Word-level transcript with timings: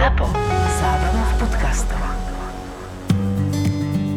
ZAPO. 0.00 0.32
Zábrná 0.80 1.22
v 1.28 1.34
podcastov. 1.44 2.00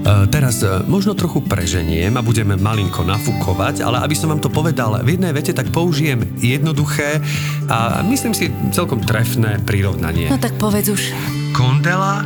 Uh, 0.07 0.23
teraz 0.31 0.63
uh, 0.63 0.79
možno 0.87 1.11
trochu 1.11 1.43
preženiem 1.43 2.15
a 2.15 2.23
budeme 2.23 2.55
malinko 2.55 3.03
nafúkovať, 3.03 3.83
ale 3.83 3.99
aby 3.99 4.15
som 4.15 4.31
vám 4.31 4.39
to 4.39 4.47
povedal 4.47 4.95
v 5.03 5.19
jednej 5.19 5.35
vete, 5.35 5.51
tak 5.51 5.75
použijem 5.75 6.23
jednoduché 6.39 7.19
a 7.67 7.99
myslím 8.07 8.31
si 8.31 8.47
celkom 8.71 9.03
trefné 9.03 9.59
prirovnanie. 9.67 10.31
No 10.31 10.39
tak 10.39 10.55
povedz 10.55 10.87
už. 10.87 11.11
Kondela, 11.51 12.23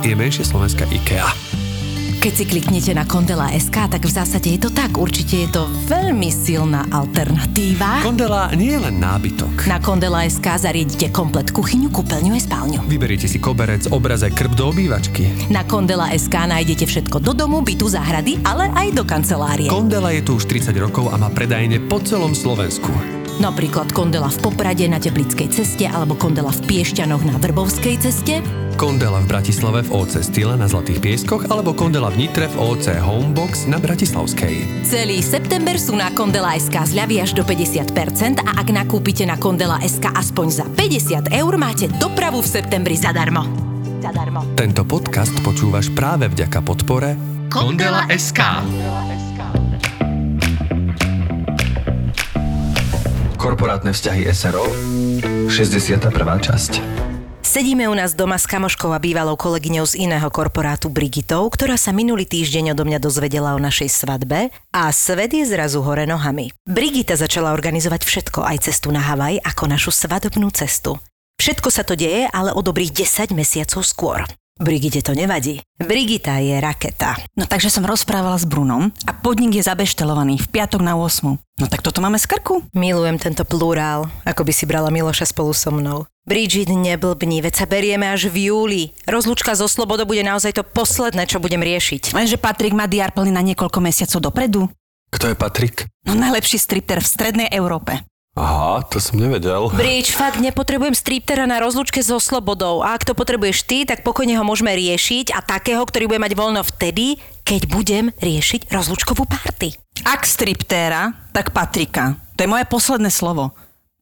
je 0.00 0.16
menšie 0.16 0.48
slovenská 0.48 0.88
IKEA. 0.88 1.51
Keď 2.22 2.38
si 2.38 2.46
kliknete 2.46 2.94
na 2.94 3.02
Kondela.sk, 3.02 3.74
tak 3.74 4.06
v 4.06 4.12
zásade 4.14 4.46
je 4.54 4.62
to 4.62 4.70
tak. 4.70 4.94
Určite 4.94 5.42
je 5.42 5.48
to 5.50 5.66
veľmi 5.90 6.30
silná 6.30 6.86
alternatíva. 6.94 7.98
Kondela 8.06 8.46
nie 8.54 8.78
je 8.78 8.78
len 8.78 9.02
nábytok. 9.02 9.66
Na 9.66 9.82
Kondela.sk 9.82 10.46
zariedite 10.54 11.10
komplet 11.10 11.50
kuchyňu, 11.50 11.90
kúpeľňu 11.90 12.30
aj 12.38 12.46
spálňu. 12.46 12.78
Vyberiete 12.86 13.26
si 13.26 13.42
koberec, 13.42 13.90
obraz 13.90 14.22
aj 14.22 14.38
krb 14.38 14.54
do 14.54 14.70
obývačky. 14.70 15.50
Na 15.50 15.66
Kondela.sk 15.66 16.30
nájdete 16.30 16.86
všetko 16.86 17.18
do 17.18 17.34
domu, 17.34 17.58
bytu, 17.58 17.90
záhrady, 17.90 18.38
ale 18.46 18.70
aj 18.70 18.94
do 18.94 19.02
kancelárie. 19.02 19.66
Kondela 19.66 20.14
je 20.14 20.22
tu 20.22 20.38
už 20.38 20.46
30 20.46 20.78
rokov 20.78 21.10
a 21.10 21.18
má 21.18 21.26
predajne 21.26 21.82
po 21.90 21.98
celom 21.98 22.38
Slovensku. 22.38 23.21
Napríklad 23.40 23.94
Kondela 23.96 24.28
v 24.28 24.38
Poprade 24.44 24.84
na 24.90 25.00
Teplickej 25.00 25.48
ceste 25.48 25.88
alebo 25.88 26.18
Kondela 26.18 26.52
v 26.52 26.60
Piešťanoch 26.68 27.24
na 27.24 27.40
Vrbovskej 27.40 27.96
ceste. 28.02 28.44
Kondela 28.76 29.20
v 29.22 29.30
Bratislave 29.30 29.86
v 29.86 29.90
OC 29.94 30.20
Style 30.20 30.56
na 30.58 30.66
Zlatých 30.68 31.00
pieskoch 31.00 31.48
alebo 31.48 31.72
Kondela 31.72 32.10
v 32.12 32.26
Nitre 32.26 32.48
v 32.50 32.56
OC 32.58 32.98
Homebox 33.00 33.68
na 33.68 33.78
Bratislavskej. 33.80 34.84
Celý 34.84 35.22
september 35.22 35.76
sú 35.78 35.96
na 35.96 36.10
Kondela.sk 36.12 36.74
zľavy 36.74 37.22
až 37.22 37.36
do 37.36 37.46
50% 37.46 38.42
a 38.42 38.50
ak 38.58 38.68
nakúpite 38.74 39.22
na 39.22 39.38
Kondela.sk 39.38 40.12
aspoň 40.12 40.46
za 40.50 40.66
50 40.66 41.30
eur, 41.30 41.52
máte 41.60 41.88
dopravu 41.96 42.42
v 42.42 42.48
septembri 42.48 42.98
zadarmo. 42.98 43.46
Zadarmo. 44.02 44.42
Tento 44.58 44.82
podcast 44.82 45.32
počúvaš 45.46 45.94
práve 45.94 46.26
vďaka 46.26 46.58
podpore 46.58 47.14
Kondela 47.52 48.08
SK. 48.10 48.40
Korporátne 53.42 53.90
vzťahy 53.90 54.30
SRO 54.30 54.62
61. 55.50 56.14
časť 56.46 56.72
Sedíme 57.42 57.90
u 57.90 57.94
nás 57.98 58.14
doma 58.14 58.38
s 58.38 58.46
kamoškou 58.46 58.94
a 58.94 59.02
bývalou 59.02 59.34
kolegyňou 59.34 59.82
z 59.82 60.06
iného 60.06 60.30
korporátu 60.30 60.86
Brigitou, 60.86 61.50
ktorá 61.50 61.74
sa 61.74 61.90
minulý 61.90 62.22
týždeň 62.22 62.70
odo 62.70 62.86
mňa 62.86 63.02
dozvedela 63.02 63.58
o 63.58 63.60
našej 63.60 63.90
svadbe 63.90 64.54
a 64.70 64.82
svet 64.94 65.34
je 65.34 65.42
zrazu 65.42 65.82
hore 65.82 66.06
nohami. 66.06 66.54
Brigita 66.70 67.18
začala 67.18 67.50
organizovať 67.50 68.06
všetko, 68.06 68.46
aj 68.46 68.70
cestu 68.70 68.94
na 68.94 69.02
Havaj, 69.02 69.42
ako 69.42 69.66
našu 69.66 69.90
svadobnú 69.90 70.46
cestu. 70.54 71.02
Všetko 71.42 71.68
sa 71.74 71.82
to 71.82 71.98
deje, 71.98 72.30
ale 72.30 72.54
o 72.54 72.62
dobrých 72.62 72.94
10 72.94 73.34
mesiacov 73.34 73.82
skôr. 73.82 74.22
Brigite 74.60 75.00
to 75.00 75.16
nevadí. 75.16 75.64
Brigita 75.80 76.36
je 76.36 76.60
raketa. 76.60 77.16
No 77.32 77.48
takže 77.48 77.72
som 77.72 77.88
rozprávala 77.88 78.36
s 78.36 78.44
Brunom 78.44 78.92
a 79.08 79.12
podnik 79.16 79.56
je 79.56 79.64
zabeštelovaný 79.64 80.44
v 80.44 80.50
piatok 80.52 80.84
na 80.84 80.92
8. 80.94 81.40
No 81.40 81.66
tak 81.72 81.80
toto 81.80 82.04
máme 82.04 82.20
z 82.20 82.28
krku. 82.28 82.60
Milujem 82.76 83.16
tento 83.16 83.48
plurál, 83.48 84.12
ako 84.28 84.44
by 84.44 84.52
si 84.52 84.68
brala 84.68 84.92
Miloša 84.92 85.32
spolu 85.32 85.56
so 85.56 85.72
mnou. 85.72 86.04
Bridget, 86.22 86.70
neblbni, 86.70 87.42
veď 87.42 87.64
sa 87.64 87.66
berieme 87.66 88.06
až 88.06 88.30
v 88.30 88.52
júli. 88.52 88.82
Rozlúčka 89.08 89.58
zo 89.58 89.66
Slobodou 89.66 90.06
bude 90.06 90.22
naozaj 90.22 90.54
to 90.54 90.62
posledné, 90.62 91.26
čo 91.26 91.42
budem 91.42 91.58
riešiť. 91.58 92.14
Lenže 92.14 92.38
Patrik 92.38 92.76
má 92.76 92.86
diar 92.86 93.10
plný 93.10 93.34
na 93.34 93.42
niekoľko 93.42 93.82
mesiacov 93.82 94.30
dopredu. 94.30 94.70
Kto 95.10 95.32
je 95.32 95.36
Patrik? 95.36 95.76
No 96.06 96.14
najlepší 96.14 96.62
stripter 96.62 97.02
v 97.02 97.10
strednej 97.10 97.48
Európe. 97.50 98.04
Aha, 98.32 98.80
to 98.88 98.96
som 98.96 99.20
nevedel. 99.20 99.68
Bridge, 99.76 100.08
fakt 100.08 100.40
nepotrebujem 100.40 100.96
striptera 100.96 101.44
na 101.44 101.60
rozlúčke 101.60 102.00
so 102.00 102.16
slobodou. 102.16 102.80
A 102.80 102.96
ak 102.96 103.04
to 103.04 103.12
potrebuješ 103.12 103.68
ty, 103.68 103.84
tak 103.84 104.00
pokojne 104.00 104.40
ho 104.40 104.44
môžeme 104.44 104.72
riešiť 104.72 105.36
a 105.36 105.44
takého, 105.44 105.84
ktorý 105.84 106.08
bude 106.08 106.24
mať 106.24 106.32
voľno 106.32 106.64
vtedy, 106.64 107.20
keď 107.44 107.68
budem 107.68 108.04
riešiť 108.16 108.72
rozlúčkovú 108.72 109.28
party. 109.28 109.76
Ak 110.08 110.24
striptéra, 110.24 111.12
tak 111.36 111.52
Patrika. 111.52 112.16
To 112.40 112.40
je 112.40 112.48
moje 112.48 112.64
posledné 112.72 113.12
slovo. 113.12 113.52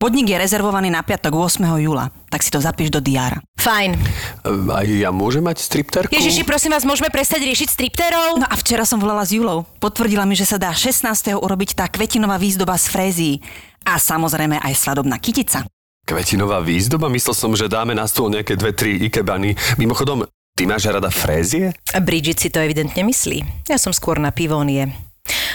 Podnik 0.01 0.33
je 0.33 0.41
rezervovaný 0.41 0.89
na 0.89 1.05
piatok 1.05 1.37
8. 1.37 1.61
júla, 1.77 2.09
tak 2.33 2.41
si 2.41 2.49
to 2.49 2.57
zapíš 2.57 2.89
do 2.89 3.05
diára. 3.05 3.37
Fajn. 3.61 4.01
Aj 4.73 4.89
ja 4.89 5.13
môžem 5.13 5.45
mať 5.45 5.61
stripterku? 5.61 6.09
Ježiši, 6.09 6.41
prosím 6.49 6.73
vás, 6.73 6.89
môžeme 6.89 7.13
prestať 7.13 7.45
riešiť 7.45 7.69
stripterov? 7.69 8.41
No 8.41 8.49
a 8.49 8.57
včera 8.57 8.89
som 8.89 8.97
volala 8.97 9.29
s 9.29 9.37
Julou. 9.37 9.69
Potvrdila 9.77 10.25
mi, 10.25 10.33
že 10.33 10.49
sa 10.49 10.57
dá 10.57 10.73
16. 10.73 11.05
urobiť 11.37 11.77
tá 11.77 11.85
kvetinová 11.93 12.41
výzdoba 12.41 12.81
z 12.81 12.89
frézií. 12.89 13.35
A 13.85 14.01
samozrejme 14.01 14.57
aj 14.65 14.73
svadobná 14.73 15.21
kytica. 15.21 15.69
Kvetinová 16.09 16.65
výzdoba? 16.65 17.13
Myslel 17.13 17.37
som, 17.37 17.53
že 17.53 17.69
dáme 17.69 17.93
na 17.93 18.09
stôl 18.09 18.33
nejaké 18.33 18.57
dve, 18.57 18.73
tri 18.73 18.97
ikebany. 19.05 19.53
Mimochodom, 19.77 20.25
ty 20.57 20.65
máš 20.65 20.89
rada 20.89 21.13
frézie? 21.13 21.77
A 21.93 22.01
Bridget 22.01 22.41
si 22.41 22.49
to 22.49 22.57
evidentne 22.57 23.05
myslí. 23.05 23.69
Ja 23.69 23.77
som 23.77 23.93
skôr 23.93 24.17
na 24.17 24.33
pivónie. 24.33 24.97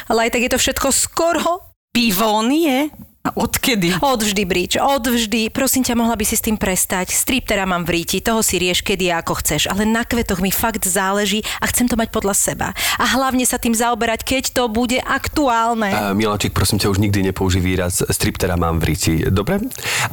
Ale 0.06 0.30
aj 0.30 0.38
tak 0.38 0.46
je 0.46 0.54
to 0.54 0.62
všetko 0.62 0.94
skoro. 0.94 1.66
Pivónie? 1.90 2.94
A 3.26 3.34
odkedy? 3.34 3.98
Odvždy, 4.06 4.46
Bridge, 4.46 4.78
odvždy. 4.78 5.50
Prosím 5.50 5.82
ťa, 5.82 5.98
mohla 5.98 6.14
by 6.14 6.22
si 6.30 6.38
s 6.38 6.46
tým 6.46 6.62
prestať. 6.62 7.10
Striptera 7.10 7.66
mám 7.66 7.82
v 7.82 7.98
ríti, 7.98 8.22
toho 8.22 8.46
si 8.46 8.62
rieš 8.62 8.86
kedy 8.86 9.10
a 9.10 9.26
ako 9.26 9.42
chceš, 9.42 9.66
ale 9.66 9.82
na 9.82 10.06
kvetoch 10.06 10.46
mi 10.46 10.54
fakt 10.54 10.86
záleží 10.86 11.42
a 11.58 11.66
chcem 11.66 11.90
to 11.90 11.98
mať 11.98 12.14
podľa 12.14 12.38
seba. 12.38 12.68
A 13.02 13.06
hlavne 13.18 13.42
sa 13.50 13.58
tým 13.58 13.74
zaoberať, 13.74 14.22
keď 14.22 14.54
to 14.54 14.70
bude 14.70 15.02
aktuálne. 15.02 15.90
Uh, 15.90 16.14
Miláčik, 16.14 16.54
prosím 16.54 16.78
ťa, 16.78 16.94
už 16.94 17.02
nikdy 17.02 17.34
nepoužij 17.34 17.66
výraz 17.66 18.06
striptera 18.06 18.62
mám 18.62 18.78
v 18.78 18.94
ríti. 18.94 19.14
Dobre? 19.34 19.58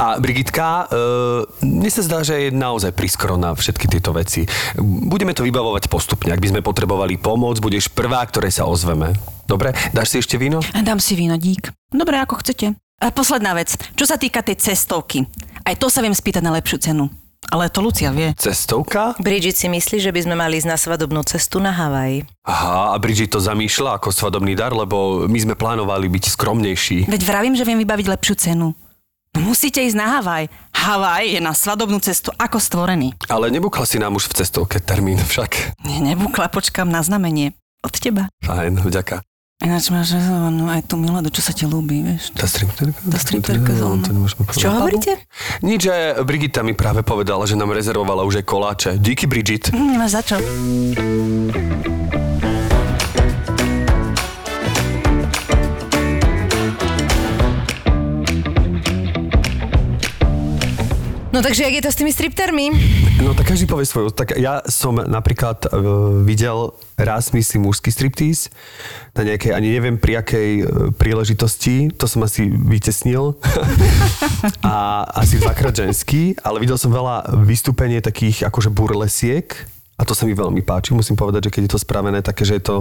A 0.00 0.16
Brigitka, 0.16 0.88
uh, 0.88 1.44
mne 1.60 1.92
sa 1.92 2.00
zdá, 2.00 2.24
že 2.24 2.48
je 2.48 2.56
naozaj 2.56 2.96
priskoro 2.96 3.36
na 3.36 3.52
všetky 3.52 3.92
tieto 3.92 4.16
veci. 4.16 4.48
Budeme 4.80 5.36
to 5.36 5.44
vybavovať 5.44 5.92
postupne. 5.92 6.32
Ak 6.32 6.40
by 6.40 6.48
sme 6.48 6.60
potrebovali 6.64 7.20
pomoc, 7.20 7.60
budeš 7.60 7.92
prvá, 7.92 8.24
ktorej 8.24 8.56
sa 8.56 8.64
ozveme. 8.64 9.12
Dobre? 9.44 9.76
Dáš 9.92 10.16
si 10.16 10.24
ešte 10.24 10.40
víno? 10.40 10.64
Dám 10.72 10.96
si 10.96 11.12
víno, 11.12 11.36
dík. 11.36 11.76
Dobre, 11.92 12.16
ako 12.16 12.40
chcete. 12.40 12.72
A 13.02 13.10
posledná 13.10 13.50
vec, 13.58 13.74
čo 13.98 14.06
sa 14.06 14.14
týka 14.14 14.46
tej 14.46 14.62
cestovky. 14.62 15.26
Aj 15.66 15.74
to 15.74 15.90
sa 15.90 15.98
viem 15.98 16.14
spýtať 16.14 16.38
na 16.38 16.54
lepšiu 16.54 16.78
cenu. 16.78 17.10
Ale 17.50 17.66
to 17.66 17.82
Lucia 17.82 18.14
vie. 18.14 18.30
Cestovka? 18.38 19.18
Bridget 19.18 19.58
si 19.58 19.66
myslí, 19.66 19.98
že 19.98 20.14
by 20.14 20.20
sme 20.22 20.38
mali 20.38 20.62
ísť 20.62 20.70
na 20.70 20.78
svadobnú 20.78 21.26
cestu 21.26 21.58
na 21.58 21.74
Havaj. 21.74 22.22
Aha, 22.46 22.94
a 22.94 22.96
Bridget 23.02 23.34
to 23.34 23.42
zamýšľa 23.42 23.98
ako 23.98 24.14
svadobný 24.14 24.54
dar, 24.54 24.70
lebo 24.70 25.26
my 25.26 25.38
sme 25.42 25.58
plánovali 25.58 26.06
byť 26.06 26.38
skromnejší. 26.38 27.10
Veď 27.10 27.22
vravím, 27.26 27.58
že 27.58 27.66
viem 27.66 27.82
vybaviť 27.82 28.06
lepšiu 28.06 28.34
cenu. 28.38 28.70
No 29.34 29.38
musíte 29.42 29.82
ísť 29.82 29.98
na 29.98 30.22
Havaj. 30.22 30.46
Havaj 30.70 31.24
je 31.34 31.40
na 31.42 31.50
svadobnú 31.56 31.98
cestu 31.98 32.30
ako 32.38 32.62
stvorený. 32.62 33.18
Ale 33.26 33.50
nebukla 33.50 33.82
si 33.82 33.98
nám 33.98 34.14
už 34.14 34.30
v 34.30 34.44
cestovke 34.44 34.78
termín 34.78 35.18
však. 35.18 35.82
Nie, 35.82 35.98
nebukla, 35.98 36.46
počkám 36.46 36.86
na 36.86 37.02
znamenie. 37.02 37.58
Od 37.82 37.90
teba. 37.98 38.30
Fajn, 38.46 38.78
vďaka. 38.86 39.26
Ináč 39.60 39.92
máš 39.92 40.16
rezervovanú 40.16 40.72
aj 40.72 40.88
tú 40.88 40.96
Miladu, 40.96 41.28
čo 41.28 41.44
sa 41.44 41.52
ti 41.52 41.68
ľúbi, 41.68 42.00
vieš? 42.00 42.32
Tá 42.32 42.48
stripterka? 42.48 42.98
Tá 43.04 43.18
stripterka. 43.20 43.70
Čo 44.56 44.68
hovoríte? 44.72 45.20
Nič, 45.60 45.86
že 45.86 46.16
Brigita 46.24 46.64
mi 46.64 46.72
práve 46.72 47.04
povedala, 47.04 47.44
že 47.44 47.54
nám 47.54 47.76
rezervovala 47.76 48.24
už 48.24 48.42
aj 48.42 48.46
koláče. 48.48 48.90
Díky, 48.98 49.28
Bridget. 49.28 49.68
Nemáš 49.70 50.18
za 50.18 50.22
čo. 50.24 50.36
No 61.32 61.40
takže, 61.40 61.64
jak 61.64 61.72
je 61.72 61.82
to 61.82 61.92
s 61.92 61.96
tými 61.96 62.12
striptermi? 62.12 62.68
No 63.24 63.32
tak 63.32 63.48
každý 63.48 63.64
povie 63.64 63.88
svoju. 63.88 64.12
Tak 64.12 64.36
ja 64.36 64.60
som 64.68 65.00
napríklad 65.00 65.64
uh, 65.64 66.20
videl 66.20 66.76
raz, 67.00 67.32
myslím, 67.32 67.72
mužský 67.72 67.88
striptease 67.88 68.52
na 69.16 69.24
nejakej, 69.24 69.56
ani 69.56 69.72
neviem 69.72 69.96
pri 69.96 70.20
akej 70.20 70.50
uh, 70.60 70.66
príležitosti, 70.92 71.88
to 71.96 72.04
som 72.04 72.20
asi 72.20 72.52
vytesnil. 72.52 73.40
a 74.60 75.08
asi 75.16 75.40
dvakrát 75.40 75.72
ženský, 75.72 76.36
ale 76.44 76.60
videl 76.60 76.76
som 76.76 76.92
veľa 76.92 77.40
vystúpenie 77.48 78.04
takých 78.04 78.44
akože 78.52 78.68
burlesiek, 78.68 79.56
a 80.02 80.04
to 80.04 80.18
sa 80.18 80.26
mi 80.26 80.34
veľmi 80.34 80.66
páči, 80.66 80.90
musím 80.98 81.14
povedať, 81.14 81.46
že 81.46 81.52
keď 81.54 81.62
je 81.62 81.72
to 81.78 81.80
spravené 81.80 82.18
také, 82.26 82.42
že 82.42 82.58
je 82.58 82.62
to, 82.66 82.76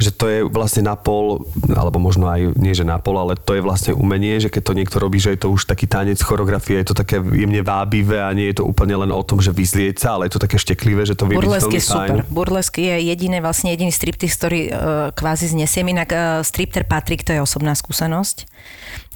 že 0.00 0.10
to 0.16 0.24
je 0.32 0.38
vlastne 0.48 0.88
na 0.88 0.96
pol, 0.96 1.44
alebo 1.68 2.00
možno 2.00 2.24
aj 2.24 2.56
nie, 2.56 2.72
že 2.72 2.88
na 2.88 2.96
pol, 2.96 3.20
ale 3.20 3.36
to 3.36 3.52
je 3.52 3.60
vlastne 3.60 3.92
umenie, 3.92 4.40
že 4.40 4.48
keď 4.48 4.62
to 4.64 4.72
niekto 4.72 4.96
robí, 4.96 5.20
že 5.20 5.36
je 5.36 5.44
to 5.44 5.52
už 5.52 5.68
taký 5.68 5.84
tanec, 5.84 6.16
choreografia, 6.24 6.80
je 6.80 6.88
to 6.88 6.96
také 6.96 7.20
jemne 7.20 7.60
vábivé 7.60 8.24
a 8.24 8.32
nie 8.32 8.48
je 8.48 8.64
to 8.64 8.64
úplne 8.64 8.96
len 8.96 9.12
o 9.12 9.20
tom, 9.20 9.44
že 9.44 9.52
vyzlieť 9.52 10.00
sa, 10.00 10.16
ale 10.16 10.32
je 10.32 10.40
to 10.40 10.40
také 10.40 10.56
šteklivé, 10.56 11.04
že 11.04 11.12
to 11.12 11.28
vie 11.28 11.36
Burlesk 11.36 11.68
je 11.68 11.84
super. 11.84 12.24
Burlesk 12.32 12.80
je 12.80 12.96
jediné, 13.12 13.44
vlastne 13.44 13.68
jediný 13.68 13.92
striptease, 13.92 14.36
ktorý 14.40 14.60
uh, 14.68 14.72
kvázi 15.12 15.52
znesiem. 15.52 15.92
Inak 15.92 16.10
uh, 16.16 16.40
stripter 16.40 16.88
Patrik, 16.88 17.28
to 17.28 17.36
je 17.36 17.44
osobná 17.44 17.76
skúsenosť. 17.76 18.48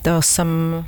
To 0.05 0.21
som 0.21 0.83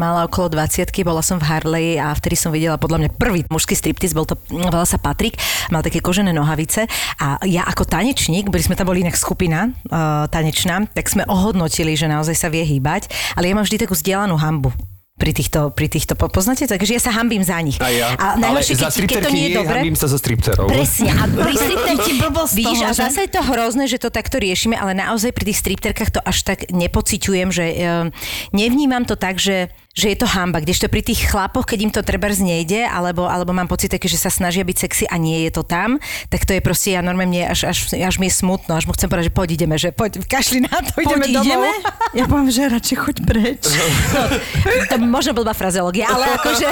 mala 0.00 0.24
okolo 0.24 0.48
20 0.56 0.88
bola 1.04 1.20
som 1.20 1.36
v 1.36 1.44
Harley 1.44 1.88
a 2.00 2.16
vtedy 2.16 2.40
som 2.40 2.48
videla 2.48 2.80
podľa 2.80 3.04
mňa 3.04 3.10
prvý 3.20 3.44
mužský 3.52 3.76
striptease, 3.76 4.16
bol 4.16 4.24
to, 4.24 4.40
volal 4.48 4.88
sa 4.88 4.96
Patrik, 4.96 5.36
mal 5.68 5.84
také 5.84 6.00
kožené 6.00 6.32
nohavice 6.32 6.88
a 7.20 7.36
ja 7.44 7.68
ako 7.68 7.84
tanečník, 7.84 8.48
boli 8.48 8.64
sme 8.64 8.80
tam 8.80 8.88
boli 8.88 9.04
inak 9.04 9.20
skupina 9.20 9.68
uh, 9.68 10.24
tanečná, 10.32 10.88
tak 10.96 11.12
sme 11.12 11.28
ohodnotili, 11.28 11.92
že 11.92 12.08
naozaj 12.08 12.32
sa 12.32 12.48
vie 12.48 12.64
hýbať, 12.64 13.12
ale 13.36 13.52
ja 13.52 13.54
mám 13.54 13.68
vždy 13.68 13.84
takú 13.84 13.92
zdieľanú 13.92 14.40
hambu 14.40 14.72
pri 15.20 15.36
týchto, 15.36 15.68
pri 15.76 15.92
týchto, 15.92 16.16
po- 16.16 16.32
poznáte 16.32 16.64
to? 16.64 16.72
Takže 16.80 16.96
ja 16.96 17.02
sa 17.04 17.12
hambím 17.12 17.44
za 17.44 17.60
nich. 17.60 17.76
A 17.76 17.92
ja. 17.92 18.16
A 18.16 18.40
najhoršie, 18.40 18.80
za 18.80 18.88
keď, 18.88 18.88
keď 18.88 18.88
to 18.88 18.96
stripterky 18.96 19.36
nie 19.36 19.48
je 19.52 19.56
dobre. 19.60 19.76
hambím 19.76 19.96
sa 20.00 20.06
za 20.08 20.16
stripterov. 20.16 20.66
Presne. 20.72 21.12
A 21.12 21.22
pri 21.28 21.54
stripterke 21.68 22.00
Ti 22.00 22.12
blbosť 22.16 22.50
z 22.50 22.56
Vidíš, 22.56 22.80
toho, 22.80 22.88
a 22.88 22.92
že? 22.96 23.00
zase 23.04 23.18
je 23.28 23.30
to 23.36 23.42
hrozné, 23.44 23.84
že 23.84 23.98
to 24.00 24.08
takto 24.08 24.36
riešime, 24.40 24.80
ale 24.80 24.96
naozaj 24.96 25.36
pri 25.36 25.44
tých 25.52 25.60
stripterkách 25.60 26.10
to 26.16 26.20
až 26.24 26.38
tak 26.48 26.72
nepociťujem, 26.72 27.48
že 27.52 27.64
um, 27.68 28.08
nevnímam 28.56 29.04
to 29.04 29.20
tak, 29.20 29.36
že 29.36 29.68
že 29.90 30.14
je 30.14 30.16
to 30.22 30.26
hamba, 30.26 30.62
kdežto 30.62 30.86
pri 30.86 31.02
tých 31.02 31.26
chlapoch, 31.26 31.66
keď 31.66 31.78
im 31.82 31.90
to 31.90 32.00
trebárs 32.06 32.38
nejde, 32.38 32.86
alebo, 32.86 33.26
alebo 33.26 33.50
mám 33.50 33.66
pocit 33.66 33.90
také, 33.90 34.06
že 34.06 34.22
sa 34.22 34.30
snažia 34.30 34.62
byť 34.62 34.76
sexy 34.86 35.04
a 35.10 35.18
nie 35.18 35.42
je 35.46 35.50
to 35.50 35.66
tam, 35.66 35.98
tak 36.30 36.46
to 36.46 36.54
je 36.54 36.62
proste, 36.62 36.94
ja 36.94 37.02
normálne 37.02 37.42
až, 37.50 37.66
až, 37.66 37.90
až 37.98 38.16
mi 38.22 38.30
je 38.30 38.34
smutno, 38.38 38.78
až 38.78 38.86
mu 38.86 38.94
chcem 38.94 39.10
povedať, 39.10 39.28
že 39.28 39.34
poď 39.34 39.48
ideme, 39.58 39.74
že 39.74 39.90
poď, 39.90 40.22
kašli 40.30 40.62
na 40.62 40.78
to, 40.78 40.94
ideme 41.02 41.26
Poď, 41.26 41.34
domov. 41.34 41.46
ideme? 41.46 41.70
Ja 42.10 42.26
poviem, 42.26 42.50
že 42.50 42.66
radšej 42.66 42.96
choď 43.06 43.16
preč. 43.22 43.62
No, 43.70 44.82
to 44.90 44.98
možno 44.98 45.30
blbá 45.30 45.54
frazeológia, 45.54 46.10
ale 46.10 46.26
akože... 46.42 46.66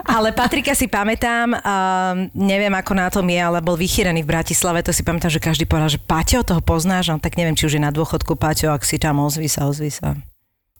Ale 0.00 0.32
Patrika 0.32 0.72
si 0.72 0.88
pamätám, 0.88 1.52
um, 1.52 1.60
neviem 2.32 2.72
ako 2.72 2.92
na 2.96 3.12
tom 3.12 3.28
je, 3.28 3.36
ale 3.36 3.60
bol 3.60 3.76
vychýrený 3.76 4.24
v 4.24 4.32
Bratislave, 4.32 4.80
to 4.80 4.96
si 4.96 5.04
pamätám, 5.04 5.28
že 5.28 5.44
každý 5.44 5.68
povedal, 5.68 5.92
že 5.92 6.00
Paťo, 6.00 6.40
toho 6.40 6.64
poznáš, 6.64 7.12
no, 7.12 7.20
tak 7.20 7.36
neviem, 7.36 7.52
či 7.52 7.68
už 7.68 7.76
je 7.76 7.82
na 7.84 7.92
dôchodku 7.92 8.32
Paťo, 8.32 8.72
ak 8.72 8.88
si 8.88 8.96
tam 8.96 9.20
ozví 9.20 9.44
sa, 9.44 9.68
ozví 9.68 9.92
sa. 9.92 10.16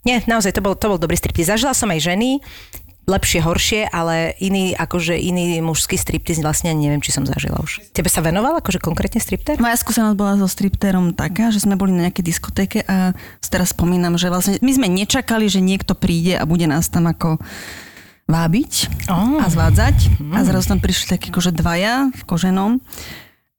Nie, 0.07 0.23
naozaj, 0.25 0.55
to 0.55 0.63
bol, 0.63 0.79
to 0.79 0.87
bol 0.87 0.97
dobrý 0.97 1.19
striptiz. 1.19 1.51
Zažila 1.51 1.75
som 1.75 1.91
aj 1.91 1.99
ženy, 2.01 2.39
lepšie, 3.07 3.39
horšie, 3.39 3.81
ale 3.87 4.35
iný, 4.39 4.75
akože 4.75 5.15
iný 5.15 5.63
mužský 5.63 5.95
striptiz 5.95 6.39
vlastne 6.39 6.75
neviem, 6.75 6.99
či 6.99 7.15
som 7.15 7.23
zažila 7.23 7.59
už. 7.59 7.79
Tebe 7.91 8.11
sa 8.11 8.19
venoval 8.19 8.59
akože 8.59 8.83
konkrétne 8.83 9.19
stripter? 9.19 9.59
Moja 9.59 9.79
skúsenosť 9.79 10.15
bola 10.15 10.35
so 10.35 10.47
stripterom 10.47 11.15
taká, 11.15 11.51
že 11.51 11.63
sme 11.63 11.75
boli 11.75 11.91
na 11.91 12.11
nejakej 12.11 12.25
diskotéke 12.25 12.79
a 12.83 13.15
teraz 13.43 13.71
spomínam, 13.71 14.19
že 14.19 14.27
vlastne 14.27 14.59
my 14.59 14.73
sme 14.75 14.87
nečakali, 14.87 15.47
že 15.47 15.63
niekto 15.63 15.95
príde 15.95 16.35
a 16.35 16.43
bude 16.43 16.67
nás 16.67 16.91
tam 16.91 17.07
ako 17.07 17.39
vábiť 18.27 18.73
Oh. 19.07 19.39
a 19.39 19.47
zvádzať. 19.47 20.19
A 20.35 20.43
zrazu 20.43 20.67
tam 20.67 20.83
prišli 20.83 21.07
takí 21.09 21.31
akože 21.31 21.55
dvaja 21.55 22.11
v 22.11 22.23
koženom. 22.27 22.83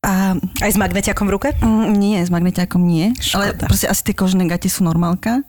A 0.03 0.35
Aj 0.59 0.71
s 0.71 0.75
magnetiakom 0.75 1.23
v 1.23 1.31
ruke? 1.31 1.49
mm, 1.55 1.95
nie, 1.95 2.19
s 2.19 2.27
magnetiakom 2.27 2.83
nie. 2.83 3.15
Ale 3.31 3.55
Škoda. 3.55 3.63
proste 3.63 3.87
asi 3.87 4.01
tie 4.03 4.15
kožené 4.15 4.43
gate 4.43 4.67
sú 4.67 4.83
normálka. 4.83 5.39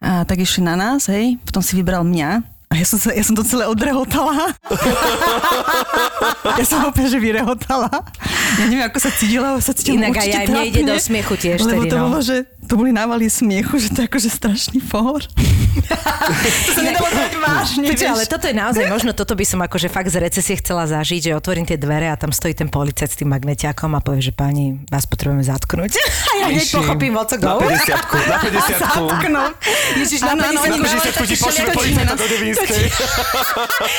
A 0.00 0.28
tak 0.28 0.44
išli 0.44 0.60
na 0.60 0.76
nás, 0.76 1.08
hej. 1.08 1.40
Potom 1.44 1.64
si 1.64 1.72
vybral 1.76 2.04
mňa. 2.04 2.44
A 2.66 2.74
ja 2.74 2.82
som, 2.82 2.98
sa, 2.98 3.14
ja 3.14 3.22
som 3.22 3.38
to 3.38 3.46
celé 3.46 3.62
odrehotala. 3.70 4.50
ja 6.58 6.64
som 6.66 6.82
úplne, 6.82 7.06
že 7.06 7.18
vyrehotala. 7.22 7.88
Ja 8.58 8.64
neviem, 8.66 8.82
ako 8.90 8.98
sa 8.98 9.10
cítila, 9.14 9.54
ale 9.54 9.62
sa 9.62 9.70
cítila 9.70 10.10
Inak 10.10 10.18
aj 10.18 10.26
ide 10.26 10.46
trápne. 10.50 10.82
do 10.82 10.96
smiechu 10.98 11.34
tiež 11.38 11.58
Lebo 11.62 11.70
tedy, 11.70 11.86
to 11.86 11.96
no. 11.96 12.02
bolo, 12.10 12.18
že 12.20 12.36
to 12.66 12.74
boli 12.74 12.90
návaly 12.90 13.30
smiechu, 13.30 13.78
že 13.78 13.94
to 13.94 14.02
je 14.02 14.06
akože 14.10 14.30
strašný 14.30 14.78
for. 14.82 15.22
to 15.22 16.70
sa 16.74 16.82
nedalo 16.82 17.06
brať 17.06 17.34
vážne, 17.38 17.86
Počuj, 17.90 18.08
ale 18.10 18.24
toto 18.26 18.44
je 18.50 18.54
naozaj, 18.56 18.84
možno 18.90 19.10
toto 19.14 19.38
by 19.38 19.44
som 19.46 19.62
akože 19.62 19.86
fakt 19.86 20.10
z 20.10 20.18
recesie 20.18 20.58
chcela 20.58 20.86
zažiť, 20.90 21.30
že 21.30 21.38
otvorím 21.38 21.68
tie 21.68 21.78
dvere 21.78 22.10
a 22.10 22.16
tam 22.18 22.34
stojí 22.34 22.58
ten 22.58 22.66
policajt 22.66 23.10
s 23.14 23.16
tým 23.22 23.30
magnetiakom 23.30 23.94
a 23.94 24.00
povie, 24.02 24.20
že 24.26 24.32
pani, 24.34 24.82
vás 24.90 25.06
potrebujeme 25.06 25.46
zatknúť. 25.46 25.92
A 26.26 26.32
ja 26.42 26.46
hneď 26.52 26.68
pochopím, 26.68 27.14
o 27.16 27.24
co 27.24 27.36
Na 27.38 27.54
go. 27.56 27.64
50 27.64 27.96
na 28.26 28.36
50 28.50 28.76
Zatknú. 28.76 29.42
Ježiš, 29.96 30.20
Na 30.26 30.34
majú 30.34 30.58
50 30.58 31.06
ti 31.06 31.14
pošli 31.16 31.36
všelijaké 31.38 31.72
policajta 31.72 32.14
do 32.18 32.26
Devinskej. 32.26 32.84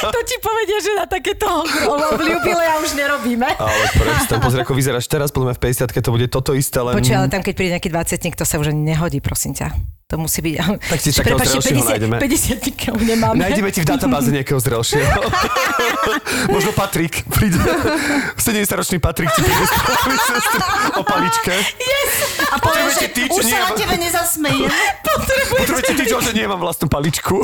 To 0.07 0.19
ti 0.23 0.35
povedia, 0.39 0.77
že 0.79 0.91
na 0.93 1.05
takéto 1.09 1.47
obľúbile 1.87 2.63
ja 2.63 2.75
už 2.79 2.91
nerobíme. 2.95 3.47
Ale 3.57 3.85
presne, 3.97 4.37
pozri, 4.39 4.59
ako 4.61 4.73
vyzeráš 4.75 5.05
teraz, 5.09 5.29
podľa 5.33 5.53
mňa 5.53 5.55
v 5.57 5.61
50 5.93 6.05
to 6.05 6.09
bude 6.13 6.27
toto 6.29 6.51
isté, 6.53 6.79
len... 6.79 6.93
Počuj, 6.95 7.15
ale 7.15 7.27
tam 7.27 7.41
keď 7.41 7.53
príde 7.55 7.71
nejaký 7.77 7.89
20 7.91 8.37
to 8.37 8.45
sa 8.45 8.56
už 8.57 8.67
ani 8.67 8.93
nehodí, 8.93 9.21
prosím 9.21 9.53
ťa. 9.53 9.96
To 10.07 10.15
musí 10.15 10.39
byť... 10.39 10.55
Tak 10.87 10.99
si 11.03 11.11
takého 11.19 11.35
zrelšieho 11.35 11.83
nájdeme. 11.83 12.15
50 12.15 13.03
nemáme. 13.03 13.43
Nájdeme 13.43 13.69
ti 13.75 13.83
v 13.83 13.87
databáze 13.91 14.31
nejakého 14.31 14.55
zrelšieho. 14.55 15.19
Možno 16.55 16.71
Patrik. 16.71 17.27
Príde. 17.27 17.59
70-ročný 18.39 19.03
Patrik 19.03 19.35
ti 19.35 19.43
príde 19.43 19.67
o 20.95 21.03
paličke. 21.03 21.51
A 22.47 22.55
poviem, 22.55 22.87
že 22.95 23.11
tyč, 23.11 23.35
už 23.35 23.43
sa 23.51 23.67
na 23.67 23.71
tebe 23.75 23.99
nezasmejem. 23.99 24.71
Potrebujete 25.59 25.91
ty, 25.99 26.03
že 26.07 26.31
nemám 26.31 26.63
vlastnú 26.63 26.87
paličku. 26.87 27.43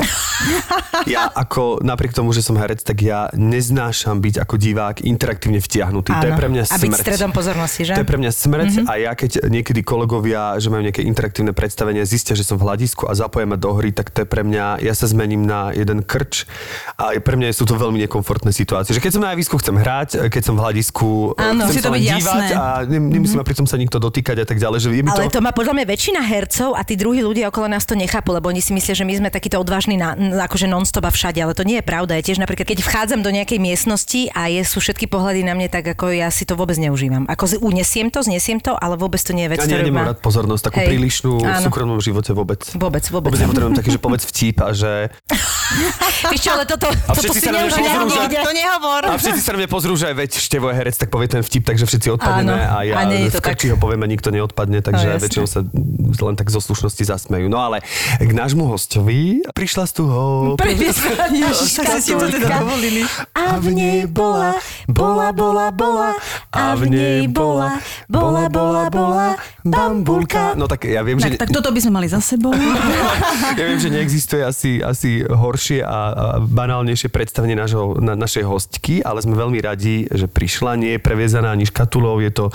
Ja 1.04 1.28
ako, 1.36 1.84
napriek 1.84 2.16
tomu, 2.16 2.32
že 2.32 2.40
som 2.40 2.56
herec, 2.56 2.80
tak 2.80 3.04
ja 3.04 3.28
neznášam 3.36 4.24
byť 4.24 4.40
ako 4.40 4.56
divák 4.56 5.04
interaktívne 5.04 5.60
vtiahnutý. 5.60 6.16
To 6.16 6.26
je 6.30 6.32
Áno. 6.32 6.40
pre 6.40 6.48
mňa 6.48 6.64
A 6.72 6.76
byť 6.80 6.92
smrť. 6.96 7.04
stredom 7.04 7.32
pozornosti, 7.36 7.82
že? 7.84 7.94
To 8.00 8.04
je 8.04 8.10
pre 8.10 8.20
mňa 8.24 8.32
smrť 8.32 8.72
mm-hmm. 8.72 8.88
a 8.88 8.94
ja 9.04 9.12
keď 9.18 9.32
niekedy 9.52 9.82
kolegovia, 9.84 10.56
že 10.64 10.72
majú 10.72 10.88
nejaké 10.88 11.04
interaktívne 11.04 11.52
predstavenie, 11.52 12.08
zistia, 12.08 12.38
že 12.38 12.46
som 12.46 12.53
v 12.56 12.64
hľadisku 12.64 13.06
a 13.06 13.14
zapoja 13.14 13.46
ma 13.46 13.56
do 13.56 13.74
hry, 13.74 13.90
tak 13.90 14.10
to 14.10 14.24
je 14.24 14.28
pre 14.28 14.42
mňa, 14.42 14.80
ja 14.80 14.94
sa 14.94 15.06
zmením 15.06 15.44
na 15.44 15.72
jeden 15.72 16.02
krč 16.02 16.46
a 16.96 17.16
pre 17.18 17.36
mňa 17.36 17.52
sú 17.52 17.66
to 17.66 17.74
veľmi 17.74 18.02
nekomfortné 18.04 18.50
situácie. 18.50 18.94
Že 18.94 19.02
keď 19.02 19.12
som 19.14 19.22
na 19.22 19.32
javisku, 19.34 19.56
chcem 19.58 19.76
hrať, 19.76 20.10
keď 20.28 20.42
som 20.44 20.54
v 20.56 20.62
hľadisku, 20.62 21.36
Áno, 21.36 21.66
chcem 21.68 21.82
sa 21.82 21.88
to 21.88 21.94
byť 21.94 22.04
dívať 22.04 22.44
jasné. 22.50 22.56
a 22.56 22.64
ne, 22.86 22.98
nemusí 23.00 23.34
ma 23.34 23.44
pritom 23.44 23.66
sa 23.66 23.76
nikto 23.76 23.98
dotýkať 23.98 24.44
a 24.44 24.46
tak 24.46 24.58
ďalej. 24.60 24.78
Že 24.84 24.90
je 24.94 25.04
mi 25.04 25.10
Ale 25.10 25.28
to... 25.32 25.38
to 25.38 25.46
má 25.46 25.52
podľa 25.52 25.74
mňa 25.80 25.86
väčšina 25.88 26.22
hercov 26.22 26.76
a 26.76 26.82
tí 26.84 26.94
druhí 26.94 27.24
ľudia 27.24 27.48
okolo 27.50 27.72
nás 27.72 27.88
to 27.88 27.96
nechápu, 27.96 28.30
lebo 28.32 28.50
oni 28.50 28.60
si 28.60 28.76
myslia, 28.76 28.94
že 28.94 29.06
my 29.08 29.14
sme 29.18 29.30
takíto 29.32 29.58
odvážni 29.58 29.96
na, 29.96 30.14
akože 30.44 30.68
non-stop 30.68 31.08
a 31.08 31.12
všade, 31.14 31.40
ale 31.40 31.56
to 31.56 31.64
nie 31.64 31.80
je 31.80 31.86
pravda. 31.86 32.20
Ja 32.20 32.24
tiež 32.24 32.44
napríklad, 32.44 32.68
keď 32.68 32.84
vchádzam 32.84 33.24
do 33.24 33.32
nejakej 33.32 33.58
miestnosti 33.58 34.28
a 34.36 34.52
je, 34.52 34.62
sú 34.68 34.84
všetky 34.84 35.08
pohľady 35.08 35.48
na 35.48 35.56
mne, 35.56 35.72
tak 35.72 35.88
ako 35.88 36.12
ja 36.12 36.28
si 36.30 36.44
to 36.44 36.54
vôbec 36.54 36.76
neužívam. 36.76 37.24
Ako 37.32 37.64
unesiem 37.64 38.12
to, 38.12 38.20
znesiem 38.20 38.60
to, 38.60 38.76
ale 38.76 39.00
vôbec 39.00 39.24
to 39.24 39.32
nie 39.32 39.48
je 39.48 39.52
vec, 39.56 39.60
Ja 39.64 39.68
ktorú 39.72 39.84
nemám 39.88 40.04
ma- 40.04 40.10
rád 40.12 40.20
pozornosť, 40.20 40.64
takú 40.68 40.80
Hej, 40.84 40.88
prílišnú 40.92 41.32
v 41.40 41.58
súkromnom 41.64 42.00
živote 42.04 42.32
vôbec. 42.32 42.43
Vôbec, 42.44 43.04
vôbec. 43.08 43.32
Vôbec 43.32 43.40
nepotrebujem 43.40 43.76
také, 43.80 43.90
že 43.90 44.00
povedz 44.00 44.24
vtip 44.28 44.58
a 44.60 44.70
že... 44.76 45.10
Vieš 46.32 46.42
čo, 46.44 46.52
ale 46.54 46.64
toto, 46.68 46.88
A 46.92 47.12
toto 47.16 47.34
si 47.34 47.44
na 47.48 47.64
mňa 47.64 47.72
neužívam 47.72 48.06
pozrú, 48.08 48.24
že-. 48.28 48.44
To 48.44 48.54
nehovor. 48.54 49.02
A 49.08 49.14
všetci 49.18 49.42
sa 49.42 49.50
na 49.56 49.58
mňa 49.64 49.70
pozrú, 49.72 49.94
že 49.96 50.08
veď 50.12 50.32
Števo 50.38 50.68
je 50.72 50.76
herec, 50.76 50.96
tak 51.00 51.10
povie 51.10 51.28
ten 51.32 51.42
vtip, 51.42 51.64
takže 51.64 51.88
všetci 51.88 52.08
odpadneme 52.20 52.64
a 52.64 52.78
ja 52.84 52.94
a 53.00 53.08
v 53.08 53.32
to 53.32 53.40
tak. 53.40 53.56
krči 53.56 53.72
ho 53.74 53.78
poviem 53.80 54.04
a 54.04 54.08
nikto 54.08 54.30
neodpadne, 54.30 54.84
takže 54.84 55.08
No, 55.14 55.22
väčšinou 55.22 55.48
sa 55.48 55.62
len 56.24 56.36
tak 56.36 56.48
zo 56.50 56.60
slušnosti 56.60 57.04
zasmejú. 57.04 57.48
No 57.52 57.60
ale 57.60 57.84
k 58.20 58.32
nášmu 58.32 58.68
hostovi 58.68 59.44
prišla 59.52 59.84
z 59.90 59.94
toho... 60.04 60.20
Ježiš, 61.34 61.72
tak 61.82 62.00
si 62.00 62.14
to 62.16 62.26
teda 62.30 62.64
dovolili. 62.64 63.04
A 63.34 63.58
v 63.60 63.68
nej 63.76 64.00
bola, 64.08 64.58
bola, 64.88 65.30
bola, 65.36 65.70
bola, 65.72 66.10
a 66.54 66.74
v 66.78 66.84
nej 66.90 67.20
bola, 67.28 67.80
bola, 68.08 68.46
bola, 68.50 68.84
bola, 68.90 69.28
bambulka. 69.66 70.54
No 70.54 70.68
tak 70.68 70.86
ja 70.88 71.02
viem, 71.02 71.18
že... 71.20 71.36
Tak, 71.36 71.50
toto 71.52 71.72
by 71.72 71.80
sme 71.80 71.92
mali 72.02 72.08
za 72.10 72.20
sebou. 72.34 72.54
Ja 73.54 73.70
viem, 73.70 73.78
že 73.78 73.94
neexistuje 73.94 74.42
asi, 74.42 74.82
asi 74.82 75.22
horšie 75.22 75.86
a, 75.86 75.90
a 75.90 76.26
banálnejšie 76.42 77.14
predstavenie 77.14 77.54
našho, 77.54 78.02
na, 78.02 78.18
našej 78.18 78.42
hostky, 78.50 79.06
ale 79.06 79.22
sme 79.22 79.38
veľmi 79.38 79.62
radi, 79.62 80.10
že 80.10 80.26
prišla. 80.26 80.74
Nie 80.80 80.98
je 80.98 81.02
previezaná 81.04 81.54
ani 81.54 81.70
škatulou, 81.70 82.18
je 82.18 82.34
to 82.34 82.46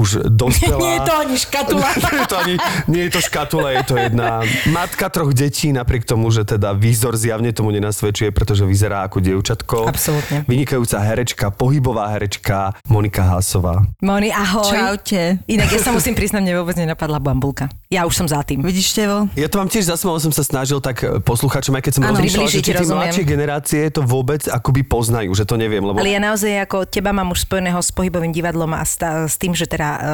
už 0.00 0.24
dospelá. 0.32 0.80
Nie 0.84 0.92
je 0.96 1.00
to 1.04 1.14
ani 1.20 1.36
škatula. 1.36 1.88
nie, 1.92 2.16
je 2.22 2.28
to 2.28 2.36
ani, 2.38 2.54
nie 2.88 3.02
je 3.04 3.10
to 3.12 3.20
škatula, 3.20 3.68
je 3.76 3.82
to 3.84 3.94
jedna 4.00 4.40
matka 4.72 5.06
troch 5.12 5.36
detí, 5.36 5.68
napriek 5.74 6.08
tomu, 6.08 6.32
že 6.32 6.48
teda 6.48 6.72
výzor 6.72 7.18
zjavne 7.18 7.52
tomu 7.52 7.74
nenasvedčuje, 7.74 8.32
pretože 8.32 8.64
vyzerá 8.64 9.04
ako 9.04 9.20
dievčatko. 9.20 9.76
Absolútne. 9.84 10.48
Vynikajúca 10.48 10.96
herečka, 11.04 11.52
pohybová 11.52 12.08
herečka 12.16 12.78
Monika 12.88 13.26
Hásová. 13.26 13.84
Moni, 14.00 14.32
ahoj. 14.32 14.64
Čaute. 14.70 15.44
Inak 15.44 15.68
ja 15.68 15.80
sa 15.82 15.92
musím 15.92 16.16
priznať, 16.16 16.40
mne 16.40 16.54
vôbec 16.62 16.76
nenapadla 16.78 17.20
bambulka. 17.20 17.68
Ja 17.88 18.04
už 18.04 18.20
som 18.20 18.28
za 18.28 18.44
tým. 18.44 18.60
Vidíš, 18.60 18.92
Tevo? 19.00 19.32
Ja 19.32 19.48
to 19.48 19.56
mám 19.56 19.72
tiež 19.72 19.88
za 19.88 19.96
sebou, 19.96 20.12
som 20.20 20.28
sa 20.28 20.44
snažil 20.44 20.76
tak 20.76 21.00
e, 21.00 21.24
posluchačom, 21.24 21.72
aj 21.72 21.88
keď 21.88 21.92
som 21.96 22.02
Áno, 22.04 22.20
rozmýšľal, 22.20 22.44
že 22.52 22.60
či 22.60 22.76
tie 22.76 22.84
mladšie 22.84 23.24
generácie 23.24 23.82
to 23.88 24.04
vôbec 24.04 24.44
akoby 24.44 24.84
poznajú, 24.84 25.32
že 25.32 25.48
to 25.48 25.56
neviem, 25.56 25.80
lebo... 25.80 25.96
Ale 25.96 26.12
ja 26.12 26.20
naozaj 26.20 26.68
ako 26.68 26.84
teba 26.84 27.16
mám 27.16 27.32
už 27.32 27.48
spojeného 27.48 27.80
s 27.80 27.88
pohybovým 27.88 28.28
divadlom 28.28 28.76
a 28.76 28.84
sta- 28.84 29.24
s 29.24 29.40
tým, 29.40 29.56
že 29.56 29.64
teda 29.64 29.88
uh, 29.88 30.04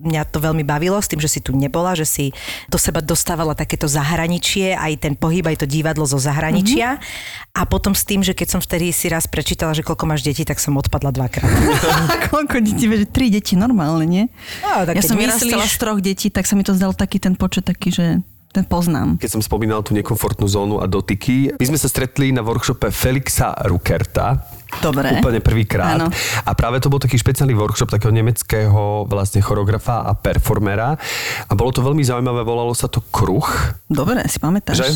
mňa 0.00 0.24
to 0.24 0.40
veľmi 0.40 0.64
bavilo, 0.64 0.96
s 0.96 1.12
tým, 1.12 1.20
že 1.20 1.28
si 1.28 1.44
tu 1.44 1.52
nebola, 1.52 1.92
že 1.92 2.08
si 2.08 2.32
do 2.72 2.80
seba 2.80 3.04
dostávala 3.04 3.52
takéto 3.52 3.84
zahraničie, 3.92 4.72
aj 4.72 5.04
ten 5.04 5.12
pohyb, 5.12 5.44
aj 5.44 5.60
to 5.60 5.66
divadlo 5.68 6.08
zo 6.08 6.16
zahraničia. 6.16 6.96
Mm-hmm. 6.96 7.60
A 7.60 7.68
potom 7.68 7.92
s 7.92 8.08
tým, 8.08 8.24
že 8.24 8.32
keď 8.32 8.56
som 8.56 8.60
vtedy 8.64 8.88
si 8.96 9.12
raz 9.12 9.28
prečítala, 9.28 9.76
že 9.76 9.84
koľko 9.84 10.08
máš 10.08 10.24
detí, 10.24 10.48
tak 10.48 10.56
som 10.56 10.72
odpadla 10.80 11.12
dvakrát. 11.12 11.52
Koľko 12.32 12.64
detí, 12.64 12.88
tri 13.12 13.28
deti 13.28 13.52
normálne, 13.52 14.08
nie? 14.08 14.24
No, 14.64 14.88
tak 14.88 14.96
ja 14.96 15.04
som 15.04 15.20
myslíš- 15.20 15.52
vyrastala 15.52 15.68
z 15.68 15.76
troch 15.76 16.00
detí, 16.00 16.32
tak 16.32 16.48
sa 16.48 16.56
mi 16.56 16.64
to 16.64 16.72
zdal 16.72 16.96
taký 17.02 17.18
ten 17.18 17.34
počet 17.34 17.66
taký, 17.66 17.90
že 17.90 18.06
ten 18.52 18.64
poznám. 18.68 19.16
Keď 19.16 19.40
som 19.40 19.42
spomínal 19.42 19.80
tú 19.80 19.96
nekomfortnú 19.96 20.44
zónu 20.44 20.78
a 20.78 20.86
dotyky, 20.86 21.56
my 21.56 21.64
sme 21.66 21.80
sa 21.80 21.88
stretli 21.88 22.30
na 22.30 22.44
workshope 22.44 22.92
Felixa 22.92 23.56
Rukerta. 23.64 24.44
Dobre. 24.80 25.20
Úplne 25.20 25.40
prvýkrát. 25.42 26.00
Áno. 26.00 26.08
A 26.42 26.50
práve 26.54 26.80
to 26.80 26.88
bol 26.88 26.96
taký 26.96 27.14
špeciálny 27.14 27.52
workshop 27.52 27.90
takého 27.90 28.08
nemeckého 28.08 29.04
vlastne 29.04 29.38
choreografa 29.38 30.06
a 30.06 30.14
performera. 30.14 30.96
A 31.46 31.52
bolo 31.52 31.70
to 31.70 31.80
veľmi 31.80 32.00
zaujímavé, 32.00 32.40
volalo 32.40 32.72
sa 32.72 32.88
to 32.88 33.04
Kruh. 33.04 33.44
Dobre, 33.86 34.24
si 34.26 34.40
pamätáš. 34.40 34.80
Že? 34.80 34.88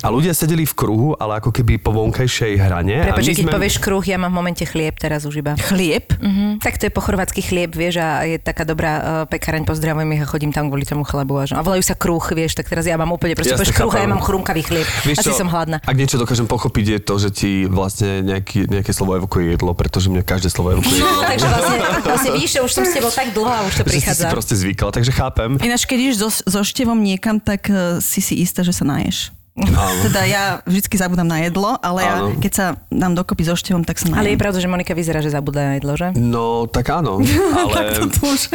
A 0.00 0.12
ľudia 0.12 0.36
sedeli 0.36 0.68
v 0.68 0.74
kruhu, 0.74 1.16
ale 1.16 1.40
ako 1.40 1.48
keby 1.48 1.80
po 1.80 1.90
vonkajšej 1.90 2.52
hrane. 2.58 3.00
Prepač, 3.02 3.32
keď 3.32 3.48
povieš 3.48 3.76
kruh, 3.78 4.02
ja 4.02 4.20
mám 4.20 4.28
v 4.28 4.36
momente 4.36 4.64
chlieb 4.64 4.98
teraz 4.98 5.24
už 5.24 5.40
iba. 5.40 5.56
Chlieb? 5.56 6.12
Mhm. 6.20 6.60
Tak 6.60 6.76
to 6.76 6.86
je 6.86 6.92
po 6.92 7.00
chorvátsky 7.00 7.40
chlieb, 7.40 7.72
vieš, 7.72 8.02
a 8.02 8.26
je 8.26 8.36
taká 8.36 8.62
dobrá 8.62 8.92
uh, 8.92 9.04
pekareň, 9.24 9.64
pozdravujem 9.64 10.10
ich 10.12 10.22
a 10.22 10.28
chodím 10.28 10.50
tam 10.50 10.68
kvôli 10.68 10.84
tomu 10.84 11.06
chlebu. 11.06 11.34
A, 11.38 11.44
že- 11.48 11.56
a 11.56 11.64
volajú 11.64 11.80
sa 11.80 11.94
kruh, 11.94 12.20
vieš, 12.30 12.52
tak 12.54 12.68
teraz 12.68 12.84
ja 12.84 12.98
mám 12.98 13.08
úplne, 13.08 13.32
proste 13.32 13.56
povieš 13.56 13.72
kruh 13.72 13.94
a 13.94 14.00
ja 14.00 14.08
mám 14.08 14.20
chrumkavý 14.20 14.62
chlieb. 14.62 14.86
Vieš 15.02 15.18
Asi 15.18 15.32
čo, 15.32 15.40
som 15.40 15.48
hladná. 15.48 15.80
Ak 15.80 15.96
niečo 15.96 16.20
dokážem 16.20 16.44
pochopiť, 16.44 16.84
je 16.86 16.98
to, 17.00 17.14
že 17.16 17.28
ti 17.32 17.50
vlastne 17.64 18.20
nejaký, 18.20 18.68
nejaké 18.68 18.90
slovo 18.92 19.21
evokuje 19.22 19.54
jedlo, 19.54 19.70
pretože 19.72 20.10
mňa 20.10 20.26
každé 20.26 20.50
slovo 20.50 20.74
evokuje 20.74 20.98
No, 20.98 21.06
jedlo. 21.06 21.22
takže 21.22 21.46
vlastne, 21.46 21.76
vlastne 22.10 22.30
vidíš, 22.34 22.50
že 22.52 22.60
už 22.60 22.72
som 22.72 22.82
s 22.82 22.90
tebou 22.90 23.08
tak 23.08 23.30
dlho 23.30 23.46
a 23.46 23.60
už 23.62 23.72
to 23.72 23.76
že 23.78 23.78
si 23.78 23.86
si 23.86 23.92
prichádza. 24.02 24.26
proste 24.34 24.54
zvykla, 24.58 24.90
takže 24.90 25.12
chápem. 25.14 25.50
Ináč, 25.62 25.86
keď 25.86 25.98
ideš 26.02 26.16
so, 26.18 26.28
so 26.42 26.60
števom 26.60 26.98
niekam, 26.98 27.38
tak 27.38 27.70
uh, 27.70 28.02
si 28.02 28.18
si 28.18 28.42
istá, 28.42 28.60
že 28.60 28.74
sa 28.74 28.82
naješ. 28.82 29.30
Áno. 29.52 30.00
Teda 30.08 30.24
ja 30.24 30.44
vždycky 30.64 30.96
zabudám 30.96 31.28
na 31.28 31.44
jedlo, 31.44 31.76
ale 31.84 32.00
ja, 32.00 32.16
keď 32.40 32.52
sa 32.56 32.66
dám 32.88 33.12
dokopy 33.12 33.44
so 33.44 33.52
števom, 33.52 33.84
tak 33.84 34.00
sa 34.00 34.08
najem. 34.08 34.16
Ale 34.16 34.28
je 34.32 34.40
pravda, 34.40 34.58
že 34.64 34.68
Monika 34.72 34.96
vyzerá, 34.96 35.20
že 35.20 35.28
zabudá 35.28 35.60
na 35.60 35.74
jedlo, 35.76 35.92
že? 35.92 36.08
No, 36.16 36.64
tak 36.64 36.88
áno, 36.88 37.20
ale 37.60 38.00
Toto 38.00 38.32
už. 38.32 38.48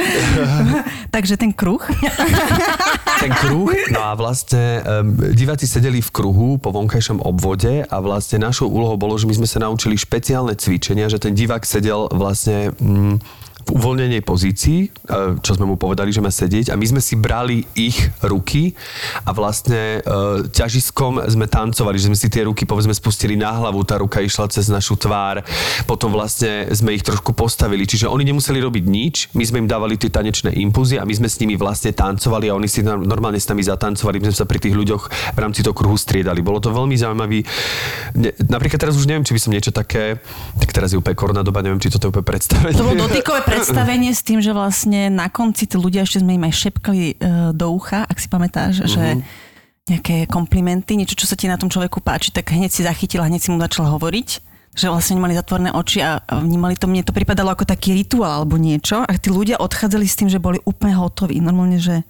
Takže 1.15 1.37
ten 1.37 1.53
kruh. 1.53 1.85
ten 3.21 3.29
kruh, 3.29 3.69
no 3.93 4.01
a 4.09 4.17
vlastne 4.17 4.81
um, 4.81 5.13
diváci 5.37 5.69
sedeli 5.69 6.01
v 6.01 6.09
kruhu 6.09 6.57
po 6.57 6.73
vonkajšom 6.73 7.21
obvode 7.21 7.85
a 7.85 7.95
vlastne 8.01 8.41
našou 8.41 8.65
úlohou 8.65 8.97
bolo, 8.97 9.21
že 9.21 9.29
my 9.29 9.37
sme 9.37 9.47
sa 9.47 9.61
naučili 9.61 9.93
špeciálne 10.01 10.57
cvičenia, 10.57 11.13
že 11.13 11.21
ten 11.21 11.37
divák 11.37 11.61
sedel 11.61 12.09
vlastne 12.09 12.73
mm, 12.73 13.21
uvoľnenej 13.71 14.23
pozícii, 14.23 14.79
e, 14.85 14.87
čo 15.43 15.51
sme 15.55 15.67
mu 15.67 15.75
povedali, 15.75 16.09
že 16.09 16.23
má 16.23 16.31
sedieť 16.31 16.71
a 16.71 16.79
my 16.79 16.85
sme 16.87 17.01
si 17.03 17.19
brali 17.19 17.67
ich 17.75 17.97
ruky 18.23 18.71
a 19.27 19.35
vlastne 19.35 19.99
e, 19.99 20.47
ťažiskom 20.49 21.27
sme 21.27 21.45
tancovali, 21.45 21.99
že 21.99 22.07
sme 22.09 22.17
si 22.17 22.27
tie 22.31 22.47
ruky 22.47 22.63
povedzme 22.63 22.95
spustili 22.95 23.35
na 23.35 23.51
hlavu, 23.53 23.83
tá 23.83 23.99
ruka 23.99 24.23
išla 24.23 24.47
cez 24.47 24.71
našu 24.71 24.95
tvár, 24.95 25.43
potom 25.85 26.11
vlastne 26.11 26.71
sme 26.71 26.95
ich 26.95 27.03
trošku 27.03 27.35
postavili, 27.35 27.83
čiže 27.83 28.07
oni 28.07 28.27
nemuseli 28.27 28.59
robiť 28.63 28.83
nič, 28.87 29.15
my 29.35 29.43
sme 29.43 29.57
im 29.63 29.67
dávali 29.69 29.99
tie 29.99 30.09
tanečné 30.09 30.55
impulzy 30.57 30.97
a 30.97 31.03
my 31.03 31.13
sme 31.13 31.27
s 31.27 31.39
nimi 31.43 31.59
vlastne 31.59 31.91
tancovali 31.91 32.47
a 32.49 32.55
oni 32.55 32.69
si 32.71 32.81
normálne 32.83 33.37
s 33.37 33.47
nami 33.51 33.61
zatancovali, 33.61 34.23
my 34.23 34.31
sme 34.31 34.37
sa 34.37 34.47
pri 34.47 34.59
tých 34.63 34.75
ľuďoch 34.75 35.03
v 35.35 35.39
rámci 35.39 35.61
toho 35.61 35.75
kruhu 35.75 35.99
striedali. 35.99 36.39
Bolo 36.39 36.63
to 36.63 36.71
veľmi 36.71 36.95
zaujímavý. 36.95 37.43
Ne, 38.15 38.31
napríklad 38.47 38.79
teraz 38.79 38.95
už 38.95 39.05
neviem, 39.09 39.27
či 39.27 39.35
by 39.35 39.41
som 39.41 39.51
niečo 39.51 39.71
také, 39.75 40.21
tak 40.57 40.69
teraz 40.71 40.95
je 40.95 40.97
úplne 40.97 41.17
korona 41.17 41.41
doba, 41.43 41.61
neviem, 41.61 41.81
či 41.81 41.91
toto 41.91 42.07
je 42.07 42.11
úplne 42.15 42.27
predstavenie. 42.27 42.77
To 42.77 42.87
bolo 42.87 43.07
dotykové 43.07 43.41
predstavenie 43.57 44.11
s 44.13 44.21
tým, 44.21 44.39
že 44.39 44.53
vlastne 44.53 45.09
na 45.09 45.27
konci 45.27 45.65
tí 45.65 45.75
ľudia 45.75 46.05
ešte 46.05 46.21
sme 46.21 46.37
im 46.37 46.45
aj 46.45 46.53
šepkali 46.53 47.03
e, 47.09 47.13
do 47.57 47.67
ucha, 47.73 48.05
ak 48.05 48.17
si 48.21 48.27
pamätáš, 48.29 48.85
Mhm. 48.85 48.89
že 48.89 49.03
nejaké 49.87 50.27
komplimenty, 50.27 50.99
niečo, 50.99 51.15
čo 51.15 51.25
sa 51.25 51.39
ti 51.39 51.47
na 51.47 51.55
tom 51.55 51.71
človeku 51.71 52.03
páči, 52.03 52.29
tak 52.35 52.51
hneď 52.51 52.71
si 52.71 52.83
zachytila, 52.83 53.31
hneď 53.31 53.39
si 53.39 53.49
mu 53.51 53.57
začala 53.57 53.89
hovoriť 53.95 54.47
že 54.77 54.93
vlastne 54.93 55.17
nemali 55.17 55.33
zatvorené 55.33 55.73
oči 55.73 56.05
a 56.05 56.21
vnímali 56.37 56.77
to, 56.77 56.85
mne 56.85 57.01
to 57.01 57.09
pripadalo 57.09 57.49
ako 57.49 57.65
taký 57.65 57.97
rituál 57.97 58.45
alebo 58.45 58.61
niečo 58.61 59.01
a 59.01 59.09
tí 59.17 59.33
ľudia 59.33 59.57
odchádzali 59.57 60.05
s 60.05 60.13
tým, 60.13 60.29
že 60.29 60.37
boli 60.37 60.61
úplne 60.69 60.93
hotoví. 60.93 61.41
Normálne, 61.41 61.81
že 61.81 62.05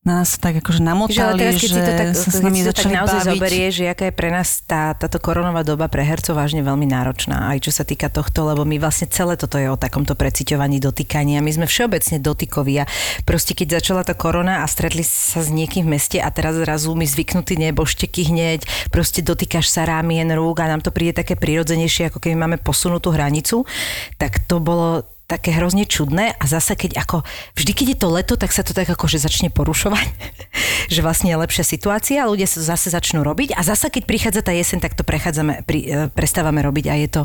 nás 0.00 0.40
tak 0.40 0.64
akože 0.64 0.80
Že 0.80 0.88
namotali, 0.88 1.44
teraz, 1.44 1.60
keď 1.60 1.68
že 1.68 1.76
si 1.76 1.80
to 1.84 1.92
tak, 1.92 2.08
sa 2.16 2.30
s 2.32 2.40
keď 2.40 2.44
nami 2.48 2.60
to 2.64 2.64
tak 2.64 2.72
začali 2.72 2.92
naozaj 2.96 3.20
baviť. 3.20 3.32
zoberie, 3.36 3.66
že 3.68 3.84
aká 3.92 4.04
je 4.08 4.14
pre 4.16 4.30
nás 4.32 4.48
tá, 4.64 4.96
táto 4.96 5.20
koronová 5.20 5.60
doba 5.60 5.92
pre 5.92 6.00
hercov 6.00 6.40
vážne 6.40 6.64
veľmi 6.64 6.88
náročná, 6.88 7.52
aj 7.52 7.68
čo 7.68 7.70
sa 7.76 7.84
týka 7.84 8.08
tohto, 8.08 8.48
lebo 8.48 8.64
my 8.64 8.80
vlastne 8.80 9.12
celé 9.12 9.36
toto 9.36 9.60
je 9.60 9.68
o 9.68 9.76
takomto 9.76 10.16
preciťovaní, 10.16 10.80
dotýkaní 10.80 11.36
a 11.36 11.44
my 11.44 11.52
sme 11.52 11.66
všeobecne 11.68 12.16
dotykoví 12.16 12.80
a 12.80 12.88
proste 13.28 13.52
keď 13.52 13.84
začala 13.84 14.00
tá 14.00 14.16
korona 14.16 14.64
a 14.64 14.66
stretli 14.72 15.04
sa 15.04 15.44
s 15.44 15.52
niekým 15.52 15.84
v 15.84 16.00
meste 16.00 16.16
a 16.16 16.32
teraz 16.32 16.56
zrazu 16.56 16.96
my 16.96 17.04
zvyknutí 17.04 17.60
nebošteky 17.60 18.32
hneď, 18.32 18.64
proste 18.88 19.20
dotýkaš 19.20 19.68
sa 19.68 19.84
rámien, 19.84 20.32
rúk 20.32 20.64
a 20.64 20.70
nám 20.72 20.80
to 20.80 20.96
príde 20.96 21.20
také 21.20 21.36
prirodzenejšie, 21.36 22.08
ako 22.08 22.24
keby 22.24 22.40
máme 22.40 22.56
posunutú 22.56 23.12
hranicu, 23.12 23.68
tak 24.16 24.40
to 24.48 24.64
bolo 24.64 25.09
také 25.30 25.54
hrozne 25.54 25.86
čudné 25.86 26.34
a 26.34 26.44
zase 26.50 26.74
keď 26.74 26.98
ako, 27.06 27.22
vždy 27.54 27.70
keď 27.70 27.86
je 27.94 27.98
to 28.02 28.08
leto, 28.10 28.34
tak 28.34 28.50
sa 28.50 28.66
to 28.66 28.74
tak 28.74 28.90
akože 28.90 29.22
začne 29.22 29.54
porušovať, 29.54 30.06
že 30.94 31.00
vlastne 31.06 31.30
je 31.30 31.38
lepšia 31.38 31.62
situácia, 31.62 32.26
ľudia 32.26 32.50
sa 32.50 32.74
zase 32.74 32.90
začnú 32.90 33.22
robiť 33.22 33.54
a 33.54 33.62
zase 33.62 33.86
keď 33.94 34.02
prichádza 34.10 34.42
tá 34.42 34.50
jeseň, 34.50 34.82
tak 34.82 34.98
to 34.98 35.06
prechádzame, 35.06 35.62
pri, 35.62 35.80
e, 35.86 35.94
prestávame 36.10 36.58
robiť 36.66 36.86
a 36.90 36.94
je 36.98 37.08
to 37.08 37.22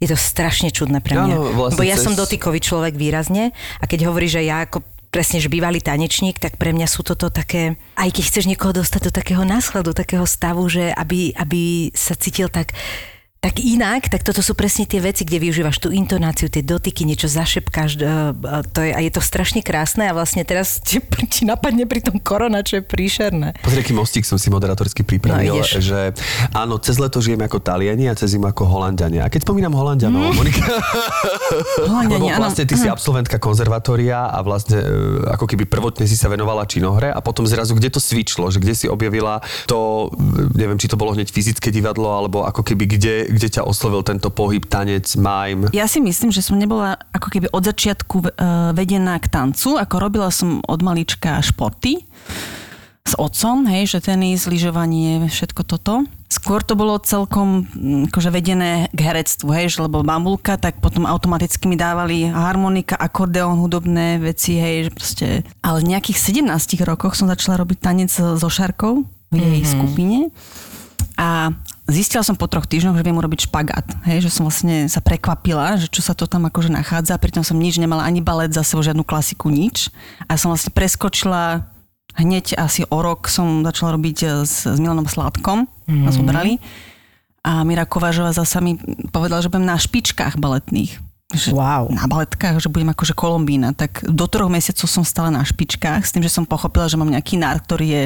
je 0.00 0.08
to 0.08 0.16
strašne 0.16 0.72
čudné 0.72 1.04
pre 1.04 1.12
mňa. 1.12 1.34
Áno, 1.36 1.52
vlastne 1.52 1.76
Bo 1.76 1.84
ja 1.84 2.00
cez- 2.00 2.08
som 2.08 2.16
dotykový 2.16 2.64
človek 2.64 2.96
výrazne 2.96 3.52
a 3.52 3.84
keď 3.84 4.08
hovorí, 4.08 4.32
že 4.32 4.40
ja 4.40 4.64
ako 4.64 4.80
presne, 5.12 5.42
že 5.42 5.52
bývalý 5.52 5.82
tanečník, 5.82 6.38
tak 6.40 6.56
pre 6.56 6.72
mňa 6.72 6.86
sú 6.88 7.02
toto 7.04 7.28
také, 7.28 7.76
aj 7.98 8.08
keď 8.14 8.24
chceš 8.30 8.48
niekoho 8.48 8.72
dostať 8.72 9.10
do 9.10 9.12
takého 9.12 9.42
následu, 9.42 9.92
takého 9.92 10.24
stavu, 10.24 10.64
že 10.70 10.94
aby, 10.94 11.34
aby 11.36 11.92
sa 11.92 12.14
cítil 12.16 12.48
tak 12.48 12.72
tak 13.40 13.56
inak, 13.56 14.12
tak 14.12 14.20
toto 14.20 14.44
sú 14.44 14.52
presne 14.52 14.84
tie 14.84 15.00
veci, 15.00 15.24
kde 15.24 15.40
využívaš 15.40 15.80
tú 15.80 15.88
intonáciu, 15.88 16.52
tie 16.52 16.60
dotyky, 16.60 17.08
niečo 17.08 17.24
zašepkáš, 17.24 17.96
e, 17.96 18.04
e, 18.04 18.60
to 18.68 18.84
je, 18.84 18.92
a 18.92 19.00
je 19.00 19.08
to 19.08 19.24
strašne 19.24 19.64
krásne 19.64 20.04
a 20.04 20.12
vlastne 20.12 20.44
teraz 20.44 20.76
ti, 20.84 21.00
ti 21.24 21.48
napadne 21.48 21.88
pri 21.88 22.04
tom 22.04 22.20
korona, 22.20 22.60
čo 22.60 22.78
je 22.78 22.84
príšerné. 22.84 23.56
Pozri, 23.64 23.80
aký 23.80 23.96
mostík 23.96 24.28
som 24.28 24.36
si 24.36 24.52
moderátorsky 24.52 25.00
No, 25.00 25.08
pripravil, 25.08 25.56
ideš. 25.56 25.80
že 25.80 26.12
áno, 26.52 26.76
cez 26.84 27.00
leto 27.00 27.24
žijeme 27.24 27.48
ako 27.48 27.64
Taliani 27.64 28.12
a 28.12 28.14
cez 28.14 28.36
zimu 28.36 28.44
ako 28.44 28.68
Holandiania. 28.68 29.24
A 29.24 29.32
keď 29.32 29.48
spomínam 29.48 29.72
Holandianov, 29.72 30.36
Monika, 30.36 30.60
lebo 31.80 31.88
Holandiania, 31.88 32.36
áno. 32.36 32.44
vlastne 32.44 32.68
ty 32.68 32.76
si 32.76 32.92
absolventka 32.92 33.40
konzervatória 33.40 34.28
a 34.28 34.44
vlastne 34.44 34.84
e, 34.84 34.86
ako 35.32 35.48
keby 35.48 35.64
prvotne 35.64 36.04
si 36.04 36.12
sa 36.12 36.28
venovala 36.28 36.68
činohre 36.68 37.08
a 37.08 37.24
potom 37.24 37.48
zrazu 37.48 37.72
kde 37.72 37.88
to 37.88 38.04
svičlo, 38.04 38.52
že 38.52 38.60
kde 38.60 38.76
si 38.76 38.84
objavila 38.84 39.40
to, 39.64 40.12
neviem, 40.52 40.76
či 40.76 40.92
to 40.92 41.00
bolo 41.00 41.16
hneď 41.16 41.32
fyzické 41.32 41.72
divadlo, 41.72 42.12
alebo 42.12 42.44
ako 42.44 42.60
keby 42.60 42.84
kde, 42.84 43.14
kde 43.30 43.48
ťa 43.48 43.62
oslovil 43.62 44.02
tento 44.02 44.28
pohyb, 44.28 44.66
tanec, 44.66 45.06
mime. 45.14 45.70
Ja 45.70 45.86
si 45.86 46.02
myslím, 46.02 46.34
že 46.34 46.42
som 46.42 46.58
nebola 46.58 46.98
ako 47.14 47.28
keby 47.30 47.46
od 47.54 47.62
začiatku 47.62 48.16
uh, 48.20 48.28
vedená 48.74 49.16
k 49.22 49.30
tancu, 49.30 49.78
ako 49.78 49.94
robila 50.02 50.28
som 50.34 50.58
od 50.66 50.80
malička 50.82 51.38
športy 51.38 52.02
s 53.06 53.14
otcom, 53.16 53.66
hej, 53.66 53.90
že 53.90 54.04
tenis, 54.04 54.46
lyžovanie, 54.46 55.26
všetko 55.26 55.62
toto. 55.66 56.04
Skôr 56.30 56.62
to 56.62 56.78
bolo 56.78 56.94
celkom 57.02 57.66
mm, 57.66 58.14
akože 58.14 58.30
vedené 58.30 58.86
k 58.94 59.00
herectvu, 59.02 59.50
hej, 59.50 59.66
že 59.74 59.82
lebo 59.82 60.06
bambulka, 60.06 60.54
tak 60.54 60.78
potom 60.78 61.08
automaticky 61.08 61.66
mi 61.66 61.74
dávali 61.74 62.30
harmonika, 62.30 62.94
akordeón, 62.94 63.58
hudobné 63.58 64.22
veci, 64.22 64.60
hej, 64.60 64.86
že 64.86 64.90
proste... 64.94 65.26
Ale 65.64 65.82
v 65.82 65.90
nejakých 65.96 66.46
17 66.46 66.86
rokoch 66.86 67.18
som 67.18 67.26
začala 67.26 67.58
robiť 67.58 67.78
tanec 67.82 68.10
so 68.14 68.48
Šarkou 68.50 69.02
v 69.30 69.34
jej 69.34 69.62
mm-hmm. 69.62 69.74
skupine 69.74 70.18
a 71.18 71.52
zistila 71.90 72.22
som 72.24 72.38
po 72.38 72.46
troch 72.46 72.64
týždňoch, 72.64 72.96
že 72.96 73.04
viem 73.04 73.18
urobiť 73.18 73.50
špagát. 73.50 73.86
Hej, 74.06 74.26
že 74.26 74.30
som 74.32 74.46
vlastne 74.46 74.86
sa 74.86 75.02
prekvapila, 75.02 75.76
že 75.76 75.90
čo 75.90 76.00
sa 76.00 76.14
to 76.16 76.24
tam 76.24 76.46
akože 76.46 76.70
nachádza. 76.70 77.20
Pritom 77.20 77.42
som 77.42 77.58
nič 77.58 77.76
nemala, 77.76 78.06
ani 78.06 78.24
balet 78.24 78.54
za 78.54 78.64
sebou, 78.64 78.80
žiadnu 78.80 79.02
klasiku, 79.02 79.50
nič. 79.50 79.90
A 80.30 80.38
som 80.38 80.54
vlastne 80.54 80.72
preskočila 80.72 81.68
hneď 82.18 82.58
asi 82.58 82.82
o 82.88 82.98
rok 82.98 83.30
som 83.30 83.62
začala 83.62 83.94
robiť 83.94 84.18
e, 84.22 84.26
s, 84.42 84.66
s 84.66 84.78
Milanom 84.80 85.06
Sládkom. 85.06 85.66
Mm-hmm. 85.66 86.04
Nás 86.06 86.14
zobrali. 86.18 86.52
A 87.40 87.64
Mira 87.64 87.88
Kovážová 87.88 88.34
zasa 88.34 88.60
mi 88.60 88.76
povedala, 89.14 89.40
že 89.40 89.48
budem 89.48 89.68
na 89.68 89.78
špičkách 89.78 90.36
baletných. 90.36 91.00
Že 91.30 91.54
Wow. 91.54 91.94
Na 91.94 92.10
baletkách, 92.10 92.58
že 92.58 92.68
budem 92.68 92.90
akože 92.90 93.14
Kolombína. 93.14 93.72
Tak 93.72 94.04
do 94.10 94.26
troch 94.26 94.50
mesiacov 94.50 94.90
som 94.90 95.06
stala 95.06 95.30
na 95.30 95.46
špičkách 95.46 96.02
s 96.02 96.10
tým, 96.10 96.26
že 96.26 96.32
som 96.32 96.44
pochopila, 96.44 96.90
že 96.90 96.98
mám 96.98 97.08
nejaký 97.08 97.38
nár, 97.38 97.62
ktorý 97.62 97.86
je 97.86 98.04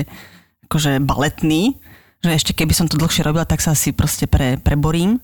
akože 0.69 1.01
baletný 1.03 1.81
že 2.25 2.33
ešte 2.33 2.57
keby 2.57 2.73
som 2.73 2.89
to 2.89 2.97
dlhšie 2.97 3.21
robila, 3.21 3.45
tak 3.45 3.61
sa 3.61 3.77
asi 3.77 3.93
proste 3.93 4.25
pre, 4.25 4.57
preborím. 4.57 5.21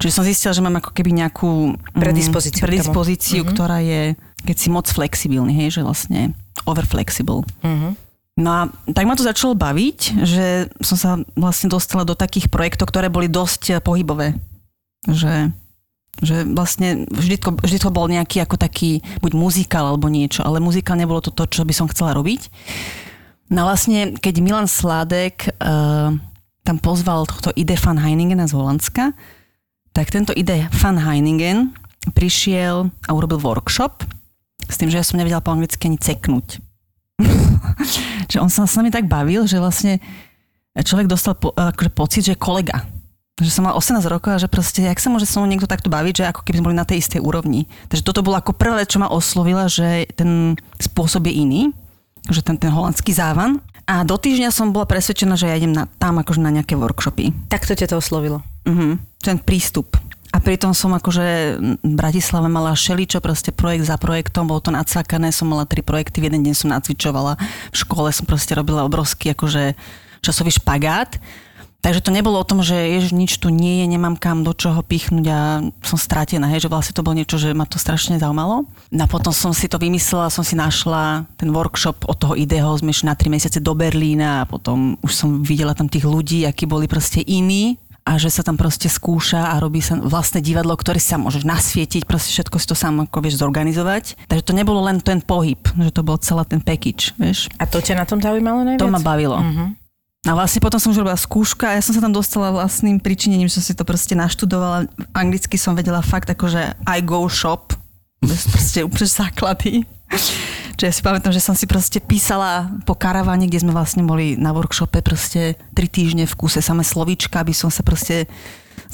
Čiže 0.00 0.16
som 0.16 0.24
zistila, 0.24 0.56
že 0.56 0.64
mám 0.64 0.80
ako 0.80 0.96
keby 0.96 1.12
nejakú 1.12 1.76
mm, 1.76 1.92
Predispozíciu 1.92 2.64
tomu. 2.64 2.68
predispozíciu 2.72 3.42
ktorá 3.44 3.84
je, 3.84 4.16
keď 4.48 4.56
si 4.56 4.68
moc 4.72 4.88
flexibilný, 4.88 5.52
hej, 5.52 5.78
že 5.78 5.80
vlastne 5.84 6.32
overflexible. 6.64 7.44
No 8.32 8.48
a 8.48 8.60
tak 8.96 9.04
ma 9.04 9.12
to 9.12 9.28
začalo 9.28 9.52
baviť, 9.52 10.24
že 10.24 10.72
som 10.80 10.96
sa 10.96 11.10
vlastne 11.36 11.68
dostala 11.68 12.08
do 12.08 12.16
takých 12.16 12.48
projektov, 12.48 12.88
ktoré 12.88 13.12
boli 13.12 13.28
dosť 13.28 13.84
pohybové. 13.84 14.40
Že, 15.04 15.52
že 16.24 16.48
vlastne 16.48 17.04
vždy 17.12 17.36
to, 17.36 17.50
vždy 17.60 17.78
to 17.82 17.90
bol 17.92 18.08
nejaký 18.08 18.40
ako 18.40 18.56
taký 18.56 19.04
buď 19.20 19.32
muzikál 19.36 19.92
alebo 19.92 20.08
niečo, 20.08 20.40
ale 20.40 20.64
muzikál 20.64 20.96
nebolo 20.96 21.20
to 21.20 21.28
to, 21.28 21.44
čo 21.44 21.68
by 21.68 21.74
som 21.76 21.90
chcela 21.92 22.16
robiť. 22.16 22.48
No 23.50 23.66
vlastne, 23.66 24.14
keď 24.16 24.34
Milan 24.38 24.68
Sládek 24.70 25.56
uh, 25.58 26.14
tam 26.62 26.76
pozval 26.78 27.26
tohto 27.26 27.50
Ide 27.58 27.74
van 27.82 27.98
Heiningena 27.98 28.46
z 28.46 28.54
Holandska, 28.54 29.12
tak 29.92 30.08
tento 30.08 30.32
Ide 30.32 30.70
van 30.78 30.96
Heiningen 30.96 31.74
prišiel 32.14 32.90
a 33.06 33.10
urobil 33.14 33.38
workshop 33.38 34.06
s 34.66 34.78
tým, 34.80 34.88
že 34.88 34.98
ja 34.98 35.04
som 35.06 35.20
nevedela 35.20 35.44
po 35.44 35.52
anglicky 35.52 35.86
ani 35.86 36.00
ceknúť. 36.00 36.58
že 38.32 38.40
on 38.40 38.48
sa 38.48 38.64
s 38.64 38.74
nami 38.78 38.88
tak 38.88 39.06
bavil, 39.06 39.44
že 39.44 39.60
vlastne 39.60 40.00
človek 40.74 41.06
dostal 41.10 41.36
po, 41.36 41.52
akože 41.52 41.90
pocit, 41.92 42.22
že 42.24 42.32
je 42.34 42.40
kolega. 42.40 42.88
že 43.42 43.52
som 43.52 43.66
mala 43.66 43.76
18 43.76 44.00
rokov 44.08 44.30
a 44.32 44.40
že 44.40 44.48
proste, 44.48 44.86
jak 44.86 45.02
sa 45.02 45.10
môže 45.10 45.28
so 45.28 45.42
mnou 45.42 45.50
niekto 45.50 45.68
takto 45.68 45.90
baviť, 45.92 46.14
že 46.22 46.28
ako 46.30 46.40
keby 46.46 46.56
sme 46.58 46.66
boli 46.72 46.78
na 46.78 46.88
tej 46.88 47.02
istej 47.02 47.20
úrovni. 47.20 47.66
Takže 47.90 48.06
toto 48.06 48.24
bolo 48.24 48.38
ako 48.38 48.54
prvé, 48.54 48.86
čo 48.86 49.02
ma 49.02 49.10
oslovila, 49.10 49.66
že 49.66 50.08
ten 50.14 50.54
spôsob 50.78 51.26
je 51.28 51.34
iný, 51.36 51.62
že 52.30 52.42
ten, 52.44 52.58
ten 52.58 52.70
holandský 52.70 53.10
závan. 53.10 53.58
A 53.82 54.06
do 54.06 54.14
týždňa 54.14 54.54
som 54.54 54.70
bola 54.70 54.86
presvedčená, 54.86 55.34
že 55.34 55.50
ja 55.50 55.58
idem 55.58 55.74
na, 55.74 55.90
tam 55.98 56.22
akože 56.22 56.38
na 56.38 56.54
nejaké 56.54 56.78
workshopy. 56.78 57.34
Tak 57.50 57.66
to 57.66 57.74
ťa 57.74 57.90
to 57.90 57.98
oslovilo. 57.98 58.44
Uh-huh. 58.62 58.94
Ten 59.18 59.42
prístup. 59.42 59.98
A 60.32 60.40
pritom 60.40 60.72
som 60.72 60.96
akože 60.96 61.60
v 61.60 61.92
Bratislave 61.92 62.48
mala 62.48 62.72
šeličo, 62.72 63.20
proste 63.20 63.52
projekt 63.52 63.84
za 63.84 64.00
projektom, 64.00 64.48
bolo 64.48 64.64
to 64.64 64.72
nacvakané, 64.72 65.28
som 65.28 65.52
mala 65.52 65.68
tri 65.68 65.84
projekty, 65.84 66.24
v 66.24 66.32
jeden 66.32 66.40
deň 66.40 66.54
som 66.56 66.72
nacvičovala, 66.72 67.36
v 67.68 67.76
škole 67.76 68.08
som 68.08 68.24
proste 68.24 68.56
robila 68.56 68.88
obrovský 68.88 69.36
akože 69.36 69.76
časový 70.24 70.56
špagát. 70.56 71.20
Takže 71.82 71.98
to 71.98 72.14
nebolo 72.14 72.38
o 72.38 72.46
tom, 72.46 72.62
že 72.62 72.78
jež 72.78 73.10
nič 73.10 73.42
tu 73.42 73.50
nie 73.50 73.82
je, 73.82 73.90
nemám 73.90 74.14
kam 74.14 74.46
do 74.46 74.54
čoho 74.54 74.86
pichnúť 74.86 75.26
a 75.26 75.66
som 75.82 75.98
stratená, 75.98 76.46
hej, 76.54 76.64
že 76.64 76.70
vlastne 76.70 76.94
to 76.94 77.02
bolo 77.02 77.18
niečo, 77.18 77.42
že 77.42 77.50
ma 77.50 77.66
to 77.66 77.74
strašne 77.74 78.22
zaujímalo. 78.22 78.70
No 78.94 79.02
a 79.02 79.10
potom 79.10 79.34
som 79.34 79.50
si 79.50 79.66
to 79.66 79.82
vymyslela, 79.82 80.30
som 80.30 80.46
si 80.46 80.54
našla 80.54 81.26
ten 81.34 81.50
workshop 81.50 82.06
od 82.06 82.14
toho 82.22 82.38
ideo, 82.38 82.70
sme 82.78 82.94
išli 82.94 83.10
na 83.10 83.18
tri 83.18 83.26
mesiace 83.26 83.58
do 83.58 83.74
Berlína 83.74 84.46
a 84.46 84.48
potom 84.48 84.94
už 85.02 85.10
som 85.10 85.42
videla 85.42 85.74
tam 85.74 85.90
tých 85.90 86.06
ľudí, 86.06 86.46
akí 86.46 86.70
boli 86.70 86.86
proste 86.86 87.18
iní 87.18 87.82
a 88.06 88.18
že 88.18 88.30
sa 88.30 88.46
tam 88.46 88.54
proste 88.54 88.86
skúša 88.86 89.54
a 89.54 89.58
robí 89.58 89.82
sa 89.82 89.98
vlastné 89.98 90.38
divadlo, 90.38 90.74
ktoré 90.78 91.02
sa 91.02 91.18
môžeš 91.18 91.42
nasvietiť, 91.42 92.06
proste 92.06 92.30
všetko 92.34 92.56
si 92.62 92.66
to 92.66 92.78
sám 92.78 93.06
ako 93.06 93.18
vieš 93.22 93.42
zorganizovať. 93.42 94.22
Takže 94.30 94.46
to 94.46 94.54
nebolo 94.54 94.86
len 94.86 95.02
ten 95.02 95.18
pohyb, 95.22 95.58
že 95.74 95.90
to 95.90 96.06
bol 96.06 96.18
celá 96.18 96.46
ten 96.46 96.62
package, 96.62 97.14
vieš. 97.18 97.50
A 97.58 97.66
to 97.66 97.82
ťa 97.82 97.98
na 97.98 98.06
tom 98.06 98.22
zaujímalo 98.22 98.62
najviac? 98.66 98.82
To 98.82 98.90
ma 98.90 99.02
bavilo. 99.02 99.38
Mhm. 99.38 99.81
A 100.22 100.38
vlastne 100.38 100.62
potom 100.62 100.78
som 100.78 100.94
už 100.94 101.02
robila 101.02 101.18
skúška 101.18 101.66
a 101.66 101.74
ja 101.74 101.82
som 101.82 101.98
sa 101.98 102.02
tam 102.02 102.14
dostala 102.14 102.54
vlastným 102.54 103.02
príčinením, 103.02 103.50
že 103.50 103.58
som 103.58 103.64
si 103.66 103.74
to 103.74 103.82
proste 103.82 104.14
naštudovala. 104.14 104.86
Anglicky 105.10 105.58
som 105.58 105.74
vedela 105.74 105.98
fakt 105.98 106.30
akože 106.30 106.78
I 106.86 107.02
go 107.02 107.26
shop, 107.26 107.74
bez 108.22 108.46
proste 108.46 108.86
úplne 108.86 109.10
základy. 109.10 109.82
Čiže 110.78 110.86
ja 110.86 110.94
si 110.94 111.02
pamätám, 111.02 111.34
že 111.34 111.42
som 111.42 111.58
si 111.58 111.66
proste 111.66 111.98
písala 111.98 112.70
po 112.86 112.94
karavane, 112.94 113.50
kde 113.50 113.66
sme 113.66 113.74
vlastne 113.74 114.06
boli 114.06 114.38
na 114.38 114.54
workshope 114.54 115.02
proste 115.02 115.58
tri 115.74 115.90
týždne 115.90 116.30
v 116.30 116.38
kúse 116.38 116.62
samé 116.62 116.86
slovíčka, 116.86 117.42
aby 117.42 117.50
som 117.50 117.66
sa 117.66 117.82
proste 117.82 118.30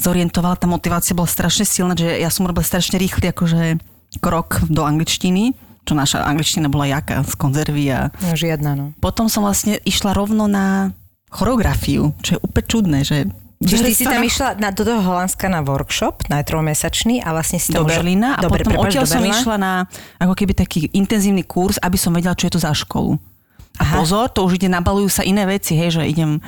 zorientovala. 0.01 0.57
Tá 0.57 0.65
motivácia 0.65 1.13
bola 1.13 1.29
strašne 1.29 1.61
silná, 1.61 1.93
že 1.93 2.09
ja 2.09 2.33
som 2.33 2.49
robila 2.49 2.65
strašne 2.65 2.97
rýchly 2.97 3.29
akože 3.29 3.77
krok 4.17 4.65
do 4.65 4.81
angličtiny 4.81 5.53
čo 5.89 5.97
naša 5.97 6.21
angličtina 6.21 6.69
bola 6.69 6.85
jaká 6.85 7.25
z 7.25 7.33
konzervy 7.33 7.89
a... 7.89 8.13
No, 8.21 8.37
žiadna, 8.37 8.77
no. 8.77 8.85
Potom 9.01 9.25
som 9.25 9.41
vlastne 9.41 9.81
išla 9.89 10.13
rovno 10.13 10.45
na 10.45 10.93
choreografiu, 11.29 12.13
čo 12.25 12.37
je 12.37 12.39
úplne 12.41 12.65
čudné, 12.65 12.99
že 13.05 13.17
Čiže 13.59 13.91
ty 13.91 13.93
si 13.93 14.05
tam 14.07 14.23
išla 14.23 14.55
na, 14.55 14.71
do 14.71 14.87
toho 14.87 15.03
Holandska 15.03 15.51
na 15.51 15.59
workshop, 15.59 16.31
na 16.31 16.39
trojmesačný 16.39 17.19
a 17.19 17.35
vlastne 17.35 17.59
si 17.59 17.75
do 17.75 17.83
tam 17.83 17.91
Berlína 17.91 18.39
a 18.39 18.47
Dobre, 18.47 18.63
potom 18.63 18.79
prepáč, 18.79 18.95
odtiaľ 18.95 19.03
do 19.03 19.11
som 19.11 19.23
išla 19.27 19.55
na 19.59 19.71
ako 20.15 20.31
keby 20.31 20.53
taký 20.55 20.87
intenzívny 20.95 21.43
kurz, 21.43 21.75
aby 21.83 21.99
som 21.99 22.15
vedela, 22.15 22.39
čo 22.39 22.47
je 22.47 22.55
to 22.55 22.61
za 22.63 22.71
školu. 22.71 23.19
A 23.75 23.83
Aha. 23.83 23.99
pozor, 23.99 24.31
to 24.31 24.47
už 24.47 24.55
ide, 24.55 24.71
nabalujú 24.71 25.11
sa 25.11 25.27
iné 25.27 25.43
veci, 25.43 25.75
hej, 25.75 25.99
že 25.99 26.07
idem, 26.07 26.39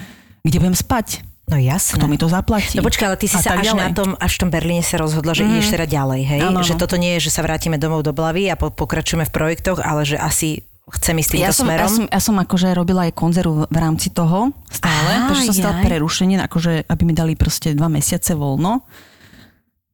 kde 0.48 0.58
budem 0.64 0.76
spať, 0.76 1.28
No 1.52 1.60
jasné. 1.60 2.00
kto 2.00 2.08
mi 2.08 2.16
to 2.16 2.32
zaplatí. 2.32 2.80
No 2.80 2.86
počkaj, 2.88 3.12
ale 3.12 3.18
ty 3.20 3.28
si 3.28 3.36
a 3.36 3.44
sa 3.44 3.60
až 3.60 3.76
ďalej. 3.76 3.84
na 3.84 3.90
tom, 3.92 4.10
až 4.16 4.40
v 4.40 4.40
tom 4.48 4.50
Berlíne 4.56 4.80
sa 4.80 4.96
rozhodla, 4.96 5.36
že 5.36 5.44
mm. 5.44 5.50
ideš 5.52 5.68
teda 5.76 5.84
ďalej, 5.84 6.22
hej? 6.24 6.42
Áno, 6.48 6.64
že 6.64 6.80
áno. 6.80 6.82
toto 6.88 6.96
nie 6.96 7.20
je, 7.20 7.28
že 7.28 7.32
sa 7.36 7.44
vrátime 7.44 7.76
domov 7.76 8.08
do 8.08 8.16
Blavy 8.16 8.48
a 8.48 8.56
po, 8.56 8.72
pokračujeme 8.72 9.28
v 9.28 9.34
projektoch, 9.36 9.84
ale 9.84 10.08
že 10.08 10.16
asi 10.16 10.64
chcem 10.90 11.16
ísť 11.22 11.30
týmto 11.38 11.46
ja 11.46 11.54
som, 11.54 11.66
smerom. 11.70 11.86
ja, 11.86 11.90
som, 11.90 12.06
ja 12.10 12.20
som 12.20 12.36
akože 12.42 12.68
robila 12.74 13.06
aj 13.06 13.14
konzervu 13.14 13.70
v 13.70 13.78
rámci 13.78 14.10
toho 14.10 14.50
stále, 14.68 15.12
Á, 15.14 15.30
takže 15.30 15.54
som 15.54 15.56
stala 15.56 15.76
prerušenie, 15.86 16.42
akože 16.42 16.90
aby 16.90 17.02
mi 17.06 17.14
dali 17.14 17.34
proste 17.38 17.78
dva 17.78 17.88
mesiace 17.88 18.34
voľno. 18.34 18.82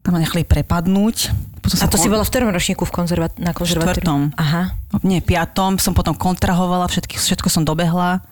Tam 0.02 0.16
ma 0.16 0.24
nechali 0.24 0.48
prepadnúť. 0.48 1.36
Potom 1.60 1.76
a 1.84 1.92
to 1.92 2.00
si 2.00 2.08
kon- 2.08 2.16
bola 2.16 2.24
v 2.24 2.32
ktorom 2.32 2.50
ročníku 2.56 2.88
v 2.88 2.94
konzerva- 2.96 3.36
na 3.36 3.52
konzervatóriu? 3.52 4.00
štvrtom. 4.00 4.22
Aha. 4.40 4.72
nie, 5.04 5.20
piatom, 5.20 5.76
som 5.76 5.92
potom 5.92 6.16
kontrahovala, 6.16 6.88
všetky, 6.88 7.20
všetko 7.20 7.52
som 7.52 7.68
dobehla. 7.68 8.24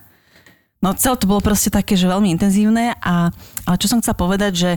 No 0.80 0.96
celé 0.96 1.20
to 1.20 1.28
bolo 1.28 1.44
proste 1.44 1.68
také, 1.68 2.00
že 2.00 2.08
veľmi 2.08 2.32
intenzívne, 2.32 2.96
a, 3.04 3.34
ale 3.68 3.76
čo 3.76 3.92
som 3.92 4.00
chcela 4.00 4.16
povedať, 4.16 4.54
že, 4.56 4.72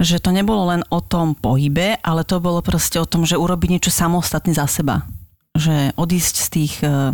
že 0.00 0.16
to 0.24 0.32
nebolo 0.32 0.72
len 0.72 0.82
o 0.88 1.04
tom 1.04 1.36
pohybe, 1.36 2.00
ale 2.00 2.24
to 2.24 2.40
bolo 2.40 2.64
proste 2.64 2.96
o 2.96 3.04
tom, 3.04 3.28
že 3.28 3.36
urobiť 3.36 3.68
niečo 3.76 3.92
samostatne 3.92 4.56
za 4.56 4.64
seba. 4.64 5.04
Že 5.52 5.92
odísť 5.96 6.34
z 6.36 6.48
tých 6.48 6.74
uh, 6.80 7.12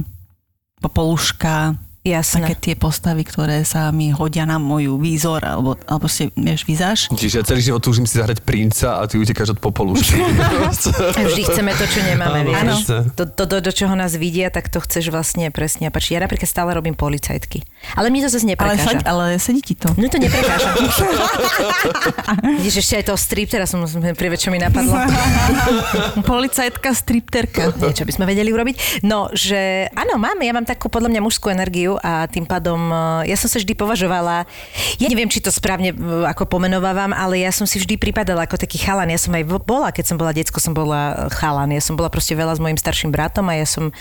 popoluška, 0.78 1.75
Jasné. 2.07 2.47
také 2.47 2.55
tie 2.55 2.75
postavy, 2.78 3.26
ktoré 3.26 3.67
sa 3.67 3.90
mi 3.90 4.14
hodia 4.14 4.47
na 4.47 4.57
moju 4.57 4.97
výzor, 4.97 5.43
alebo, 5.45 5.76
alebo 5.85 6.07
si, 6.07 6.31
vieš, 6.38 6.64
výzaž. 6.64 6.99
Čiže 7.12 7.43
ja 7.43 7.45
celý 7.45 7.61
život 7.61 7.83
túžim 7.83 8.07
si 8.07 8.17
zahrať 8.17 8.40
princa 8.47 9.02
a 9.02 9.11
ty 9.11 9.21
utekáš 9.21 9.55
od 9.55 9.61
popolušky. 9.61 10.17
Vždy 11.28 11.43
chceme 11.45 11.75
to, 11.76 11.85
čo 11.90 12.00
nemáme, 12.07 12.49
Áno, 12.55 12.78
vieš. 12.81 13.12
To, 13.19 13.23
to, 13.28 13.45
to, 13.45 13.57
do 13.61 13.73
čoho 13.75 13.93
nás 13.99 14.17
vidia, 14.17 14.49
tak 14.49 14.73
to 14.73 14.80
chceš 14.80 15.13
vlastne 15.13 15.52
presne. 15.52 15.93
Pači, 15.93 16.17
ja 16.17 16.25
napríklad 16.25 16.49
stále 16.49 16.71
robím 16.73 16.97
policajtky. 16.97 17.67
Ale 17.99 18.08
mne 18.08 18.26
to 18.26 18.30
zase 18.32 18.47
Ale, 18.47 18.52
neprekáža. 18.56 18.87
fakt, 18.89 19.04
ale 19.04 19.25
sedí 19.37 19.61
ti 19.61 19.75
to. 19.76 19.93
Mne 19.99 20.08
to 20.08 20.19
neprekáža. 20.23 20.71
Vidíš, 22.58 22.82
ešte 22.82 22.95
aj 23.02 23.04
toho 23.13 23.19
strip, 23.21 23.49
teraz 23.52 23.75
som 23.75 23.84
prvé, 24.17 24.37
čo 24.41 24.49
mi 24.49 24.58
napadlo. 24.63 24.97
Policajtka, 26.25 26.95
stripterka. 26.95 27.75
Niečo 27.76 28.08
by 28.08 28.13
sme 28.15 28.25
vedeli 28.25 28.50
urobiť. 28.54 29.04
No, 29.04 29.28
že 29.34 29.91
áno, 29.93 30.17
máme, 30.17 30.47
ja 30.49 30.54
mám 30.56 30.65
takú 30.65 30.89
podľa 30.89 31.13
mňa 31.13 31.21
mužskú 31.21 31.50
energiu 31.52 31.87
a 31.96 32.28
tým 32.28 32.44
pádom 32.44 32.76
eh, 33.24 33.32
ja 33.32 33.36
som 33.40 33.48
sa 33.48 33.56
vždy 33.56 33.72
považovala, 33.72 34.44
ja 35.00 35.08
neviem, 35.08 35.32
či 35.32 35.40
to 35.40 35.48
správne 35.48 35.96
eh, 35.96 35.96
ako 36.28 36.44
pomenovávam, 36.44 37.16
ale 37.16 37.40
ja 37.40 37.48
som 37.48 37.64
si 37.64 37.80
vždy 37.80 37.96
pripadala 37.96 38.44
ako 38.44 38.60
taký 38.60 38.76
chalan. 38.76 39.08
Ja 39.08 39.16
som 39.16 39.32
aj 39.32 39.48
bola, 39.64 39.88
keď 39.88 40.04
som 40.12 40.16
bola 40.20 40.36
decko, 40.36 40.60
som 40.60 40.76
bola 40.76 41.30
chalan. 41.32 41.72
Ja 41.72 41.80
som 41.80 41.96
bola 41.96 42.12
proste 42.12 42.36
veľa 42.36 42.58
s 42.58 42.60
mojim 42.60 42.76
starším 42.76 43.08
bratom 43.08 43.48
a 43.48 43.56
ja 43.56 43.64
som, 43.64 43.94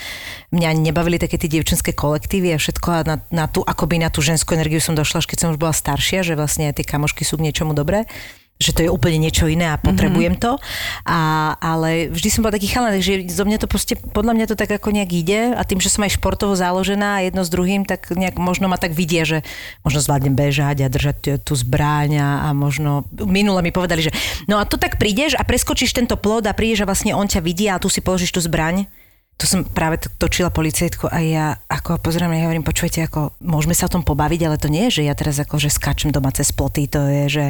mňa 0.52 0.76
nebavili 0.76 1.15
také 1.21 1.39
tie 1.39 1.47
dievčenské 1.47 1.95
kolektívy 1.95 2.52
a 2.52 2.60
všetko 2.60 2.88
a 2.91 3.00
na, 3.08 3.15
na 3.32 3.45
tú, 3.47 3.63
akoby 3.63 4.04
na 4.04 4.12
tú 4.12 4.19
ženskú 4.19 4.58
energiu 4.58 4.84
som 4.84 4.97
došla, 4.97 5.23
až 5.23 5.30
keď 5.32 5.38
som 5.39 5.50
už 5.56 5.62
bola 5.62 5.71
staršia, 5.71 6.26
že 6.28 6.36
vlastne 6.36 6.76
tie 6.76 6.84
kamošky 6.84 7.23
sú 7.23 7.39
k 7.39 7.47
niečomu 7.47 7.71
dobré 7.78 8.10
že 8.58 8.74
to 8.74 8.82
je 8.86 8.89
úplne 8.89 9.22
niečo 9.22 9.46
iné 9.46 9.70
a 9.70 9.78
potrebujem 9.78 10.34
to. 10.38 10.58
A, 11.06 11.54
ale 11.62 12.10
vždy 12.10 12.30
som 12.34 12.41
bola 12.41 12.58
taký 12.58 12.70
chalan, 12.74 12.98
takže 12.98 13.30
zo 13.30 13.46
mňa 13.46 13.58
to 13.62 13.67
proste, 13.70 13.93
podľa 14.13 14.34
mňa 14.34 14.46
to 14.50 14.56
tak 14.58 14.74
ako 14.74 14.89
nejak 14.89 15.12
ide 15.13 15.54
a 15.54 15.62
tým, 15.62 15.78
že 15.78 15.93
som 15.93 16.02
aj 16.02 16.17
športovo 16.17 16.58
založená 16.58 17.22
a 17.22 17.24
jedno 17.26 17.46
s 17.46 17.54
druhým, 17.54 17.86
tak 17.86 18.10
nejak 18.10 18.41
možno 18.41 18.65
ma 18.65 18.82
tak 18.82 18.98
vidia, 18.98 19.30
že 19.30 19.46
možno 19.86 20.02
zvládnem 20.02 20.34
bežať 20.34 20.82
a 20.82 20.89
držať 20.89 21.46
tú 21.46 21.54
zbráň 21.54 22.17
a, 22.17 22.30
a 22.50 22.58
možno, 22.58 23.06
minule 23.13 23.62
mi 23.62 23.70
povedali, 23.70 24.10
že 24.10 24.12
no 24.50 24.58
a 24.58 24.65
to 24.65 24.82
tak 24.82 24.98
prídeš 24.98 25.38
a 25.38 25.46
preskočíš 25.46 25.93
tento 25.93 26.17
plod 26.17 26.50
a 26.50 26.58
prídeš 26.58 26.82
a 26.82 26.89
vlastne 26.89 27.13
on 27.13 27.30
ťa 27.30 27.46
vidí 27.46 27.70
a 27.70 27.78
tu 27.78 27.93
si 27.93 28.02
položíš 28.02 28.34
tú 28.34 28.41
zbraň 28.41 28.89
to 29.38 29.45
som 29.45 29.62
práve 29.62 30.02
to- 30.02 30.10
točila 30.17 30.50
policajtku 30.50 31.13
a 31.13 31.17
ja 31.21 31.45
ako 31.69 32.02
pozerám, 32.02 32.34
ja 32.34 32.50
hovorím, 32.50 32.65
počujete, 32.65 33.06
ako 33.06 33.38
môžeme 33.45 33.78
sa 33.78 33.86
o 33.86 33.93
tom 33.93 34.02
pobaviť, 34.02 34.41
ale 34.50 34.58
to 34.58 34.65
nie 34.65 34.89
je, 34.89 35.02
že 35.02 35.08
ja 35.08 35.13
teraz 35.13 35.38
ako, 35.38 35.62
že 35.62 35.69
skáčem 35.69 36.10
doma 36.10 36.34
cez 36.34 36.50
ploty, 36.50 36.89
to 36.89 37.06
je, 37.06 37.23
že 37.30 37.45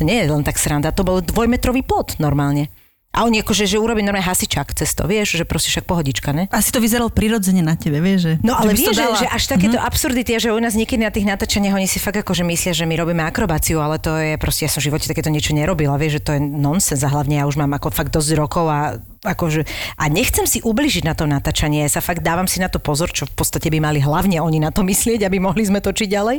to 0.00 0.08
nie 0.08 0.16
je 0.16 0.32
len 0.32 0.44
tak 0.44 0.56
sranda, 0.56 0.96
to 0.96 1.04
bol 1.04 1.20
dvojmetrový 1.20 1.84
plot 1.84 2.16
normálne. 2.16 2.72
A 3.16 3.24
oni 3.24 3.40
akože, 3.40 3.64
že 3.64 3.80
urobí 3.80 4.04
normálne 4.04 4.28
hasičák 4.28 4.76
cez 4.76 4.92
to, 4.92 5.08
vieš, 5.08 5.40
že 5.40 5.48
proste 5.48 5.72
však 5.72 5.88
pohodička, 5.88 6.36
ne? 6.36 6.52
Asi 6.52 6.68
to 6.68 6.84
vyzeralo 6.84 7.08
prirodzene 7.08 7.64
na 7.64 7.72
tebe, 7.72 7.96
vieš, 7.96 8.20
že... 8.28 8.32
No 8.44 8.52
ale 8.52 8.76
to 8.76 8.92
vieš, 8.92 8.92
že, 8.92 9.04
dala. 9.08 9.16
že 9.16 9.28
až 9.32 9.44
takéto 9.48 9.80
mm-hmm. 9.80 9.88
absurdity, 9.88 10.30
že 10.36 10.52
u 10.52 10.60
nás 10.60 10.76
niekedy 10.76 11.00
na 11.00 11.08
tých 11.08 11.24
natáčaniach 11.24 11.80
oni 11.80 11.88
si 11.88 11.96
fakt 11.96 12.20
akože 12.20 12.44
myslia, 12.44 12.76
že 12.76 12.84
my 12.84 12.92
robíme 12.92 13.24
akrobáciu, 13.24 13.80
ale 13.80 13.96
to 13.96 14.12
je 14.20 14.36
proste, 14.36 14.68
ja 14.68 14.70
som 14.70 14.84
v 14.84 14.92
živote 14.92 15.08
takéto 15.08 15.32
niečo 15.32 15.56
nerobila, 15.56 15.96
vieš, 15.96 16.20
že 16.20 16.24
to 16.28 16.30
je 16.36 16.40
nonsens 16.44 17.00
a 17.00 17.08
hlavne 17.08 17.40
ja 17.40 17.48
už 17.48 17.56
mám 17.56 17.72
ako 17.72 17.88
fakt 17.88 18.12
dosť 18.12 18.36
rokov 18.36 18.68
a 18.68 19.00
akože, 19.24 19.64
a 19.96 20.04
nechcem 20.12 20.44
si 20.44 20.60
ubližiť 20.60 21.08
na 21.08 21.16
to 21.16 21.24
natáčanie, 21.24 21.88
ja 21.88 21.90
sa 21.90 22.04
fakt 22.04 22.20
dávam 22.20 22.44
si 22.44 22.60
na 22.60 22.68
to 22.68 22.78
pozor, 22.84 23.08
čo 23.08 23.24
v 23.24 23.32
podstate 23.32 23.72
by 23.72 23.80
mali 23.80 24.04
hlavne 24.04 24.44
oni 24.44 24.60
na 24.60 24.68
to 24.68 24.84
myslieť, 24.84 25.24
aby 25.24 25.40
mohli 25.40 25.64
sme 25.64 25.80
točiť 25.80 26.08
ďalej. 26.12 26.36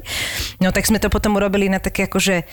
No 0.61 0.69
tak 0.69 0.85
sme 0.85 1.01
to 1.01 1.09
potom 1.09 1.41
urobili 1.41 1.73
na 1.73 1.81
také 1.81 2.05
akože 2.05 2.45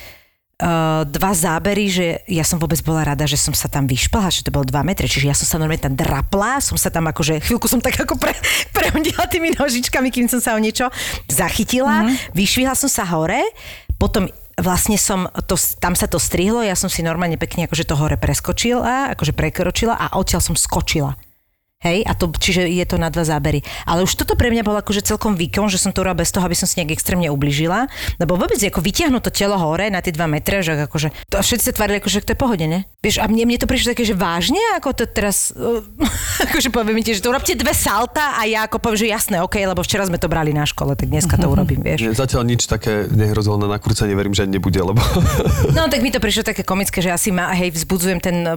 dva 1.11 1.33
zábery, 1.35 1.91
že 1.91 2.07
ja 2.31 2.47
som 2.47 2.63
vôbec 2.63 2.79
bola 2.87 3.03
rada, 3.03 3.27
že 3.27 3.35
som 3.35 3.51
sa 3.51 3.67
tam 3.67 3.91
vyšplhala, 3.91 4.31
že 4.31 4.47
to 4.47 4.55
bolo 4.55 4.63
2 4.63 4.87
metre, 4.87 5.11
čiže 5.11 5.27
ja 5.27 5.35
som 5.35 5.51
sa 5.51 5.59
normálne 5.59 5.83
tam 5.83 5.99
drapla, 5.99 6.63
som 6.63 6.79
sa 6.79 6.95
tam 6.95 7.11
akože, 7.11 7.43
chvíľku 7.43 7.67
som 7.67 7.83
tak 7.83 7.99
ako 7.99 8.15
pre, 8.15 8.31
prehodila 8.77 9.27
tými 9.27 9.51
nožičkami, 9.59 10.15
kým 10.15 10.31
som 10.31 10.39
sa 10.39 10.55
o 10.55 10.63
niečo 10.63 10.87
zachytila, 11.27 12.07
mm-hmm. 12.07 12.39
vyšvihla 12.39 12.75
som 12.79 12.87
sa 12.87 13.03
hore, 13.03 13.43
potom 13.99 14.31
vlastne 14.55 14.95
som, 14.95 15.27
to, 15.51 15.59
tam 15.83 15.99
sa 15.99 16.07
to 16.07 16.23
strihlo, 16.23 16.63
ja 16.63 16.79
som 16.79 16.87
si 16.87 17.03
normálne 17.03 17.35
pekne 17.35 17.67
akože 17.67 17.91
to 17.91 17.99
hore 17.99 18.15
preskočila, 18.15 19.11
akože 19.19 19.35
prekročila 19.35 19.99
a 19.99 20.15
odtiaľ 20.15 20.39
som 20.39 20.55
skočila. 20.55 21.19
Hej, 21.85 22.01
a 22.09 22.17
to, 22.17 22.33
čiže 22.33 22.65
je 22.65 22.85
to 22.89 22.97
na 22.97 23.13
dva 23.13 23.29
zábery. 23.29 23.61
Ale 23.85 24.09
už 24.09 24.17
toto 24.17 24.41
pre 24.41 24.49
mňa 24.49 24.65
bolo 24.65 24.81
akože 24.81 25.05
celkom 25.05 25.37
výkon, 25.37 25.69
že 25.69 25.77
som 25.77 25.93
to 25.93 26.01
robila 26.01 26.25
bez 26.25 26.33
toho, 26.33 26.41
aby 26.49 26.57
som 26.57 26.65
si 26.65 26.81
nejak 26.81 26.97
extrémne 26.97 27.29
ubližila. 27.29 27.93
Lebo 28.17 28.41
vôbec 28.41 28.57
ako 28.57 28.81
vytiahnuť 28.81 29.23
to 29.29 29.31
telo 29.35 29.61
hore 29.61 29.93
na 29.93 30.01
tie 30.01 30.09
dva 30.09 30.25
metre, 30.25 30.65
že 30.65 30.89
akože, 30.89 31.13
to 31.29 31.37
všetci 31.45 31.65
sa 31.69 31.77
tvárili, 31.77 32.01
akože 32.01 32.25
to 32.25 32.33
je 32.33 32.39
pohode, 32.41 32.65
ne? 32.65 32.89
Vieš, 33.05 33.21
a 33.21 33.29
mne, 33.29 33.45
mne 33.45 33.61
to 33.61 33.69
prišlo 33.69 33.93
také, 33.93 34.09
že 34.09 34.17
vážne, 34.17 34.63
ako 34.81 34.97
to 34.97 35.05
teraz, 35.05 35.53
uh, 35.53 35.85
akože 36.49 36.73
poviem 36.73 37.05
ti, 37.05 37.13
že 37.13 37.21
to 37.21 37.29
urobte 37.29 37.53
dve 37.53 37.77
salta 37.77 38.41
a 38.41 38.49
ja 38.49 38.65
ako 38.65 38.81
poviem, 38.81 39.05
že 39.05 39.13
jasné, 39.13 39.45
OK, 39.45 39.61
lebo 39.61 39.85
včera 39.85 40.09
sme 40.09 40.17
to 40.17 40.33
brali 40.33 40.57
na 40.57 40.65
škole, 40.65 40.97
tak 40.97 41.13
dneska 41.13 41.37
to 41.37 41.53
urobím, 41.53 41.85
vieš. 41.85 42.17
Zatiaľ 42.17 42.49
nič 42.49 42.65
také 42.65 43.05
nehrozilo 43.13 43.61
na 43.61 43.69
nakrúcanie, 43.69 44.17
verím, 44.17 44.33
že 44.33 44.49
nebude, 44.49 44.81
lebo... 44.81 45.05
No 45.77 45.85
tak 45.93 46.01
mi 46.01 46.09
to 46.09 46.23
prišlo 46.23 46.49
také 46.49 46.65
komické, 46.65 47.05
že 47.05 47.13
asi 47.13 47.29
ma, 47.29 47.53
hej, 47.53 47.77
vzbudzujem 47.77 48.25
ten 48.25 48.57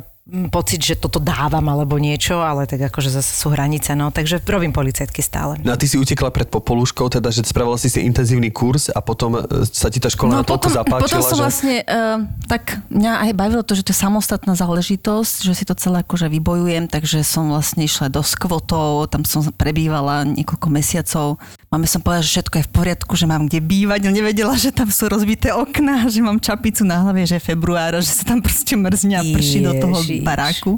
pocit, 0.51 0.83
že 0.83 0.95
toto 0.99 1.23
dávam 1.23 1.63
alebo 1.71 1.95
niečo, 1.95 2.43
ale 2.43 2.67
tak 2.67 2.91
akože 2.91 3.07
zase 3.07 3.31
sú 3.31 3.47
hranice, 3.55 3.95
no, 3.95 4.11
takže 4.11 4.43
robím 4.43 4.75
policajtky 4.75 5.23
stále. 5.23 5.55
No 5.63 5.71
a 5.71 5.79
ty 5.79 5.87
si 5.87 5.95
utekla 5.95 6.35
pred 6.35 6.51
Popoluškou, 6.51 7.07
teda, 7.07 7.31
že 7.31 7.47
spravila 7.47 7.79
si 7.79 7.87
si 7.87 8.03
intenzívny 8.03 8.51
kurz 8.51 8.91
a 8.91 8.99
potom 8.99 9.39
e, 9.39 9.63
sa 9.71 9.87
ti 9.87 10.03
tá 10.03 10.11
škola 10.11 10.29
no, 10.31 10.37
na 10.43 10.45
toľko 10.45 10.67
zapáčila, 10.67 11.23
potom 11.23 11.23
som 11.23 11.39
že... 11.39 11.43
vlastne, 11.47 11.75
uh, 11.87 12.19
tak 12.51 12.83
mňa 12.91 13.11
aj 13.23 13.31
bavilo 13.39 13.63
to, 13.63 13.73
že 13.79 13.87
to 13.87 13.91
je 13.95 13.99
samostatná 14.03 14.51
záležitosť, 14.51 15.35
že 15.47 15.53
si 15.55 15.63
to 15.63 15.73
celé 15.79 16.03
akože 16.03 16.27
vybojujem, 16.27 16.91
takže 16.91 17.23
som 17.23 17.47
vlastne 17.47 17.87
išla 17.87 18.11
do 18.11 18.19
skvotov, 18.19 19.07
tam 19.07 19.23
som 19.23 19.47
prebývala 19.55 20.27
niekoľko 20.27 20.67
mesiacov. 20.67 21.39
Máme 21.71 21.87
som 21.87 22.03
povedala, 22.03 22.23
že 22.23 22.39
všetko 22.39 22.55
je 22.59 22.67
v 22.67 22.71
poriadku, 22.71 23.13
že 23.15 23.27
mám 23.27 23.47
kde 23.47 23.59
bývať, 23.59 24.07
nevedela, 24.07 24.55
že 24.55 24.71
tam 24.71 24.87
sú 24.91 25.07
rozbité 25.11 25.51
okná, 25.51 26.07
že 26.07 26.23
mám 26.23 26.39
čapicu 26.39 26.87
na 26.87 27.03
hlave, 27.03 27.27
že 27.27 27.39
je 27.39 27.43
február, 27.43 27.95
že 27.99 28.11
sa 28.11 28.23
tam 28.23 28.39
proste 28.39 28.75
mrzne 28.75 29.15
a 29.19 29.23
prší 29.23 29.59
do 29.63 29.75
toho 29.75 29.99
Ježiš. 30.19 30.27
baráku, 30.27 30.71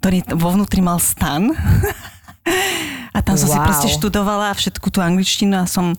ktorý 0.00 0.18
vo 0.36 0.48
vnútri 0.54 0.80
mal 0.84 1.00
stan. 1.00 1.50
A 3.14 3.22
tam 3.22 3.38
som 3.38 3.46
si 3.46 3.56
Wow. 3.56 3.70
proste 3.70 3.88
študovala 3.94 4.50
všetku 4.52 4.90
tú 4.90 4.98
angličtinu 4.98 5.54
a 5.54 5.70
som 5.70 5.94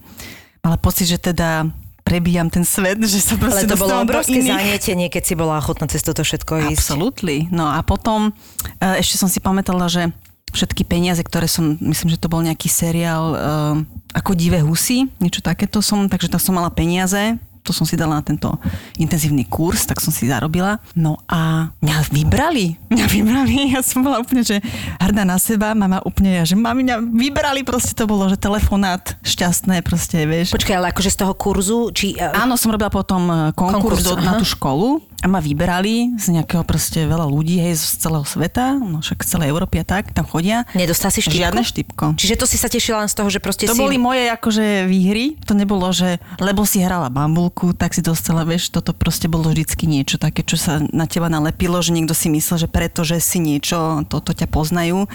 mala 0.60 0.76
pocit, 0.76 1.08
že 1.08 1.16
teda 1.16 1.64
prebíjam 2.06 2.52
ten 2.52 2.62
svet, 2.68 3.02
že 3.02 3.24
sa 3.24 3.40
Ale 3.40 3.42
proste 3.42 3.66
to 3.66 3.80
bolo 3.80 4.04
obrovské 4.04 4.44
zanietenie, 4.44 5.08
keď 5.10 5.24
si 5.24 5.34
bola 5.34 5.58
ochotná 5.58 5.88
cez 5.90 6.04
toto 6.04 6.22
všetko 6.22 6.70
ísť. 6.70 6.78
Absolutely. 6.78 7.50
No 7.50 7.72
a 7.72 7.82
potom 7.82 8.36
e, 8.78 9.00
ešte 9.02 9.16
som 9.16 9.32
si 9.32 9.40
pamätala, 9.42 9.88
že 9.90 10.12
všetky 10.54 10.86
peniaze, 10.88 11.20
ktoré 11.24 11.50
som, 11.50 11.76
myslím, 11.82 12.14
že 12.14 12.22
to 12.22 12.32
bol 12.32 12.40
nejaký 12.40 12.72
seriál 12.72 13.36
uh, 13.36 13.76
ako 14.16 14.32
Divé 14.40 14.64
husy, 14.64 15.12
niečo 15.20 15.44
takéto 15.44 15.84
som, 15.84 16.08
takže 16.08 16.32
tam 16.32 16.40
som 16.40 16.56
mala 16.56 16.72
peniaze, 16.72 17.36
to 17.66 17.74
som 17.74 17.82
si 17.90 17.98
dala 17.98 18.22
na 18.22 18.24
tento 18.24 18.54
intenzívny 19.02 19.50
kurz, 19.50 19.90
tak 19.90 19.98
som 19.98 20.14
si 20.14 20.30
zarobila. 20.30 20.78
No 20.94 21.18
a 21.26 21.74
mňa 21.82 21.98
vybrali, 22.14 22.78
mňa 22.94 23.06
vybrali, 23.10 23.74
ja 23.74 23.82
som 23.82 24.06
bola 24.06 24.22
úplne, 24.22 24.46
že 24.46 24.62
hrdá 25.02 25.26
na 25.26 25.42
seba, 25.42 25.74
mama 25.74 25.98
úplne, 26.06 26.46
že 26.46 26.54
mami 26.54 26.86
mňa 26.86 26.98
vybrali, 27.02 27.66
proste 27.66 27.98
to 27.98 28.06
bolo, 28.06 28.30
že 28.30 28.38
telefonát 28.38 29.18
šťastné, 29.26 29.82
proste, 29.82 30.30
vieš. 30.30 30.54
Počkaj, 30.54 30.76
ale 30.78 30.94
akože 30.94 31.10
z 31.10 31.18
toho 31.26 31.34
kurzu, 31.34 31.90
či... 31.90 32.14
e, 32.14 32.22
Áno, 32.22 32.54
som 32.54 32.70
robila 32.70 32.94
potom 32.94 33.26
e, 33.26 33.36
konkurs, 33.58 33.82
Konkurs, 33.82 34.04
do, 34.06 34.14
na 34.22 34.38
tú 34.38 34.46
školu 34.46 35.02
a 35.26 35.28
ma 35.28 35.42
vyberali 35.42 36.22
z 36.22 36.38
nejakého 36.38 36.62
proste 36.62 37.02
veľa 37.10 37.26
ľudí, 37.26 37.58
hej, 37.58 37.82
z 37.82 37.98
celého 37.98 38.22
sveta, 38.22 38.78
no 38.78 39.02
však 39.02 39.26
z 39.26 39.30
celej 39.34 39.50
Európy 39.50 39.82
a 39.82 39.86
tak, 39.86 40.14
tam 40.14 40.22
chodia. 40.30 40.70
Nedostala 40.78 41.10
si 41.10 41.26
štipku? 41.26 41.42
Žiadne 41.42 41.62
štipko. 41.66 42.06
Čiže 42.14 42.38
to 42.38 42.46
si 42.46 42.62
sa 42.62 42.70
tešila 42.70 43.02
len 43.02 43.10
z 43.10 43.18
toho, 43.18 43.34
že 43.34 43.42
proste 43.42 43.66
To 43.66 43.74
si... 43.74 43.82
boli 43.82 43.98
moje 43.98 44.30
akože 44.30 44.86
výhry, 44.86 45.34
to 45.42 45.58
nebolo, 45.58 45.90
že 45.90 46.22
lebo 46.38 46.62
si 46.62 46.86
hrala 46.86 47.10
bambulku, 47.10 47.74
tak 47.74 47.98
si 47.98 48.06
dostala, 48.06 48.46
vieš, 48.46 48.70
toto 48.70 48.94
proste 48.94 49.26
bolo 49.26 49.50
vždycky 49.50 49.90
niečo 49.90 50.22
také, 50.22 50.46
čo 50.46 50.62
sa 50.62 50.78
na 50.94 51.10
teba 51.10 51.26
nalepilo, 51.26 51.82
že 51.82 51.98
niekto 51.98 52.14
si 52.14 52.30
myslel, 52.30 52.62
že 52.62 52.70
preto, 52.70 53.02
že 53.02 53.18
si 53.18 53.42
niečo, 53.42 54.06
toto 54.06 54.30
ťa 54.30 54.46
poznajú. 54.46 55.10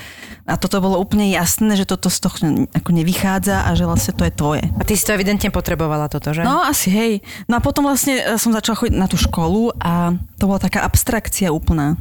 A 0.51 0.59
toto 0.59 0.83
bolo 0.83 0.99
úplne 0.99 1.31
jasné, 1.31 1.79
že 1.79 1.87
toto 1.87 2.11
z 2.11 2.19
toho 2.19 2.35
ako 2.75 2.91
nevychádza 2.91 3.71
a 3.71 3.79
že 3.79 3.87
vlastne 3.87 4.19
to 4.19 4.27
je 4.27 4.33
tvoje. 4.35 4.65
A 4.75 4.83
ty 4.83 4.99
si 4.99 5.07
to 5.07 5.15
evidentne 5.15 5.55
potrebovala 5.55 6.11
toto, 6.11 6.35
že? 6.35 6.43
No 6.43 6.67
asi, 6.67 6.91
hej. 6.91 7.13
No 7.47 7.55
a 7.55 7.61
potom 7.63 7.87
vlastne 7.87 8.19
e, 8.19 8.35
som 8.35 8.51
začala 8.51 8.75
chodiť 8.75 8.99
na 8.99 9.07
tú 9.07 9.15
školu 9.15 9.79
a 9.79 10.00
to 10.41 10.45
bola 10.49 10.61
taká 10.61 10.85
abstrakcia 10.85 11.53
úplná. 11.53 11.97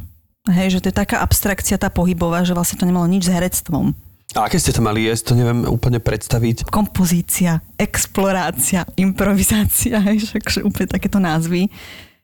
Hej, 0.47 0.79
že 0.79 0.79
to 0.81 0.89
je 0.89 0.95
taká 0.95 1.21
abstrakcia 1.21 1.77
tá 1.77 1.91
pohybová, 1.91 2.41
že 2.47 2.55
vlastne 2.55 2.79
to 2.79 2.87
nemalo 2.87 3.05
nič 3.05 3.27
s 3.27 3.33
herectvom. 3.33 3.93
A 4.37 4.45
aké 4.45 4.61
ste 4.61 4.69
to 4.69 4.81
mali 4.85 5.09
jesť, 5.09 5.33
to 5.33 5.41
neviem 5.41 5.65
úplne 5.65 5.97
predstaviť. 5.97 6.69
Kompozícia, 6.69 7.65
explorácia, 7.75 8.85
improvizácia, 8.95 9.97
hej, 10.09 10.29
že 10.29 10.33
akože 10.37 10.61
úplne 10.65 10.87
takéto 10.89 11.17
názvy. 11.17 11.67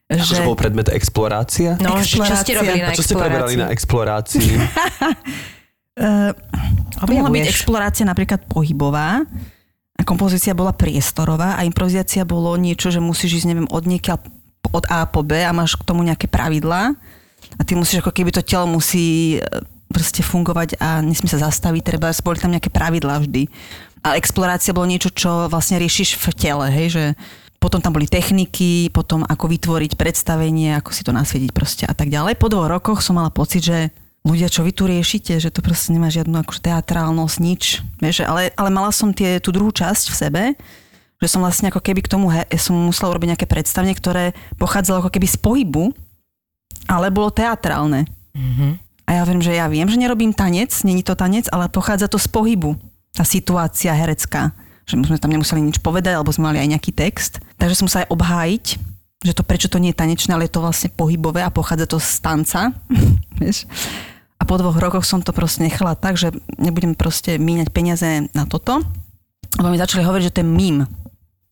Akože 0.06 0.46
bol 0.46 0.54
predmet 0.54 0.86
explorácia? 0.94 1.74
No, 1.82 1.98
že 1.98 2.22
čo 2.22 2.34
ste 2.38 2.54
explorácia. 2.54 2.62
robili 2.62 2.78
na 2.78 2.88
A 2.88 2.94
čo 2.94 3.02
ste 3.02 3.14
preberali 3.18 3.54
na 3.58 3.68
explorácii? 3.74 4.50
Uh, 5.98 6.30
mohla 7.10 7.30
byť 7.34 7.46
explorácia 7.50 8.04
napríklad 8.06 8.46
pohybová, 8.46 9.26
a 9.96 10.02
kompozícia 10.04 10.52
bola 10.52 10.76
priestorová 10.76 11.56
a 11.56 11.64
improvizácia 11.64 12.28
bolo 12.28 12.52
niečo, 12.60 12.92
že 12.92 13.00
musíš 13.00 13.42
ísť, 13.42 13.48
neviem, 13.48 13.68
od 13.72 13.88
niekiaľ 13.88 14.20
od 14.72 14.84
A 14.90 15.06
po 15.06 15.22
B 15.26 15.38
a 15.42 15.54
máš 15.54 15.78
k 15.78 15.86
tomu 15.86 16.02
nejaké 16.06 16.30
pravidlá 16.30 16.96
a 17.56 17.62
ty 17.62 17.78
musíš, 17.78 18.02
ako 18.04 18.12
keby 18.12 18.30
to 18.34 18.42
telo 18.44 18.68
musí 18.68 19.38
e, 19.38 19.40
proste 19.88 20.20
fungovať 20.20 20.76
a 20.82 21.00
nesmie 21.00 21.30
sa 21.30 21.46
zastaviť, 21.48 21.82
treba, 21.82 22.12
boli 22.20 22.38
tam 22.42 22.52
nejaké 22.52 22.68
pravidlá 22.68 23.22
vždy. 23.22 23.48
A 24.04 24.14
explorácia 24.18 24.76
bolo 24.76 24.86
niečo, 24.86 25.10
čo 25.10 25.50
vlastne 25.50 25.80
riešiš 25.82 26.20
v 26.20 26.26
tele, 26.36 26.66
hej, 26.70 26.88
že 26.92 27.04
potom 27.56 27.80
tam 27.80 27.96
boli 27.96 28.06
techniky, 28.06 28.92
potom 28.92 29.24
ako 29.24 29.50
vytvoriť 29.50 29.98
predstavenie, 29.98 30.76
ako 30.76 30.90
si 30.92 31.02
to 31.02 31.10
nasvietiť 31.16 31.50
proste 31.50 31.84
a 31.88 31.94
tak 31.96 32.12
ďalej. 32.12 32.38
Po 32.38 32.52
dvoch 32.52 32.68
rokoch 32.68 33.00
som 33.00 33.18
mala 33.18 33.32
pocit, 33.32 33.64
že 33.64 33.90
ľudia, 34.22 34.52
čo 34.52 34.62
vy 34.62 34.70
tu 34.74 34.84
riešite, 34.86 35.38
že 35.38 35.50
to 35.50 35.64
proste 35.64 35.94
nemá 35.94 36.12
žiadnu 36.12 36.34
akože 36.42 36.66
teatrálnosť, 36.66 37.36
nič. 37.40 37.62
Vieš, 38.02 38.26
ale, 38.26 38.52
ale 38.54 38.70
mala 38.70 38.90
som 38.90 39.10
tie, 39.10 39.38
tú 39.38 39.50
druhú 39.50 39.72
časť 39.72 40.04
v 40.12 40.18
sebe, 40.18 40.42
že 41.16 41.28
som 41.32 41.40
vlastne 41.40 41.72
ako 41.72 41.80
keby 41.80 42.04
k 42.04 42.12
tomu, 42.12 42.28
he, 42.28 42.44
som 42.60 42.76
musela 42.76 43.12
urobiť 43.12 43.36
nejaké 43.36 43.46
predstavenie, 43.48 43.96
ktoré 43.96 44.36
pochádzalo 44.60 45.00
ako 45.04 45.10
keby 45.12 45.26
z 45.28 45.36
pohybu, 45.40 45.84
ale 46.86 47.08
bolo 47.08 47.32
teatrálne. 47.32 48.04
Mhm. 48.36 48.84
A 49.06 49.10
ja 49.14 49.22
viem, 49.22 49.38
že 49.38 49.54
ja 49.54 49.70
viem, 49.70 49.86
že 49.86 50.02
nerobím 50.02 50.34
tanec, 50.34 50.74
není 50.82 51.06
to 51.06 51.14
tanec, 51.14 51.46
ale 51.54 51.70
pochádza 51.70 52.10
to 52.10 52.18
z 52.18 52.26
pohybu. 52.26 52.74
Tá 53.14 53.22
situácia 53.22 53.94
herecká. 53.94 54.50
Že 54.82 55.06
sme 55.06 55.22
tam 55.22 55.30
nemuseli 55.30 55.62
nič 55.62 55.78
povedať, 55.78 56.18
alebo 56.18 56.34
sme 56.34 56.50
mali 56.50 56.58
aj 56.58 56.74
nejaký 56.74 56.90
text. 56.90 57.38
Takže 57.54 57.78
som 57.78 57.86
sa 57.86 58.02
aj 58.02 58.10
obhájiť, 58.10 58.64
že 59.22 59.32
to 59.32 59.46
prečo 59.46 59.70
to 59.70 59.78
nie 59.78 59.94
je 59.94 59.98
tanečné, 60.02 60.34
ale 60.34 60.50
je 60.50 60.58
to 60.58 60.62
vlastne 60.62 60.90
pohybové 60.90 61.46
a 61.46 61.54
pochádza 61.54 61.86
to 61.86 62.02
z 62.02 62.18
tanca. 62.18 62.60
A 64.36 64.44
po 64.44 64.60
dvoch 64.60 64.76
rokoch 64.76 65.08
som 65.08 65.24
to 65.24 65.32
proste 65.32 65.64
nechala 65.64 65.96
tak, 65.96 66.20
že 66.20 66.28
nebudem 66.60 66.92
proste 66.92 67.40
míňať 67.40 67.72
peniaze 67.72 68.28
na 68.36 68.44
toto. 68.44 68.84
Lebo 69.56 69.72
mi 69.72 69.80
začali 69.80 70.04
hovoriť, 70.04 70.24
že 70.28 70.34
to 70.36 70.40
je 70.44 70.48
mím. 70.48 70.84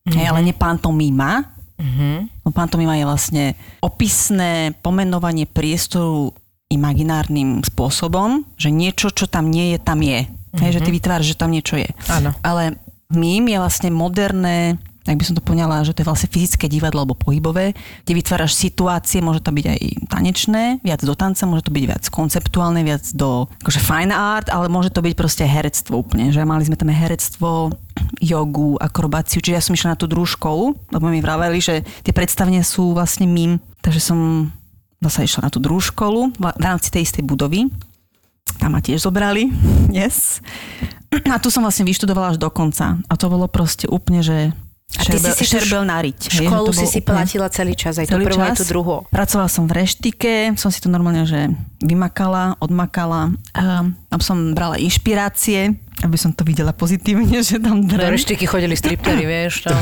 Mm-hmm. 0.05 0.15
Hej, 0.21 0.25
ale 0.29 0.39
nie 0.45 0.55
pantomíma. 0.55 1.31
Mm-hmm. 1.75 2.15
Pantomíma 2.53 2.95
je 2.95 3.05
vlastne 3.09 3.43
opisné 3.81 4.77
pomenovanie 4.79 5.49
priestoru 5.49 6.31
imaginárnym 6.69 7.65
spôsobom, 7.65 8.45
že 8.55 8.69
niečo, 8.69 9.09
čo 9.09 9.25
tam 9.25 9.49
nie 9.49 9.75
je, 9.75 9.77
tam 9.81 9.99
je. 10.05 10.29
Mm-hmm. 10.29 10.61
Hej, 10.61 10.71
že 10.77 10.83
ty 10.85 10.89
vytváraš, 10.93 11.27
že 11.33 11.39
tam 11.41 11.51
niečo 11.51 11.75
je. 11.75 11.89
Áno. 12.07 12.31
Ale 12.45 12.77
mím 13.11 13.49
je 13.49 13.57
vlastne 13.57 13.89
moderné, 13.89 14.77
ak 15.05 15.21
by 15.21 15.25
som 15.25 15.37
to 15.37 15.45
poňala, 15.45 15.85
že 15.85 15.93
to 15.93 16.01
je 16.01 16.09
vlastne 16.09 16.33
fyzické 16.33 16.65
divadlo 16.65 17.05
alebo 17.05 17.13
pohybové, 17.13 17.77
kde 18.03 18.13
vytváraš 18.17 18.57
situácie, 18.57 19.21
môže 19.21 19.45
to 19.45 19.53
byť 19.53 19.65
aj 19.69 19.79
tanečné, 20.09 20.63
viac 20.81 21.05
do 21.05 21.13
tanca, 21.13 21.45
môže 21.45 21.69
to 21.69 21.73
byť 21.73 21.85
viac 21.85 22.03
konceptuálne, 22.09 22.81
viac 22.81 23.05
do 23.13 23.45
akože 23.61 23.79
fine 23.85 24.09
art, 24.09 24.49
ale 24.49 24.65
môže 24.65 24.89
to 24.89 25.05
byť 25.05 25.13
proste 25.13 25.45
herectvo 25.45 26.01
úplne, 26.01 26.33
že 26.33 26.41
mali 26.41 26.65
sme 26.65 26.73
tam 26.73 26.89
herectvo, 26.89 27.69
jogu, 28.17 28.81
akrobáciu, 28.81 29.45
čiže 29.45 29.55
ja 29.55 29.61
som 29.61 29.77
išla 29.77 29.93
na 29.93 29.99
tú 29.99 30.09
druhú 30.09 30.25
školu, 30.25 30.73
lebo 30.89 31.05
mi 31.13 31.21
vraveli, 31.21 31.61
že 31.61 31.85
tie 32.01 32.11
predstavenia 32.11 32.65
sú 32.65 32.97
vlastne 32.97 33.29
mím, 33.29 33.61
takže 33.85 34.01
som 34.01 34.49
zase 35.05 35.29
išla 35.29 35.47
na 35.47 35.51
tú 35.53 35.61
druhú 35.61 35.79
školu 35.79 36.33
v 36.33 36.43
rámci 36.57 36.89
tej 36.89 37.05
istej 37.05 37.21
budovy. 37.21 37.69
Tam 38.57 38.73
ma 38.73 38.81
tiež 38.81 39.05
zobrali, 39.05 39.53
yes. 39.93 40.41
A 41.13 41.37
tu 41.37 41.53
som 41.53 41.63
vlastne 41.63 41.85
vyštudovala 41.85 42.35
až 42.35 42.37
do 42.41 42.49
konca. 42.49 42.99
A 43.07 43.13
to 43.15 43.31
bolo 43.31 43.47
proste 43.47 43.87
úplne, 43.87 44.19
že 44.19 44.51
A 44.95 45.01
ty 45.01 45.17
si 45.17 45.27
si 45.33 45.43
tú 45.43 45.57
šerbel 45.59 45.83
na 45.83 45.97
riť. 45.97 46.19
hej, 46.29 46.31
že 46.31 46.41
Školu 46.45 46.69
si 46.71 46.85
si 46.85 47.01
úplne- 47.01 47.25
platila 47.25 47.47
celý 47.49 47.73
čas, 47.73 47.97
aj 47.97 48.05
tú 48.05 48.15
prvú, 48.15 48.37
aj 48.39 48.53
tú 48.55 48.65
druhú. 48.65 48.95
Pracovala 49.09 49.49
som 49.49 49.65
v 49.65 49.81
reštike, 49.81 50.53
som 50.55 50.69
si 50.69 50.77
to 50.77 50.87
normálne, 50.87 51.25
že 51.25 51.51
vymakala, 51.81 52.55
odmakala. 52.57 53.33
A 53.51 53.85
tam 54.07 54.21
som 54.21 54.37
brala 54.53 54.77
inšpirácie, 54.77 55.73
aby 55.99 56.15
som 56.15 56.31
to 56.31 56.41
videla 56.41 56.71
pozitívne, 56.71 57.27
že 57.43 57.57
tam 57.57 57.81
Do 57.81 57.97
drem. 57.97 58.13
reštiky 58.13 58.45
chodili 58.45 58.73
striptery, 58.73 59.25
vieš. 59.35 59.65
Tam. 59.65 59.75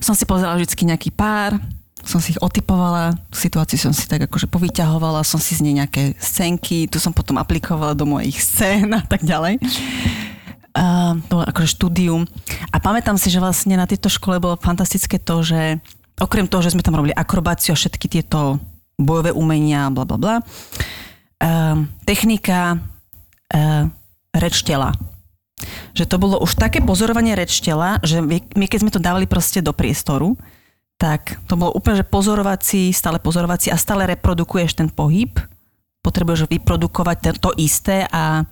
Som 0.00 0.16
si 0.16 0.24
pozerala 0.24 0.56
vždy 0.56 0.72
nejaký 0.88 1.12
pár, 1.12 1.60
som 2.00 2.16
si 2.16 2.32
ich 2.32 2.40
otypovala, 2.40 3.12
situáciu 3.28 3.76
som 3.76 3.92
si 3.92 4.08
tak 4.08 4.24
akože 4.24 4.48
povyťahovala, 4.48 5.20
som 5.20 5.36
si 5.36 5.52
z 5.52 5.60
nej 5.62 5.76
nejaké 5.78 6.16
scénky, 6.16 6.88
tu 6.88 6.96
som 6.96 7.12
potom 7.12 7.36
aplikovala 7.36 7.92
do 7.92 8.08
mojich 8.08 8.40
scén 8.40 8.88
a 8.88 9.04
tak 9.04 9.20
ďalej. 9.20 9.60
Uh, 10.70 11.18
bolo 11.26 11.42
akože 11.42 11.74
štúdium. 11.74 12.30
A 12.70 12.78
pamätám 12.78 13.18
si, 13.18 13.26
že 13.26 13.42
vlastne 13.42 13.74
na 13.74 13.90
tejto 13.90 14.06
škole 14.06 14.38
bolo 14.38 14.54
fantastické 14.54 15.18
to, 15.18 15.42
že 15.42 15.82
okrem 16.22 16.46
toho, 16.46 16.62
že 16.62 16.78
sme 16.78 16.86
tam 16.86 16.94
robili 16.94 17.10
akrobáciu 17.10 17.74
a 17.74 17.80
všetky 17.80 18.06
tieto 18.06 18.62
bojové 18.94 19.34
umenia, 19.34 19.90
bla 19.90 20.06
bla 20.06 20.14
bla, 20.14 20.34
uh, 20.38 21.76
technika, 22.06 22.78
uh, 23.50 23.90
reč. 24.30 24.62
Že 25.90 26.04
to 26.06 26.16
bolo 26.22 26.38
už 26.38 26.54
také 26.54 26.78
pozorovanie 26.78 27.34
reč 27.34 27.58
tela, 27.58 27.98
že 28.06 28.22
my 28.22 28.38
my 28.54 28.66
keď 28.70 28.78
sme 28.86 28.94
to 28.94 29.02
dávali 29.02 29.26
proste 29.26 29.58
do 29.58 29.74
priestoru, 29.74 30.38
tak 31.00 31.40
to 31.50 31.58
bolo 31.58 31.74
úplne, 31.74 31.98
že 31.98 32.06
pozorovací, 32.06 32.94
stále 32.94 33.18
pozorovací 33.18 33.74
a 33.74 33.80
stále 33.80 34.06
reprodukuješ 34.06 34.78
ten 34.78 34.86
pohyb, 34.86 35.34
potrebuješ 36.04 36.46
vyprodukovať 36.46 37.42
to 37.42 37.50
isté 37.58 38.06
a 38.06 38.46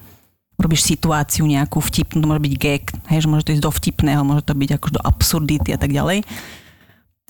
robíš 0.59 0.83
situáciu 0.90 1.47
nejakú 1.47 1.79
vtipnú, 1.79 2.18
to 2.18 2.27
môže 2.27 2.42
byť 2.42 2.55
gag, 2.59 2.85
hej, 3.14 3.25
že 3.25 3.31
môže 3.31 3.47
to 3.47 3.55
ísť 3.55 3.64
do 3.64 3.71
vtipného, 3.71 4.27
môže 4.27 4.42
to 4.42 4.59
byť 4.59 4.71
akož 4.75 4.90
do 4.99 5.03
absurdity 5.07 5.71
a 5.71 5.79
tak 5.79 5.94
ďalej. 5.94 6.27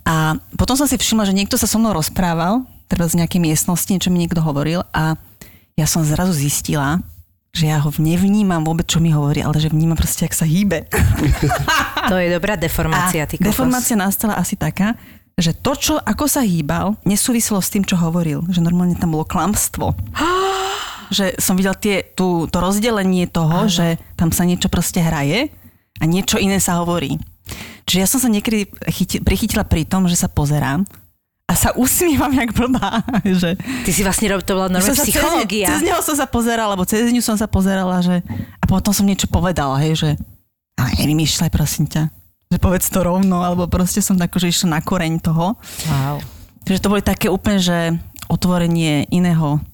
A 0.08 0.40
potom 0.56 0.74
som 0.74 0.88
si 0.88 0.96
všimla, 0.96 1.28
že 1.28 1.36
niekto 1.36 1.60
sa 1.60 1.68
so 1.68 1.76
mnou 1.76 1.92
rozprával, 1.92 2.64
teda 2.88 3.04
z 3.04 3.20
nejakej 3.20 3.44
miestnosti, 3.44 3.92
niečo 3.92 4.08
mi 4.08 4.24
niekto 4.24 4.40
hovoril 4.40 4.80
a 4.96 5.20
ja 5.76 5.84
som 5.84 6.00
zrazu 6.00 6.32
zistila, 6.32 7.04
že 7.52 7.68
ja 7.68 7.76
ho 7.84 7.92
nevnímam 8.00 8.64
vôbec, 8.64 8.88
čo 8.88 8.98
mi 8.98 9.12
hovorí, 9.12 9.44
ale 9.44 9.60
že 9.60 9.68
vnímam 9.68 9.96
proste, 10.00 10.24
jak 10.24 10.32
sa 10.36 10.48
hýbe. 10.48 10.88
To 12.08 12.16
je 12.16 12.32
dobrá 12.32 12.56
deformácia, 12.56 13.28
ty 13.28 13.36
kokos. 13.36 13.52
deformácia 13.52 13.92
nastala 13.92 14.40
asi 14.40 14.56
taká, 14.56 14.96
že 15.38 15.52
to, 15.54 15.76
čo, 15.76 15.94
ako 16.00 16.24
sa 16.26 16.42
hýbal, 16.42 16.98
nesúviselo 17.04 17.62
s 17.62 17.70
tým, 17.70 17.86
čo 17.86 17.94
hovoril. 17.94 18.42
Že 18.50 18.64
normálne 18.64 18.98
tam 18.98 19.14
bolo 19.14 19.28
klamstvo. 19.28 19.92
že 21.08 21.36
som 21.40 21.56
videl 21.56 21.74
tie, 21.76 22.04
tú, 22.14 22.48
to 22.48 22.58
rozdelenie 22.60 23.28
toho, 23.28 23.68
že 23.68 23.96
tam 24.14 24.32
sa 24.32 24.44
niečo 24.44 24.68
proste 24.72 25.00
hraje 25.00 25.52
a 25.98 26.04
niečo 26.04 26.38
iné 26.38 26.60
sa 26.62 26.80
hovorí. 26.80 27.16
Čiže 27.88 27.98
ja 28.00 28.08
som 28.08 28.20
sa 28.20 28.28
niekedy 28.28 28.68
chyti, 28.92 29.24
prichytila 29.24 29.64
pri 29.64 29.88
tom, 29.88 30.04
že 30.04 30.20
sa 30.20 30.28
pozerám 30.28 30.84
a 31.48 31.52
sa 31.56 31.72
usmievam 31.72 32.28
jak 32.28 32.52
blbá. 32.52 33.00
Že, 33.24 33.56
Ty 33.56 33.90
si 33.90 34.04
vlastne 34.04 34.28
robil, 34.28 34.44
to 34.44 34.52
bola 34.52 34.68
normálna 34.68 35.00
sa 35.00 35.08
psychológia. 35.08 35.72
Cez, 35.72 35.80
cez 35.80 35.86
neho 35.88 36.00
som 36.04 36.12
sa 36.12 36.28
pozerala, 36.28 36.76
alebo 36.76 36.84
cez 36.84 37.08
ňu 37.08 37.24
som 37.24 37.40
sa 37.40 37.48
pozerala, 37.48 38.04
že... 38.04 38.20
A 38.60 38.64
potom 38.68 38.92
som 38.92 39.08
niečo 39.08 39.24
povedala, 39.32 39.80
hej, 39.80 39.96
že... 39.96 40.10
Ale 40.76 40.92
nevymýšľaj, 41.00 41.48
prosím 41.48 41.88
ťa. 41.88 42.12
Že 42.52 42.58
povedz 42.60 42.92
to 42.92 43.00
rovno, 43.00 43.40
alebo 43.40 43.64
proste 43.64 44.04
som 44.04 44.20
tak, 44.20 44.36
že 44.36 44.52
išla 44.52 44.76
na 44.76 44.80
koreň 44.84 45.24
toho. 45.24 45.56
Wow. 45.88 46.20
Takže 46.68 46.84
to 46.84 46.92
boli 46.92 47.00
také 47.00 47.32
úplne, 47.32 47.64
že 47.64 47.96
otvorenie 48.28 49.08
iného 49.08 49.64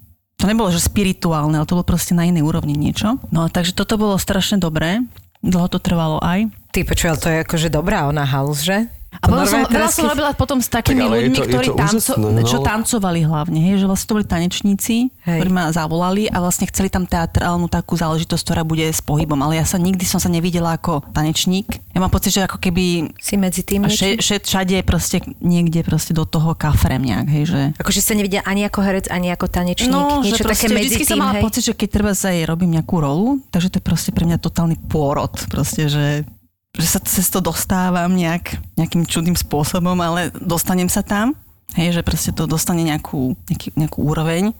to 0.45 0.53
nebolo, 0.53 0.69
že 0.69 0.85
spirituálne, 0.85 1.57
ale 1.57 1.65
to 1.65 1.81
bolo 1.81 1.89
proste 1.89 2.13
na 2.13 2.29
inej 2.29 2.45
úrovni 2.45 2.77
niečo. 2.77 3.17
No 3.33 3.49
takže 3.49 3.73
toto 3.73 3.97
bolo 3.97 4.21
strašne 4.21 4.61
dobré. 4.61 5.01
Dlho 5.41 5.73
to 5.73 5.81
trvalo 5.81 6.21
aj. 6.21 6.53
Ty 6.75 6.83
počúval, 6.83 7.17
to 7.23 7.31
je 7.31 7.39
akože 7.47 7.71
dobrá 7.71 8.11
ona 8.11 8.27
halus, 8.27 8.67
že? 8.67 8.91
A 9.23 9.31
To 9.31 9.39
potom 9.39 9.47
som, 9.47 9.59
veľa 9.63 9.71
teraz, 9.71 9.95
som 9.95 10.11
robila 10.11 10.35
potom 10.35 10.59
s 10.59 10.67
takými 10.67 10.99
Tak 10.99 11.07
je 11.07 11.15
ľuďmi, 11.15 11.37
to- 11.39 11.45
je 11.47 11.53
ktorí 11.55 11.67
to 11.71 11.75
tanco, 11.79 12.13
úžasné, 12.19 12.41
no. 12.43 12.49
čo 12.51 12.59
tancovali 12.67 13.21
hlavne, 13.23 13.59
hej, 13.63 13.75
že 13.79 13.87
vlastne 13.87 14.07
to 14.11 14.15
boli 14.19 14.27
tanečníci, 14.27 14.95
Hej. 15.23 15.39
ktorí 15.39 15.51
ma 15.55 15.71
zavolali 15.71 16.27
a 16.27 16.43
vlastne 16.43 16.67
chceli 16.67 16.91
tam 16.91 17.07
teatrálnu 17.07 17.71
takú 17.71 17.95
záležitosť, 17.95 18.43
ktorá 18.43 18.63
bude 18.67 18.83
s 18.91 18.99
pohybom, 18.99 19.39
ale 19.39 19.63
ja 19.63 19.65
sa 19.65 19.79
nikdy 19.79 20.03
som 20.03 20.19
sa 20.19 20.27
nevidela 20.27 20.75
ako 20.75 21.07
tanečník. 21.15 21.79
Ja 21.95 22.03
mám 22.03 22.11
pocit, 22.11 22.35
že 22.35 22.43
ako 22.43 22.59
keby 22.59 23.15
Si 23.23 23.39
medzi 23.39 23.63
tým 23.63 23.87
še, 23.87 24.19
še, 24.19 24.43
všade 24.43 24.83
proste 24.83 25.23
niekde 25.39 25.87
proste 25.87 26.11
do 26.11 26.27
toho 26.27 26.59
kafrem 26.59 27.07
nejak, 27.07 27.27
hej, 27.31 27.45
že... 27.47 27.61
Akože 27.79 28.03
sa 28.03 28.19
nevidia 28.19 28.43
ani 28.43 28.67
ako 28.67 28.83
herec, 28.83 29.07
ani 29.15 29.31
ako 29.31 29.47
tanečník. 29.47 29.95
No, 29.95 30.27
Niečo 30.27 30.43
že 30.43 30.45
proste 30.45 30.67
také 30.67 30.75
medzi 30.75 30.99
tým, 31.07 31.15
som 31.15 31.23
mala 31.23 31.39
hej? 31.39 31.43
pocit, 31.47 31.63
že 31.63 31.73
keď 31.79 31.89
treba 32.03 32.13
sa 32.19 32.35
jej 32.35 32.43
robím 32.43 32.75
nejakú 32.75 32.99
rolu, 32.99 33.39
takže 33.55 33.71
to 33.71 33.79
je 33.79 33.85
proste 33.87 34.11
pre 34.11 34.27
mňa 34.27 34.43
totálny 34.43 34.75
pôrod. 34.91 35.31
Proste, 35.47 35.87
že, 35.87 36.27
že 36.75 36.87
sa 36.87 37.01
cez 37.03 37.31
to 37.31 37.39
dostávam 37.39 38.11
nejak, 38.11 38.59
nejakým 38.75 39.07
čudným 39.07 39.39
spôsobom, 39.39 39.95
ale 40.03 40.35
dostanem 40.43 40.91
sa 40.91 41.07
tam. 41.07 41.39
Hej, 41.75 41.99
že 41.99 42.03
proste 42.07 42.31
to 42.31 42.47
dostane 42.47 42.83
nejakú, 42.87 43.35
nejaký, 43.51 43.75
nejakú 43.75 43.99
úroveň 44.03 44.55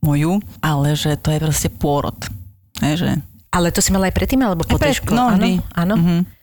moju, 0.00 0.40
ale 0.64 0.96
že 0.96 1.16
to 1.20 1.32
je 1.32 1.40
proste 1.40 1.68
pôrod. 1.72 2.16
Hej, 2.80 2.94
že... 3.00 3.10
Ale 3.52 3.72
to 3.72 3.84
si 3.84 3.92
mala 3.92 4.08
aj 4.08 4.16
predtým, 4.16 4.40
alebo 4.40 4.64
po 4.64 4.80
tej 4.80 5.00
škole? 5.00 5.16
no, 5.16 5.32
áno, 5.36 5.46
áno. 5.76 5.94
Mhm. 5.96 6.39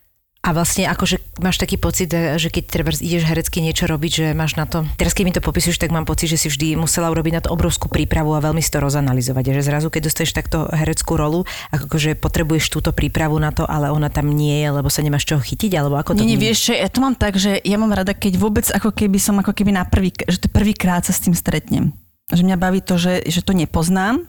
A 0.47 0.55
vlastne 0.55 0.87
akože 0.87 1.19
máš 1.43 1.59
taký 1.59 1.75
pocit, 1.75 2.07
e, 2.15 2.39
že 2.39 2.47
keď 2.47 2.63
treba 2.71 2.95
ideš 2.95 3.27
herecky 3.27 3.59
niečo 3.59 3.83
robiť, 3.83 4.11
že 4.15 4.25
máš 4.31 4.55
na 4.55 4.63
to... 4.63 4.87
Teraz 4.95 5.11
keď 5.11 5.23
mi 5.27 5.35
to 5.35 5.43
popisuješ, 5.43 5.75
tak 5.75 5.91
mám 5.91 6.07
pocit, 6.07 6.31
že 6.31 6.39
si 6.39 6.47
vždy 6.47 6.79
musela 6.79 7.11
urobiť 7.11 7.33
na 7.35 7.41
to 7.43 7.51
obrovskú 7.51 7.91
prípravu 7.91 8.31
a 8.31 8.39
veľmi 8.39 8.63
si 8.63 8.71
to 8.71 8.79
rozanalizovať. 8.79 9.43
A 9.51 9.55
že 9.59 9.67
zrazu, 9.67 9.91
keď 9.91 10.07
dostaneš 10.07 10.31
takto 10.31 10.71
hereckú 10.71 11.19
rolu, 11.19 11.43
akože 11.75 12.15
potrebuješ 12.15 12.71
túto 12.71 12.95
prípravu 12.95 13.35
na 13.43 13.51
to, 13.51 13.67
ale 13.67 13.91
ona 13.91 14.07
tam 14.07 14.31
nie 14.31 14.63
je, 14.63 14.71
lebo 14.71 14.87
sa 14.87 15.03
nemáš 15.03 15.27
čoho 15.27 15.43
chytiť, 15.43 15.75
alebo 15.75 15.99
ako 15.99 16.15
to 16.15 16.23
Nie, 16.23 16.39
nie, 16.39 16.39
vieš 16.39 16.71
ja 16.71 16.87
to 16.87 17.03
mám 17.03 17.19
tak, 17.19 17.35
že 17.35 17.59
ja 17.67 17.75
mám 17.75 17.91
rada, 17.91 18.15
keď 18.15 18.39
vôbec 18.39 18.71
ako 18.71 18.95
keby 18.95 19.19
som 19.19 19.35
ako 19.43 19.51
keby 19.51 19.75
na 19.75 19.83
prvý, 19.83 20.15
že 20.15 20.39
to 20.39 20.47
prvýkrát 20.47 21.03
sa 21.03 21.11
s 21.11 21.27
tým 21.27 21.35
stretnem. 21.35 21.91
Že 22.31 22.47
mňa 22.47 22.55
baví 22.55 22.79
to, 22.79 22.95
že, 22.95 23.27
že 23.27 23.43
to 23.43 23.51
nepoznám 23.51 24.23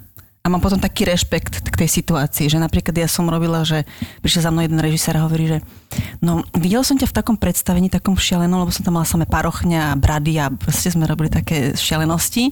a 0.48 0.52
mám 0.56 0.64
potom 0.64 0.80
taký 0.80 1.04
rešpekt 1.04 1.68
k 1.68 1.76
tej 1.84 2.00
situácii, 2.00 2.48
že 2.48 2.56
napríklad 2.56 2.96
ja 2.96 3.04
som 3.04 3.28
robila, 3.28 3.68
že 3.68 3.84
prišiel 4.24 4.48
za 4.48 4.50
mnou 4.50 4.64
jeden 4.64 4.80
režisér 4.80 5.20
a 5.20 5.28
hovorí, 5.28 5.44
že 5.44 5.58
no 6.24 6.40
videl 6.56 6.80
som 6.80 6.96
ťa 6.96 7.04
v 7.04 7.16
takom 7.20 7.36
predstavení, 7.36 7.92
takom 7.92 8.16
šialenom, 8.16 8.64
lebo 8.64 8.72
som 8.72 8.80
tam 8.80 8.96
mala 8.96 9.04
samé 9.04 9.28
parochňa 9.28 9.92
a 9.92 9.98
brady 10.00 10.40
a 10.40 10.48
proste 10.48 10.88
sme 10.88 11.04
robili 11.04 11.28
také 11.28 11.76
šialenosti. 11.76 12.48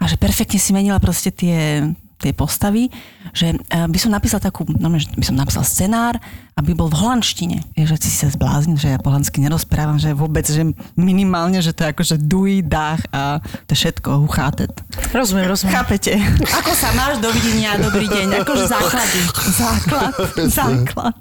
A 0.00 0.08
že 0.08 0.16
perfektne 0.16 0.56
si 0.56 0.72
menila 0.72 0.96
proste 0.96 1.28
tie, 1.28 1.84
tie 2.16 2.32
postavy, 2.32 2.88
že 3.30 3.52
eh, 3.52 3.84
by 3.84 3.98
som 4.00 4.08
napísal 4.08 4.40
takú, 4.40 4.64
no, 4.66 4.88
že 4.96 5.12
by 5.12 5.24
som 5.24 5.36
napísal 5.36 5.62
scenár, 5.62 6.16
aby 6.56 6.72
bol 6.72 6.88
v 6.88 6.96
holandštine. 6.96 7.76
Vieš, 7.76 7.88
že 7.92 8.08
si 8.08 8.24
sa 8.24 8.32
zbláznil, 8.32 8.80
že 8.80 8.88
ja 8.88 8.98
po 8.98 9.12
holandsky 9.12 9.44
nerozprávam, 9.44 10.00
že 10.00 10.16
vôbec, 10.16 10.48
že 10.48 10.64
minimálne, 10.96 11.60
že 11.60 11.76
to 11.76 11.84
je 11.84 11.92
akože 11.92 12.16
duj, 12.16 12.64
dách 12.64 13.04
a 13.12 13.44
to 13.68 13.76
je 13.76 13.84
všetko, 13.84 14.24
huchátet. 14.24 14.72
Rozumiem, 15.12 15.44
rozumiem. 15.44 15.76
Chápete? 15.76 16.16
Ako 16.56 16.72
sa 16.72 16.96
máš, 16.96 17.20
dovidenia, 17.20 17.76
dobrý 17.76 18.08
deň, 18.08 18.40
akože 18.40 18.64
základy. 18.64 19.20
Základ, 19.60 20.12
základ. 20.48 21.16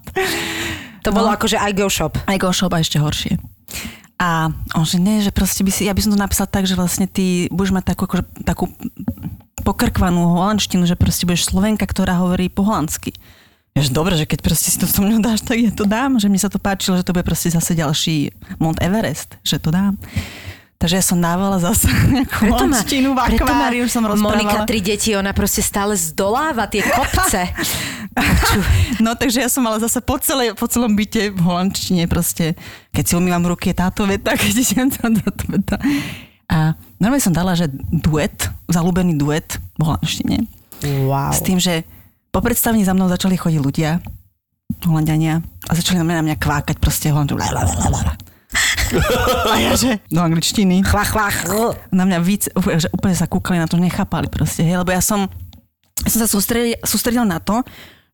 To 1.04 1.10
bolo 1.12 1.28
No. 1.30 1.36
akože 1.36 1.60
I 1.60 1.76
go 1.76 1.92
shop. 1.92 2.16
Aj 2.24 2.40
go 2.40 2.50
shop 2.50 2.72
a 2.72 2.80
ešte 2.80 2.98
horšie. 2.98 3.36
A 4.16 4.48
on 4.74 4.88
že 4.88 4.96
nie, 4.96 5.20
že 5.20 5.30
proste 5.30 5.60
by 5.60 5.72
si, 5.76 5.86
ja 5.86 5.94
by 5.94 6.00
som 6.00 6.16
to 6.16 6.20
napísal 6.20 6.48
tak, 6.48 6.64
že 6.64 6.74
vlastne 6.74 7.04
ty 7.04 7.52
budeš 7.52 7.76
mať 7.76 7.84
takú, 7.92 8.08
akože, 8.08 8.24
takú 8.48 8.72
pokrkvanú 9.64 10.36
holandštinu, 10.36 10.84
že 10.84 11.00
proste 11.00 11.24
budeš 11.24 11.48
Slovenka, 11.54 11.88
ktorá 11.88 12.20
hovorí 12.20 12.52
po 12.52 12.68
holandsky. 12.68 13.16
Jež 13.76 13.92
dobre, 13.92 14.16
že 14.16 14.24
keď 14.24 14.40
proste 14.40 14.72
si 14.72 14.80
to 14.80 14.88
so 14.88 15.04
mnou 15.04 15.20
dáš, 15.20 15.44
tak 15.44 15.60
ja 15.60 15.72
to 15.72 15.84
dám, 15.84 16.16
že 16.16 16.32
mne 16.32 16.40
sa 16.40 16.48
to 16.48 16.60
páčilo, 16.60 16.96
že 16.96 17.04
to 17.04 17.12
bude 17.12 17.28
proste 17.28 17.52
zase 17.52 17.76
ďalší 17.76 18.32
Mount 18.60 18.80
Everest, 18.80 19.36
že 19.44 19.60
to 19.60 19.68
dám. 19.68 20.00
Takže 20.76 20.96
ja 21.00 21.04
som 21.04 21.20
dávala 21.24 21.60
zase 21.60 21.88
nejakú 21.88 22.52
v 22.52 22.56
preto 22.56 22.68
má 23.12 23.28
akváriu, 23.28 23.88
som 23.88 24.04
rozprávala. 24.04 24.44
Monika 24.44 24.68
tri 24.68 24.84
deti, 24.84 25.16
ona 25.16 25.32
proste 25.32 25.64
stále 25.64 25.96
zdoláva 25.96 26.68
tie 26.68 26.84
kopce. 26.84 27.52
No 29.04 29.12
takže 29.12 29.44
ja 29.44 29.52
som 29.52 29.60
mala 29.60 29.76
zase 29.76 30.00
po, 30.00 30.16
celé, 30.24 30.56
po 30.56 30.72
celom 30.72 30.96
byte 30.96 31.36
v 31.36 31.42
holandštine 31.44 32.08
proste, 32.08 32.56
keď 32.96 33.04
si 33.12 33.14
umývam 33.20 33.44
ruky, 33.44 33.76
je 33.76 33.84
táto 33.84 34.08
veta, 34.08 34.40
keď 34.40 34.56
idem 34.56 34.88
tam 34.88 35.12
táto 35.20 35.44
veta. 35.52 35.76
A 36.48 36.80
normálne 37.00 37.24
som 37.24 37.36
dala, 37.36 37.58
že 37.58 37.72
duet, 37.92 38.50
zalúbený 38.70 39.18
duet 39.18 39.58
v 39.80 39.82
holandštine. 39.86 40.38
Wow. 41.08 41.34
S 41.34 41.42
tým, 41.42 41.58
že 41.58 41.88
po 42.30 42.44
predstavení 42.44 42.84
za 42.84 42.92
mnou 42.92 43.08
začali 43.08 43.40
chodiť 43.40 43.62
ľudia, 43.64 44.04
holandiania, 44.84 45.40
a 45.68 45.72
začali 45.72 46.00
na 46.00 46.06
mňa, 46.06 46.16
na 46.20 46.26
mňa 46.32 46.42
kvákať 46.42 46.78
proste 46.84 47.10
holandčinu. 47.10 47.40
A 49.52 49.58
ja, 49.60 49.76
že 49.76 50.00
do 50.08 50.22
angličtiny. 50.22 50.86
Chvach, 50.86 51.12
chvach. 51.12 51.38
Na 51.92 52.06
mňa 52.06 52.20
víc, 52.22 52.48
že 52.54 52.88
úplne 52.94 53.18
sa 53.18 53.28
kúkali 53.28 53.60
na 53.60 53.68
to, 53.68 53.76
nechápali 53.76 54.30
proste, 54.30 54.64
hej, 54.64 54.80
lebo 54.80 54.94
ja 54.94 55.02
som, 55.02 55.28
ja 56.06 56.10
som 56.10 56.20
sa 56.24 56.30
sústredila, 56.30 56.78
sústredila 56.86 57.26
na 57.26 57.42
to, 57.42 57.66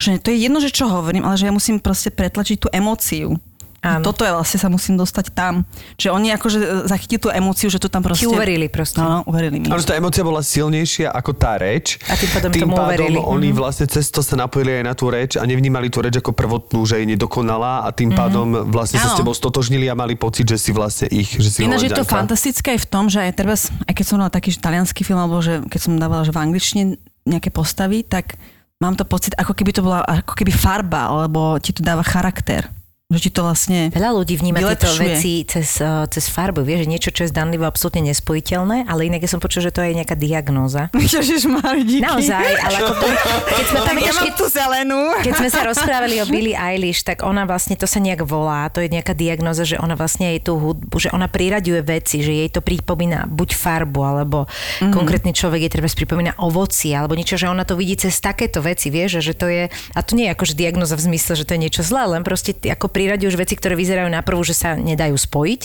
že 0.01 0.17
to 0.17 0.33
je 0.33 0.49
jedno, 0.49 0.57
že 0.57 0.73
čo 0.73 0.89
hovorím, 0.89 1.27
ale 1.27 1.37
že 1.37 1.45
ja 1.45 1.53
musím 1.53 1.77
proste 1.77 2.09
pretlačiť 2.09 2.57
tú 2.57 2.67
emóciu. 2.73 3.37
Áno. 3.81 4.05
Toto 4.05 4.21
je 4.21 4.29
vlastne 4.29 4.61
sa 4.61 4.69
musím 4.69 4.93
dostať 4.93 5.33
tam. 5.33 5.65
Že 5.97 6.13
oni 6.13 6.29
akože 6.37 6.85
zachytili 6.85 7.17
tú 7.17 7.33
emóciu, 7.33 7.65
že 7.65 7.81
to 7.81 7.89
tam 7.89 8.05
proste... 8.05 8.23
Ti 8.23 8.29
uverili 8.29 8.69
proste. 8.69 9.01
No, 9.01 9.25
uverili 9.25 9.57
mi. 9.57 9.73
Ale 9.73 9.81
že 9.81 9.89
tá 9.89 9.97
emócia 9.97 10.21
bola 10.21 10.45
silnejšia 10.45 11.09
ako 11.09 11.33
tá 11.33 11.57
reč. 11.57 11.97
A 12.05 12.13
tým 12.13 12.29
pádom 12.29 12.49
tým 12.53 12.61
tomu 12.69 12.77
pádom 12.77 13.09
uverili. 13.09 13.17
oni 13.17 13.49
Mhm. 13.49 13.57
vlastne 13.57 13.85
cez 13.89 14.13
to 14.13 14.21
sa 14.21 14.37
napojili 14.37 14.81
aj 14.81 14.83
na 14.85 14.93
tú 14.93 15.09
reč 15.09 15.33
a 15.33 15.43
nevnímali 15.49 15.89
tú 15.89 16.05
reč 16.05 16.13
ako 16.13 16.29
prvotnú, 16.29 16.85
že 16.85 17.01
je 17.01 17.09
nedokonalá 17.09 17.81
a 17.81 17.89
tým 17.89 18.13
pádom 18.13 18.69
vlastne 18.69 19.01
sa 19.01 19.09
s 19.09 19.17
Áno. 19.17 19.25
tebou 19.25 19.33
stotožnili 19.33 19.89
a 19.89 19.97
mali 19.97 20.13
pocit, 20.13 20.45
že 20.45 20.61
si 20.61 20.69
vlastne 20.69 21.09
ich, 21.09 21.33
že 21.33 21.49
si 21.49 21.65
Ináč 21.65 21.89
je 21.89 21.97
to 21.97 22.05
fantastické 22.05 22.77
aj 22.77 22.85
v 22.85 22.87
tom, 22.87 23.09
že 23.09 23.17
aj 23.25 23.33
treba, 23.33 23.57
aj 23.57 23.93
keď 23.97 24.05
som 24.05 24.21
mala 24.21 24.29
taký 24.29 24.53
talianský 24.53 25.01
film, 25.01 25.17
alebo 25.17 25.41
že 25.41 25.57
keď 25.65 25.79
som 25.81 25.97
dávala 25.97 26.21
že 26.21 26.29
v 26.29 26.37
angličtine 26.37 26.83
nejaké 27.25 27.49
postavy, 27.49 28.05
tak 28.05 28.37
mám 28.77 28.93
to 28.93 29.09
pocit, 29.09 29.33
ako 29.41 29.57
keby 29.57 29.73
to 29.73 29.81
bola 29.81 30.05
ako 30.05 30.37
keby 30.37 30.53
farba, 30.53 31.09
alebo 31.09 31.57
ti 31.57 31.73
to 31.73 31.81
dáva 31.81 32.05
charakter. 32.05 32.69
Že 33.12 33.19
ti 33.19 33.30
to 33.30 33.41
vlastne... 33.43 33.80
Veľa 33.91 34.12
ľudí 34.15 34.39
vníma 34.39 34.63
tieto 34.63 34.88
veci 34.95 35.43
cez, 35.43 35.84
eh, 35.84 36.08
cez 36.08 36.32
farbu, 36.32 36.63
vieš, 36.63 36.84
že 36.84 36.88
niečo, 36.88 37.10
čo 37.12 37.28
je 37.28 37.30
zdanlivo 37.30 37.67
absolútne 37.67 38.08
nespojiteľné, 38.08 38.88
ale 38.88 39.12
inak 39.12 39.21
ja 39.21 39.30
som 39.30 39.43
počul, 39.43 39.67
že 39.67 39.76
to 39.76 39.84
je 39.84 39.91
nejaká 39.91 40.15
diagnóza. 40.15 40.88
Ježišmar, 41.15 41.76
díky. 41.84 42.08
Naozaj, 42.08 42.50
ale 42.58 42.76
ako 42.80 42.93
to, 42.95 43.06
keď 43.52 43.65
sme 43.67 43.80
tam, 43.84 43.95
Ja 44.08 44.13
keď, 44.15 44.34
tú 44.34 44.45
zelenú. 44.47 45.00
keď 45.21 45.34
sme 45.38 45.50
sa 45.52 45.62
rozprávali 45.67 46.24
o 46.24 46.26
Billie 46.26 46.56
Eilish, 46.56 47.04
tak 47.04 47.21
ona 47.21 47.43
vlastne, 47.43 47.76
to 47.76 47.86
sa 47.86 48.00
nejak 48.00 48.24
volá, 48.24 48.71
to 48.71 48.80
je 48.80 48.88
nejaká 48.88 49.12
diagnoza, 49.12 49.67
že 49.67 49.76
ona 49.76 49.93
vlastne 49.93 50.32
jej 50.32 50.39
tú 50.39 50.56
hudbu, 50.56 50.95
že 50.97 51.10
ona 51.12 51.28
priraďuje 51.28 51.82
veci, 51.84 52.24
že 52.24 52.32
jej 52.32 52.50
to 52.50 52.63
pripomína 52.63 53.28
buď 53.28 53.50
farbu, 53.54 54.00
alebo 54.02 54.47
Mhm. 54.47 54.47
mm-hmm. 54.47 54.93
konkrétny 54.95 55.32
človek 55.36 55.67
jej 55.67 55.71
treba 55.71 55.88
pripomína 55.91 56.34
ovocie, 56.39 56.95
alebo 56.95 57.13
niečo, 57.13 57.36
že 57.36 57.52
ona 57.52 57.67
to 57.67 57.76
vidí 57.76 58.00
cez 58.00 58.15
takéto 58.17 58.63
veci, 58.63 58.88
vieš, 58.88 59.19
že 59.19 59.34
to 59.36 59.52
je, 59.52 59.67
a 59.67 60.00
to 60.00 60.15
nie 60.15 60.30
je 60.30 60.34
akože 60.34 60.54
diagnoza 60.56 60.95
v 60.95 61.12
zmysle, 61.12 61.34
že 61.36 61.43
to 61.43 61.54
je 61.58 61.62
niečo 61.67 61.82
zlé, 61.84 62.08
len 62.08 62.24
proste 62.24 62.56
ako 63.01 63.09
priraďuješ 63.09 63.39
veci, 63.41 63.57
ktoré 63.57 63.73
vyzerajú 63.73 64.13
na 64.13 64.21
prvú, 64.21 64.45
že 64.45 64.53
sa 64.53 64.77
nedajú 64.77 65.17
spojiť 65.17 65.61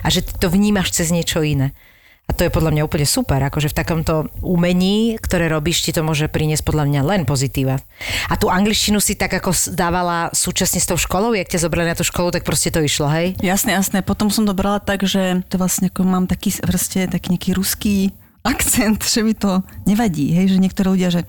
a 0.00 0.08
že 0.08 0.24
ty 0.24 0.32
to 0.40 0.48
vnímaš 0.48 0.96
cez 0.96 1.12
niečo 1.12 1.44
iné. 1.44 1.76
A 2.28 2.36
to 2.36 2.44
je 2.44 2.52
podľa 2.52 2.76
mňa 2.76 2.84
úplne 2.84 3.08
super, 3.08 3.40
akože 3.40 3.72
v 3.72 3.78
takomto 3.80 4.28
umení, 4.44 5.16
ktoré 5.16 5.48
robíš, 5.48 5.80
ti 5.80 5.96
to 5.96 6.04
môže 6.04 6.28
priniesť 6.28 6.60
podľa 6.60 6.84
mňa 6.84 7.00
len 7.08 7.22
pozitíva. 7.24 7.80
A 8.28 8.36
tú 8.36 8.52
angličtinu 8.52 9.00
si 9.00 9.16
tak 9.16 9.32
ako 9.32 9.56
dávala 9.72 10.28
súčasne 10.36 10.76
s 10.76 10.88
tou 10.88 11.00
školou, 11.00 11.32
jak 11.32 11.48
ťa 11.48 11.64
zobrali 11.64 11.88
na 11.88 11.96
tú 11.96 12.04
školu, 12.04 12.28
tak 12.28 12.44
proste 12.44 12.68
to 12.68 12.84
išlo, 12.84 13.08
hej? 13.08 13.32
Jasné, 13.40 13.72
jasné. 13.72 14.04
Potom 14.04 14.28
som 14.28 14.44
to 14.44 14.52
brala 14.52 14.76
tak, 14.76 15.08
že 15.08 15.40
to 15.48 15.56
vlastne 15.56 15.88
ako 15.88 16.04
mám 16.04 16.28
taký 16.28 16.52
proste 16.60 17.08
taký 17.08 17.32
nejaký 17.32 17.56
ruský 17.56 18.12
akcent, 18.44 19.00
že 19.08 19.24
mi 19.24 19.32
to 19.32 19.64
nevadí, 19.88 20.28
hej, 20.36 20.52
že 20.52 20.60
niektorí 20.60 21.00
ľudia, 21.00 21.08
že, 21.08 21.24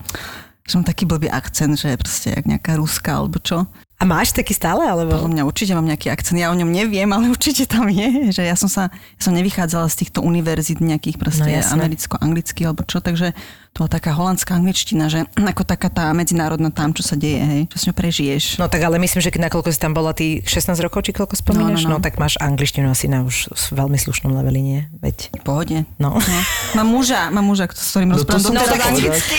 že 0.67 0.73
mám 0.75 0.83
taký 0.83 1.07
blbý 1.07 1.31
akcent, 1.31 1.79
že 1.79 1.95
proste 1.95 2.35
jak 2.35 2.43
nejaká 2.43 2.75
ruská 2.75 3.23
alebo 3.23 3.39
čo. 3.39 3.71
A 3.99 4.07
máš 4.07 4.31
taký 4.31 4.55
stále, 4.55 4.87
alebo? 4.87 5.11
Podľa 5.11 5.31
mňa 5.35 5.43
určite 5.43 5.75
mám 5.75 5.83
nejaký 5.83 6.07
akcent, 6.07 6.39
ja 6.39 6.47
o 6.47 6.55
ňom 6.55 6.71
neviem, 6.71 7.11
ale 7.11 7.27
určite 7.35 7.67
tam 7.67 7.91
je, 7.91 8.31
že 8.31 8.47
ja 8.47 8.55
som 8.55 8.71
sa, 8.71 8.87
ja 8.87 9.21
som 9.21 9.35
nevychádzala 9.35 9.91
z 9.91 10.07
týchto 10.07 10.23
univerzít 10.23 10.79
nejakých 10.79 11.19
proste 11.19 11.51
No 11.51 11.75
americko-anglických 11.75 12.71
alebo 12.71 12.87
čo, 12.87 13.03
takže 13.03 13.35
to 13.69 13.85
bola 13.85 13.91
taká 13.91 14.11
holandská 14.11 14.57
angličtina, 14.57 15.07
že 15.07 15.23
ako 15.35 15.63
taká 15.63 15.87
tá 15.87 16.09
medzinárodná 16.11 16.67
tam, 16.67 16.89
čo 16.91 16.99
sa 16.99 17.13
deje, 17.13 17.37
hej, 17.39 17.61
čo 17.69 17.77
s 17.77 17.83
ňou 17.85 17.95
prežiješ. 17.95 18.43
No 18.57 18.65
tak 18.65 18.81
ale 18.81 18.97
myslím, 18.97 19.21
že 19.21 19.29
keď 19.29 19.47
nakoľko 19.47 19.69
si 19.69 19.79
tam 19.79 19.93
bola 19.93 20.11
ty 20.11 20.41
16 20.41 20.73
rokov, 20.81 21.05
či 21.05 21.13
koľko 21.13 21.37
spomínaš, 21.37 21.85
no, 21.85 21.95
No, 21.95 21.95
no, 21.95 21.97
no. 21.97 22.03
tak 22.03 22.17
máš 22.17 22.35
angličtinu 22.37 22.89
asi 22.89 23.05
na 23.05 23.23
už 23.23 23.53
veľmi 23.71 23.95
slušnom 23.95 24.33
leveli, 24.33 24.59
nie? 24.59 24.79
Veď. 24.99 25.31
V 25.31 25.43
pohode. 25.45 25.77
No. 25.95 26.17
No. 26.17 26.39
Mám 26.75 26.87
muža, 26.89 27.29
mám 27.29 27.45
muža, 27.45 27.69
s 27.69 27.93
ktorým 27.93 28.09
No 28.11 28.17
to 28.17 28.25
rozprávam 28.27 28.57
No 28.57 28.65
tak 28.65 28.81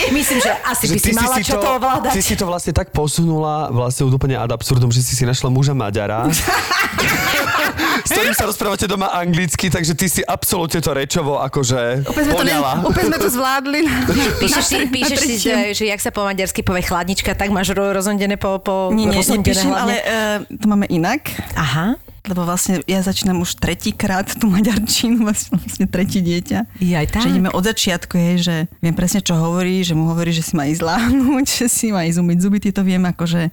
myslím, 0.08 0.38
že 0.40 0.50
asi 0.62 0.84
by 0.86 0.94
Že 0.94 1.02
si 1.02 1.12
mala 1.12 1.36
čo 1.40 1.56
to 1.58 1.68
ovládať. 1.76 2.12
ty 2.14 2.22
si 2.22 2.34
to 2.38 2.44
vlastne 2.46 2.72
tak 2.72 2.94
posunula 2.94 3.68
vlastne 3.68 4.06
úplne 4.06 4.38
ad 4.38 4.48
absurdum, 4.48 4.88
že 4.88 5.02
si 5.02 5.12
si 5.12 5.26
našla 5.26 5.50
muža 5.50 5.74
Maďara, 5.74 6.30
s 8.06 8.10
ktorým 8.10 8.34
sa 8.34 8.46
rozprávate 8.46 8.86
doma 8.86 9.12
anglicky, 9.12 9.68
takže 9.68 9.92
ty 9.92 10.06
si 10.08 10.20
absolútne 10.22 10.80
to 10.80 10.90
rečovo 10.90 11.38
akože 11.38 12.06
Úplne 12.08 12.24
sme, 12.24 12.32
to 12.32 12.44
ne, 12.44 13.04
sme 13.06 13.18
to 13.18 13.28
zvládli. 13.28 13.80
Píšeš 14.40 14.64
si, 14.64 14.76
píšeš 14.88 15.18
si 15.18 15.34
že, 15.40 15.54
že 15.72 15.84
jak 15.88 16.00
sa 16.00 16.10
po 16.12 16.22
maďarsky 16.24 16.60
povie 16.60 16.84
chladnička, 16.84 17.32
tak 17.32 17.48
máš 17.52 17.72
ro- 17.72 17.92
rozondené 17.92 18.36
po, 18.36 18.60
po 18.60 18.90
Nie, 18.92 19.08
nie, 19.08 19.20
nepíšem, 19.20 19.72
ale 19.72 19.94
uh, 20.00 20.38
to 20.46 20.66
máme 20.68 20.86
inak. 20.88 21.32
Aha. 21.56 21.96
Lebo 22.28 22.44
vlastne 22.44 22.84
ja 22.84 23.00
začínam 23.00 23.40
už 23.40 23.56
tretíkrát 23.56 24.28
tú 24.36 24.44
maďarčinu, 24.44 25.24
vlastne, 25.24 25.56
vlastne 25.56 25.86
tretí 25.88 26.20
dieťa. 26.20 26.80
Jaj, 26.84 27.06
tak. 27.08 27.24
Že 27.24 27.28
ideme 27.32 27.50
od 27.50 27.64
začiatku, 27.64 28.12
hej, 28.12 28.36
že 28.44 28.54
viem 28.84 28.92
presne, 28.92 29.24
čo 29.24 29.40
hovorí, 29.40 29.80
že 29.80 29.96
mu 29.96 30.12
hovorí, 30.12 30.28
že 30.28 30.44
si 30.44 30.52
má 30.52 30.68
ísť 30.68 30.84
láhnuť, 30.84 31.46
že 31.64 31.66
si 31.72 31.88
má 31.88 32.04
ísť 32.04 32.20
umyť 32.20 32.38
zuby, 32.44 32.58
to 32.60 32.84
viem, 32.84 33.00
akože 33.08 33.48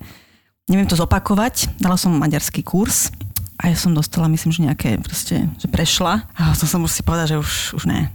neviem 0.68 0.88
to 0.88 1.00
zopakovať. 1.00 1.80
Dala 1.80 1.96
som 1.96 2.12
maďarský 2.12 2.60
kurz 2.68 3.16
a 3.58 3.72
ja 3.72 3.78
som 3.80 3.96
dostala, 3.96 4.28
myslím, 4.28 4.52
že 4.52 4.66
nejaké 4.68 4.90
proste, 5.00 5.48
že 5.58 5.68
prešla. 5.72 6.28
A 6.36 6.54
to 6.54 6.68
som 6.68 6.84
už 6.84 6.92
si 6.92 7.02
povedala, 7.02 7.26
že 7.32 7.40
už, 7.40 7.74
už 7.74 7.84
ne. 7.88 8.12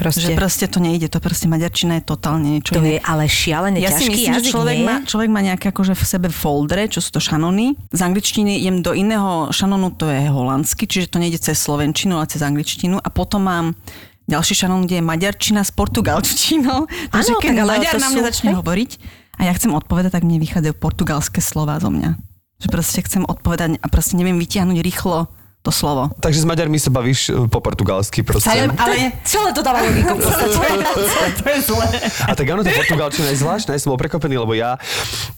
Proste. 0.00 0.24
Že 0.24 0.30
proste 0.32 0.64
to 0.64 0.80
nejde, 0.80 1.12
to 1.12 1.20
proste 1.20 1.44
maďarčina 1.44 2.00
je 2.00 2.04
totálne 2.08 2.56
niečo 2.56 2.72
to 2.72 2.80
iné. 2.80 2.96
je 2.96 3.00
ale 3.04 3.28
šialené 3.28 3.76
Ja 3.84 3.92
si 3.92 4.08
ťažký 4.08 4.16
myslím, 4.16 4.32
že 4.32 4.40
jazyk, 4.40 4.52
človek 4.56 4.76
nie? 4.80 4.86
má, 4.88 4.96
človek 5.04 5.28
má 5.28 5.40
nejaké 5.44 5.66
akože 5.76 5.92
v 5.92 6.02
sebe 6.08 6.28
foldre, 6.32 6.88
čo 6.88 7.04
sú 7.04 7.12
to 7.12 7.20
šanony. 7.20 7.76
Z 7.92 8.00
angličtiny 8.00 8.64
idem 8.64 8.80
do 8.80 8.96
iného 8.96 9.52
šanonu, 9.52 9.92
to 9.92 10.08
je 10.08 10.24
holandsky, 10.32 10.88
čiže 10.88 11.12
to 11.12 11.20
nejde 11.20 11.36
cez 11.36 11.60
slovenčinu, 11.60 12.16
ale 12.16 12.32
cez 12.32 12.40
angličtinu. 12.40 12.96
A 12.96 13.08
potom 13.12 13.44
mám 13.44 13.76
ďalší 14.24 14.64
šanon, 14.64 14.88
kde 14.88 15.02
je 15.02 15.04
maďarčina 15.04 15.60
s 15.60 15.74
portugalčinou. 15.74 16.88
Takže 17.12 17.32
keď 17.36 17.52
tak 17.60 17.68
Maďar 17.68 17.96
na 18.00 18.08
mňa 18.08 18.22
začne 18.24 18.50
hej. 18.54 18.56
hovoriť 18.56 18.90
a 19.36 19.40
ja 19.50 19.52
chcem 19.52 19.74
odpovedať, 19.74 20.16
tak 20.16 20.24
mne 20.24 20.40
vychádzajú 20.40 20.74
portugalské 20.80 21.44
slova 21.44 21.76
zo 21.76 21.92
mňa. 21.92 22.16
Že 22.62 22.68
proste 22.72 23.00
chcem 23.04 23.22
odpovedať 23.28 23.76
a 23.82 23.86
proste 23.92 24.16
neviem 24.16 24.40
vytiahnuť 24.40 24.78
rýchlo 24.80 25.28
to 25.60 25.68
slovo. 25.68 26.08
Takže 26.24 26.40
s 26.40 26.46
Maďarmi 26.48 26.80
sa 26.80 26.88
bavíš 26.88 27.28
e, 27.28 27.44
po 27.44 27.60
portugalsky 27.60 28.24
proste. 28.24 28.48
Ale, 28.48 28.72
Ale- 28.80 29.12
celé 29.28 29.52
to 29.52 29.60
dáva 29.60 29.84
logiku 29.84 30.16
to 31.40 31.44
je 31.52 31.58
zlé. 31.60 31.86
A 32.24 32.32
tak 32.32 32.48
áno, 32.48 32.64
tá 32.64 32.72
portugalčina 32.72 33.28
je 33.28 33.44
zvláštna, 33.44 33.76
ja 33.76 33.80
som 33.80 33.92
bol 33.92 34.00
prekvapený, 34.00 34.40
lebo 34.40 34.56
ja 34.56 34.80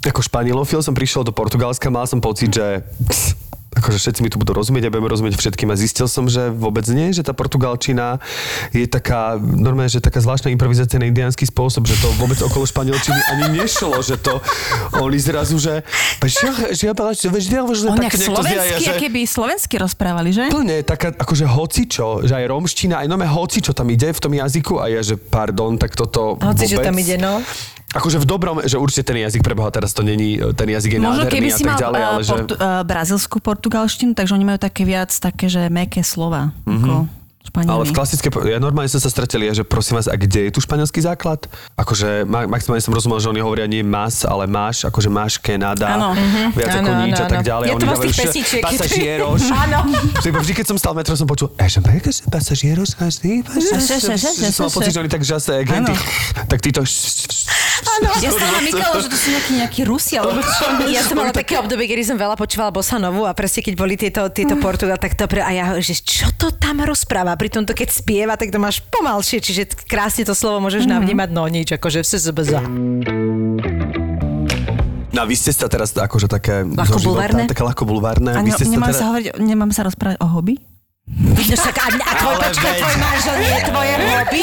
ako 0.06 0.22
španielofil 0.22 0.78
som 0.78 0.94
prišiel 0.94 1.26
do 1.26 1.34
Portugalska, 1.34 1.90
mal 1.90 2.06
som 2.06 2.22
pocit, 2.22 2.54
že 2.54 2.86
akože 3.72 3.98
všetci 3.98 4.20
mi 4.20 4.28
tu 4.28 4.36
budú 4.36 4.52
rozumieť 4.52 4.88
a 4.88 4.92
budeme 4.92 5.08
rozumieť 5.08 5.40
všetkým 5.40 5.72
a 5.72 5.76
zistil 5.76 6.04
som, 6.04 6.28
že 6.28 6.52
vôbec 6.52 6.84
nie, 6.92 7.10
že 7.16 7.24
tá 7.24 7.32
portugalčina 7.32 8.20
je 8.70 8.84
taká, 8.84 9.40
normálne, 9.40 9.88
že 9.88 10.04
taká 10.04 10.20
zvláštna 10.20 10.52
improvizácia 10.52 11.00
na 11.00 11.08
indiánsky 11.08 11.48
spôsob, 11.48 11.88
že 11.88 11.96
to 11.98 12.12
vôbec 12.20 12.36
okolo 12.44 12.68
španielčiny 12.68 13.20
ani 13.32 13.64
nešlo, 13.64 13.96
že 14.04 14.20
to 14.20 14.38
oni 15.00 15.18
zrazu, 15.18 15.56
že 15.56 15.80
že 16.72 16.84
ja 16.88 16.94
že 17.12 17.28
že 17.32 17.58
On 17.88 17.98
zjaje, 17.98 18.28
slovensky, 18.28 18.82
že 18.84 18.92
keby 19.00 19.20
slovensky 19.24 19.74
rozprávali, 19.80 20.30
že? 20.30 20.52
Plne, 20.52 20.84
taká 20.84 21.10
akože 21.16 21.44
hocičo, 21.48 22.28
že 22.28 22.36
aj 22.36 22.44
romština, 22.48 23.02
aj 23.02 23.08
nome 23.08 23.24
hocičo 23.24 23.72
tam 23.72 23.88
ide 23.88 24.12
v 24.12 24.20
tom 24.20 24.32
jazyku 24.32 24.78
a 24.78 24.92
je, 24.92 25.14
že 25.14 25.16
pardon, 25.16 25.80
tak 25.80 25.96
toto 25.96 26.36
Hoci, 26.38 26.68
že 26.68 26.76
vôbec. 26.78 26.86
tam 26.92 26.96
ide, 26.98 27.16
no. 27.18 27.40
Akože 27.92 28.18
v 28.20 28.26
dobrom, 28.26 28.56
že 28.64 28.80
určite 28.80 29.12
ten 29.12 29.20
jazyk 29.20 29.44
preboha 29.44 29.68
teraz 29.68 29.92
to 29.92 30.00
není, 30.00 30.40
ten 30.56 30.68
jazyk 30.68 30.96
je 30.96 31.00
Možno 31.00 31.28
nádherný 31.28 31.32
keby 31.32 31.48
a 31.48 31.56
si 31.56 31.64
tak 31.64 31.68
mal 31.68 31.78
ďalej, 31.80 32.02
ale 32.02 32.20
že... 32.20 32.32
portu, 32.32 32.54
uh, 32.56 32.82
brazilskú 32.82 33.36
portugalštinu, 33.44 34.12
takže 34.16 34.32
oni 34.32 34.44
majú 34.48 34.58
také 34.60 34.82
viac 34.88 35.12
také, 35.12 35.52
že 35.52 35.68
meké 35.68 36.00
slova. 36.00 36.56
Mm-hmm. 36.64 36.88
Ako 36.88 37.22
Španieli. 37.42 37.74
Ale 37.74 37.84
v 37.90 37.92
klasické, 37.92 38.28
ja 38.30 38.62
normálne 38.62 38.86
som 38.86 39.02
sa 39.02 39.10
streteli, 39.10 39.50
že 39.50 39.66
prosím 39.66 39.98
vás, 39.98 40.06
a 40.06 40.14
kde 40.14 40.46
je 40.46 40.50
tu 40.54 40.62
španielský 40.62 41.02
základ? 41.02 41.50
Akože 41.74 42.22
ma, 42.22 42.46
maximálne 42.46 42.78
som 42.78 42.94
rozumel, 42.94 43.18
že 43.18 43.26
oni 43.34 43.42
hovoria 43.42 43.66
nie 43.66 43.82
mas, 43.82 44.22
ale 44.22 44.46
máš, 44.46 44.86
akože 44.86 45.10
máš 45.10 45.42
Canada, 45.42 45.98
Áno. 45.98 46.14
viac 46.54 46.70
Áno, 46.70 46.86
ako 46.86 46.92
áno, 46.94 47.02
nič 47.02 47.18
a 47.18 47.26
tak 47.26 47.42
ďalej. 47.42 47.66
Je 47.66 47.74
a 47.74 47.74
to 47.74 47.86
vás 47.90 47.98
tých 47.98 47.98
dávajú 47.98 48.12
pesničiek. 48.14 48.62
Pasagieros. 48.62 49.42
Áno. 49.66 49.78
Vždy, 50.22 50.52
keď 50.54 50.66
som 50.70 50.76
stal 50.78 50.94
metro, 50.94 51.18
som 51.18 51.26
počul, 51.26 51.50
e, 51.58 51.66
že 51.66 51.82
a 54.06 54.16
že 54.16 54.54
som 54.54 54.70
mal 54.70 54.72
pocit, 54.78 54.94
že 54.94 55.00
oni 55.02 55.10
tak 55.10 55.26
žase, 55.26 55.66
tak 56.46 56.58
títo... 56.62 56.86
Ja 58.22 58.30
som 58.30 58.42
mala 58.42 58.60
Mikalo, 58.62 58.96
že 59.02 59.08
to 59.10 59.18
sú 59.18 59.28
nejakí, 59.34 59.52
nejakí 59.58 59.80
Rusi, 59.82 60.14
alebo 60.14 60.38
čo? 60.58 60.64
Ja 60.88 61.02
som 61.02 61.18
mala 61.18 61.34
také 61.34 61.58
obdobie, 61.58 61.90
kedy 61.90 62.14
som 62.14 62.16
veľa 62.16 62.38
počúvala 62.38 62.70
bossa 62.70 62.96
novu 62.96 63.26
a 63.26 63.34
presne 63.34 63.66
keď 63.66 63.74
boli 63.74 63.94
tieto, 63.98 64.26
tieto 64.30 64.54
Portugal, 64.58 64.96
tak 64.96 65.18
to 65.18 65.26
pre, 65.26 65.42
a 65.42 65.50
ja 65.50 65.64
že 65.82 65.98
čo 65.98 66.30
to 66.38 66.54
tam 66.54 66.80
rozpráva? 66.82 67.34
Pritom 67.34 67.66
to 67.66 67.74
keď 67.74 67.90
spieva, 67.90 68.34
tak 68.38 68.54
to 68.54 68.58
máš 68.62 68.80
pomalšie, 68.88 69.42
čiže 69.42 69.74
krásne 69.90 70.22
to 70.22 70.32
slovo 70.32 70.62
môžeš 70.62 70.86
navnímať, 70.86 71.28
no 71.34 71.44
nič, 71.50 71.74
akože 71.74 72.02
v 72.02 72.06
SZBZ. 72.06 72.52
No 75.12 75.18
a 75.20 75.24
vy 75.28 75.36
ste 75.36 75.52
sa 75.52 75.68
teraz 75.68 75.92
akože 75.92 76.24
také... 76.24 76.64
Ľahko 76.64 77.04
bulvárne? 77.04 77.44
Také 77.44 77.60
ľahko 77.60 77.84
bulvárne. 77.84 78.32
A 78.32 78.40
ne, 78.40 78.48
nemám, 78.48 78.88
teda... 78.88 78.96
sa 78.96 79.04
hovoriť, 79.12 79.26
nemám 79.44 79.70
sa 79.76 79.84
rozprávať 79.84 80.16
o 80.24 80.26
hobby? 80.32 80.56
No 81.12 81.58
však, 81.58 81.76
a, 81.82 81.86
a 81.90 82.12
tvoj, 82.14 82.36
počkaj, 82.38 82.74
tvoj 82.78 82.96
manžel 83.02 83.34
nie 83.42 83.52
je 83.52 83.62
tvoje 83.66 83.94
hobby? 83.98 84.42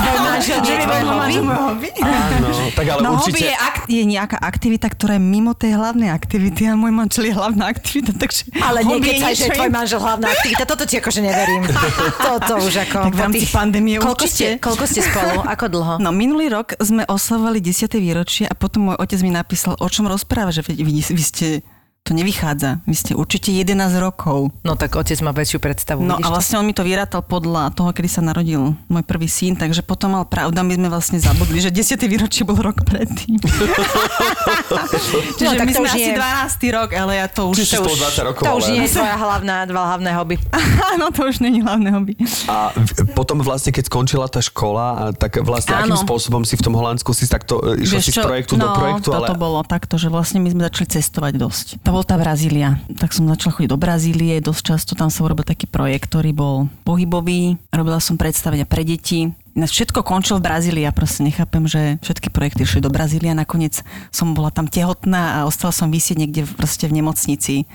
Tvoj 0.00 0.18
manžel 0.24 0.58
nie 0.64 0.72
je 0.72 0.80
tvoje 0.80 1.02
hobby? 1.04 1.34
hobby? 1.44 1.88
Áno, 2.00 2.48
tak 2.72 2.86
ale 2.88 3.00
no 3.04 3.10
hobby 3.20 3.36
určite... 3.36 3.46
je, 3.46 3.54
ak- 3.54 3.84
je 3.86 4.02
nejaká 4.08 4.38
aktivita, 4.40 4.86
ktorá 4.88 5.20
je 5.20 5.22
mimo 5.22 5.52
tej 5.52 5.76
hlavnej 5.76 6.08
aktivity 6.08 6.66
a 6.66 6.74
môj 6.74 6.90
manžel 6.96 7.28
je 7.28 7.34
hlavná 7.36 7.68
aktivita, 7.68 8.16
takže 8.16 8.48
Ale 8.56 8.80
hobby 8.80 9.12
niekedy, 9.12 9.32
že 9.36 9.44
je 9.46 9.56
tvoj 9.60 9.70
manžel 9.70 10.00
hlavná 10.00 10.26
aktivita, 10.32 10.62
toto 10.64 10.84
ti 10.88 10.94
akože 10.96 11.20
neverím. 11.20 11.62
Toto 12.26 12.52
už 12.64 12.74
ako... 12.88 12.96
Tak 13.12 13.14
v 13.14 13.20
rámci 13.20 13.46
pandémie 13.52 13.94
koľko 14.00 14.24
určite. 14.24 14.56
ste, 14.56 14.62
koľko 14.64 14.84
ste 14.88 15.00
spolu? 15.04 15.44
Ako 15.52 15.64
dlho? 15.68 15.94
No 16.00 16.10
minulý 16.16 16.48
rok 16.48 16.80
sme 16.80 17.04
oslavovali 17.04 17.60
10. 17.60 17.86
výročie 18.00 18.44
a 18.48 18.56
potom 18.56 18.88
môj 18.88 18.96
otec 18.96 19.20
mi 19.20 19.30
napísal, 19.30 19.76
o 19.76 19.86
čom 19.92 20.08
rozpráva, 20.08 20.48
že 20.48 20.64
vy, 20.64 20.80
vy 20.80 21.22
ste, 21.22 21.60
to 22.00 22.16
nevychádza, 22.16 22.80
vy 22.88 22.96
ste 22.96 23.12
určite 23.12 23.52
11 23.52 23.76
rokov. 24.00 24.50
No 24.64 24.74
tak 24.74 24.96
otec 24.96 25.20
má 25.20 25.36
väčšiu 25.36 25.60
predstavu. 25.60 26.00
No 26.00 26.16
a 26.16 26.24
to? 26.24 26.32
vlastne 26.32 26.56
on 26.58 26.66
mi 26.66 26.72
to 26.72 26.80
vyrátal 26.82 27.20
podľa 27.20 27.70
toho, 27.76 27.92
kedy 27.92 28.08
sa 28.08 28.24
narodil 28.24 28.72
môj 28.88 29.04
prvý 29.04 29.28
syn, 29.28 29.54
takže 29.54 29.84
potom 29.84 30.16
mal 30.16 30.24
pravda, 30.24 30.64
my 30.64 30.74
sme 30.74 30.88
vlastne 30.88 31.20
zabudli, 31.20 31.60
že 31.60 31.68
10. 31.68 32.00
výročie 32.08 32.42
bol 32.48 32.56
rok 32.58 32.82
predtým. 32.88 33.36
Čiže 35.38 35.54
tak 35.54 35.66
my 35.68 35.72
to 35.76 35.80
sme 35.84 35.88
asi 35.92 36.10
nie- 36.10 36.16
12. 36.16 36.76
rok, 36.76 36.88
ale 36.96 37.12
ja 37.20 37.26
to 37.28 37.52
už... 37.52 37.56
Čiže 37.62 37.76
to 37.78 37.92
už 37.92 38.00
20 38.16 38.28
rokov, 38.32 38.42
To 38.48 38.52
už 38.58 38.64
nie 38.72 38.82
je 38.88 38.90
tvoja 38.96 39.16
hlavná, 39.20 39.56
dva 39.68 39.82
hlavné 39.94 40.10
hobby. 40.16 40.36
Áno, 40.96 41.12
to 41.12 41.28
už 41.28 41.44
není 41.44 41.60
hlavné 41.60 41.92
hobby. 41.92 42.16
A 42.48 42.72
potom 43.12 43.44
vlastne, 43.44 43.70
keď 43.70 43.86
skončila 43.86 44.26
tá 44.26 44.40
škola, 44.40 45.12
tak 45.14 45.44
vlastne 45.44 45.76
Áno. 45.76 45.94
akým 45.94 45.98
spôsobom 46.00 46.42
si 46.48 46.56
v 46.56 46.62
tom 46.64 46.74
Holandsku 46.74 47.12
si 47.12 47.28
takto, 47.28 47.60
e, 47.60 47.84
išla 47.84 48.00
si 48.00 48.10
z 48.10 48.18
projektu 48.24 48.56
do 48.56 48.66
projektu, 48.72 49.12
no, 49.12 49.20
ale... 49.20 49.36
bolo 49.36 49.60
takto, 49.62 49.94
že 50.00 50.08
vlastne 50.10 50.40
my 50.40 50.48
sme 50.50 50.62
začali 50.66 50.86
cestovať 50.90 51.32
dosť. 51.38 51.66
Bol 51.90 52.06
tá 52.06 52.14
Brazília. 52.14 52.78
Tak 53.02 53.10
som 53.10 53.26
začala 53.26 53.58
chodiť 53.58 53.70
do 53.70 53.78
Brazílie, 53.78 54.38
dosť 54.38 54.62
často 54.62 54.92
tam 54.94 55.10
som 55.10 55.26
robil 55.26 55.42
taký 55.42 55.66
projekt, 55.66 56.06
ktorý 56.06 56.30
bol 56.30 56.56
pohybový. 56.86 57.58
Robila 57.74 57.98
som 57.98 58.14
predstavenia 58.14 58.62
pre 58.62 58.86
deti. 58.86 59.34
Všetko 59.58 60.06
končilo 60.06 60.38
v 60.38 60.46
Brazílii. 60.46 60.86
Ja 60.86 60.94
proste 60.94 61.26
nechápem, 61.26 61.66
že 61.66 61.98
všetky 62.06 62.30
projekty 62.30 62.62
išli 62.62 62.80
do 62.80 62.94
Brazílie. 62.94 63.34
Nakoniec 63.34 63.82
som 64.14 64.38
bola 64.38 64.54
tam 64.54 64.70
tehotná 64.70 65.42
a 65.42 65.50
ostala 65.50 65.74
som 65.74 65.90
vysieť 65.90 66.16
niekde 66.22 66.42
proste 66.46 66.86
v 66.86 67.02
nemocnici 67.02 67.66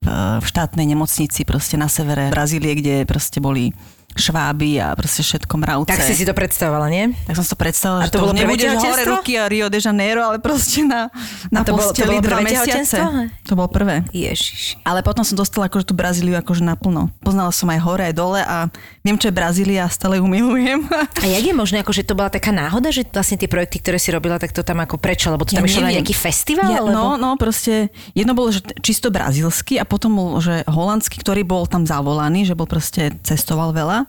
v 0.00 0.44
štátnej 0.44 0.88
nemocnici 0.88 1.44
proste 1.44 1.76
na 1.76 1.84
severe 1.84 2.32
Brazílie, 2.32 2.72
kde 2.72 3.04
proste 3.04 3.36
boli 3.36 3.76
šváby 4.12 4.76
a 4.76 4.92
proste 4.92 5.22
všetko 5.22 5.54
mravce. 5.56 5.88
Tak 5.88 6.02
si 6.02 6.14
si 6.14 6.24
to 6.24 6.34
predstavovala, 6.34 6.88
nie? 6.88 7.14
Tak 7.24 7.34
som 7.34 7.44
si 7.44 7.50
to 7.50 7.58
predstavila, 7.58 8.00
A 8.00 8.04
že 8.04 8.12
to 8.12 8.20
bolo 8.20 8.32
prvé 8.32 8.42
nebude 8.44 8.66
hore 8.68 9.02
ruky 9.06 9.32
a 9.34 9.46
Rio 9.46 9.66
de 9.66 9.78
Janeiro, 9.78 10.20
ale 10.22 10.36
proste 10.38 10.82
na, 10.82 11.08
na 11.48 11.60
A 11.60 11.64
to 11.64 11.72
bolo- 11.72 11.88
to 11.88 11.94
posteli 11.94 12.18
bolo 12.18 12.26
dva 12.26 12.38
mesiace. 12.40 12.98
To 13.46 13.52
bolo 13.54 13.68
prvé. 13.68 14.02
Ježiš. 14.10 14.76
Ale 14.82 15.00
potom 15.00 15.22
som 15.22 15.34
dostala 15.34 15.66
akože 15.66 15.86
tú 15.86 15.94
Brazíliu 15.94 16.34
akože 16.34 16.60
naplno. 16.60 17.08
Poznala 17.20 17.50
som 17.50 17.66
aj 17.66 17.80
hore, 17.80 18.02
aj 18.04 18.14
dole 18.14 18.40
a 18.40 18.66
viem, 19.00 19.14
čo 19.14 19.28
je 19.28 19.34
Brazília 19.34 19.86
a 19.86 19.90
stále 19.90 20.18
ju 20.18 20.26
milujem. 20.26 20.84
A 20.90 21.24
jak 21.24 21.44
je 21.44 21.54
možné, 21.54 21.80
ako, 21.80 21.92
že 21.92 22.02
to 22.02 22.12
bola 22.12 22.28
taká 22.28 22.50
náhoda, 22.50 22.90
že 22.90 23.06
vlastne 23.06 23.36
tie 23.36 23.46
projekty, 23.46 23.78
ktoré 23.78 23.96
si 23.96 24.10
robila, 24.10 24.36
tak 24.36 24.50
to 24.50 24.60
tam 24.60 24.78
ako 24.78 24.96
prečo? 24.96 25.30
Lebo 25.30 25.42
to 25.42 25.54
tam 25.54 25.64
Ja 25.64 25.70
išlo 25.70 25.82
na 25.82 25.92
nejaký 25.92 26.12
festival? 26.12 26.68
Ja, 26.68 26.82
alebo? 26.82 26.92
no, 26.92 27.06
no, 27.16 27.30
proste 27.34 27.88
jedno 28.12 28.34
bolo, 28.34 28.50
že 28.50 28.60
čisto 28.80 29.08
brazílsky 29.08 29.78
a 29.78 29.84
potom 29.84 30.12
bol, 30.12 30.30
že 30.38 30.66
holandský, 30.66 31.18
ktorý 31.18 31.42
bol 31.42 31.64
tam 31.64 31.82
zavolaný, 31.82 32.44
že 32.44 32.54
bol 32.54 32.66
proste 32.66 33.14
cestoval 33.22 33.70
veľa. 33.70 33.99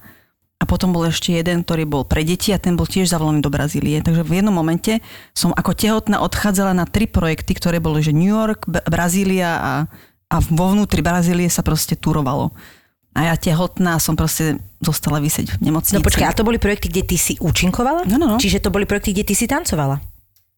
A 0.62 0.70
potom 0.70 0.94
bol 0.94 1.10
ešte 1.10 1.34
jeden, 1.34 1.66
ktorý 1.66 1.90
bol 1.90 2.06
pre 2.06 2.22
deti 2.22 2.54
a 2.54 2.62
ten 2.62 2.78
bol 2.78 2.86
tiež 2.86 3.10
zavolaný 3.10 3.42
do 3.42 3.50
Brazílie. 3.50 3.98
Takže 4.06 4.22
v 4.22 4.46
jednom 4.46 4.54
momente 4.54 5.02
som 5.34 5.50
ako 5.58 5.74
tehotná 5.74 6.22
odchádzala 6.22 6.78
na 6.78 6.86
tri 6.86 7.10
projekty, 7.10 7.58
ktoré 7.58 7.82
boli, 7.82 8.06
že 8.06 8.14
New 8.14 8.30
York, 8.30 8.70
Brazília 8.86 9.58
a, 9.58 9.74
a 10.30 10.36
vo 10.38 10.70
vnútri 10.70 11.02
Brazílie 11.02 11.50
sa 11.50 11.66
proste 11.66 11.98
turovalo. 11.98 12.54
A 13.18 13.34
ja 13.34 13.36
tehotná 13.36 13.98
som 13.98 14.14
proste 14.14 14.62
zostala 14.80 15.18
vysieť 15.18 15.58
v 15.58 15.74
nemocnici. 15.74 15.98
No 15.98 16.06
počkaj, 16.06 16.30
a 16.30 16.38
to 16.38 16.46
boli 16.46 16.62
projekty, 16.62 16.94
kde 16.94 17.04
ty 17.10 17.18
si 17.18 17.34
účinkovala? 17.42 18.06
No, 18.06 18.22
no, 18.22 18.26
no. 18.30 18.38
Čiže 18.38 18.62
to 18.62 18.70
boli 18.70 18.86
projekty, 18.86 19.18
kde 19.18 19.28
ty 19.28 19.34
si 19.34 19.50
tancovala? 19.50 20.00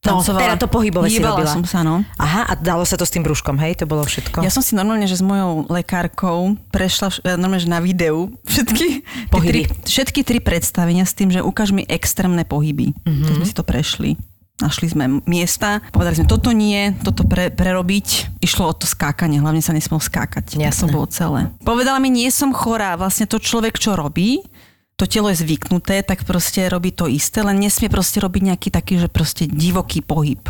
No, 0.04 0.20
Tancovala. 0.20 0.40
teda 0.40 0.54
to 0.60 0.68
pohybové 0.68 1.08
si 1.08 1.16
robila. 1.18 1.48
som 1.48 1.64
sa, 1.64 1.80
no. 1.80 2.04
Aha, 2.14 2.44
a 2.44 2.52
dalo 2.54 2.84
sa 2.84 2.94
to 2.94 3.02
s 3.02 3.10
tým 3.10 3.24
brúškom, 3.24 3.56
hej? 3.56 3.80
To 3.80 3.88
bolo 3.88 4.04
všetko? 4.04 4.44
Ja 4.44 4.52
som 4.52 4.60
si 4.60 4.76
normálne, 4.76 5.08
že 5.08 5.16
s 5.16 5.24
mojou 5.24 5.64
lekárkou 5.66 6.60
prešla 6.68 7.08
vš- 7.08 7.24
eh, 7.24 7.34
normálne, 7.34 7.64
že 7.64 7.72
na 7.72 7.80
videu 7.80 8.28
všetky, 8.44 9.00
Pohyby. 9.32 9.48
Tri, 9.50 9.62
všetky 9.82 10.20
tri 10.20 10.38
predstavenia 10.38 11.02
s 11.02 11.12
tým, 11.12 11.28
že 11.28 11.40
ukáž 11.40 11.72
mi 11.72 11.82
extrémne 11.84 12.44
pohyby. 12.44 12.92
Mm-hmm. 12.94 13.24
Tak 13.24 13.32
sme 13.34 13.46
si 13.48 13.54
to 13.56 13.64
prešli. 13.64 14.10
Našli 14.54 14.86
sme 14.86 15.18
miesta, 15.26 15.82
povedali 15.90 16.14
sme, 16.14 16.30
toto 16.30 16.54
nie, 16.54 16.94
toto 17.02 17.26
pre, 17.26 17.50
prerobiť. 17.50 18.38
Išlo 18.38 18.70
o 18.70 18.74
to 18.76 18.86
skákanie, 18.86 19.42
hlavne 19.42 19.58
sa 19.58 19.74
nesmel 19.74 19.98
skákať. 19.98 20.54
Jasné. 20.54 20.86
To 20.86 20.94
bolo 20.94 21.10
celé. 21.10 21.50
Povedala 21.66 21.98
mi, 21.98 22.06
nie 22.06 22.30
som 22.30 22.54
chorá. 22.54 22.94
Vlastne 22.94 23.26
to 23.26 23.42
človek, 23.42 23.82
čo 23.82 23.98
robí, 23.98 24.46
to 24.94 25.04
telo 25.10 25.26
je 25.30 25.42
zvyknuté, 25.42 26.06
tak 26.06 26.22
proste 26.22 26.70
robí 26.70 26.94
to 26.94 27.10
isté, 27.10 27.42
len 27.42 27.58
nesmie 27.58 27.90
proste 27.90 28.22
robiť 28.22 28.54
nejaký 28.54 28.68
taký, 28.70 29.02
že 29.02 29.10
proste 29.10 29.50
divoký 29.50 30.06
pohyb. 30.06 30.40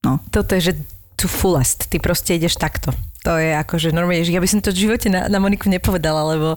No. 0.00 0.24
Toto 0.32 0.56
je, 0.56 0.72
že 0.72 0.74
to 1.20 1.28
fullest. 1.28 1.92
Ty 1.92 2.00
proste 2.00 2.32
ideš 2.32 2.56
takto. 2.56 2.96
To 3.28 3.36
je 3.36 3.52
akože 3.52 3.92
normálne, 3.92 4.24
že 4.24 4.32
ja 4.32 4.40
by 4.40 4.48
som 4.48 4.64
to 4.64 4.72
v 4.72 4.88
živote 4.88 5.12
na, 5.12 5.28
na 5.28 5.36
Moniku 5.36 5.68
nepovedala, 5.68 6.32
lebo, 6.32 6.56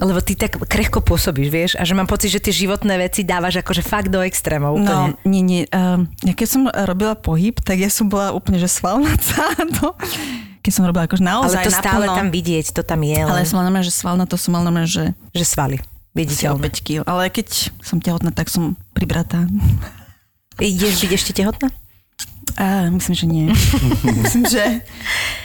lebo 0.00 0.20
ty 0.24 0.32
tak 0.32 0.56
krehko 0.56 1.04
pôsobíš, 1.04 1.48
vieš, 1.52 1.72
a 1.76 1.84
že 1.84 1.92
mám 1.92 2.08
pocit, 2.08 2.32
že 2.32 2.40
tie 2.40 2.64
životné 2.64 2.96
veci 2.96 3.20
dávaš 3.20 3.60
akože 3.60 3.84
fakt 3.84 4.08
do 4.08 4.24
extrémov 4.24 4.80
úplne. 4.80 5.12
No, 5.12 5.28
nie, 5.28 5.44
nie. 5.44 5.62
Um, 5.68 6.08
ja 6.24 6.32
keď 6.32 6.48
som 6.48 6.62
robila 6.72 7.12
pohyb, 7.12 7.60
tak 7.60 7.76
ja 7.76 7.92
som 7.92 8.08
bola 8.08 8.32
úplne, 8.32 8.56
že 8.56 8.72
svalnatá. 8.72 9.52
No. 9.80 9.92
Keď 10.60 10.76
som 10.76 10.84
robila 10.84 11.08
akože 11.08 11.24
ale 11.24 11.32
naozaj 11.40 11.64
to 11.64 11.72
stále 11.72 12.04
naplno. 12.04 12.20
tam 12.20 12.28
vidieť, 12.28 12.76
to 12.76 12.84
tam 12.84 13.00
je, 13.00 13.16
Ale 13.16 13.40
ja 13.40 13.48
som 13.48 13.56
mala 13.56 13.72
normálne, 13.72 13.88
že 13.88 13.96
svalná, 13.96 14.28
to 14.28 14.36
som 14.36 14.52
mala 14.52 14.68
normálne, 14.68 14.92
že 14.92 15.16
že 15.32 15.48
svaly. 15.48 15.80
Si 16.10 16.44
o 16.46 16.58
Viditeľné. 16.58 16.62
5 16.74 16.86
kg. 16.86 17.00
Ale 17.06 17.30
keď 17.30 17.70
som 17.80 18.02
tehotná, 18.02 18.34
tak 18.34 18.50
som 18.50 18.74
pribratá. 18.92 19.46
Ideš 20.58 21.06
byť 21.06 21.12
ešte 21.14 21.32
tehotná? 21.32 21.70
A 22.58 22.90
myslím, 22.90 23.14
že 23.14 23.26
nie. 23.30 23.46
myslím, 24.26 24.44
že 24.50 24.82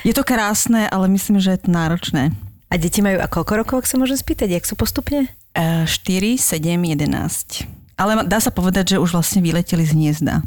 je 0.02 0.14
to 0.14 0.26
krásne, 0.26 0.90
ale 0.90 1.06
myslím, 1.08 1.38
že 1.38 1.56
je 1.56 1.62
to 1.64 1.70
náročné. 1.70 2.34
A 2.68 2.82
deti 2.82 3.00
majú 3.00 3.22
a 3.22 3.30
koľko 3.30 3.54
rokov, 3.62 3.76
ak 3.86 3.90
sa 3.90 4.02
môžem 4.02 4.18
spýtať, 4.18 4.58
jak 4.58 4.66
sú 4.66 4.74
postupne? 4.74 5.30
Uh, 5.56 5.86
4, 5.88 6.36
7, 6.36 6.60
11. 6.82 7.70
Ale 7.96 8.28
dá 8.28 8.44
sa 8.44 8.52
povedať, 8.52 8.98
že 8.98 9.02
už 9.02 9.16
vlastne 9.16 9.40
vyleteli 9.40 9.88
z 9.88 9.96
hniezda. 9.96 10.44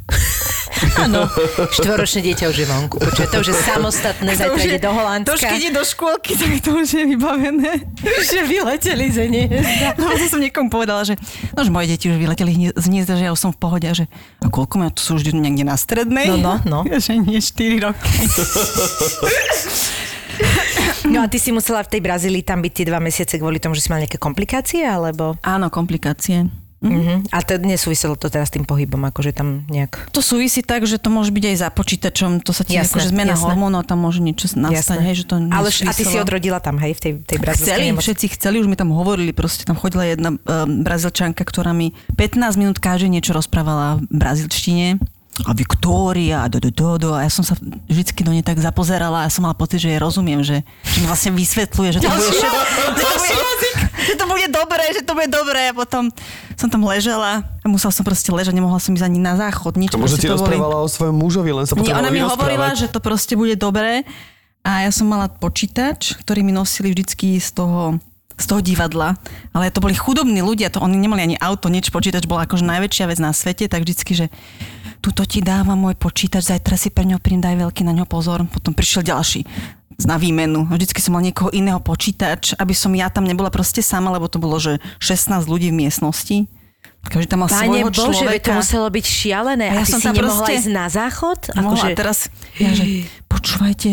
Áno. 1.05 1.26
Štvoročné 1.70 2.20
dieťa 2.33 2.45
už 2.51 2.57
je 2.62 2.66
vonku. 2.66 2.97
Počuj, 2.99 3.26
to 3.31 3.37
už 3.43 3.49
je 3.53 3.57
samostatné, 3.66 4.31
zajtra 4.41 4.62
ide 4.64 4.81
do 4.83 4.91
Holandska. 4.93 5.31
To 5.31 5.39
už 5.39 5.43
keď 5.43 5.61
ide 5.61 5.72
do 5.74 5.85
škôlky, 5.85 6.33
tak 6.39 6.51
to 6.62 6.70
už 6.79 6.89
je 6.95 7.05
vybavené. 7.14 7.72
že 8.31 8.41
vyleteli 8.47 9.07
ze 9.11 9.24
hniezda. 9.26 9.99
No 9.99 10.14
to 10.14 10.26
som 10.29 10.41
niekomu 10.43 10.68
povedala, 10.70 11.03
že, 11.03 11.14
no, 11.55 11.61
že 11.62 11.70
moje 11.70 11.87
deti 11.91 12.07
už 12.11 12.16
vyleteli 12.18 12.72
z 12.74 12.85
hniezda, 12.87 13.18
že 13.18 13.24
ja 13.29 13.33
už 13.35 13.41
som 13.41 13.51
v 13.55 13.59
pohode 13.59 13.87
a 13.87 13.95
že 13.95 14.07
a 14.43 14.47
koľko 14.51 14.74
majú, 14.79 14.91
to 14.95 15.03
sú 15.03 15.11
už 15.18 15.35
niekde 15.35 15.66
na 15.66 15.74
strednej? 15.74 16.31
No, 16.31 16.37
no, 16.39 16.55
no. 16.64 16.81
Ja, 16.87 17.03
že 17.03 17.18
nie, 17.18 17.43
4 17.43 17.85
roky. 17.85 18.12
No 21.09 21.24
a 21.24 21.26
ty 21.26 21.41
si 21.41 21.51
musela 21.51 21.83
v 21.83 21.99
tej 21.99 22.01
Brazílii 22.05 22.45
tam 22.45 22.61
byť 22.61 22.72
tie 22.72 22.87
dva 22.87 23.01
mesiace 23.01 23.41
kvôli 23.41 23.59
tomu, 23.59 23.74
že 23.74 23.87
si 23.87 23.91
mal 23.91 23.99
nejaké 23.99 24.20
komplikácie, 24.20 24.85
alebo... 24.85 25.35
Áno, 25.41 25.72
komplikácie. 25.72 26.67
Mhm. 26.79 27.26
A 27.29 27.43
to 27.43 27.59
nesúviselo 27.59 28.14
to 28.14 28.26
teraz 28.26 28.49
s 28.49 28.55
tým 28.55 28.62
pohybom, 28.62 29.03
akože 29.05 29.33
tam 29.33 29.66
nejak... 29.66 30.11
To 30.11 30.22
súvisí 30.22 30.62
tak, 30.62 30.85
že 30.85 30.95
to 30.95 31.09
môže 31.09 31.29
byť 31.29 31.45
aj 31.45 31.57
za 31.59 31.68
počítačom, 31.68 32.39
to 32.39 32.51
sa 32.51 32.62
ti 32.62 32.74
Jasné, 32.74 32.87
akože 32.89 33.09
zmena 33.11 33.35
jasné. 33.35 33.43
hormónov, 33.45 33.83
tam 33.83 33.99
môže 33.99 34.18
niečo 34.18 34.47
nastať, 34.49 34.99
hej, 35.01 35.14
že 35.16 35.24
to 35.24 35.43
Ale 35.45 35.68
š- 35.68 35.83
a 35.83 35.91
ty 35.91 36.01
si 36.01 36.14
nesúviselo. 36.14 36.22
odrodila 36.22 36.59
tam, 36.59 36.79
hej, 36.79 36.93
v 36.93 37.01
tej, 37.01 37.12
tej 37.20 37.39
brazilskej 37.41 37.66
Chceli, 37.68 37.85
nemocnici. 37.85 38.05
všetci 38.05 38.26
chceli, 38.33 38.57
už 38.59 38.66
mi 38.66 38.76
tam 38.76 38.91
hovorili, 38.91 39.31
proste 39.33 39.62
tam 39.62 39.74
chodila 39.74 40.07
jedna 40.07 40.31
um, 40.31 40.39
brazilčanka, 40.81 41.43
ktorá 41.43 41.72
mi 41.72 41.91
15 42.14 42.39
minút 42.55 42.79
každý 42.79 43.11
niečo 43.11 43.33
rozprávala 43.33 43.99
v 43.99 44.14
brazilčtine. 44.14 45.03
A 45.41 45.55
Viktória, 45.55 46.47
do, 46.47 46.59
do, 46.59 46.66
do, 46.68 46.91
do. 46.97 47.11
A 47.12 47.22
ja 47.22 47.31
som 47.31 47.43
sa 47.43 47.55
vždycky 47.87 48.22
do 48.22 48.31
nej 48.31 48.43
tak 48.43 48.59
zapozerala 48.59 49.22
a 49.22 49.26
ja 49.26 49.33
som 49.33 49.43
mala 49.43 49.55
pocit, 49.55 49.79
že 49.79 49.89
jej 49.89 49.97
rozumiem, 49.97 50.43
že, 50.43 50.62
že 50.85 50.99
mi 50.99 51.07
vlastne 51.07 51.31
vysvetľuje, 51.33 51.89
že 51.93 51.99
to 52.01 52.09
bude 52.09 52.26
všetko, 52.29 52.59
že 53.99 54.14
to 54.14 54.24
bude, 54.30 54.46
dobré, 54.51 54.84
že 54.94 55.03
to 55.03 55.12
bude 55.18 55.30
dobré. 55.30 55.70
A 55.70 55.74
potom 55.74 56.11
som 56.55 56.68
tam 56.70 56.86
ležela 56.86 57.42
a 57.42 57.66
musela 57.66 57.90
som 57.90 58.07
proste 58.07 58.30
ležať, 58.30 58.55
nemohla 58.55 58.78
som 58.78 58.94
ísť 58.94 59.07
ani 59.07 59.18
na 59.18 59.34
záchod, 59.34 59.74
nič. 59.74 59.90
To 59.94 60.01
možno 60.01 60.18
ti 60.18 60.30
rozprávala 60.30 60.82
o 60.82 60.88
svojom 60.88 61.16
mužovi, 61.18 61.51
len 61.55 61.64
sa 61.66 61.74
nie, 61.78 61.90
ona 61.90 62.11
mi 62.11 62.22
hovorila, 62.22 62.74
že 62.74 62.90
to 62.90 63.03
proste 63.03 63.34
bude 63.34 63.59
dobré 63.59 64.07
a 64.66 64.86
ja 64.86 64.90
som 64.90 65.07
mala 65.07 65.30
počítač, 65.30 66.18
ktorý 66.22 66.42
mi 66.42 66.53
nosili 66.55 66.90
vždycky 66.94 67.38
z 67.38 67.55
toho 67.55 67.99
z 68.38 68.46
toho 68.46 68.62
divadla, 68.62 69.18
ale 69.51 69.74
to 69.74 69.82
boli 69.82 69.99
chudobní 69.99 70.38
ľudia, 70.46 70.70
to 70.70 70.78
oni 70.78 70.94
nemali 70.94 71.26
ani 71.26 71.36
auto, 71.42 71.66
nič, 71.66 71.90
počítač 71.90 72.22
bola 72.30 72.46
akože 72.46 72.62
najväčšia 72.62 73.11
vec 73.11 73.18
na 73.18 73.34
svete, 73.34 73.66
tak 73.66 73.82
vždycky, 73.82 74.14
že 74.14 74.26
tuto 75.03 75.26
ti 75.26 75.42
dávam 75.42 75.74
môj 75.74 75.99
počítač, 75.99 76.46
zajtra 76.46 76.78
si 76.78 76.94
pre 76.94 77.03
ňo 77.03 77.18
príjem, 77.18 77.42
daj 77.42 77.59
veľký 77.59 77.82
na 77.82 77.90
ňo 77.94 78.07
pozor. 78.07 78.46
Potom 78.46 78.78
prišiel 78.78 79.03
ďalší 79.11 79.42
na 79.99 80.14
výmenu. 80.14 80.62
Vždycky 80.64 81.03
som 81.03 81.14
mal 81.14 81.22
niekoho 81.22 81.51
iného 81.51 81.78
počítač, 81.78 82.55
aby 82.55 82.70
som 82.70 82.94
ja 82.94 83.11
tam 83.11 83.26
nebola 83.26 83.51
proste 83.51 83.82
sama, 83.82 84.14
lebo 84.14 84.30
to 84.30 84.38
bolo, 84.38 84.55
že 84.57 84.78
16 84.99 85.42
ľudí 85.44 85.74
v 85.74 85.86
miestnosti. 85.86 86.46
Každý 87.03 87.26
tam 87.26 87.42
mal 87.42 87.51
Páne 87.51 87.82
svojho 87.82 87.90
Bože, 87.90 87.99
veď 87.99 88.07
to 88.07 88.12
človeka. 88.14 88.51
muselo 88.55 88.86
byť 88.88 89.05
šialené. 89.05 89.64
A 89.66 89.72
A, 89.72 89.74
ja 89.74 89.82
ty 89.82 89.90
som 89.90 89.99
si 89.99 90.07
tam 90.07 90.14
nemohla 90.14 90.38
proste- 90.38 90.55
ísť 90.55 90.68
na 90.70 90.86
záchod? 90.86 91.40
Mohla, 91.51 91.62
Akože, 91.64 91.86
a 91.86 91.96
teraz 91.96 92.18
ja, 92.59 92.70
že 92.70 92.84
počúvajte, 93.26 93.90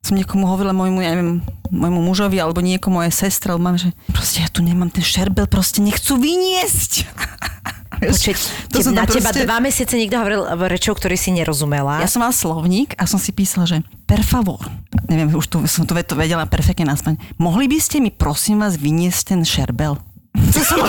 som 0.00 0.14
niekomu 0.14 0.44
hovorila 0.46 0.72
môjmu, 0.72 0.98
ja 1.00 1.10
neviem, 1.12 1.38
môjmu 1.68 2.00
mužovi 2.02 2.36
alebo 2.36 2.58
niekomu 2.58 2.98
mojej 2.98 3.14
sestre, 3.14 3.52
alebo 3.52 3.64
mám, 3.64 3.78
že 3.78 3.94
proste 4.10 4.42
ja 4.42 4.48
tu 4.48 4.60
nemám 4.60 4.90
ten 4.90 5.00
šerbel, 5.00 5.46
proste 5.46 5.78
nechcú 5.80 6.16
vyniesť. 6.16 6.92
Počuť, 8.10 8.36
To 8.74 8.78
som 8.82 8.92
na 8.92 9.06
teba 9.08 9.32
proste- 9.32 9.46
dva 9.46 9.58
mesiace 9.62 9.94
niekto 9.96 10.16
hovoril 10.20 10.42
rečou, 10.68 10.92
ktorý 10.92 11.16
si 11.16 11.30
nerozumela. 11.32 12.02
Ja 12.02 12.10
som 12.10 12.20
mala 12.20 12.34
slovník 12.34 12.92
a 13.00 13.08
som 13.08 13.16
si 13.16 13.32
písala, 13.32 13.64
že 13.64 13.80
per 14.04 14.20
favor, 14.20 14.60
neviem, 15.08 15.32
už 15.32 15.46
tu, 15.48 15.56
som 15.64 15.88
to 15.88 15.94
to 15.94 16.14
vedela 16.18 16.44
perfektne 16.44 16.88
naspäť. 16.88 17.16
Mohli 17.40 17.70
by 17.72 17.78
ste 17.80 17.96
mi 18.04 18.10
prosím 18.12 18.60
vás 18.60 18.76
vyniesť 18.76 19.34
ten 19.34 19.40
šerbel? 19.42 19.96
Som 20.34 20.82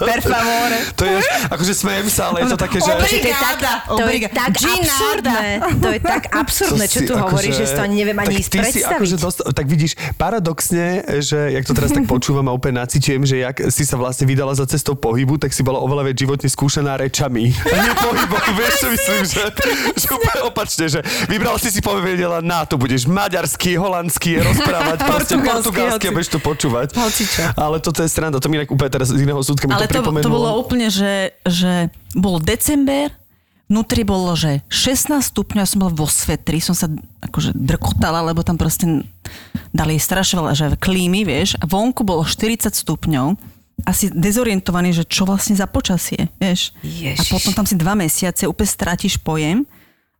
per 0.00 0.20
favore. 0.24 0.78
To 0.96 1.04
je, 1.04 1.20
akože 1.52 1.72
smejem 1.76 2.08
sa, 2.08 2.32
ale 2.32 2.48
je 2.48 2.56
to 2.56 2.58
také, 2.60 2.80
že... 2.80 2.88
Počuť, 2.88 3.20
to 3.20 3.28
je 3.28 3.36
tak, 3.36 3.56
Obrigada, 3.60 3.72
to 3.84 3.92
je 3.92 4.04
obrigada. 4.08 4.32
tak 4.32 4.52
absurdné. 4.56 5.48
To 5.60 5.88
je 5.92 6.00
tak 6.00 6.22
absurdné, 6.40 6.84
čo 6.88 7.00
tu 7.04 7.12
hovoríš, 7.20 7.54
že 7.60 7.64
si 7.68 7.74
to 7.76 7.82
ani 7.84 7.96
neviem 8.00 8.16
ani 8.16 8.40
ísť 8.40 8.50
predstaviť. 8.56 8.96
akože 8.96 9.16
dosta, 9.20 9.42
tak 9.52 9.68
vidíš, 9.68 9.92
paradoxne, 10.16 11.04
že 11.20 11.52
jak 11.52 11.64
to 11.68 11.72
teraz 11.76 11.92
tak 11.92 12.08
počúvam 12.14 12.48
a 12.48 12.52
úplne 12.56 12.80
nacitujem, 12.80 13.28
že 13.28 13.44
jak 13.44 13.56
si 13.68 13.84
sa 13.84 14.00
vlastne 14.00 14.24
vydala 14.24 14.56
za 14.56 14.64
cestou 14.64 14.96
pohybu, 14.96 15.36
tak 15.36 15.52
si 15.52 15.60
bola 15.60 15.84
oveľa 15.84 16.08
viac 16.08 16.16
životne 16.16 16.48
skúšaná 16.48 16.96
rečami. 16.96 17.52
A 17.72 17.76
nie 17.76 17.92
pohybom, 17.92 18.44
vieš, 18.56 18.72
čo 18.80 18.88
myslím, 18.88 19.20
že, 19.28 19.42
že 20.00 20.06
úplne 20.08 20.40
opačne, 20.48 20.86
že 20.88 21.00
vybrala 21.28 21.60
si 21.60 21.68
si 21.68 21.84
povedela, 21.84 22.40
na 22.40 22.64
to 22.64 22.80
budeš 22.80 23.04
maďarsky, 23.04 23.76
holandský, 23.76 24.40
rozprávať, 24.40 24.98
proste 25.04 25.34
Portugalsky, 25.36 25.68
portugalsky 25.68 26.06
a 26.08 26.12
budeš 26.16 26.30
to 26.32 26.40
počúvať. 26.40 26.88
hocičo. 26.96 27.49
Ale 27.56 27.82
toto 27.82 28.04
je 28.04 28.08
sranda, 28.10 28.38
to 28.38 28.50
mi 28.50 28.60
inak 28.60 28.70
úplne 28.70 28.90
teraz 28.90 29.10
z 29.10 29.22
iného 29.22 29.40
súdka 29.40 29.66
mi 29.66 29.74
Ale 29.74 29.88
to 29.88 29.98
to, 29.98 30.02
pripomenulo. 30.02 30.26
to 30.26 30.36
bolo 30.36 30.50
úplne, 30.58 30.88
že, 30.92 31.34
že 31.46 31.88
bol 32.14 32.38
december, 32.38 33.10
vnútri 33.70 34.02
bolo, 34.02 34.34
že 34.34 34.66
16 34.66 35.22
stupňov, 35.30 35.62
ja 35.62 35.70
som 35.70 35.80
bola 35.86 35.94
vo 35.94 36.10
svetri, 36.10 36.58
som 36.58 36.74
sa 36.74 36.90
akože 37.22 37.54
drkotala, 37.54 38.26
lebo 38.26 38.42
tam 38.42 38.58
proste 38.58 39.06
dali 39.70 39.94
strašne 39.96 40.42
veľa, 40.42 40.52
že 40.58 40.66
klímy, 40.74 41.22
vieš, 41.22 41.54
a 41.62 41.64
vonku 41.70 42.02
bolo 42.02 42.26
40 42.26 42.74
stupňov, 42.74 43.38
asi 43.86 44.12
dezorientovaný, 44.12 44.92
že 44.92 45.08
čo 45.08 45.24
vlastne 45.24 45.56
za 45.56 45.64
počasie, 45.64 46.28
vieš. 46.36 46.76
Ježiš. 46.84 47.16
A 47.16 47.22
potom 47.32 47.52
tam 47.56 47.64
si 47.64 47.78
dva 47.78 47.96
mesiace 47.96 48.44
úplne 48.44 48.68
strátiš 48.68 49.16
pojem 49.22 49.64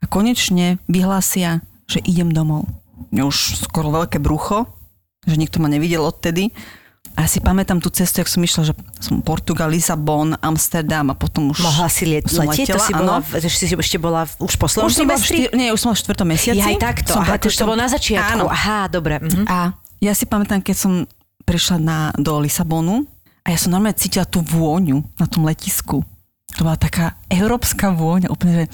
a 0.00 0.08
konečne 0.08 0.80
vyhlásia, 0.88 1.60
že 1.84 2.00
idem 2.06 2.32
domov. 2.32 2.64
Už 3.12 3.60
skoro 3.66 3.92
veľké 3.92 4.22
brucho, 4.22 4.64
že 5.28 5.36
nikto 5.36 5.60
ma 5.60 5.68
nevidel 5.68 6.00
odtedy. 6.00 6.54
A 7.20 7.28
si 7.28 7.36
pamätám 7.36 7.84
tú 7.84 7.92
cestu, 7.92 8.24
jak 8.24 8.32
som 8.32 8.40
išla, 8.40 8.72
že 8.72 8.74
som 8.96 9.20
Portugal, 9.20 9.68
Lisabon, 9.68 10.32
Amsterdam 10.40 11.12
a 11.12 11.14
potom 11.14 11.52
už 11.52 11.60
Mohla 11.60 11.92
si 11.92 12.08
liet, 12.08 12.24
som 12.32 12.48
letieť? 12.48 12.72
To 12.72 12.80
letela, 12.80 12.88
si 12.88 12.92
bola, 12.96 13.16
že 13.20 13.48
si 13.52 13.64
ešte 13.68 13.98
bola 14.00 14.24
už 14.40 14.56
po 14.56 14.66
Už 14.72 14.96
v 14.96 15.20
štyr, 15.20 15.52
nie, 15.52 15.68
už 15.68 15.80
som 15.84 15.92
v 15.92 16.00
štvrtom 16.00 16.24
mesiaci. 16.32 16.64
Ja 16.64 16.72
aj 16.72 16.80
takto. 16.80 17.12
Som 17.12 17.28
Aha, 17.28 17.36
to, 17.36 17.52
to 17.52 17.68
bolo 17.68 17.76
na 17.76 17.92
začiatku. 17.92 18.40
Áno. 18.40 18.48
Aha, 18.48 18.88
dobre. 18.88 19.20
Mhm. 19.20 19.44
A 19.44 19.76
ja 20.00 20.12
si 20.16 20.24
pamätám, 20.24 20.64
keď 20.64 20.76
som 20.80 20.92
prišla 21.44 21.76
na, 21.76 21.98
do 22.16 22.40
Lisabonu 22.40 23.04
a 23.44 23.52
ja 23.52 23.58
som 23.60 23.68
normálne 23.68 24.00
cítila 24.00 24.24
tú 24.24 24.40
vôňu 24.40 25.04
na 25.20 25.28
tom 25.28 25.44
letisku. 25.44 26.00
To 26.56 26.60
bola 26.64 26.80
taká 26.80 27.20
európska 27.28 27.92
vôňa, 27.92 28.32
úplne, 28.32 28.64
že, 28.64 28.66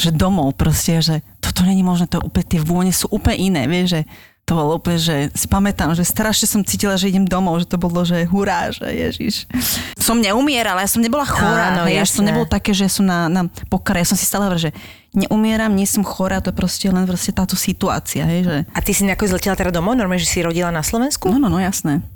že 0.00 0.10
domov 0.16 0.56
proste, 0.56 0.98
že 1.04 1.20
toto 1.44 1.62
není 1.62 1.84
možné, 1.84 2.08
to 2.08 2.18
úplne, 2.24 2.46
tie 2.48 2.60
vône 2.64 2.90
sú 2.90 3.06
úplne 3.12 3.36
iné, 3.38 3.62
vieš, 3.68 3.86
že 3.94 4.00
to 4.46 4.54
bolo 4.54 4.78
úplne, 4.78 4.94
že 4.94 5.16
si 5.34 5.50
pamätám, 5.50 5.90
že 5.98 6.06
strašne 6.06 6.46
som 6.46 6.62
cítila, 6.62 6.94
že 6.94 7.10
idem 7.10 7.26
domov, 7.26 7.58
že 7.58 7.66
to 7.66 7.82
bolo, 7.82 8.06
že 8.06 8.30
hurá, 8.30 8.70
že 8.70 8.86
ježiš. 8.86 9.50
Som 9.98 10.22
neumierala, 10.22 10.86
ja 10.86 10.90
som 10.90 11.02
nebola 11.02 11.26
chorá, 11.26 11.74
Áno, 11.74 11.82
hej, 11.90 11.98
to 11.98 12.22
jasné. 12.22 12.30
nebolo 12.30 12.46
také, 12.46 12.70
že 12.70 12.86
som 12.86 13.02
na, 13.10 13.26
na 13.26 13.50
pokare, 13.66 14.06
ja 14.06 14.06
som 14.06 14.14
si 14.14 14.22
stále 14.22 14.46
hovorila, 14.46 14.70
že 14.70 14.72
neumieram, 15.18 15.74
nie 15.74 15.82
som 15.82 16.06
chorá, 16.06 16.38
to 16.38 16.54
je 16.54 16.56
proste 16.62 16.86
len 16.86 17.02
proste 17.10 17.34
táto 17.34 17.58
situácia, 17.58 18.22
hej, 18.22 18.46
že 18.46 18.56
A 18.70 18.78
ty 18.86 18.94
si 18.94 19.02
nejako 19.02 19.34
zletela 19.34 19.58
teda 19.58 19.74
domov? 19.74 19.98
Normálne, 19.98 20.22
že 20.22 20.30
si 20.30 20.38
rodila 20.38 20.70
na 20.70 20.86
Slovensku? 20.86 21.26
No, 21.26 21.42
no, 21.42 21.50
no, 21.50 21.58
jasné. 21.58 22.06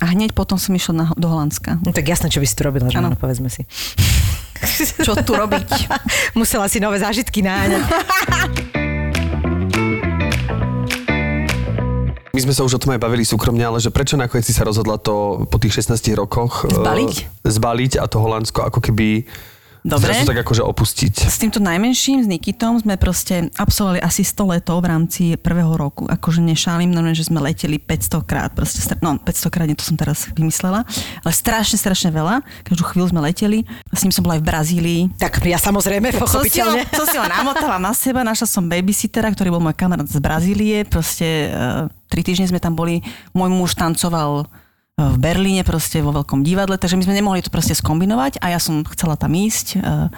A 0.00 0.08
hneď 0.08 0.32
potom 0.32 0.56
som 0.56 0.72
išla 0.72 0.94
na, 0.96 1.04
do 1.20 1.28
Holandska. 1.28 1.84
No, 1.84 1.92
tak 1.92 2.08
jasné, 2.08 2.32
čo 2.32 2.40
by 2.40 2.48
si 2.48 2.56
tu 2.56 2.64
robila, 2.64 2.88
že 2.88 2.96
Áno. 2.96 3.12
áno, 3.12 3.20
povedzme 3.20 3.52
si. 3.52 3.68
Čo 5.04 5.20
tu 5.20 5.36
robiť? 5.36 5.68
Musela 6.38 6.64
si 6.64 6.80
nové 6.80 6.96
zážitky 6.96 7.44
náňať. 7.44 7.84
My 12.38 12.46
sme 12.46 12.54
sa 12.54 12.62
už 12.62 12.78
o 12.78 12.82
tom 12.86 12.94
aj 12.94 13.02
bavili 13.02 13.26
súkromne, 13.26 13.66
ale 13.66 13.82
že 13.82 13.90
prečo 13.90 14.14
nakoniec 14.14 14.46
si 14.46 14.54
sa 14.54 14.62
rozhodla 14.62 14.94
to 14.94 15.42
po 15.50 15.58
tých 15.58 15.82
16 15.82 15.98
rokoch 16.14 16.70
Zbaliť? 16.70 17.42
zbaliť 17.42 17.98
a 17.98 18.06
to 18.06 18.22
Holandsko 18.22 18.62
ako 18.62 18.78
keby 18.78 19.26
Dobre. 19.88 20.12
zrazu 20.12 20.28
tak 20.28 20.44
akože 20.44 20.62
opustiť. 20.68 21.14
S 21.24 21.40
týmto 21.40 21.64
najmenším, 21.64 22.20
s 22.20 22.28
Nikitom, 22.28 22.76
sme 22.76 23.00
proste 23.00 23.48
absolvovali 23.56 24.04
asi 24.04 24.20
100 24.20 24.52
letov 24.52 24.84
v 24.84 24.86
rámci 24.92 25.22
prvého 25.40 25.72
roku. 25.72 26.04
Akože 26.04 26.44
nešálim, 26.44 26.92
normálne, 26.92 27.16
že 27.16 27.24
sme 27.24 27.40
leteli 27.40 27.80
500 27.80 28.28
krát. 28.28 28.52
Proste, 28.52 28.84
no, 29.00 29.16
500 29.16 29.48
krát, 29.48 29.64
nie 29.64 29.72
to 29.72 29.88
som 29.88 29.96
teraz 29.96 30.28
vymyslela. 30.36 30.84
Ale 31.24 31.32
strašne, 31.32 31.80
strašne 31.80 32.12
veľa. 32.12 32.44
Každú 32.68 32.84
chvíľu 32.84 33.16
sme 33.16 33.24
leteli. 33.24 33.64
S 33.88 34.04
ním 34.04 34.12
som 34.12 34.20
bola 34.20 34.36
aj 34.36 34.42
v 34.44 34.48
Brazílii. 34.52 35.00
tak 35.16 35.40
ja 35.48 35.56
samozrejme, 35.56 36.12
pochopiteľne. 36.20 36.84
Som 36.84 36.92
si, 36.92 36.94
ho, 36.94 36.98
som 37.00 37.06
si 37.08 37.16
ho 37.16 37.24
namotala 37.24 37.80
na 37.80 37.96
seba, 37.96 38.20
našla 38.20 38.44
som 38.44 38.68
babysittera, 38.68 39.32
ktorý 39.32 39.56
bol 39.56 39.64
môj 39.64 39.72
kamarát 39.72 40.04
z 40.04 40.20
Brazílie. 40.20 40.84
Proste 40.84 41.48
uh, 41.48 41.88
tri 42.12 42.20
týždne 42.20 42.52
sme 42.52 42.60
tam 42.60 42.76
boli. 42.76 43.00
Môj 43.32 43.48
muž 43.48 43.72
tancoval 43.72 44.44
v 44.98 45.16
Berlíne, 45.22 45.62
proste 45.62 46.02
vo 46.02 46.10
veľkom 46.10 46.42
divadle, 46.42 46.74
takže 46.74 46.98
my 46.98 47.06
sme 47.06 47.14
nemohli 47.14 47.38
to 47.38 47.54
proste 47.54 47.78
skombinovať 47.78 48.42
a 48.42 48.50
ja 48.50 48.58
som 48.58 48.82
chcela 48.82 49.14
tam 49.14 49.30
ísť. 49.30 49.78
Uh, 49.78 50.10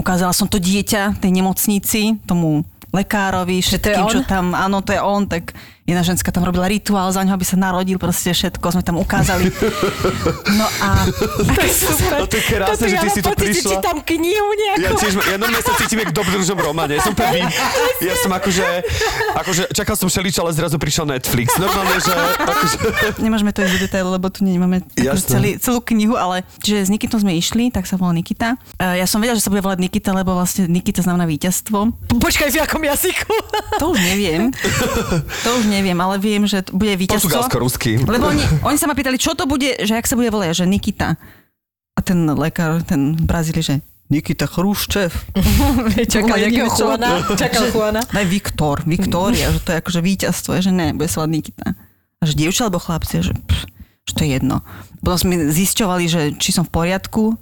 ukázala 0.00 0.32
som 0.32 0.48
to 0.48 0.56
dieťa 0.56 1.20
tej 1.20 1.30
nemocnici, 1.36 2.16
tomu 2.24 2.64
lekárovi, 2.92 3.60
všetkým, 3.60 4.08
čo 4.08 4.20
tam, 4.24 4.56
áno, 4.56 4.80
to 4.80 4.96
je 4.96 5.00
on, 5.00 5.24
tak 5.28 5.56
jedna 5.82 6.02
ženská 6.02 6.30
tam 6.30 6.42
robila 6.42 6.64
rituál 6.64 7.10
za 7.10 7.20
ňo, 7.20 7.34
aby 7.34 7.42
sa 7.42 7.56
narodil, 7.56 7.96
proste 7.96 8.30
všetko 8.30 8.66
sme 8.70 8.82
tam 8.82 8.96
ukázali. 8.96 9.50
No 10.52 10.66
a... 10.78 10.88
No 12.12 12.24
to 12.24 12.34
je 12.34 12.44
krásne, 12.44 12.86
že 12.86 12.96
ty 12.98 13.08
si 13.10 13.20
to 13.20 13.32
prišla. 13.32 13.70
čítam 13.76 13.96
knihu 14.00 14.48
Ja 14.52 14.78
nejakú. 14.78 14.94
tiež, 14.96 15.12
ja 15.18 15.36
normálne 15.36 15.60
sa 15.60 15.74
cítim 15.76 15.98
jak 15.98 16.10
v 16.10 16.16
dobrodružnom 16.16 16.58
románe. 16.60 16.96
Ja 16.96 17.02
som 17.02 17.14
prvý, 17.14 17.42
ja 18.00 18.14
som 18.16 18.30
akože, 18.30 18.66
akože 19.34 19.62
čakal 19.72 19.94
som 19.94 20.06
šelič, 20.06 20.38
ale 20.38 20.50
zrazu 20.52 20.78
prišiel 20.78 21.04
Netflix. 21.04 21.58
Normálne, 21.58 21.98
že 21.98 22.12
akože, 22.38 22.76
Nemôžeme 23.18 23.50
to 23.50 23.60
ísť 23.60 23.72
do 23.72 23.80
detailu, 23.80 24.08
lebo 24.10 24.26
tu 24.28 24.42
nemáme 24.42 24.86
akože 24.92 25.24
celý, 25.26 25.50
celú 25.58 25.82
knihu, 25.82 26.14
ale 26.14 26.46
čiže 26.60 26.86
s 26.86 26.90
Nikitom 26.90 27.18
sme 27.18 27.34
išli, 27.34 27.68
tak 27.68 27.84
sa 27.84 27.96
volá 27.96 28.14
Nikita. 28.14 28.54
E, 28.78 29.02
Ja 29.02 29.06
som 29.06 29.18
vedela, 29.18 29.34
že 29.34 29.44
sa 29.44 29.50
bude 29.50 29.60
volať 29.60 29.78
Nikita, 29.80 30.14
lebo 30.14 30.32
vlastne 30.32 30.66
Nikita 30.66 31.02
znamená 31.02 31.26
víťazstvo. 31.26 31.90
Počkaj, 32.12 32.48
v 32.48 32.58
akom 32.60 32.82
jazyku? 32.82 33.32
To 33.78 33.90
už 33.90 33.98
neviem. 33.98 34.52
to 35.42 35.50
už 35.58 35.64
neviem, 35.72 35.96
ale 35.96 36.20
viem, 36.20 36.44
že 36.44 36.60
to 36.60 36.76
bude 36.76 36.92
víťazstvo. 36.92 37.32
portugalsko-rusky. 37.32 38.04
Lebo 38.04 38.28
oni, 38.28 38.44
oni 38.60 38.76
sa 38.76 38.84
ma 38.84 38.92
pýtali, 38.92 39.16
čo 39.16 39.32
to 39.32 39.48
bude, 39.48 39.80
že 39.80 39.96
jak 39.96 40.04
sa 40.04 40.14
bude 40.14 40.28
volať, 40.28 40.62
že 40.62 40.68
Nikita. 40.68 41.16
A 41.96 42.00
ten 42.04 42.28
lekár, 42.28 42.84
ten 42.84 43.16
v 43.16 43.24
Brazílii, 43.24 43.64
že 43.64 43.74
Nikita 44.12 44.44
Chruščev. 44.44 45.08
Čakal 46.12 46.36
nejakého 46.36 46.68
Juana. 46.68 47.24
Čakal 47.32 47.72
Juana. 47.72 48.04
Daj 48.04 48.26
Viktor, 48.28 48.84
Viktória, 48.84 49.48
že 49.48 49.60
to 49.64 49.72
je 49.72 49.80
akože 49.80 50.00
víťazstvo, 50.04 50.60
že 50.60 50.68
ne, 50.68 50.92
bude 50.92 51.08
sa 51.08 51.24
volať 51.24 51.32
Nikita. 51.32 51.66
A 52.20 52.22
že 52.28 52.36
dievča 52.36 52.68
alebo 52.68 52.76
chlapci, 52.76 53.24
že, 53.24 53.32
pff, 53.32 53.64
že 54.04 54.12
to 54.12 54.20
je 54.28 54.30
jedno. 54.36 54.60
Potom 55.00 55.18
sme 55.18 55.34
zisťovali, 55.48 56.04
že 56.06 56.22
či 56.36 56.52
som 56.52 56.68
v 56.68 56.74
poriadku 56.76 57.34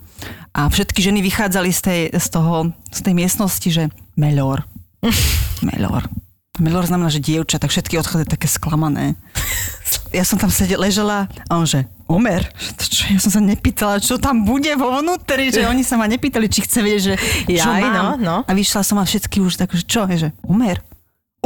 a 0.54 0.70
všetky 0.70 1.02
ženy 1.02 1.20
vychádzali 1.26 1.70
z 1.74 1.80
tej, 1.82 2.00
z 2.14 2.26
toho, 2.30 2.70
z 2.94 3.00
tej 3.02 3.14
miestnosti, 3.18 3.68
že 3.68 3.84
melor. 4.14 4.62
melor. 5.68 6.06
Melor 6.60 6.84
znamená, 6.84 7.08
že 7.08 7.24
dievča, 7.24 7.56
tak 7.56 7.72
všetky 7.72 7.96
odchádzajú 7.98 8.28
také 8.28 8.46
sklamané. 8.46 9.16
Ja 10.10 10.26
som 10.26 10.42
tam 10.42 10.50
sedela, 10.50 10.90
ležela 10.90 11.30
a 11.46 11.54
on 11.54 11.66
že, 11.70 11.86
Omer, 12.10 12.42
čo, 12.82 13.14
ja 13.14 13.22
som 13.22 13.30
sa 13.30 13.38
nepýtala, 13.38 14.02
čo 14.02 14.18
tam 14.18 14.42
bude 14.42 14.74
vo 14.74 14.98
vnútri, 14.98 15.54
že 15.54 15.62
oni 15.62 15.86
sa 15.86 15.94
ma 15.94 16.10
nepýtali, 16.10 16.50
či 16.50 16.66
chce 16.66 16.82
vedieť, 16.82 17.02
že 17.02 17.14
čo 17.46 17.70
Jaj, 17.70 17.82
mám. 17.86 17.94
no, 17.94 18.06
no. 18.18 18.36
A 18.42 18.50
vyšla 18.50 18.82
som 18.82 18.98
a 18.98 19.06
všetky 19.06 19.38
už 19.38 19.62
tak, 19.62 19.70
že 19.70 19.86
čo, 19.86 20.10
je, 20.10 20.26
že 20.26 20.28
Omer, 20.42 20.82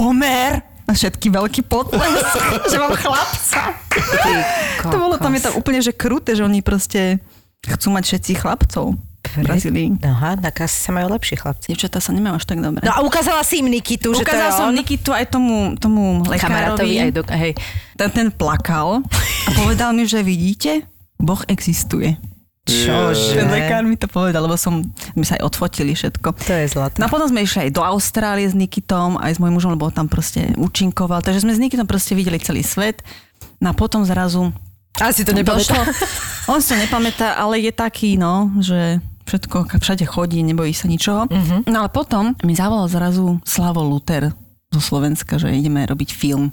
Omer, 0.00 0.64
a 0.84 0.92
všetky 0.92 1.32
veľký 1.32 1.64
potlesk, 1.64 2.40
že 2.72 2.76
mám 2.76 2.96
chlapca. 2.96 3.60
To 4.84 4.96
bolo 4.96 5.16
tam 5.16 5.32
je 5.32 5.42
tam 5.44 5.54
úplne, 5.56 5.80
že 5.80 5.96
kruté, 5.96 6.36
že 6.36 6.44
oni 6.44 6.60
proste 6.60 7.20
chcú 7.64 7.92
mať 7.92 8.04
všetci 8.12 8.32
chlapcov 8.40 8.96
Brazílii. 9.40 9.98
Aha, 10.04 10.36
tak 10.38 10.68
asi 10.68 10.76
sa 10.78 10.90
majú 10.92 11.10
lepší 11.10 11.40
chlapci. 11.40 11.72
Dievčatá 11.72 11.98
sa 11.98 12.12
nemajú 12.12 12.38
až 12.38 12.44
tak 12.44 12.60
dobre. 12.60 12.84
No 12.84 12.92
a 12.92 13.00
ukázala 13.02 13.40
si 13.42 13.64
im 13.64 13.68
Nikitu, 13.72 14.12
že 14.14 14.22
to 14.22 14.36
je 14.36 14.50
som 14.52 14.70
on. 14.70 14.76
Nikitu 14.76 15.10
aj 15.10 15.24
tomu, 15.32 15.74
tomu 15.80 16.22
kamarátovi 16.24 16.94
lekárovi. 16.94 16.94
aj 17.00 17.10
do... 17.10 17.22
Hej. 17.32 17.52
Ten, 17.96 18.08
ten 18.12 18.28
plakal 18.30 19.02
a 19.46 19.48
povedal 19.56 19.90
mi, 19.96 20.04
že 20.04 20.20
vidíte, 20.22 20.84
Boh 21.18 21.40
existuje. 21.48 22.20
Čože? 22.64 23.44
Ten 23.44 23.52
lekár 23.52 23.84
mi 23.84 23.92
to 23.92 24.08
povedal, 24.08 24.48
lebo 24.48 24.56
som, 24.56 24.80
my 25.12 25.24
sa 25.24 25.36
aj 25.36 25.52
odfotili 25.52 25.92
všetko. 25.92 26.32
To 26.32 26.52
je 26.64 26.66
zlaté. 26.72 26.96
No 26.96 27.08
a 27.08 27.12
potom 27.12 27.28
sme 27.28 27.44
išli 27.44 27.68
aj 27.68 27.76
do 27.76 27.84
Austrálie 27.84 28.48
s 28.48 28.56
Nikitom, 28.56 29.20
aj 29.20 29.36
s 29.36 29.38
mojím 29.40 29.60
mužom, 29.60 29.76
lebo 29.76 29.92
tam 29.92 30.08
proste 30.08 30.48
účinkoval. 30.56 31.20
Takže 31.20 31.44
sme 31.44 31.52
s 31.52 31.60
Nikitom 31.60 31.84
proste 31.84 32.16
videli 32.16 32.40
celý 32.40 32.64
svet. 32.64 33.04
No 33.60 33.72
a 33.72 33.74
potom 33.76 34.00
zrazu 34.08 34.48
Asi 34.96 35.28
to 35.28 35.36
došlo. 35.36 35.76
nepamätá. 35.76 35.76
On 36.52 36.60
si 36.64 36.72
to 36.72 36.76
nepamätá, 36.80 37.36
ale 37.36 37.60
je 37.60 37.72
taký, 37.72 38.16
no, 38.16 38.48
že 38.64 38.96
všetko, 39.24 39.80
všade 39.80 40.04
chodí, 40.04 40.40
nebojí 40.44 40.72
sa 40.76 40.88
ničoho. 40.88 41.28
Mhm. 41.28 41.68
No 41.68 41.84
ale 41.84 41.90
potom 41.90 42.36
mi 42.44 42.56
zavolal 42.56 42.88
zrazu 42.88 43.40
Slavo 43.44 43.84
Luther 43.84 44.32
zo 44.72 44.80
Slovenska, 44.80 45.38
že 45.38 45.54
ideme 45.54 45.86
robiť 45.86 46.10
film. 46.12 46.52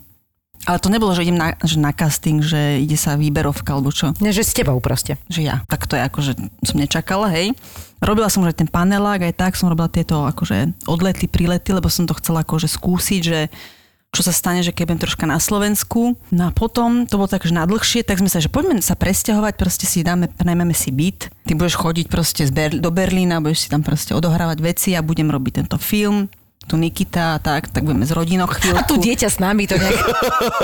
Ale 0.70 0.78
to 0.78 0.94
nebolo, 0.94 1.10
že 1.18 1.26
idem 1.26 1.42
na, 1.42 1.58
že 1.66 1.82
na 1.82 1.90
casting, 1.90 2.38
že 2.38 2.86
ide 2.86 2.94
sa 2.94 3.18
výberovka 3.18 3.74
alebo 3.74 3.90
čo. 3.90 4.14
Ne, 4.22 4.30
že 4.30 4.46
s 4.46 4.54
tebou 4.54 4.78
proste. 4.78 5.18
Že 5.26 5.42
ja. 5.42 5.56
Tak 5.66 5.90
to 5.90 5.98
je 5.98 6.06
ako, 6.06 6.20
že 6.22 6.38
som 6.62 6.78
nečakala, 6.78 7.34
hej. 7.34 7.58
Robila 7.98 8.30
som 8.30 8.46
aj 8.46 8.62
ten 8.62 8.70
panelák, 8.70 9.26
aj 9.26 9.34
tak 9.34 9.58
som 9.58 9.74
robila 9.74 9.90
tieto 9.90 10.22
akože 10.30 10.86
odlety, 10.86 11.26
prilety, 11.26 11.74
lebo 11.74 11.90
som 11.90 12.06
to 12.06 12.14
chcela 12.22 12.46
akože 12.46 12.70
skúsiť, 12.70 13.22
že 13.26 13.50
čo 14.12 14.28
sa 14.28 14.36
stane, 14.36 14.60
že 14.60 14.76
keď 14.76 14.92
budem 14.92 15.02
troška 15.08 15.24
na 15.24 15.40
Slovensku. 15.40 16.20
No 16.36 16.44
a 16.48 16.52
potom, 16.52 17.08
to 17.08 17.16
bolo 17.16 17.32
tak, 17.32 17.48
že 17.48 17.56
na 17.56 17.64
dlhšie, 17.64 18.04
tak 18.04 18.20
sme 18.20 18.28
sa, 18.28 18.44
že 18.44 18.52
poďme 18.52 18.84
sa 18.84 19.00
presťahovať, 19.00 19.56
proste 19.56 19.88
si 19.88 20.04
dáme, 20.04 20.28
najmeme 20.44 20.76
si 20.76 20.92
byt. 20.92 21.32
Ty 21.48 21.56
budeš 21.56 21.80
chodiť 21.80 22.06
proste 22.12 22.44
z 22.44 22.52
Ber- 22.52 22.76
do 22.76 22.92
Berlína, 22.92 23.40
budeš 23.40 23.66
si 23.66 23.70
tam 23.72 23.88
proste 23.88 24.12
odohrávať 24.12 24.60
veci 24.60 25.00
a 25.00 25.02
budem 25.02 25.32
robiť 25.32 25.64
tento 25.64 25.80
film 25.80 26.28
tu 26.70 26.78
Nikita 26.78 27.36
a 27.36 27.40
tak, 27.42 27.74
tak 27.74 27.84
budeme 27.84 28.06
s 28.06 28.14
rodinou 28.14 28.46
chvíľku. 28.46 28.78
A 28.78 28.86
tu 28.86 29.02
dieťa 29.02 29.28
s 29.34 29.42
nami 29.42 29.66
to 29.66 29.82
nejak... 29.82 29.98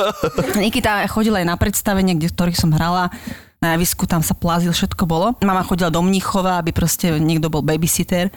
Nikita 0.69 1.03
chodila 1.09 1.41
aj 1.41 1.47
na 1.49 1.57
predstavenie, 1.57 2.13
kde, 2.13 2.29
v 2.29 2.35
ktorých 2.37 2.59
som 2.59 2.69
hrala. 2.71 3.09
Na 3.57 3.73
javisku 3.73 4.05
tam 4.05 4.21
sa 4.21 4.37
plázil, 4.37 4.69
všetko 4.69 5.03
bolo. 5.09 5.33
Mama 5.41 5.65
chodila 5.65 5.89
do 5.89 6.05
Mníchova, 6.05 6.61
aby 6.61 6.69
proste 6.69 7.17
niekto 7.17 7.49
bol 7.49 7.65
babysitter. 7.65 8.29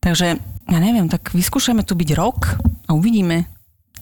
Takže 0.00 0.40
ja 0.40 0.78
neviem, 0.80 1.06
tak 1.06 1.36
vyskúšame 1.36 1.84
tu 1.84 1.92
byť 1.92 2.10
rok 2.16 2.58
a 2.88 2.96
uvidíme. 2.96 3.44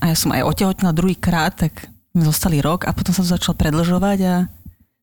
A 0.05 0.13
ja 0.13 0.17
som 0.21 0.37
aj 0.37 0.45
otehotnila 0.45 0.93
druhýkrát, 0.93 1.57
tak 1.57 1.89
sme 2.13 2.29
zostali 2.29 2.61
rok 2.61 2.85
a 2.85 2.93
potom 2.93 3.17
sa 3.17 3.25
to 3.25 3.33
začalo 3.33 3.57
predlžovať 3.57 4.19
a 4.21 4.35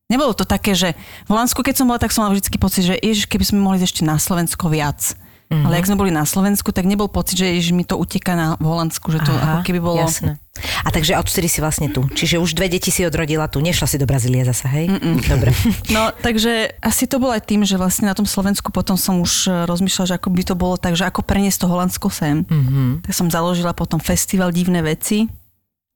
nebolo 0.06 0.30
to 0.30 0.46
také, 0.46 0.78
že 0.78 0.94
v 1.26 1.30
Holandsku, 1.34 1.58
keď 1.66 1.74
som 1.82 1.90
bola, 1.90 1.98
tak 1.98 2.14
som 2.14 2.22
mala 2.22 2.38
vždy 2.38 2.54
pocit, 2.54 2.86
že 2.86 3.02
ježiš, 3.02 3.26
keby 3.26 3.42
sme 3.42 3.66
mohli 3.66 3.82
ešte 3.82 4.06
na 4.06 4.14
Slovensko 4.14 4.70
viac. 4.70 5.18
Mm-hmm. 5.52 5.66
Ale 5.68 5.74
ak 5.76 5.84
sme 5.84 6.00
boli 6.00 6.08
na 6.08 6.24
Slovensku, 6.24 6.72
tak 6.72 6.88
nebol 6.88 7.12
pocit, 7.12 7.36
že, 7.36 7.52
že 7.60 7.76
mi 7.76 7.84
to 7.84 8.00
uteká 8.00 8.32
na 8.32 8.56
v 8.56 8.64
Holandsku, 8.64 9.12
že 9.12 9.20
to 9.20 9.28
Aha, 9.36 9.60
ako 9.60 9.68
keby 9.68 9.80
bolo... 9.84 10.00
Jasné. 10.00 10.40
A 10.84 10.92
takže 10.92 11.16
odvtedy 11.16 11.48
si 11.48 11.64
vlastne 11.64 11.88
tu. 11.88 12.04
Čiže 12.12 12.36
už 12.36 12.52
dve 12.52 12.68
deti 12.68 12.92
si 12.92 13.04
odrodila 13.08 13.48
tu. 13.48 13.64
Nešla 13.64 13.88
si 13.88 13.96
do 13.96 14.04
Brazílie 14.04 14.44
zasa, 14.44 14.68
hej? 14.68 14.92
Mm-mm. 14.92 15.24
Dobre. 15.24 15.52
No, 15.88 16.12
takže 16.12 16.76
asi 16.84 17.08
to 17.08 17.16
bolo 17.16 17.32
aj 17.32 17.48
tým, 17.48 17.64
že 17.64 17.80
vlastne 17.80 18.08
na 18.08 18.16
tom 18.16 18.28
Slovensku 18.28 18.68
potom 18.68 19.00
som 19.00 19.20
už 19.24 19.48
e, 19.48 19.64
rozmýšľala, 19.64 20.10
že 20.12 20.16
ako 20.20 20.28
by 20.28 20.42
to 20.44 20.54
bolo 20.56 20.76
tak, 20.76 20.92
že 20.92 21.08
ako 21.08 21.24
preniesť 21.24 21.64
to 21.64 21.70
Holandsko 21.72 22.08
sem. 22.12 22.44
Mm-hmm. 22.44 23.08
Tak 23.08 23.12
som 23.16 23.32
založila 23.32 23.72
potom 23.72 23.96
festival 23.96 24.52
Divné 24.52 24.84
veci, 24.84 25.24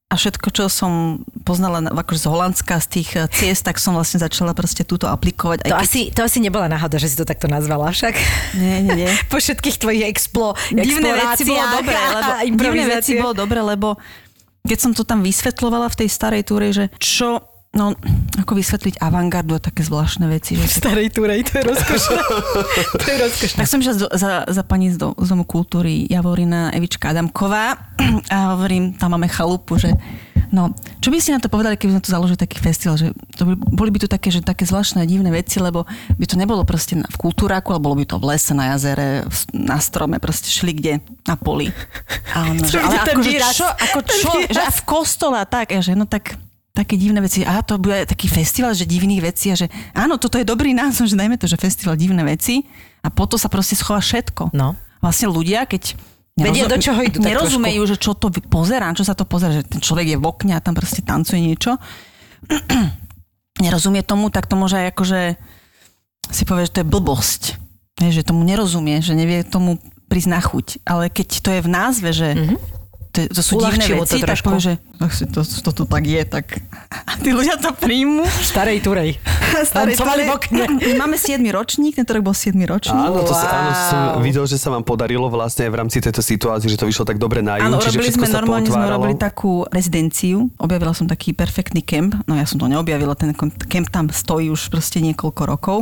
a 0.06 0.14
všetko, 0.14 0.54
čo 0.54 0.64
som 0.70 1.26
poznala 1.42 1.82
na- 1.82 1.90
akože 1.90 2.22
z 2.22 2.30
Holandska, 2.30 2.78
z 2.78 2.88
tých 2.94 3.10
eh, 3.18 3.26
ciest, 3.26 3.66
tak 3.66 3.82
som 3.82 3.90
vlastne 3.90 4.22
začala 4.22 4.54
proste 4.54 4.86
túto 4.86 5.10
aplikovať. 5.10 5.66
To, 5.66 5.74
Aj 5.74 5.82
keď... 5.82 5.82
asi, 5.82 6.00
to 6.14 6.20
asi 6.22 6.38
nebola 6.38 6.70
náhoda, 6.70 6.94
že 6.94 7.10
si 7.10 7.16
to 7.18 7.26
takto 7.26 7.50
nazvala 7.50 7.90
však. 7.90 8.14
Nie, 8.54 8.86
nie, 8.86 8.94
nie. 9.02 9.10
Po 9.32 9.42
všetkých 9.42 9.76
tvojich 9.82 10.06
explo, 10.06 10.54
Divné 10.70 11.10
veci 11.10 11.42
bolo 11.42 11.66
dobre, 11.74 11.96
lebo 11.98 12.30
divné 12.54 12.84
veci 12.86 13.12
bolo 13.18 13.34
dobre, 13.34 13.58
lebo 13.66 13.88
keď 14.62 14.78
som 14.78 14.90
to 14.94 15.02
tam 15.02 15.26
vysvetľovala 15.26 15.90
v 15.90 15.98
tej 15.98 16.08
starej 16.10 16.42
túre, 16.46 16.70
že 16.70 16.90
čo, 17.02 17.42
no, 17.76 17.92
ako 18.40 18.52
vysvetliť 18.56 18.98
avantgardu 18.98 19.52
a 19.56 19.60
také 19.60 19.84
zvláštne 19.84 20.26
veci. 20.26 20.56
Že 20.56 20.66
starej 20.82 21.12
túrej, 21.12 21.44
to 21.44 21.60
je 21.60 21.64
rozkošné. 21.68 22.18
to 23.04 23.06
je 23.06 23.16
rozkošné. 23.20 23.58
Tak 23.60 23.68
som 23.68 23.78
išla 23.84 23.94
za, 24.16 24.32
za 24.48 24.62
pani 24.64 24.88
z, 24.90 24.96
do, 24.96 25.12
z 25.14 25.28
Domu 25.28 25.44
kultúry 25.44 26.08
Javorina 26.08 26.72
Evička 26.72 27.12
Adamková 27.12 27.92
a 28.34 28.56
hovorím, 28.56 28.96
tam 28.96 29.14
máme 29.14 29.28
chalupu, 29.28 29.76
že 29.76 29.92
no, 30.50 30.72
čo 31.02 31.12
by 31.12 31.18
ste 31.20 31.36
na 31.36 31.42
to 31.42 31.52
povedali, 31.52 31.76
keby 31.76 31.98
sme 31.98 32.04
tu 32.04 32.10
založili 32.10 32.38
taký 32.38 32.58
festival, 32.62 32.96
že 32.96 33.12
to 33.36 33.44
by, 33.44 33.54
boli 33.58 33.90
by 33.92 33.98
tu 34.00 34.08
také, 34.08 34.32
že 34.32 34.40
také 34.40 34.64
zvláštne 34.64 35.04
divné 35.04 35.28
veci, 35.28 35.58
lebo 35.60 35.84
by 36.16 36.26
to 36.26 36.40
nebolo 36.40 36.64
proste 36.64 36.96
v 36.96 37.16
kultúráku, 37.20 37.74
ale 37.74 37.82
bolo 37.82 37.98
by 37.98 38.06
to 38.08 38.16
v 38.16 38.24
lese, 38.32 38.56
na 38.56 38.74
jazere, 38.74 39.26
v, 39.26 39.38
na 39.52 39.76
strome, 39.82 40.16
proste 40.22 40.48
šli 40.48 40.72
kde, 40.72 40.94
na 41.26 41.36
poli. 41.36 41.68
A 42.36 42.52
ono, 42.52 42.62
že, 42.62 42.78
Čo 42.78 42.80
ale 42.80 42.88
kde 42.88 43.00
ten 43.04 43.16
ako, 43.16 43.22
že 43.22 43.30
výraz? 43.32 43.52
čo, 43.56 43.66
ako 43.68 44.00
čo, 44.04 44.30
že 44.52 44.60
a 44.60 44.70
v 44.70 44.82
kostole 44.84 45.36
a 45.40 45.46
tak, 45.48 45.72
a 45.72 45.80
že 45.80 45.96
no 45.96 46.04
tak 46.04 46.36
také 46.76 47.00
divné 47.00 47.24
veci. 47.24 47.40
A 47.48 47.64
to 47.64 47.80
bude 47.80 48.04
taký 48.04 48.28
festival, 48.28 48.76
že 48.76 48.84
divných 48.84 49.24
vecí 49.24 49.48
a 49.48 49.56
že 49.56 49.72
áno, 49.96 50.20
toto 50.20 50.36
je 50.36 50.44
dobrý 50.44 50.76
názov, 50.76 51.08
že 51.08 51.16
dajme 51.16 51.40
to, 51.40 51.48
že 51.48 51.56
festival 51.56 51.96
divné 51.96 52.20
veci 52.20 52.68
a 53.00 53.08
potom 53.08 53.40
sa 53.40 53.48
proste 53.48 53.72
schová 53.72 54.04
všetko. 54.04 54.52
No. 54.52 54.76
Vlastne 55.00 55.32
ľudia, 55.32 55.64
keď 55.64 55.96
Vedia, 56.36 56.68
do 56.68 56.76
čoho 56.76 57.00
idú 57.00 57.24
nerozumejú, 57.24 57.80
že 57.88 57.96
čo 57.96 58.12
to 58.12 58.28
pozerá, 58.28 58.92
čo 58.92 59.08
sa 59.08 59.16
to 59.16 59.24
pozera, 59.24 59.56
že 59.56 59.64
ten 59.64 59.80
človek 59.80 60.04
je 60.12 60.20
v 60.20 60.24
okne 60.28 60.52
a 60.52 60.60
tam 60.60 60.76
proste 60.76 61.00
tancuje 61.00 61.40
niečo. 61.40 61.80
Nerozumie 63.64 64.04
tomu, 64.04 64.28
tak 64.28 64.44
to 64.44 64.52
môže 64.52 64.76
aj 64.76 64.92
akože 64.92 65.20
si 66.28 66.44
povie, 66.44 66.68
že 66.68 66.76
to 66.76 66.80
je 66.84 66.92
blbosť. 66.92 67.42
Vieš, 67.96 68.20
že 68.20 68.28
tomu 68.28 68.44
nerozumie, 68.44 69.00
že 69.00 69.16
nevie 69.16 69.40
tomu 69.48 69.80
prísť 70.12 70.28
na 70.28 70.40
chuť. 70.44 70.84
Ale 70.84 71.08
keď 71.08 71.28
to 71.40 71.48
je 71.48 71.60
v 71.64 71.72
názve, 71.72 72.12
že 72.12 72.36
mm-hmm. 72.36 72.75
To, 73.16 73.32
to 73.32 73.40
sú 73.40 73.56
divné 73.56 73.80
Uľahčilo 73.80 74.04
to 74.04 74.12
veci, 74.12 74.18
tak 74.20 74.38
povie, 74.44 74.60
že 74.60 74.72
"Ach, 75.00 75.08
si 75.10 75.24
to, 75.24 75.40
to, 75.40 75.70
to 75.72 75.84
tak 75.88 76.04
je, 76.04 76.20
tak 76.22 76.46
a 77.08 77.12
tí 77.16 77.32
ľudia 77.32 77.56
to 77.56 77.72
príjmu. 77.72 78.28
Starej. 78.52 78.84
Tancovali 79.64 80.22
v 80.28 80.30
okne. 80.36 80.62
My 80.76 80.92
máme 81.00 81.16
7 81.16 81.40
ročník, 81.48 81.96
tento 81.96 82.12
rok 82.12 82.22
bol 82.22 82.36
7 82.36 82.52
ročník. 82.60 83.08
Áno, 83.08 83.24
to 83.24 83.32
sa, 83.32 83.48
áno, 83.48 83.70
som 83.72 84.00
Wow. 84.06 84.20
videl, 84.20 84.44
že 84.44 84.56
sa 84.56 84.68
vám 84.68 84.84
podarilo 84.84 85.26
vlastne 85.26 85.64
aj 85.64 85.72
v 85.72 85.78
rámci 85.80 85.98
tejto 85.98 86.20
situácie, 86.20 86.68
že 86.68 86.76
to 86.76 86.84
vyšlo 86.84 87.02
tak 87.02 87.16
dobre 87.16 87.40
na 87.40 87.56
Áno, 87.56 87.80
ju, 87.80 87.88
čiže 87.88 87.96
robili 87.96 88.12
sme 88.12 88.26
sa 88.28 88.38
normálne, 88.38 88.68
sme 88.68 88.86
robili 88.86 89.14
takú 89.16 89.64
rezidenciu. 89.66 90.52
Objavila 90.56 90.92
som 90.92 91.06
taký 91.06 91.32
perfektný 91.32 91.80
kemp. 91.80 92.12
No 92.24 92.36
ja 92.36 92.44
som 92.44 92.58
to 92.58 92.66
neobjavila, 92.66 93.16
ten 93.16 93.32
kemp 93.66 93.88
tam 93.88 94.12
stojí 94.12 94.48
už 94.48 94.68
proste 94.68 95.00
niekoľko 95.00 95.42
rokov. 95.46 95.78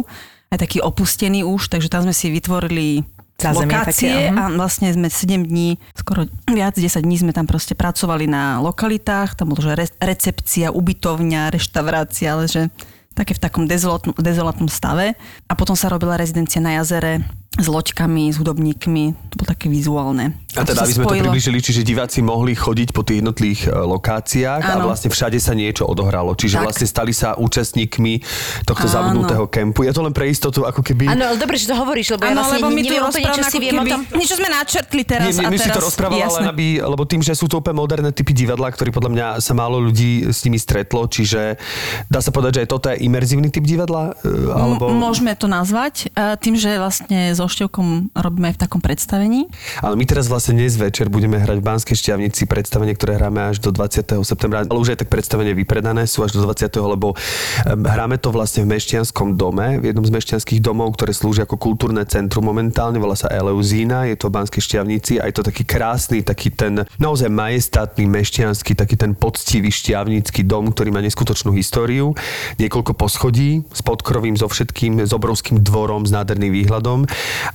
Aj 0.49 0.61
taký 0.61 0.79
opustený 0.79 1.43
už, 1.43 1.67
takže 1.67 1.91
tam 1.91 2.07
sme 2.07 2.15
si 2.15 2.31
vytvorili 2.31 3.03
Zázemie 3.35 3.67
lokácie 3.67 4.09
také, 4.15 4.31
aha. 4.31 4.47
a 4.47 4.55
vlastne 4.55 4.89
sme 4.95 5.11
7 5.11 5.43
dní, 5.43 5.77
skoro 5.99 6.31
viac 6.47 6.79
10 6.79 7.03
dní 7.03 7.17
sme 7.19 7.33
tam 7.35 7.51
proste 7.51 7.75
pracovali 7.75 8.31
na 8.31 8.63
lokalitách, 8.63 9.35
tam 9.35 9.51
bolo, 9.51 9.61
že 9.61 9.75
re- 9.75 9.97
recepcia, 9.99 10.71
ubytovňa, 10.71 11.51
reštaurácia, 11.51 12.31
ale 12.31 12.47
že 12.47 12.71
také 13.15 13.35
v 13.35 13.43
takom 13.43 13.65
dezolátnom, 13.67 14.15
dezolátnom 14.19 14.71
stave. 14.71 15.15
A 15.47 15.53
potom 15.55 15.79
sa 15.79 15.91
robila 15.91 16.19
rezidencia 16.19 16.59
na 16.59 16.79
jazere 16.83 17.23
s 17.55 17.67
loďkami, 17.67 18.35
s 18.35 18.37
hudobníkmi. 18.37 19.05
To 19.31 19.35
bolo 19.39 19.49
také 19.49 19.71
vizuálne. 19.71 20.35
A 20.55 20.63
teda, 20.63 20.83
aby 20.83 20.91
sme 20.91 21.03
to 21.03 21.11
spojilo. 21.11 21.25
približili, 21.31 21.59
čiže 21.59 21.81
diváci 21.83 22.19
mohli 22.19 22.55
chodiť 22.55 22.91
po 22.91 23.03
tých 23.03 23.19
jednotlých 23.19 23.61
e, 23.67 23.75
lokáciách 23.75 24.63
a 24.63 24.73
Áno. 24.79 24.87
vlastne 24.87 25.11
všade 25.11 25.39
sa 25.39 25.51
niečo 25.51 25.83
odohralo. 25.83 26.35
Čiže 26.35 26.59
Tak. 26.59 26.65
vlastne 26.65 26.87
stali 26.87 27.11
sa 27.11 27.35
účastníkmi 27.35 28.23
tohto 28.63 28.87
Áno. 28.87 28.95
zabudnutého 28.95 29.47
kempu. 29.47 29.83
Je 29.83 29.91
to 29.91 30.03
len 30.03 30.15
pre 30.15 30.27
istotu, 30.27 30.63
ako 30.63 30.83
keby... 30.83 31.11
Áno, 31.11 31.31
ale 31.31 31.39
dobre, 31.39 31.59
že 31.59 31.67
to 31.67 31.75
hovoríš, 31.75 32.15
lebo 32.15 32.23
ja 32.23 32.35
Áno, 32.35 32.43
vlastne 32.43 32.59
lebo 32.59 32.69
my 32.71 32.83
tu 32.83 32.87
neviem 32.87 33.03
úplne, 33.03 33.27
čo 33.27 33.43
rozprávame 33.43 33.51
si 33.51 33.59
viem 33.59 33.75
o 33.75 33.83
keby... 33.83 33.91
tom. 33.91 34.01
Niečo 34.15 34.35
sme 34.35 34.49
načrtli 34.51 35.03
teraz 35.03 35.27
Nie, 35.27 35.35
a 35.35 35.43
my, 35.43 35.51
my 35.51 35.59
teraz... 35.59 35.67
si 35.67 35.71
to 35.75 35.83
rozprával, 35.83 36.19
jasné. 36.19 36.37
len 36.39 36.47
aby, 36.51 36.67
lebo 36.83 37.03
tým, 37.03 37.21
že 37.23 37.33
sú 37.35 37.47
to 37.47 37.55
úplne 37.59 37.77
moderné 37.79 38.11
typy 38.11 38.33
divadla, 38.33 38.69
ktorý 38.71 38.91
podľa 38.91 39.11
mňa 39.11 39.27
sa 39.39 39.53
málo 39.55 39.79
ľudí 39.79 40.31
s 40.31 40.43
nimi 40.43 40.59
stretlo, 40.59 41.07
čiže 41.07 41.59
dá 42.07 42.19
sa 42.19 42.31
povedať, 42.31 42.59
že 42.59 42.61
aj 42.63 42.69
toto 42.71 42.87
je 42.91 43.03
imerzívny 43.03 43.51
typ 43.51 43.63
divadla? 43.63 44.15
e, 44.23 44.31
Alebo... 44.51 44.91
M- 44.91 45.03
Môžeme 45.03 45.35
to 45.35 45.47
nazvať 45.47 46.15
e, 46.15 46.39
tým, 46.39 46.55
že 46.55 46.79
vlastne 46.79 47.35
so 47.45 47.53
Števkom 47.53 48.09
robíme 48.17 48.49
aj 48.49 48.57
v 48.57 48.61
takom 48.65 48.81
predstavení. 48.81 49.53
Ale 49.85 50.01
my 50.01 50.05
teraz 50.09 50.33
vlastne 50.33 50.57
dnes 50.57 50.81
večer 50.81 51.13
budeme 51.13 51.37
hrať 51.37 51.61
v 51.61 51.65
Banskej 51.69 51.97
Šťavnici 52.01 52.49
predstavenie, 52.49 52.97
ktoré 52.97 53.21
hráme 53.21 53.53
až 53.53 53.61
do 53.61 53.69
20. 53.69 54.25
septembra, 54.25 54.65
ale 54.65 54.81
už 54.81 54.97
aj 54.97 55.05
tak 55.05 55.13
predstavenie 55.13 55.53
vypredané 55.53 56.09
sú 56.09 56.25
až 56.25 56.41
do 56.41 56.41
20. 56.41 56.73
lebo 56.73 57.13
hráme 57.69 58.17
to 58.17 58.33
vlastne 58.33 58.65
v 58.65 58.73
Mešťanskom 58.73 59.37
dome, 59.37 59.77
v 59.77 59.93
jednom 59.93 60.09
z 60.09 60.13
mešťanských 60.17 60.65
domov, 60.65 60.97
ktoré 60.97 61.13
slúži 61.13 61.45
ako 61.45 61.61
kultúrne 61.61 62.01
centrum 62.09 62.49
momentálne, 62.49 62.97
volá 62.97 63.13
sa 63.13 63.29
Eleuzína, 63.29 64.09
je 64.09 64.17
to 64.17 64.33
v 64.33 64.41
Banskej 64.41 64.63
Šťavnici 64.65 65.21
a 65.21 65.29
je 65.29 65.35
to 65.37 65.45
taký 65.45 65.69
krásny, 65.69 66.25
taký 66.25 66.49
ten 66.49 66.89
naozaj 66.97 67.29
majestátny 67.29 68.09
mešťanský, 68.09 68.73
taký 68.73 68.97
ten 68.97 69.13
poctivý 69.13 69.69
šťavnický 69.69 70.49
dom, 70.49 70.73
ktorý 70.73 70.97
má 70.97 71.05
neskutočnú 71.05 71.53
históriu, 71.53 72.17
niekoľko 72.57 72.97
poschodí 72.97 73.69
s 73.69 73.85
podkrovím, 73.85 74.41
so 74.41 74.49
všetkým, 74.49 75.05
s 75.05 75.13
obrovským 75.13 75.61
dvorom, 75.61 76.09
s 76.09 76.15
nádherným 76.15 76.55
výhľadom 76.65 77.05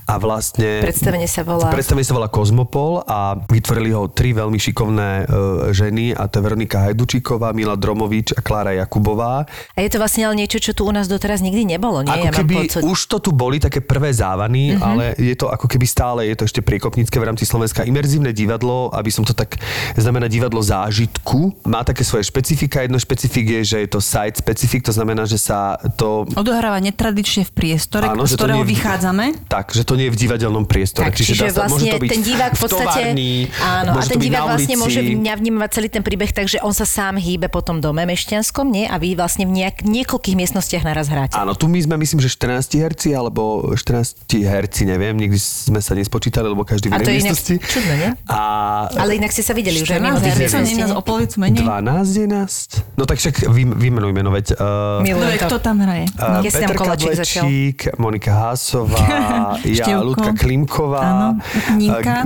a 0.06 0.14
vlastne... 0.18 0.82
Predstavenie 0.82 1.26
sa 1.26 1.42
volá... 1.42 1.70
Predstavenie 1.70 2.04
sa 2.04 2.14
volá 2.14 2.28
Kozmopol 2.28 3.04
a 3.04 3.36
vytvorili 3.40 3.92
ho 3.92 4.08
tri 4.08 4.32
veľmi 4.32 4.58
šikovné 4.58 5.10
e, 5.10 5.26
ženy 5.72 6.14
a 6.14 6.26
to 6.26 6.40
je 6.40 6.44
Veronika 6.44 6.78
Hajdučíková, 6.82 7.52
Mila 7.52 7.76
Dromovič 7.76 8.34
a 8.34 8.42
Klára 8.42 8.74
Jakubová. 8.74 9.46
A 9.74 9.80
je 9.80 9.90
to 9.90 9.98
vlastne 9.98 10.26
ale 10.26 10.36
niečo, 10.36 10.60
čo 10.60 10.72
tu 10.74 10.86
u 10.86 10.92
nás 10.92 11.06
doteraz 11.06 11.40
nikdy 11.40 11.66
nebolo, 11.66 12.02
nie? 12.02 12.12
Ako 12.12 12.26
ja 12.26 12.32
keby 12.34 12.56
pocit. 12.66 12.82
už 12.82 13.00
to 13.06 13.18
tu 13.20 13.32
boli 13.32 13.58
také 13.58 13.80
prvé 13.80 14.12
závany, 14.12 14.74
Mhm. 14.76 14.82
ale 14.82 15.06
je 15.16 15.36
to 15.36 15.48
ako 15.48 15.66
keby 15.66 15.86
stále, 15.86 16.24
je 16.24 16.36
to 16.36 16.44
ešte 16.44 16.62
priekopnícke 16.62 17.16
v 17.16 17.26
rámci 17.26 17.44
Slovenska. 17.44 17.84
Imerzívne 17.84 18.32
divadlo, 18.32 18.90
aby 18.92 19.10
som 19.10 19.24
to 19.24 19.32
tak, 19.32 19.58
znamená 19.96 20.28
divadlo 20.28 20.60
zážitku, 20.60 21.54
má 21.66 21.84
také 21.84 22.04
svoje 22.04 22.26
špecifika. 22.26 22.82
Jedno 22.82 22.98
špecifik 22.98 23.46
je, 23.50 23.62
že 23.66 23.78
je 23.86 23.90
to 23.90 24.00
site 24.00 24.38
specifik, 24.38 24.82
to 24.82 24.92
znamená, 24.92 25.24
že 25.24 25.38
sa 25.38 25.78
to 25.96 26.26
Odohráva 26.36 26.80
netradične 26.80 27.46
v 27.46 27.52
priestore, 27.52 28.06
Áno, 28.06 28.26
z 28.26 28.36
ktorého 28.36 28.64
vychádzame. 28.64 29.48
Tak, 29.48 29.69
tak, 29.70 29.78
že 29.78 29.86
to 29.86 29.94
nie 29.94 30.10
je 30.10 30.14
v 30.18 30.20
divadelnom 30.26 30.66
priestore. 30.66 31.06
Tak, 31.06 31.22
čiže, 31.22 31.38
čiže 31.38 31.54
vlastne 31.54 31.70
môže 31.78 31.94
to 31.94 32.02
byť 32.02 32.10
ten 32.10 32.24
divák 32.26 32.58
v 32.58 32.62
podstate... 32.66 32.82
V 32.82 32.90
továrni, 32.90 33.46
áno, 33.62 33.92
a 33.94 34.02
ten 34.02 34.18
divák 34.18 34.50
vlastne 34.50 34.76
môže 34.82 35.00
vnímať 35.06 35.70
celý 35.70 35.94
ten 35.94 36.02
príbeh, 36.02 36.34
takže 36.34 36.58
on 36.66 36.74
sa 36.74 36.90
sám 36.90 37.22
hýbe 37.22 37.54
potom 37.54 37.78
dome 37.78 38.02
mešťanskom, 38.10 38.66
nie? 38.66 38.90
A 38.90 38.98
vy 38.98 39.14
vlastne 39.14 39.46
v 39.46 39.62
nejak, 39.62 39.86
niekoľkých 39.86 40.34
miestnostiach 40.42 40.82
naraz 40.82 41.14
hráte. 41.14 41.38
Áno, 41.38 41.54
tu 41.54 41.70
my 41.70 41.78
sme 41.86 42.02
myslím, 42.02 42.18
že 42.18 42.34
14 42.34 42.66
herci 42.82 43.14
alebo 43.14 43.70
14 43.78 44.26
herci, 44.26 44.90
neviem, 44.90 45.14
nikdy 45.14 45.38
sme 45.38 45.78
sa 45.86 45.94
nespočítali, 45.94 46.50
lebo 46.50 46.66
každý 46.66 46.90
v 46.90 46.98
inej 46.98 47.30
miestnosti. 47.30 47.62
Čudné, 47.62 47.94
nie? 47.94 48.10
A... 48.26 48.90
Ale 48.98 49.22
inak 49.22 49.30
ste 49.30 49.46
sa 49.46 49.54
videli 49.54 49.86
14, 49.86 50.18
už. 50.18 50.34
14, 50.50 50.66
14, 50.66 50.98
14, 50.98 51.30
14, 51.30 51.30
14, 51.46 52.18
14, 52.26 52.98
14, 52.98 53.06
14, 53.06 53.06
14, 53.06 53.70
14, 54.18 55.46
14, 55.46 55.46
14, 55.46 56.10
14, 56.10 56.10
14, 56.10 56.26
14, 56.26 56.50
14, 56.50 56.50
14, 56.90 58.18
14, 58.18 58.18
14, 58.18 58.50
14, 58.50 58.90
14, 58.90 58.90
14, 58.90 59.49
a 59.56 59.62
ja, 59.66 59.86
Števko. 59.86 60.06
Ľudka 60.14 60.32
Klimková. 60.38 61.36
Ninka. 61.74 62.18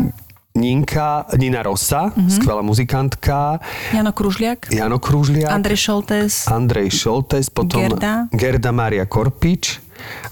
Ninka, 0.53 1.25
Nina 1.33 1.65
Rosa, 1.65 2.13
mm-hmm. 2.13 2.29
skvelá 2.29 2.61
muzikantka. 2.61 3.57
Jano 3.89 4.13
Kružliak. 4.13 4.69
Jano 4.69 5.01
Kružliak. 5.01 5.49
Andrej 5.49 5.81
Šoltes. 5.89 6.45
Andrej 6.45 6.93
Šoltes, 6.93 7.49
potom 7.49 7.81
Gerda, 7.81 8.29
Gerda 8.29 8.69
Maria 8.69 9.09
Korpič, 9.09 9.81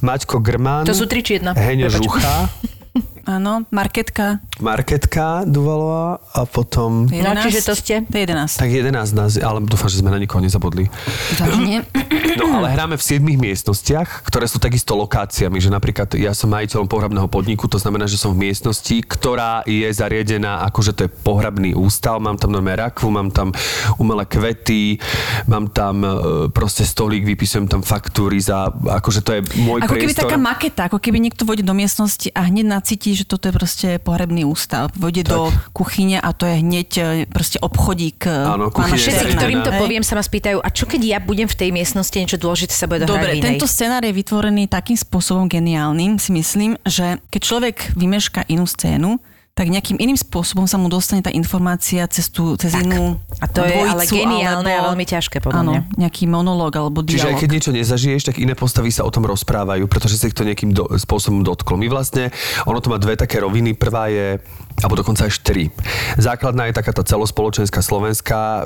Maťko 0.05 0.37
Grman. 0.45 0.85
To 0.85 0.93
sú 0.93 1.09
tri 1.09 1.25
či 1.25 1.41
jedna. 1.41 1.57
Heňo 1.57 1.89
Žucha. 1.89 2.53
áno, 3.35 3.63
Marketka, 3.71 4.43
Marketka 4.59 5.47
Duvalová 5.47 6.19
a 6.35 6.43
potom... 6.43 7.07
11. 7.07 7.23
No, 7.23 7.31
čiže 7.39 7.59
to 7.63 7.73
ste? 7.73 7.95
To 8.03 8.15
je 8.19 8.23
11. 8.27 8.59
Tak 8.59 8.69
11 8.69 8.91
nás, 9.15 9.31
ale 9.39 9.63
dúfam, 9.63 9.87
že 9.87 10.03
sme 10.03 10.11
na 10.11 10.19
nikoho 10.19 10.43
nezabudli. 10.43 10.91
Vážne? 11.39 11.83
No 12.31 12.63
ale 12.63 12.71
hráme 12.71 12.95
v 12.95 13.03
7 13.03 13.19
miestnostiach, 13.21 14.23
ktoré 14.23 14.47
sú 14.47 14.55
takisto 14.55 14.95
lokáciami, 14.95 15.59
že 15.59 15.67
napríklad 15.67 16.15
ja 16.15 16.31
som 16.31 16.47
majiteľom 16.47 16.87
pohrebného 16.87 17.27
podniku, 17.27 17.67
to 17.67 17.75
znamená, 17.75 18.07
že 18.07 18.15
som 18.15 18.31
v 18.31 18.47
miestnosti, 18.47 19.03
ktorá 19.03 19.67
je 19.67 19.83
zariadená 19.91 20.63
ako, 20.63 20.79
že 20.79 20.91
to 20.95 21.01
je 21.05 21.11
pohrebný 21.11 21.75
ústav, 21.75 22.23
mám 22.23 22.39
tam 22.39 22.55
normálne 22.55 22.87
rakvu, 22.87 23.11
mám 23.11 23.35
tam 23.35 23.51
umelé 23.99 24.23
kvety, 24.23 24.95
mám 25.43 25.67
tam 25.75 26.01
e, 26.01 26.09
proste 26.55 26.87
stolík, 26.87 27.27
vypisujem 27.27 27.67
tam 27.67 27.83
faktúry 27.83 28.39
za, 28.39 28.71
akože 28.71 29.19
to 29.21 29.31
je 29.35 29.41
môj 29.67 29.83
Ako 29.83 29.99
keby 29.99 30.07
priestor. 30.07 30.31
taká 30.31 30.37
maketa, 30.39 30.81
ako 30.87 31.03
keby 31.03 31.19
niekto 31.19 31.43
vôjde 31.43 31.67
do 31.67 31.75
miestnosti 31.75 32.31
a 32.31 32.47
hneď 32.47 32.65
na 32.65 32.79
nacíti, 32.82 33.13
že 33.13 33.29
toto 33.29 33.45
je 33.45 33.53
proste 33.53 33.88
pohrebný 34.01 34.41
ústav. 34.41 34.89
Vojde 34.97 35.29
do 35.29 35.53
kuchyne 35.77 36.17
a 36.17 36.34
to 36.34 36.49
je 36.49 36.65
hneď 36.65 36.89
e, 36.97 37.03
proste 37.29 37.61
obchodík 37.61 38.25
Áno, 38.25 38.73
pána 38.73 38.97
Všetci, 38.97 39.38
ktorým 39.38 39.61
to 39.61 39.69
Hej. 39.69 39.79
poviem, 39.79 40.01
sa 40.01 40.17
ma 40.17 40.25
spýtajú, 40.25 40.57
a 40.57 40.67
čo 40.73 40.89
keď 40.89 41.01
ja 41.05 41.19
budem 41.21 41.45
v 41.45 41.53
tej 41.53 41.69
miestnosti, 41.69 42.17
niečo 42.17 42.41
dôležité 42.41 42.73
sa 42.73 42.89
bude 42.89 43.05
dohrať 43.05 43.13
Dobre, 43.13 43.38
inej? 43.38 43.45
tento 43.53 43.69
scenár 43.69 44.01
je 44.01 44.09
vytvorený 44.09 44.65
takým 44.65 44.97
spôsobom 44.97 45.45
geniálnym, 45.45 46.17
si 46.17 46.34
myslím, 46.34 46.82
že 46.82 47.21
keď 47.29 47.41
človek 47.45 47.77
vymeška 47.93 48.49
inú 48.49 48.65
scénu, 48.65 49.21
tak 49.52 49.68
nejakým 49.68 49.99
iným 49.99 50.16
spôsobom 50.16 50.64
sa 50.64 50.80
mu 50.80 50.88
dostane 50.88 51.20
tá 51.20 51.30
informácia 51.30 52.08
cez, 52.08 52.32
tú, 52.32 52.56
cez 52.56 52.72
inú 52.72 53.20
A 53.38 53.45
to 53.45 53.62
je 53.62 53.76
ale 53.84 54.08
dvojicu, 54.08 54.16
geniálne 54.16 54.72
alebo- 54.72 54.80
a 54.80 54.89
veľmi 54.95 55.06
ťažké, 55.06 55.38
podľa 55.43 55.60
Áno, 55.60 55.72
mňa. 55.76 55.82
nejaký 55.99 56.24
monológ 56.26 56.72
alebo 56.72 57.04
Čiže 57.04 57.20
aj 57.20 57.36
dialog. 57.36 57.41
keď 57.43 57.49
niečo 57.52 57.72
nezažiješ, 57.76 58.22
tak 58.32 58.36
iné 58.39 58.56
postavy 58.56 58.95
sa 58.95 59.04
o 59.04 59.12
tom 59.12 59.28
rozprávajú, 59.28 59.86
pretože 59.91 60.16
sa 60.16 60.26
ich 60.26 60.34
to 60.34 60.47
nejakým 60.47 60.72
do, 60.72 60.88
spôsobom 60.95 61.43
dotklo. 61.43 61.76
My 61.76 61.91
vlastne, 61.91 62.32
ono 62.64 62.80
to 62.80 62.88
má 62.88 62.97
dve 62.97 63.20
také 63.20 63.43
roviny. 63.43 63.76
Prvá 63.76 64.08
je, 64.08 64.39
alebo 64.80 64.95
dokonca 64.95 65.28
až 65.28 65.43
tri. 65.43 65.68
Základná 66.16 66.72
je 66.72 66.74
taká 66.74 66.95
tá 66.95 67.04
celospoločenská 67.04 67.84
slovenská, 67.84 68.66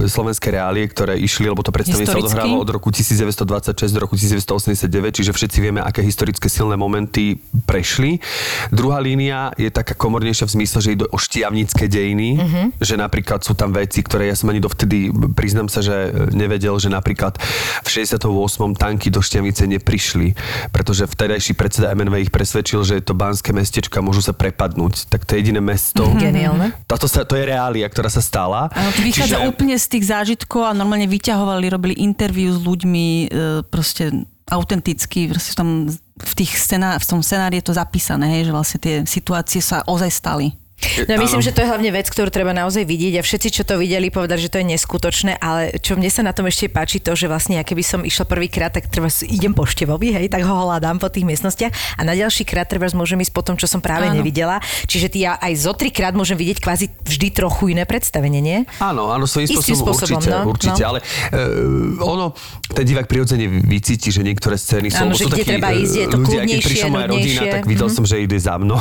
e, 0.00 0.06
slovenské 0.06 0.54
reálie, 0.54 0.86
ktoré 0.86 1.18
išli, 1.18 1.50
lebo 1.50 1.66
to 1.66 1.74
predstavenie 1.74 2.06
sa 2.06 2.16
odohrávalo 2.16 2.62
od 2.62 2.70
roku 2.70 2.88
1926 2.88 3.90
do 3.90 4.00
roku 4.00 4.14
1989, 4.14 5.10
čiže 5.10 5.34
všetci 5.34 5.58
vieme, 5.58 5.82
aké 5.82 6.00
historické 6.00 6.46
silné 6.46 6.78
momenty 6.78 7.34
prešli. 7.66 8.22
Druhá 8.70 9.02
línia 9.02 9.50
je 9.58 9.68
taká 9.68 9.98
komornejšia 10.20 10.44
v 10.44 10.54
zmysle, 10.54 10.78
že 10.78 10.90
ide 10.92 11.06
o 11.06 11.16
štiavnické 11.16 11.88
dejiny, 11.88 12.28
Mhm. 12.36 12.60
že 12.76 12.94
napríklad 12.94 13.40
sú 13.40 13.56
tam 13.56 13.72
veci, 13.72 14.04
ktoré 14.04 14.28
ja 14.28 14.36
som 14.36 14.52
ani 14.52 14.60
dovtedy, 14.60 15.08
priznám 15.32 15.72
sa, 15.72 15.80
že 15.80 16.12
nevedel, 16.30 16.76
že 16.76 16.92
napríklad 16.92 17.40
v 17.80 17.88
68. 17.88 18.76
tanky 18.76 19.08
do 19.08 19.18
Štiavnice 19.18 19.64
neprišli, 19.64 20.36
pretože 20.68 21.08
vtedajší 21.08 21.56
predseda 21.56 21.88
MNV 21.90 22.28
ich 22.28 22.30
presvedčil, 22.30 22.84
že 22.84 23.00
je 23.00 23.04
to 23.06 23.16
banské 23.16 23.50
mestečka, 23.50 24.04
môžu 24.04 24.20
sa 24.20 24.36
prepadnúť. 24.36 25.08
Tak 25.08 25.24
to 25.24 25.32
je 25.32 25.40
jediné 25.40 25.64
mesto. 25.64 26.04
Mhm. 26.04 26.20
Geniálne. 26.20 26.66
Táto 26.84 27.08
sa, 27.08 27.24
to 27.24 27.32
je 27.32 27.48
reália, 27.48 27.88
ktorá 27.88 28.12
sa 28.12 28.20
stala. 28.20 28.68
Áno, 28.70 28.92
to 28.92 29.00
vychádza 29.00 29.40
Čiže- 29.40 29.48
úplne 29.48 29.80
z 29.80 29.86
tých 29.88 30.04
zážitkov 30.04 30.68
a 30.68 30.76
normálne 30.76 31.08
vyťahovali, 31.08 31.64
robili 31.66 31.94
interviu 31.96 32.52
s 32.52 32.60
ľuďmi 32.60 33.06
e, 33.08 33.26
proste 33.64 34.12
autenticky, 34.50 35.30
proste 35.30 35.54
tam 35.54 35.86
v, 36.20 36.32
tých 36.44 36.52
scená, 36.56 37.00
v 37.00 37.06
tom 37.06 37.24
scenári 37.24 37.58
je 37.60 37.66
to 37.70 37.74
zapísané, 37.76 38.28
hej, 38.38 38.48
že 38.48 38.52
vlastne 38.52 38.78
tie 38.78 38.94
situácie 39.08 39.64
sa 39.64 39.80
ozaj 39.88 40.10
stali. 40.12 40.59
No 41.08 41.20
myslím, 41.20 41.44
že 41.44 41.52
to 41.52 41.60
je 41.60 41.68
hlavne 41.68 41.90
vec, 41.92 42.08
ktorú 42.08 42.32
treba 42.32 42.56
naozaj 42.56 42.88
vidieť 42.88 43.20
a 43.20 43.22
všetci, 43.22 43.48
čo 43.52 43.62
to 43.68 43.76
videli, 43.76 44.08
povedali, 44.08 44.40
že 44.40 44.48
to 44.48 44.58
je 44.64 44.66
neskutočné, 44.72 45.36
ale 45.36 45.76
čo 45.78 45.94
mne 45.94 46.08
sa 46.08 46.24
na 46.24 46.32
tom 46.32 46.48
ešte 46.48 46.72
páči, 46.72 47.04
to, 47.04 47.12
že 47.12 47.28
vlastne 47.28 47.60
ja 47.60 47.64
keby 47.64 47.84
som 47.84 48.00
išla 48.00 48.24
prvýkrát, 48.24 48.72
tak 48.72 48.88
treba 48.88 49.12
idem 49.28 49.52
po 49.52 49.68
števovi, 49.68 50.16
hej, 50.16 50.26
tak 50.32 50.40
ho 50.44 50.54
hľadám 50.66 50.96
po 50.96 51.12
tých 51.12 51.28
miestnostiach 51.28 52.00
a 52.00 52.00
na 52.02 52.16
ďalší 52.16 52.48
krát 52.48 52.64
treba 52.64 52.88
môžem 52.96 53.20
ísť 53.20 53.32
po 53.32 53.44
tom, 53.44 53.60
čo 53.60 53.68
som 53.68 53.84
práve 53.84 54.08
Áno. 54.08 54.16
nevidela. 54.16 54.58
Čiže 54.88 55.06
ty 55.12 55.28
ja 55.28 55.36
aj 55.36 55.52
zo 55.68 55.72
trikrát 55.76 56.16
môžem 56.16 56.40
vidieť 56.40 56.58
kvázi 56.64 56.88
vždy 57.04 57.28
trochu 57.36 57.76
iné 57.76 57.84
predstavenie, 57.84 58.40
nie? 58.40 58.58
Áno, 58.80 59.12
áno, 59.12 59.28
svojím 59.28 59.52
spôsobom, 59.52 59.92
spôsobom, 59.94 60.20
určite, 60.20 60.32
no, 60.32 60.48
určite, 60.48 60.82
no. 60.82 60.88
ale 60.90 60.98
uh, 61.00 62.08
ono, 62.08 62.24
ten 62.72 62.84
divák 62.88 63.04
prirodzene 63.04 63.46
vycíti, 63.46 64.08
že 64.08 64.24
niektoré 64.24 64.56
scény 64.56 64.88
sú, 64.88 65.04
Áno, 65.04 65.12
že 65.12 65.28
sú 65.28 65.30
kde 65.30 65.44
takí 65.44 65.50
treba 65.54 65.70
eh, 65.70 65.82
ísť, 65.84 65.94
je 65.94 66.06
to 66.08 66.18
ľudia, 66.18 66.40
keď 66.40 66.48
kľudnejšie, 66.48 66.66
prišla 66.66 66.88
moja 66.88 67.06
rodina, 67.06 67.40
tak 67.46 67.62
videl 67.68 67.88
Mhm. 67.90 67.94
som, 67.94 68.04
že 68.06 68.16
ide 68.22 68.38
za 68.38 68.54
mnou. 68.56 68.78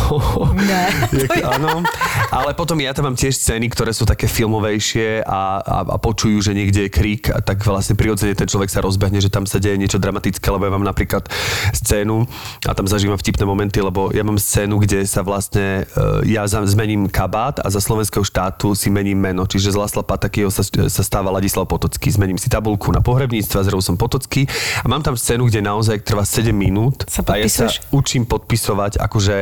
Ne, 0.54 0.84
áno, 1.58 1.82
ale 2.30 2.54
potom 2.54 2.78
ja 2.78 2.94
tam 2.94 3.10
mám 3.10 3.18
tiež 3.18 3.34
scény, 3.34 3.72
ktoré 3.74 3.90
sú 3.90 4.06
také 4.06 4.30
filmovejšie 4.30 5.26
a, 5.26 5.60
a, 5.60 5.78
a 5.86 5.98
počujú, 5.98 6.40
že 6.46 6.54
niekde 6.54 6.86
je 6.86 6.92
krík, 6.94 7.34
a 7.34 7.42
tak 7.42 7.66
vlastne 7.66 7.98
prirodzene 7.98 8.38
ten 8.38 8.46
človek 8.46 8.70
sa 8.70 8.86
rozbehne, 8.86 9.18
že 9.18 9.34
tam 9.34 9.50
sa 9.50 9.58
deje 9.58 9.82
niečo 9.82 9.98
dramatické, 9.98 10.46
lebo 10.54 10.70
ja 10.70 10.74
mám 10.74 10.86
napríklad 10.86 11.26
scénu 11.74 12.30
a 12.66 12.72
tam 12.78 12.86
zažívam 12.86 13.18
vtipné 13.18 13.44
momenty, 13.50 13.82
lebo 13.82 14.14
ja 14.14 14.22
mám 14.22 14.38
scénu, 14.38 14.78
kde 14.84 15.10
sa 15.10 15.26
vlastne 15.26 15.90
uh, 15.98 16.22
ja 16.26 16.46
zmením 16.50 17.10
kabát 17.10 17.62
a 17.64 17.68
za 17.72 17.82
slovenského 17.82 18.22
štátu 18.22 18.78
si 18.78 18.94
mením 18.94 19.18
meno, 19.18 19.48
čiže 19.50 19.74
z 19.74 19.78
Lasla 19.80 20.04
Patakieho 20.06 20.54
sa, 20.54 20.62
sa 20.66 21.04
stáva 21.06 21.34
Ladislav 21.34 21.66
Potocký. 21.66 22.12
Zmením 22.14 22.38
si 22.38 22.50
tabulku 22.50 22.92
na 22.94 23.02
pohrebníctve 23.02 23.58
a 23.58 23.64
zrazu 23.66 23.82
som 23.82 23.96
Potocký 23.98 24.46
a 24.84 24.86
mám 24.86 25.02
tam 25.02 25.18
scénu, 25.18 25.48
kde 25.48 25.66
naozaj 25.66 26.04
trvá 26.06 26.26
7 26.26 26.52
minút 26.52 27.08
Sa 27.08 27.26
a 27.26 27.38
ja 27.40 27.48
sa 27.50 27.72
učím 27.94 28.26
podpisovať, 28.26 29.00
akože 29.00 29.36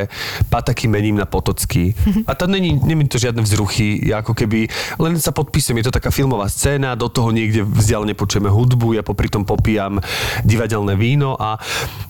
Pataky 0.48 0.86
mením 0.88 1.18
na 1.18 1.26
Potocký. 1.28 1.92
A 2.24 2.37
to 2.38 2.46
není, 2.46 2.78
není 2.78 3.10
to 3.10 3.18
žiadne 3.18 3.42
vzruchy, 3.42 4.14
ako 4.14 4.32
keby 4.32 4.70
len 5.02 5.18
sa 5.18 5.34
podpisujem, 5.34 5.82
je 5.82 5.90
to 5.90 5.96
taká 5.98 6.14
filmová 6.14 6.46
scéna, 6.46 6.94
do 6.94 7.10
toho 7.10 7.34
niekde 7.34 7.66
vzdialene 7.66 8.14
počujeme 8.14 8.46
hudbu, 8.46 8.94
ja 8.94 9.02
popri 9.02 9.26
tom 9.26 9.42
popíjam 9.42 9.98
divadelné 10.46 10.94
víno 10.94 11.34
a 11.34 11.58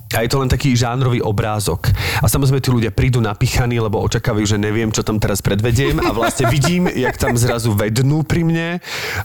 a 0.09 0.25
je 0.25 0.31
to 0.33 0.41
len 0.41 0.49
taký 0.49 0.73
žánrový 0.73 1.21
obrázok. 1.21 1.93
A 2.25 2.27
samozrejme 2.27 2.65
tí 2.65 2.73
ľudia 2.73 2.93
prídu 2.95 3.21
napichaní, 3.21 3.77
lebo 3.77 4.01
očakávajú, 4.01 4.57
že 4.57 4.57
neviem, 4.57 4.89
čo 4.89 5.05
tam 5.05 5.21
teraz 5.21 5.45
predvediem 5.45 6.01
a 6.01 6.17
vlastne 6.17 6.49
vidím, 6.55 6.89
jak 6.89 7.21
tam 7.21 7.37
zrazu 7.37 7.77
vednú 7.77 8.25
pri 8.25 8.43
mne 8.45 8.69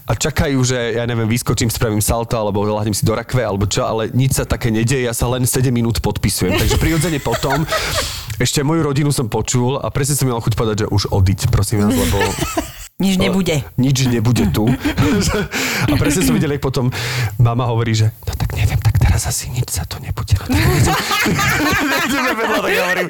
a 0.04 0.12
čakajú, 0.12 0.60
že 0.62 1.00
ja 1.00 1.08
neviem, 1.08 1.30
vyskočím, 1.32 1.72
spravím 1.72 2.04
salto 2.04 2.36
alebo 2.36 2.68
lahnem 2.68 2.92
si 2.92 3.08
do 3.08 3.16
rakve 3.16 3.48
alebo 3.48 3.64
čo, 3.64 3.88
ale 3.88 4.12
nič 4.12 4.36
sa 4.38 4.44
také 4.44 4.70
nedieje, 4.76 5.08
ja 5.08 5.16
sa 5.16 5.32
len 5.32 5.48
7 5.48 5.72
minút 5.72 6.04
podpisujem. 6.04 6.60
Takže 6.60 6.76
prirodzene 6.76 7.24
potom 7.24 7.64
ešte 8.42 8.60
moju 8.66 8.82
rodinu 8.84 9.14
som 9.16 9.32
počul 9.32 9.80
a 9.80 9.88
presne 9.88 10.20
som 10.20 10.28
mal 10.28 10.44
chuť 10.44 10.54
povedať, 10.58 10.78
že 10.84 10.88
už 10.92 11.16
odiť, 11.16 11.48
prosím 11.48 11.88
vás, 11.88 11.96
lebo 11.96 12.20
Nič 13.02 13.18
nebude. 13.18 13.66
nič 13.76 14.06
nebude 14.06 14.54
tu. 14.54 14.70
a 15.92 15.94
presne 15.98 16.24
som 16.24 16.38
videl, 16.38 16.56
jak 16.56 16.64
potom 16.64 16.94
mama 17.42 17.66
hovorí, 17.66 17.98
že 17.98 18.14
no 18.24 18.34
tak 18.38 18.54
neviem, 18.54 18.80
tak 18.80 19.03
teraz 19.14 19.30
asi 19.30 19.46
nič 19.54 19.70
sa 19.70 19.86
tu 19.86 20.02
nebude. 20.02 20.34
Ideme 22.10 22.34
vedľa, 22.34 22.60
tak 22.66 22.74
ja 22.74 22.82
hovorím, 22.82 23.10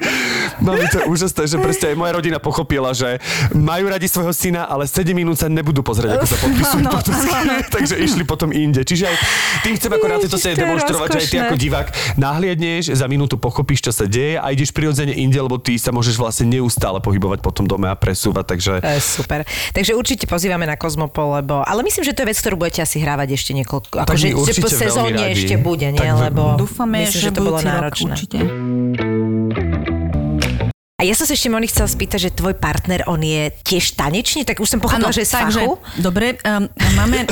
mami, 0.59 0.83
to 0.91 0.99
je 0.99 1.05
úžasné, 1.07 1.43
že 1.47 1.55
presne 1.63 1.85
aj 1.91 1.95
moja 1.95 2.11
rodina 2.19 2.43
pochopila, 2.43 2.91
že 2.91 3.23
majú 3.55 3.87
radi 3.87 4.11
svojho 4.11 4.35
syna, 4.35 4.67
ale 4.67 4.83
7 4.83 5.15
minút 5.15 5.39
sa 5.39 5.47
nebudú 5.47 5.79
pozrieť, 5.79 6.19
ako 6.19 6.27
sa 6.27 6.37
podpisujú 6.43 6.83
Áno, 6.83 6.91
potom, 6.91 7.15
takže 7.79 7.95
išli 8.03 8.23
potom 8.27 8.51
inde. 8.51 8.83
Čiže 8.83 9.07
aj 9.07 9.15
tým 9.63 9.73
chcem 9.79 9.91
ako 9.95 10.05
na 10.11 10.17
tejto 10.19 10.35
to 10.35 10.51
demonstrovať, 10.51 11.07
že 11.07 11.19
aj 11.23 11.27
ty 11.31 11.37
ako 11.39 11.55
divák 11.55 11.87
nahliadneš, 12.19 12.91
za 12.91 13.07
minútu 13.07 13.39
pochopíš, 13.39 13.87
čo 13.87 13.95
sa 13.95 14.03
deje 14.03 14.35
a 14.35 14.51
ideš 14.51 14.75
prirodzene 14.75 15.15
inde, 15.15 15.39
lebo 15.39 15.55
ty 15.55 15.79
sa 15.79 15.95
môžeš 15.95 16.19
vlastne 16.19 16.51
neustále 16.51 16.99
pohybovať 16.99 17.39
po 17.39 17.55
tom 17.55 17.63
dome 17.63 17.87
a 17.87 17.95
presúvať, 17.95 18.43
takže 18.51 18.71
To 18.83 18.91
je 18.91 18.99
super. 18.99 19.47
Takže 19.71 19.95
určite 19.95 20.27
pozývame 20.27 20.67
na 20.67 20.75
Kozmopol, 20.75 21.39
lebo... 21.39 21.63
Ale 21.63 21.79
myslím, 21.87 22.03
že 22.03 22.11
to 22.11 22.27
je 22.27 22.35
vec, 22.35 22.37
ktorú 22.43 22.59
budete 22.59 22.83
asi 22.83 22.99
hrávať 22.99 23.39
ešte 23.39 23.55
niekoľko... 23.55 24.03
Akože 24.03 24.35
sezóne 24.67 25.31
ešte 25.31 25.55
bude, 25.55 25.92
nie? 25.93 26.01
Tak 26.01 26.33
Lebo 26.33 26.57
Dúfame, 26.57 27.05
myslím, 27.05 27.21
že, 27.21 27.27
že 27.29 27.31
to 27.31 27.41
bolo 27.45 27.59
náročné. 27.61 28.13
určite. 28.17 28.37
A 30.93 31.01
ja 31.03 31.19
som 31.19 31.27
sa 31.27 31.35
ešte 31.35 31.51
Moni 31.51 31.67
chcela 31.67 31.91
spýtať, 31.91 32.19
že 32.21 32.29
tvoj 32.31 32.55
partner, 32.55 33.03
on 33.11 33.19
je 33.19 33.51
tiež 33.67 33.99
tanečný, 33.99 34.47
tak 34.47 34.63
už 34.63 34.71
som 34.71 34.79
pochopila, 34.79 35.11
že 35.11 35.27
je 35.27 35.29
z 35.29 35.35
takže, 35.35 35.59
fachu. 35.67 35.75
dobre, 35.99 36.39
um, 36.47 36.63
máme... 36.95 37.27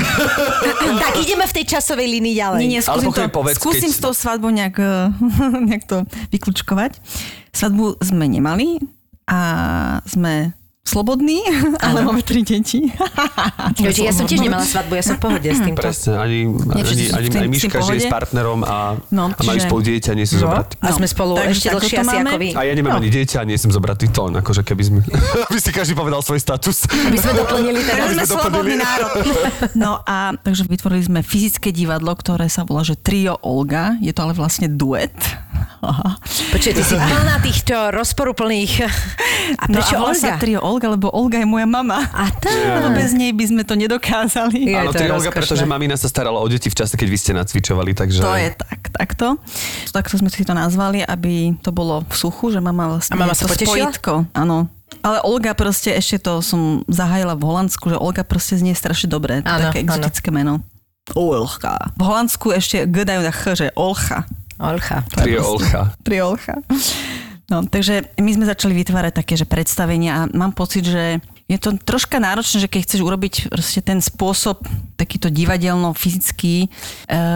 tak 1.07 1.13
ideme 1.23 1.47
v 1.47 1.53
tej 1.55 1.79
časovej 1.79 2.03
línii 2.19 2.35
ďalej. 2.35 2.59
Nie, 2.59 2.67
nie, 2.67 2.81
skúsim, 2.83 3.15
to, 3.15 3.31
povedz, 3.31 3.55
skúsim 3.55 3.87
keď- 3.87 3.95
s 3.95 3.99
tou 4.03 4.11
svadbou 4.11 4.51
nejak, 4.51 4.75
nejak 5.71 5.87
to 5.87 6.03
vyklúčkovať. 6.35 6.99
Svadbu 7.55 7.95
sme 8.03 8.27
nemali 8.27 8.75
a 9.31 9.39
sme 10.03 10.51
slobodní, 10.83 11.45
ale 11.85 12.01
máme 12.01 12.21
tri 12.21 12.41
deti. 12.41 12.89
Viete, 13.77 14.01
ja 14.01 14.11
som 14.11 14.25
tiež 14.25 14.41
nemala 14.41 14.61
svadbu, 14.61 14.93
ja 14.93 15.03
som 15.03 15.15
v 15.15 15.21
pohode 15.21 15.45
s 15.45 15.59
týmto. 15.59 15.79
Presne, 15.79 16.17
ani, 16.17 16.39
ani, 16.49 17.03
ani, 17.07 17.27
tým- 17.29 17.41
tým 17.43 17.51
Miška 17.51 17.79
žije 17.79 18.01
s 18.01 18.09
partnerom 18.09 18.61
a, 18.61 18.97
No, 19.07 19.29
a 19.29 19.39
majú 19.39 19.55
čiže- 19.55 19.69
spolu 19.69 19.81
dieťa, 19.83 20.11
nie 20.13 20.25
sú 20.25 20.35
No, 20.35 20.49
zobratí. 20.49 20.73
a 20.77 20.89
sme 20.89 21.05
spolu 21.05 21.33
takže 21.37 21.53
ešte 21.53 21.69
dlhšie 21.71 21.97
asi 21.97 22.07
máme. 22.09 22.21
ako 22.25 22.37
vy. 22.37 22.49
A 22.51 22.61
ja 22.61 22.73
nemám 22.73 22.91
No. 22.91 22.99
ani 22.99 23.09
dieťa 23.09 23.37
a 23.37 23.45
nie 23.45 23.55
som 23.55 23.69
zobratý 23.69 24.05
to, 24.07 24.19
len 24.25 24.35
akože 24.35 24.61
keby 24.61 24.83
sme, 24.83 24.99
aby 25.47 25.59
si 25.59 25.69
každý 25.69 25.93
povedal 25.93 26.19
svoj 26.19 26.39
status. 26.39 26.89
Aby 26.89 27.17
sme 27.17 27.31
doplnili 27.35 27.79
teda. 27.81 27.97
Takže 28.01 28.15
sme 28.17 28.25
slobodný 28.27 28.75
národ. 28.75 29.11
No 29.73 29.91
a 30.01 30.15
takže 30.35 30.65
vytvorili 30.65 31.03
sme 31.03 31.19
fyzické 31.21 31.69
divadlo, 31.69 32.11
ktoré 32.11 32.47
sa 32.47 32.63
volá, 32.63 32.81
že 32.81 32.95
Trio 32.95 33.37
Olga. 33.39 33.95
Je 33.97 34.09
to 34.09 34.23
ale 34.23 34.33
vlastne 34.33 34.65
duet. 34.67 35.13
Aha. 35.79 36.17
Počuj, 36.51 36.73
ty 36.73 36.83
si 36.83 36.93
plná 36.93 37.37
týchto 37.39 37.73
rozporuplných... 37.91 38.73
A 39.51 39.65
No 39.67 39.73
prečo 39.75 39.95
a 39.95 39.99
volá 39.99 40.13
sa 40.13 40.27
Olga? 40.27 40.37
Trio 40.39 40.59
Olga, 40.61 40.80
lebo 40.85 41.09
Olga 41.09 41.37
je 41.37 41.45
moja 41.45 41.65
mama. 41.65 42.01
A 42.09 42.31
tá. 42.31 42.49
Lebo 42.49 42.93
bez 42.93 43.11
nej 43.11 43.29
by 43.29 43.45
sme 43.45 43.61
to 43.61 43.75
nedokázali. 43.75 44.71
Je, 44.71 44.75
Áno, 44.75 44.89
to 44.89 45.01
je 45.01 45.09
Olga, 45.09 45.29
pretože 45.29 45.61
mamina 45.63 45.93
sa 45.93 46.05
starala 46.05 46.37
o 46.37 46.47
deti 46.47 46.67
v 46.67 46.75
čase, 46.75 46.95
keď 46.95 47.07
vy 47.07 47.17
ste 47.17 47.31
nacvičovali, 47.33 47.91
takže... 47.91 48.21
To 48.21 48.33
je 48.33 48.49
tak, 48.53 48.79
takto. 48.89 49.27
Takto 49.89 50.15
sme 50.15 50.27
si 50.27 50.41
to 50.41 50.53
nazvali, 50.53 51.01
aby 51.01 51.57
to 51.59 51.69
bolo 51.69 52.01
v 52.01 52.13
suchu, 52.13 52.49
že 52.49 52.59
mama 52.59 52.87
vlastne... 52.87 53.13
A 53.13 53.19
mama 53.19 53.33
sa 53.33 53.45
potešila? 53.45 53.91
spojitko, 53.91 54.31
áno. 54.31 54.71
Ale 55.01 55.17
Olga 55.21 55.55
proste, 55.55 55.91
ešte 55.91 56.21
to 56.21 56.39
som 56.39 56.85
zahájila 56.85 57.33
v 57.33 57.43
Holandsku, 57.43 57.89
že 57.89 57.97
Olga 57.97 58.21
proste 58.21 58.55
znie 58.55 58.75
strašne 58.75 59.09
dobre. 59.09 59.41
To 59.41 59.49
Áno, 59.49 59.71
také 59.71 59.81
exotické 59.81 60.29
meno. 60.29 60.61
Olcha. 61.17 61.91
V 61.97 62.03
Holandsku 62.05 62.53
ešte 62.53 62.85
G 62.85 63.01
dajú 63.01 63.25
na 63.25 63.33
Ch, 63.33 63.43
že 63.55 63.67
Olcha. 63.73 64.29
Olcha. 64.61 65.01
Proste- 65.09 65.41
Olcha. 65.41 65.81
Trio 66.05 66.23
Olcha. 66.29 66.55
No, 67.51 67.67
takže 67.67 68.07
my 68.15 68.31
sme 68.31 68.47
začali 68.47 68.71
vytvárať 68.79 69.11
také, 69.11 69.35
že 69.35 69.43
predstavenia 69.43 70.23
a 70.23 70.29
mám 70.31 70.55
pocit, 70.55 70.87
že 70.87 71.19
je 71.51 71.59
to 71.59 71.75
troška 71.75 72.15
náročné, 72.15 72.63
že 72.63 72.71
keď 72.71 72.81
chceš 72.87 73.01
urobiť 73.03 73.51
proste 73.51 73.83
ten 73.83 73.99
spôsob 73.99 74.63
takýto 74.95 75.27
divadelno-fyzický, 75.27 76.55
e, 76.63 76.67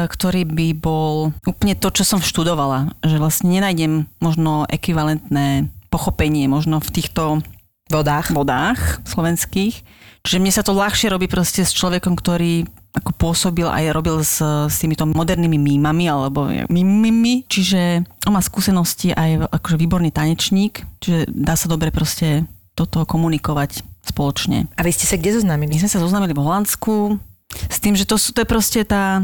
ktorý 0.07 0.47
by 0.47 0.67
bol 0.79 1.35
úplne 1.43 1.75
to, 1.75 1.91
čo 1.91 2.07
som 2.07 2.23
študovala. 2.23 2.95
Že 3.03 3.19
vlastne 3.19 3.51
nenájdem 3.51 4.07
možno 4.23 4.63
ekvivalentné 4.71 5.67
pochopenie 5.91 6.47
možno 6.47 6.79
v 6.79 6.89
týchto 6.95 7.43
vodách. 7.91 8.31
vodách 8.31 9.03
slovenských. 9.03 9.83
Čiže 10.23 10.39
mne 10.39 10.53
sa 10.55 10.63
to 10.63 10.71
ľahšie 10.71 11.11
robí 11.11 11.27
proste 11.27 11.67
s 11.67 11.75
človekom, 11.75 12.15
ktorý 12.15 12.71
ako 12.95 13.11
pôsobil 13.19 13.67
aj 13.67 13.91
robil 13.91 14.23
s, 14.23 14.39
s 14.41 14.75
týmito 14.79 15.03
modernými 15.03 15.59
mímami 15.59 16.07
alebo 16.07 16.47
mimimi, 16.71 17.43
čiže 17.45 18.07
on 18.23 18.33
má 18.33 18.41
skúsenosti 18.41 19.11
aj 19.11 19.51
akože 19.51 19.75
výborný 19.75 20.09
tanečník, 20.15 20.87
čiže 21.03 21.27
dá 21.29 21.59
sa 21.59 21.67
dobre 21.67 21.91
proste 21.91 22.47
toto 22.75 23.03
komunikovať 23.03 23.83
spoločne. 24.05 24.71
A 24.77 24.81
vy 24.83 24.91
ste 24.95 25.07
sa 25.09 25.19
kde 25.19 25.41
zoznámili? 25.41 25.75
My 25.75 25.81
sme 25.83 25.91
sa 25.91 25.99
zoznámili 25.99 26.35
v 26.35 26.43
Holandsku 26.43 27.17
s 27.55 27.77
tým, 27.79 27.95
že 27.95 28.07
to, 28.07 28.19
sú, 28.19 28.35
to 28.35 28.43
je 28.43 28.47
proste 28.47 28.79
tá 28.83 29.23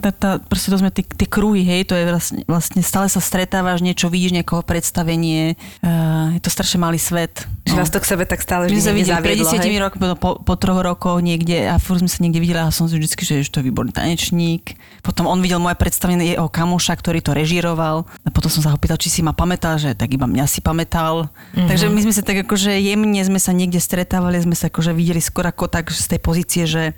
tá, 0.00 0.10
tá, 0.10 0.30
proste 0.40 0.72
to 0.72 0.80
sme 0.80 0.88
tie, 0.88 1.04
tie 1.04 1.28
kruhy, 1.28 1.62
hej, 1.62 1.86
to 1.86 1.94
je 1.94 2.04
vlastne, 2.08 2.40
vlastne 2.48 2.80
stále 2.80 3.06
sa 3.06 3.20
stretávaš, 3.20 3.84
niečo 3.84 4.08
vidíš, 4.08 4.32
niekoho 4.34 4.64
predstavenie, 4.64 5.54
uh, 5.84 6.34
je 6.34 6.40
to 6.40 6.50
strašne 6.50 6.80
malý 6.80 6.96
svet. 6.96 7.44
Že 7.68 7.76
vás 7.76 7.92
to 7.92 8.00
k 8.02 8.06
sebe 8.08 8.24
tak 8.24 8.40
stále 8.40 8.66
vždy 8.66 8.80
videli 8.96 9.20
pred 9.20 9.38
zaviedlo, 9.38 9.60
10 9.60 9.62
hej? 9.62 9.78
rokmi, 9.78 10.00
po, 10.00 10.16
po, 10.16 10.30
po 10.40 10.54
troch 10.56 10.80
rokoch 10.80 11.20
niekde 11.20 11.68
a 11.68 11.76
furt 11.76 12.00
sme 12.00 12.10
sa 12.10 12.18
niekde 12.24 12.40
videli 12.40 12.58
a 12.58 12.72
som 12.72 12.88
si 12.88 12.96
vždy, 12.96 13.06
že, 13.20 13.34
že 13.44 13.50
to 13.52 13.60
je 13.60 13.68
výborný 13.68 13.92
tanečník. 13.92 14.74
Potom 15.04 15.28
on 15.28 15.38
videl 15.44 15.60
moje 15.60 15.76
predstavenie 15.76 16.34
jeho 16.34 16.48
kamoša, 16.48 16.96
ktorý 16.96 17.20
to 17.20 17.36
režíroval. 17.36 18.08
A 18.24 18.28
potom 18.32 18.48
som 18.48 18.64
sa 18.64 18.72
ho 18.72 18.78
pýtal, 18.80 18.96
či 18.96 19.12
si 19.12 19.20
ma 19.20 19.36
pamätal, 19.36 19.76
že 19.76 19.92
tak 19.92 20.10
iba 20.10 20.24
mňa 20.24 20.48
si 20.48 20.64
pamätal. 20.64 21.28
Mm-hmm. 21.52 21.68
Takže 21.68 21.86
my 21.92 22.00
sme 22.08 22.14
sa 22.16 22.22
tak 22.24 22.36
akože 22.48 22.72
jemne 22.80 23.20
sme 23.20 23.38
sa 23.38 23.52
niekde 23.52 23.78
stretávali, 23.78 24.40
sme 24.40 24.56
sa 24.56 24.72
akože 24.72 24.96
videli 24.96 25.20
skôr 25.20 25.44
ako 25.46 25.68
tak 25.68 25.92
z 25.92 26.16
tej 26.16 26.20
pozície, 26.24 26.64
že 26.64 26.96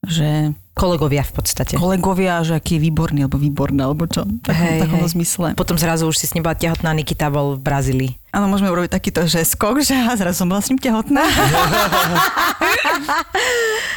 že 0.00 0.56
Kolegovia 0.80 1.20
v 1.20 1.32
podstate. 1.36 1.76
kolegovia, 1.76 2.40
že 2.40 2.56
aký 2.56 2.80
je 2.80 2.88
výborný, 2.88 3.28
alebo 3.28 3.36
výborná, 3.36 3.84
alebo 3.84 4.08
čo. 4.08 4.24
V 4.24 4.40
takom, 4.40 4.64
Hej, 4.64 4.80
takom 4.80 5.00
hej. 5.04 5.12
zmysle. 5.12 5.46
Potom 5.52 5.76
zrazu 5.76 6.08
už 6.08 6.16
si 6.16 6.24
s 6.24 6.32
ním 6.32 6.40
bola 6.40 6.56
tehotná, 6.56 6.96
Nikita 6.96 7.28
bol 7.28 7.54
v 7.54 7.62
Brazílii. 7.62 8.12
Áno, 8.30 8.46
môžeme 8.46 8.70
urobiť 8.70 8.94
takýto, 8.94 9.26
že 9.26 9.42
skok, 9.42 9.82
že 9.82 9.92
a 9.92 10.14
zrazu 10.14 10.38
som 10.38 10.48
bola 10.48 10.62
s 10.62 10.70
ním 10.70 10.78
tehotná. 10.78 11.18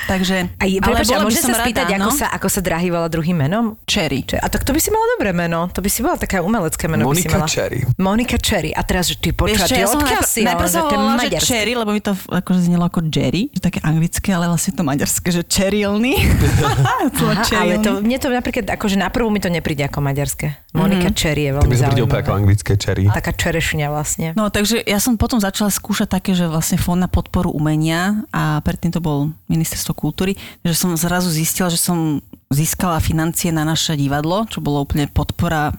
Takže, 0.04 0.50
A 0.58 0.66
je, 0.66 0.82
prepáč, 0.82 1.08
a 1.08 1.16
bola 1.16 1.22
by 1.22 1.26
môžem 1.30 1.44
sa 1.46 1.56
spýtať, 1.64 1.86
rada, 1.88 1.98
ako, 2.02 2.10
no? 2.10 2.18
sa, 2.18 2.28
ako 2.34 2.48
sa 2.50 2.60
drahý 2.60 2.88
volá 2.92 3.08
druhým 3.08 3.38
menom? 3.38 3.78
Cherry. 3.86 4.26
Če- 4.26 4.42
A 4.42 4.50
tak 4.50 4.66
to 4.66 4.74
by 4.74 4.82
si 4.82 4.90
mala 4.92 5.06
dobré 5.16 5.32
meno. 5.32 5.70
To 5.70 5.80
by 5.80 5.90
si 5.90 6.02
bola 6.04 6.18
taká 6.18 6.42
umelecké 6.42 6.90
meno. 6.90 7.08
by 7.08 7.14
si 7.14 7.30
Monika 7.30 7.38
mala. 7.40 7.48
Cherry. 7.48 7.80
Monika 7.96 8.36
Cherry. 8.36 8.72
A 8.74 8.82
teraz, 8.84 9.08
že 9.08 9.16
ty 9.16 9.32
počúva, 9.32 9.64
ty 9.64 9.80
čo, 9.80 9.96
odkiaľ 9.96 10.24
si? 10.26 10.42
najprv 10.44 10.66
Ale 10.66 10.74
som 10.74 10.84
volala, 10.84 11.24
že 11.24 11.40
cherry, 11.40 11.74
lebo 11.78 11.94
mi 11.94 12.02
to 12.02 12.12
akože 12.12 12.62
znelo 12.68 12.84
ako 12.84 13.00
Jerry, 13.08 13.48
že 13.54 13.62
také 13.62 13.80
anglické, 13.80 14.34
ale 14.34 14.50
vlastne 14.50 14.74
to 14.74 14.84
maďarské, 14.84 15.30
že 15.30 15.42
cherrylný. 15.46 16.14
To 17.20 17.24
Aha, 17.30 17.44
ale 17.60 17.84
to, 17.84 18.00
mne 18.00 18.18
to 18.18 18.28
napríklad, 18.32 18.66
akože 18.74 18.96
na 18.96 19.12
prvú 19.12 19.28
mi 19.30 19.44
to 19.44 19.52
nepríde 19.52 19.86
ako 19.86 20.00
maďarské. 20.00 20.58
Monika 20.72 21.10
Mhm. 21.10 21.14
mm-hmm. 21.14 21.20
Cherry 21.20 21.42
je 21.44 21.52
To 21.52 21.56
veľmi 21.60 21.70
mi 21.70 21.78
sa 21.78 21.88
príde 21.92 22.04
úplne 22.04 22.22
ako 22.22 22.32
zaujímavá. 22.32 22.42
anglické 22.42 22.72
cherry. 22.80 23.04
Taká 23.12 23.32
čerešňa 23.36 23.88
vlastne. 23.92 24.28
No 24.34 24.50
takže 24.50 24.82
ja 24.82 24.98
som 24.98 25.20
potom 25.20 25.38
začala 25.38 25.70
skúšať 25.70 26.08
také, 26.10 26.32
že 26.34 26.50
vlastne 26.50 26.80
fond 26.80 26.98
na 26.98 27.12
podporu 27.12 27.52
umenia 27.52 28.24
a 28.32 28.64
predtým 28.64 28.90
to 28.90 29.04
bol 29.04 29.30
ministerstvo 29.48 29.94
kultúry, 29.94 30.34
že 30.64 30.74
som 30.74 30.96
zrazu 30.96 31.30
zistila, 31.30 31.70
že 31.70 31.78
som 31.78 32.24
získala 32.50 33.02
financie 33.02 33.50
na 33.52 33.66
naše 33.66 33.94
divadlo, 33.94 34.46
čo 34.50 34.62
bolo 34.62 34.82
úplne 34.82 35.10
podpora, 35.10 35.74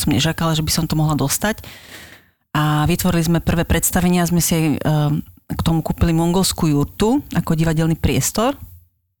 som 0.00 0.10
nežakala, 0.12 0.56
že 0.56 0.64
by 0.64 0.72
som 0.72 0.84
to 0.88 0.96
mohla 0.96 1.14
dostať. 1.14 1.62
A 2.56 2.88
vytvorili 2.88 3.22
sme 3.22 3.38
prvé 3.44 3.62
predstavenia, 3.68 4.24
sme 4.24 4.40
si 4.40 4.56
aj 4.56 4.64
eh, 4.64 4.78
k 5.48 5.60
tomu 5.64 5.80
kúpili 5.80 6.12
mongolskú 6.12 6.68
jurtu 6.68 7.24
ako 7.32 7.56
divadelný 7.56 7.96
priestor, 7.96 8.56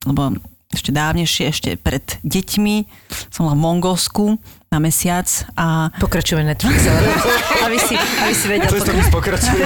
lebo 0.04 0.36
ešte 0.68 0.92
dávnejšie, 0.92 1.44
ešte 1.48 1.70
pred 1.80 2.04
deťmi 2.28 2.84
som 3.32 3.48
bola 3.48 3.56
v 3.56 3.62
Mongolsku 3.64 4.24
na 4.68 4.76
mesiac 4.76 5.24
a 5.56 5.88
Pokračujeme 5.96 6.44
Netflix, 6.44 6.84
ale 6.84 7.08
aby 7.72 7.80
si, 7.80 7.96
aby 7.96 8.34
si 8.36 8.46
vedel. 8.52 8.68
To 8.68 8.76
je 8.76 9.08
pokračovať. 9.08 9.08
pokračuje. 9.08 9.64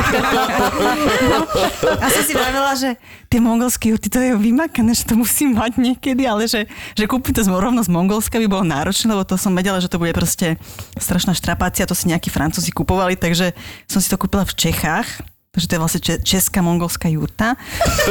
A 1.99 2.07
som 2.07 2.23
si 2.23 2.39
vravela, 2.39 2.71
že 2.79 2.95
tie 3.27 3.43
mongolské 3.43 3.91
juty, 3.91 4.07
to 4.07 4.23
je 4.23 4.31
vymakané, 4.39 4.95
že 4.95 5.03
to 5.03 5.19
musím 5.19 5.59
mať 5.59 5.75
niekedy, 5.75 6.23
ale 6.23 6.47
že, 6.47 6.71
že 6.95 7.05
kúpiť 7.11 7.43
to 7.43 7.51
rovno 7.51 7.83
z 7.83 7.91
Mongolska 7.91 8.39
by 8.39 8.47
bolo 8.47 8.63
náročné, 8.63 9.11
lebo 9.11 9.27
to 9.27 9.35
som 9.35 9.59
vedela, 9.59 9.83
že 9.83 9.91
to 9.91 9.99
bude 9.99 10.15
proste 10.15 10.55
strašná 10.95 11.35
štrapácia, 11.35 11.83
to 11.83 11.99
si 11.99 12.07
nejakí 12.07 12.31
francúzi 12.31 12.71
kupovali, 12.71 13.19
takže 13.19 13.59
som 13.91 13.99
si 13.99 14.07
to 14.07 14.15
kúpila 14.15 14.47
v 14.47 14.55
Čechách. 14.55 15.32
Takže 15.53 15.69
to 15.69 15.75
je 15.77 15.83
vlastne 15.85 16.01
če- 16.01 16.23
česká 16.25 16.65
mongolská 16.65 17.13
jurta. 17.13 17.61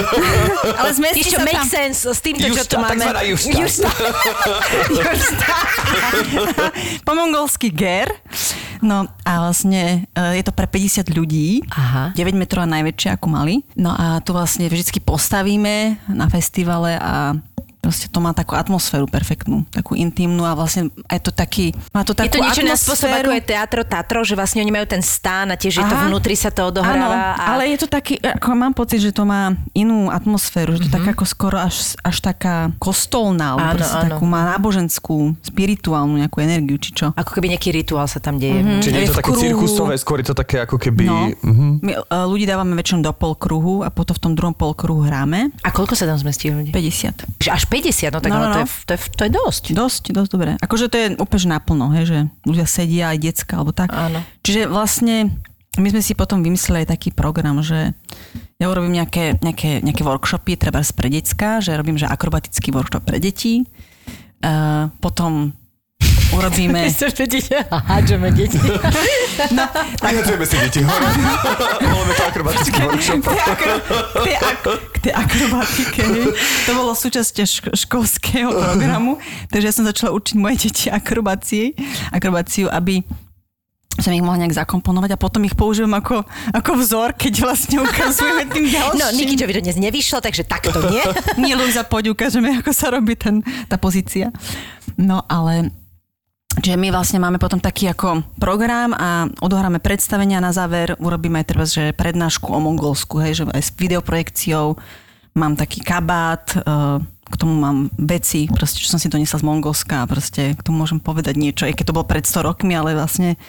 Ale 0.80 0.94
zmestí 0.94 1.26
Vieš 1.26 1.34
čo, 1.34 1.40
make 1.42 1.58
tam... 1.58 1.66
sense 1.74 2.06
s 2.06 2.22
týmto, 2.22 2.46
čo 2.46 2.70
tu 2.70 2.78
máme. 2.78 3.02
takzvaná 3.02 3.22
justa. 3.26 3.58
Justa. 3.58 3.90
Justa. 5.02 5.50
po 7.10 7.12
mongolsky 7.18 7.74
ger. 7.74 8.14
No 8.86 9.10
a 9.26 9.32
vlastne 9.42 10.06
e, 10.14 10.38
je 10.38 10.44
to 10.46 10.54
pre 10.54 10.70
50 10.70 11.10
ľudí. 11.18 11.66
Aha. 11.74 12.14
9 12.14 12.38
metrov 12.38 12.62
a 12.62 12.70
najväčšia, 12.78 13.18
ako 13.18 13.26
mali. 13.34 13.66
No 13.74 13.90
a 13.90 14.22
tu 14.22 14.38
vlastne 14.38 14.70
vždycky 14.70 15.02
postavíme 15.02 15.98
na 16.14 16.30
festivale 16.30 16.94
a 17.02 17.42
proste 17.82 18.06
to 18.08 18.22
má 18.22 18.30
takú 18.32 18.54
atmosféru 18.54 19.10
perfektnú, 19.10 19.66
takú 19.74 19.98
intimnú 19.98 20.46
a 20.46 20.54
vlastne 20.54 20.94
aj 21.10 21.20
to 21.26 21.32
taký, 21.34 21.74
má 21.90 22.06
to 22.06 22.14
Je 22.14 22.30
takú 22.30 22.38
to 22.38 22.46
niečo 22.46 22.62
na 22.62 22.78
spôsob, 22.78 23.10
ako 23.10 23.34
je 23.34 23.44
teatro 23.44 23.82
Tatro, 23.82 24.22
že 24.22 24.38
vlastne 24.38 24.62
oni 24.62 24.70
majú 24.70 24.86
ten 24.86 25.02
stán 25.02 25.50
a 25.50 25.58
tiež 25.58 25.82
je 25.82 25.86
to 25.90 25.96
Aha. 25.98 26.06
vnútri 26.06 26.38
sa 26.38 26.54
to 26.54 26.62
Áno, 26.62 26.70
odohráva. 26.70 27.34
a... 27.34 27.58
ale 27.58 27.74
je 27.74 27.82
to 27.82 27.88
taký, 27.90 28.22
ako 28.22 28.54
mám 28.54 28.78
pocit, 28.78 29.02
že 29.02 29.10
to 29.10 29.26
má 29.26 29.58
inú 29.74 30.14
atmosféru, 30.14 30.78
že 30.78 30.86
to 30.86 30.94
mm-hmm. 30.94 31.10
tak 31.10 31.18
ako 31.18 31.26
skoro 31.26 31.58
až, 31.58 31.98
až 32.06 32.18
taká 32.22 32.70
kostolná, 32.78 33.58
alebo 33.58 33.74
Áno, 33.74 33.78
proste 33.82 33.98
áno. 33.98 34.10
takú 34.14 34.26
má 34.30 34.42
náboženskú, 34.54 35.18
spirituálnu 35.42 36.22
nejakú 36.22 36.38
energiu, 36.46 36.78
či 36.78 36.94
čo. 36.94 37.18
Ako 37.18 37.34
keby 37.34 37.58
nejaký 37.58 37.74
rituál 37.74 38.06
sa 38.06 38.22
tam 38.22 38.38
deje. 38.38 38.62
Mhm. 38.62 38.86
Čiže 38.86 38.94
nie 38.94 39.02
je 39.02 39.08
Je 39.10 39.12
to 39.12 39.20
také 39.26 39.34
cirkusové, 39.34 39.94
skôr 39.98 40.22
je 40.22 40.28
to 40.30 40.36
také 40.38 40.62
ako 40.62 40.78
keby... 40.78 41.10
No. 41.10 41.34
Mhm. 41.42 41.68
My 41.82 41.92
uh, 41.98 42.30
ľudí 42.30 42.46
dávame 42.46 42.78
väčšinou 42.78 43.02
do 43.02 43.14
polkruhu 43.18 43.82
a 43.82 43.90
potom 43.90 44.14
v 44.14 44.22
tom 44.22 44.32
druhom 44.38 44.54
polkruhu 44.54 45.02
hráme. 45.02 45.50
A 45.66 45.74
koľko 45.74 45.98
sa 45.98 46.06
tam 46.06 46.22
zmestí 46.22 46.54
ľudí? 46.54 46.70
50. 46.70 47.42
Že 47.42 47.50
Až 47.50 47.64
50, 47.72 48.12
no 48.12 48.20
tak 48.20 48.32
No, 48.36 48.44
no, 48.44 48.48
no, 48.52 48.54
to, 48.54 48.60
je, 48.60 48.68
to, 48.84 48.92
je, 48.92 49.00
to 49.16 49.22
je 49.24 49.32
dosť. 49.32 49.64
Dosť, 49.72 50.04
dosť 50.12 50.30
dobre. 50.36 50.52
Akože 50.60 50.92
to 50.92 50.98
je 51.00 51.08
úplne 51.16 51.56
naplno, 51.56 51.88
hej, 51.96 52.04
že 52.04 52.18
ľudia 52.44 52.68
sedia 52.68 53.16
aj 53.16 53.18
decka, 53.24 53.54
alebo 53.56 53.72
tak. 53.72 53.96
Áno. 53.96 54.20
Čiže 54.44 54.68
vlastne 54.68 55.32
my 55.80 55.88
sme 55.88 56.04
si 56.04 56.12
potom 56.20 56.44
vymysleli 56.44 56.84
taký 56.84 57.16
program, 57.16 57.64
že 57.64 57.96
ja 58.60 58.68
urobím 58.68 59.00
nejaké, 59.00 59.40
nejaké, 59.40 59.80
nejaké 59.80 60.04
workshopy, 60.04 60.60
treba 60.60 60.84
pre 60.84 61.08
decka, 61.08 61.64
že 61.64 61.80
robím 61.80 61.96
že 61.96 62.12
akrobatický 62.12 62.76
workshop 62.76 63.08
pre 63.08 63.24
deti. 63.24 63.64
Uh, 64.44 64.92
potom 65.00 65.56
urobíme... 66.34 66.88
Hádžeme 67.72 68.32
deti. 68.38 68.58
No, 69.56 69.64
Vyhadzujeme 70.02 70.46
si 70.46 70.56
deti. 70.58 70.80
Voláme 71.82 72.14
to 72.14 72.24
akrobatický 72.24 72.80
workshop. 72.82 73.20
k 74.92 74.98
tej, 75.02 75.14
akrobatike. 75.18 76.02
To 76.68 76.72
bolo 76.78 76.94
súčasťou 76.94 77.46
ško- 77.46 77.74
školského 77.74 78.50
programu, 78.54 79.18
takže 79.50 79.66
ja 79.66 79.74
som 79.74 79.84
začala 79.84 80.14
učiť 80.14 80.36
moje 80.38 80.70
deti 80.70 80.94
akrobácii, 80.94 81.74
akrobáciu, 82.14 82.70
aby 82.70 83.02
som 84.00 84.16
ich 84.16 84.24
mohla 84.24 84.46
nejak 84.46 84.56
zakomponovať 84.56 85.14
a 85.14 85.20
potom 85.20 85.44
ich 85.44 85.54
použijem 85.54 85.92
ako, 85.92 86.24
ako 86.56 86.72
vzor, 86.80 87.12
keď 87.18 87.34
vlastne 87.44 87.84
ukazujeme 87.84 88.48
tým 88.48 88.66
ďalším. 88.72 88.98
No, 88.98 89.12
Nikičovi 89.12 89.52
to 89.58 89.62
dnes 89.68 89.78
nevyšlo, 89.78 90.24
takže 90.24 90.48
takto 90.48 90.80
nie. 90.88 91.04
Nie, 91.38 91.54
Luisa, 91.60 91.84
poď 91.84 92.16
ukážeme, 92.16 92.56
ako 92.62 92.72
sa 92.72 92.88
robí 92.94 93.20
ten, 93.20 93.44
tá 93.68 93.76
pozícia. 93.76 94.32
No, 94.96 95.22
ale 95.28 95.76
Čiže 96.60 96.76
my 96.76 96.92
vlastne 96.92 97.24
máme 97.24 97.40
potom 97.40 97.64
taký 97.64 97.88
ako 97.88 98.28
program 98.36 98.92
a 98.92 99.32
odohráme 99.40 99.80
predstavenia 99.80 100.44
na 100.44 100.52
záver, 100.52 101.00
urobíme 101.00 101.40
aj 101.40 101.48
treba, 101.48 101.64
že 101.64 101.96
prednášku 101.96 102.52
o 102.52 102.60
Mongolsku, 102.60 103.24
hej, 103.24 103.40
že 103.40 103.44
aj 103.48 103.64
s 103.64 103.72
videoprojekciou, 103.80 104.76
mám 105.32 105.56
taký 105.56 105.80
kabát, 105.80 106.44
eh, 106.60 107.00
k 107.32 107.36
tomu 107.40 107.56
mám 107.56 107.88
veci, 107.96 108.52
proste, 108.52 108.84
čo 108.84 108.92
som 108.92 109.00
si 109.00 109.08
donesla 109.08 109.40
z 109.40 109.48
Mongolska 109.48 110.04
a 110.04 110.10
proste 110.10 110.52
k 110.52 110.62
tomu 110.62 110.84
môžem 110.84 111.00
povedať 111.00 111.40
niečo, 111.40 111.64
aj 111.64 111.80
keď 111.80 111.86
to 111.88 111.96
bolo 111.96 112.04
pred 112.04 112.28
100 112.28 112.44
rokmi, 112.44 112.76
ale 112.76 112.92
vlastne 113.00 113.40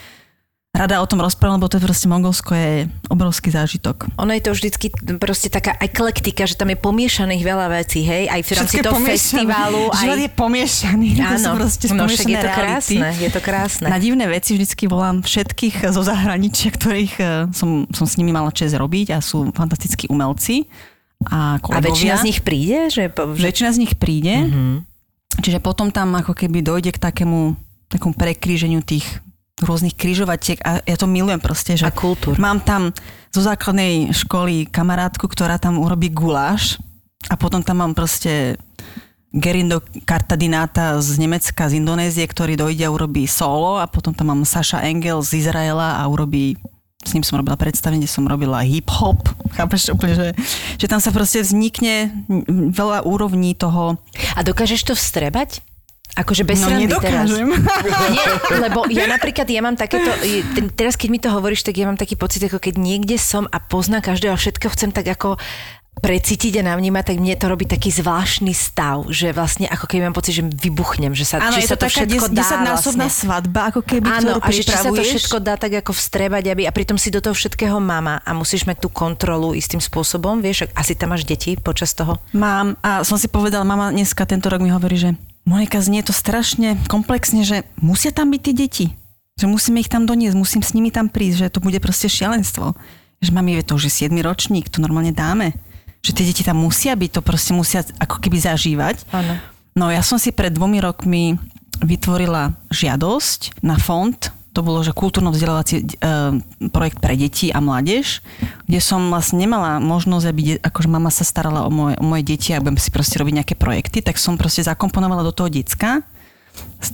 rada 0.73 1.05
o 1.05 1.07
tom 1.07 1.21
rozprávam, 1.21 1.61
lebo 1.61 1.69
to 1.69 1.77
je 1.77 1.85
proste 1.85 2.09
Mongolsko 2.09 2.57
je 2.57 2.89
obrovský 3.13 3.53
zážitok. 3.53 4.09
Ono 4.17 4.33
je 4.33 4.41
to 4.41 4.57
vždycky 4.57 4.89
proste 5.21 5.53
taká 5.53 5.77
eklektika, 5.77 6.49
že 6.49 6.57
tam 6.57 6.73
je 6.73 6.81
pomiešaných 6.81 7.43
veľa 7.45 7.67
vecí, 7.77 8.01
hej, 8.01 8.33
aj 8.33 8.41
v 8.41 8.49
rámci 8.57 8.77
toho 8.81 8.99
festivalu. 9.05 9.93
Život 10.01 10.17
Aj... 10.17 10.25
je 10.25 10.31
pomiešaný. 10.33 11.09
Áno, 11.37 11.61
proste 11.61 11.93
no 11.93 12.09
však 12.09 12.25
je 12.25 12.39
to 12.41 12.49
reality. 12.49 12.97
krásne, 12.97 13.09
je 13.21 13.31
to 13.31 13.41
krásne. 13.45 13.87
Na 13.93 14.01
divné 14.01 14.25
veci 14.25 14.57
vždycky 14.57 14.89
volám 14.89 15.21
všetkých 15.21 15.93
zo 15.93 16.01
zahraničia, 16.01 16.73
ktorých 16.73 17.15
eh, 17.21 17.29
som, 17.53 17.85
som 17.93 18.09
s 18.09 18.17
nimi 18.17 18.33
mala 18.33 18.49
čest 18.49 18.73
robiť 18.73 19.13
a 19.13 19.21
sú 19.21 19.53
fantastickí 19.53 20.09
umelci 20.09 20.73
a 21.29 21.61
A 21.61 21.79
väčšina 21.85 22.17
z 22.19 22.25
nich 22.33 22.41
príde? 22.41 22.89
Že, 22.89 23.13
väčšina 23.37 23.71
z 23.77 23.79
nich 23.79 23.95
príde. 24.01 24.49
Mhm. 24.49 24.89
Čiže 25.33 25.61
potom 25.61 25.93
tam 25.93 26.17
ako 26.17 26.33
keby 26.33 26.65
dojde 26.65 26.97
k 26.97 27.01
takému 27.01 27.57
takom 27.93 28.17
prekríženiu 28.17 28.81
tých 28.81 29.05
rôznych 29.67 29.97
križovatiek 29.97 30.59
a 30.63 30.83
ja 30.83 30.97
to 30.99 31.07
milujem 31.07 31.39
proste, 31.39 31.79
že 31.79 31.87
A 31.87 31.95
kultúr. 31.95 32.39
mám 32.39 32.63
tam 32.63 32.91
zo 33.33 33.41
základnej 33.41 34.13
školy 34.13 34.69
kamarátku, 34.69 35.25
ktorá 35.27 35.57
tam 35.57 35.81
urobí 35.81 36.13
guláš 36.13 36.77
a 37.31 37.39
potom 37.39 37.63
tam 37.65 37.81
mám 37.81 37.93
proste 37.97 38.61
Gerindo 39.33 39.81
Cartadináta 40.05 41.01
z 41.01 41.17
Nemecka, 41.17 41.73
z 41.73 41.81
Indonézie, 41.81 42.29
ktorý 42.29 42.53
dojde 42.61 42.85
a 42.85 42.93
urobí 42.93 43.25
solo 43.25 43.81
a 43.81 43.89
potom 43.89 44.13
tam 44.13 44.29
mám 44.29 44.45
Saša 44.45 44.85
Engel 44.85 45.25
z 45.25 45.41
Izraela 45.41 45.97
a 45.97 46.05
urobí 46.05 46.61
s 47.03 47.19
ním 47.19 47.27
som 47.27 47.35
robila 47.35 47.59
predstavenie, 47.59 48.07
som 48.07 48.31
robila 48.31 48.63
hip-hop, 48.63 49.27
chápeš 49.59 49.91
úplne, 49.91 50.15
že, 50.15 50.29
že 50.79 50.87
tam 50.87 51.03
sa 51.03 51.11
proste 51.11 51.43
vznikne 51.43 52.15
veľa 52.71 53.03
úrovní 53.03 53.59
toho. 53.59 53.99
A 54.39 54.47
dokážeš 54.47 54.87
to 54.87 54.95
vstrebať? 54.95 55.67
Akože 56.13 56.45
bez 56.45 56.61
No 56.61 56.69
srandy 56.69 56.85
nedokážem. 56.85 57.49
teraz. 57.49 58.13
Nie, 58.13 58.27
lebo 58.61 58.85
ja 58.87 59.07
napríklad, 59.07 59.47
ja 59.47 59.61
mám 59.61 59.75
takéto, 59.75 60.13
teraz 60.73 60.93
keď 60.93 61.09
mi 61.09 61.17
to 61.17 61.29
hovoríš, 61.29 61.63
tak 61.63 61.73
ja 61.75 61.85
mám 61.85 61.97
taký 61.97 62.15
pocit, 62.15 62.45
ako 62.45 62.59
keď 62.59 62.77
niekde 62.77 63.17
som 63.17 63.49
a 63.49 63.57
poznám 63.57 64.05
každého 64.05 64.31
a 64.31 64.39
všetko 64.39 64.67
chcem 64.71 64.91
tak 64.91 65.09
ako 65.09 65.41
precítiť 65.95 66.59
a 66.59 66.67
navnímať, 66.67 67.05
tak 67.05 67.17
mne 67.17 67.33
to 67.35 67.47
robí 67.47 67.65
taký 67.65 67.89
zvláštny 67.89 68.51
stav, 68.51 69.05
že 69.07 69.31
vlastne 69.31 69.69
ako 69.69 69.85
keby 69.87 70.09
mám 70.09 70.17
pocit, 70.17 70.35
že 70.35 70.43
vybuchnem, 70.43 71.13
že 71.13 71.23
sa, 71.23 71.37
Áno, 71.39 71.53
či 71.53 71.63
je 71.63 71.69
sa 71.69 71.77
to 71.77 71.85
to 71.85 71.93
všetko 71.93 72.25
des- 72.27 72.35
dá 72.35 72.43
10-násobná 72.43 73.07
vlastne. 73.07 73.21
svadba, 73.23 73.61
ako 73.71 73.81
keby, 73.83 74.09
Áno, 74.11 74.31
ktorú 74.35 74.41
a 74.41 74.49
že 74.51 74.63
či 74.63 74.73
sa 74.73 74.89
to 74.91 74.99
všetko 74.99 75.37
dá 75.39 75.55
tak 75.55 75.73
ako 75.75 75.93
vstrebať, 75.93 76.45
aby, 76.51 76.63
a 76.65 76.73
pritom 76.73 76.97
si 76.97 77.09
do 77.09 77.21
toho 77.21 77.33
všetkého 77.33 77.77
mama 77.79 78.19
a 78.19 78.31
musíš 78.33 78.65
mať 78.65 78.81
tú 78.81 78.89
kontrolu 78.89 79.53
istým 79.53 79.79
spôsobom, 79.79 80.41
vieš, 80.41 80.65
asi 80.73 80.93
tam 80.93 81.13
máš 81.13 81.23
deti 81.23 81.55
počas 81.55 81.93
toho. 81.93 82.17
Mám 82.33 82.77
a 82.81 83.01
som 83.01 83.15
si 83.15 83.29
povedala, 83.29 83.63
mama 83.63 83.89
dneska 83.89 84.25
tento 84.25 84.49
rok 84.49 84.59
mi 84.59 84.69
hovorí, 84.69 84.97
že 84.97 85.13
Monika, 85.43 85.83
znie 85.83 86.07
to 86.07 86.15
strašne 86.15 86.79
komplexne, 86.87 87.43
že 87.43 87.67
musia 87.83 88.15
tam 88.15 88.31
byť 88.31 88.41
tie 88.41 88.55
deti. 88.55 88.87
Že 89.41 89.47
musíme 89.51 89.83
ich 89.83 89.91
tam 89.91 90.07
doniesť, 90.07 90.39
musím 90.39 90.63
s 90.63 90.75
nimi 90.77 90.95
tam 90.95 91.11
prísť, 91.11 91.37
že 91.49 91.53
to 91.53 91.59
bude 91.59 91.79
proste 91.83 92.07
šialenstvo. 92.07 92.79
Že 93.19 93.31
mami, 93.35 93.59
vie 93.59 93.65
to 93.67 93.75
už 93.75 93.91
je 93.91 94.07
7 94.07 94.15
ročník, 94.23 94.71
to 94.71 94.79
normálne 94.79 95.11
dáme. 95.11 95.55
Že 96.03 96.15
tie 96.15 96.25
deti 96.31 96.43
tam 96.47 96.63
musia 96.63 96.95
byť, 96.95 97.11
to 97.11 97.21
proste 97.27 97.53
musia 97.55 97.83
ako 97.99 98.23
keby 98.23 98.39
zažívať. 98.39 99.03
Áno. 99.11 99.35
No 99.73 99.89
ja 99.89 100.05
som 100.05 100.21
si 100.21 100.31
pred 100.31 100.53
dvomi 100.53 100.79
rokmi 100.79 101.41
vytvorila 101.83 102.55
žiadosť 102.71 103.65
na 103.65 103.81
fond, 103.81 104.19
to 104.53 104.61
bolo, 104.61 104.85
že 104.85 104.93
kultúrno-vzdelávací 104.93 105.77
e, 105.81 105.85
projekt 106.69 107.01
pre 107.01 107.17
deti 107.17 107.49
a 107.49 107.65
mládež, 107.65 108.21
kde 108.69 108.81
som 108.85 109.09
vlastne 109.09 109.41
nemala 109.41 109.81
možnosť, 109.81 110.27
aby 110.29 110.41
de- 110.45 110.61
akože 110.61 110.93
mama 110.93 111.09
sa 111.09 111.25
starala 111.25 111.65
o 111.65 111.73
moje, 111.73 111.97
o 111.97 112.05
moje 112.05 112.23
deti 112.29 112.53
a 112.53 112.61
budem 112.61 112.77
si 112.77 112.93
proste 112.93 113.17
robiť 113.17 113.41
nejaké 113.41 113.55
projekty, 113.57 114.05
tak 114.05 114.21
som 114.21 114.37
proste 114.37 114.61
zakomponovala 114.61 115.25
do 115.25 115.33
toho 115.33 115.49
decka, 115.49 116.05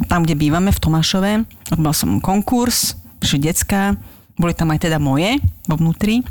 tam, 0.06 0.22
kde 0.22 0.38
bývame, 0.38 0.70
v 0.70 0.78
Tomášove. 0.78 1.30
Robila 1.74 1.90
som 1.90 2.22
konkurs, 2.22 2.94
prišli 3.18 3.50
decka, 3.50 3.98
boli 4.38 4.54
tam 4.54 4.70
aj 4.70 4.86
teda 4.86 5.02
moje 5.02 5.42
vo 5.66 5.74
vnútri 5.74 6.22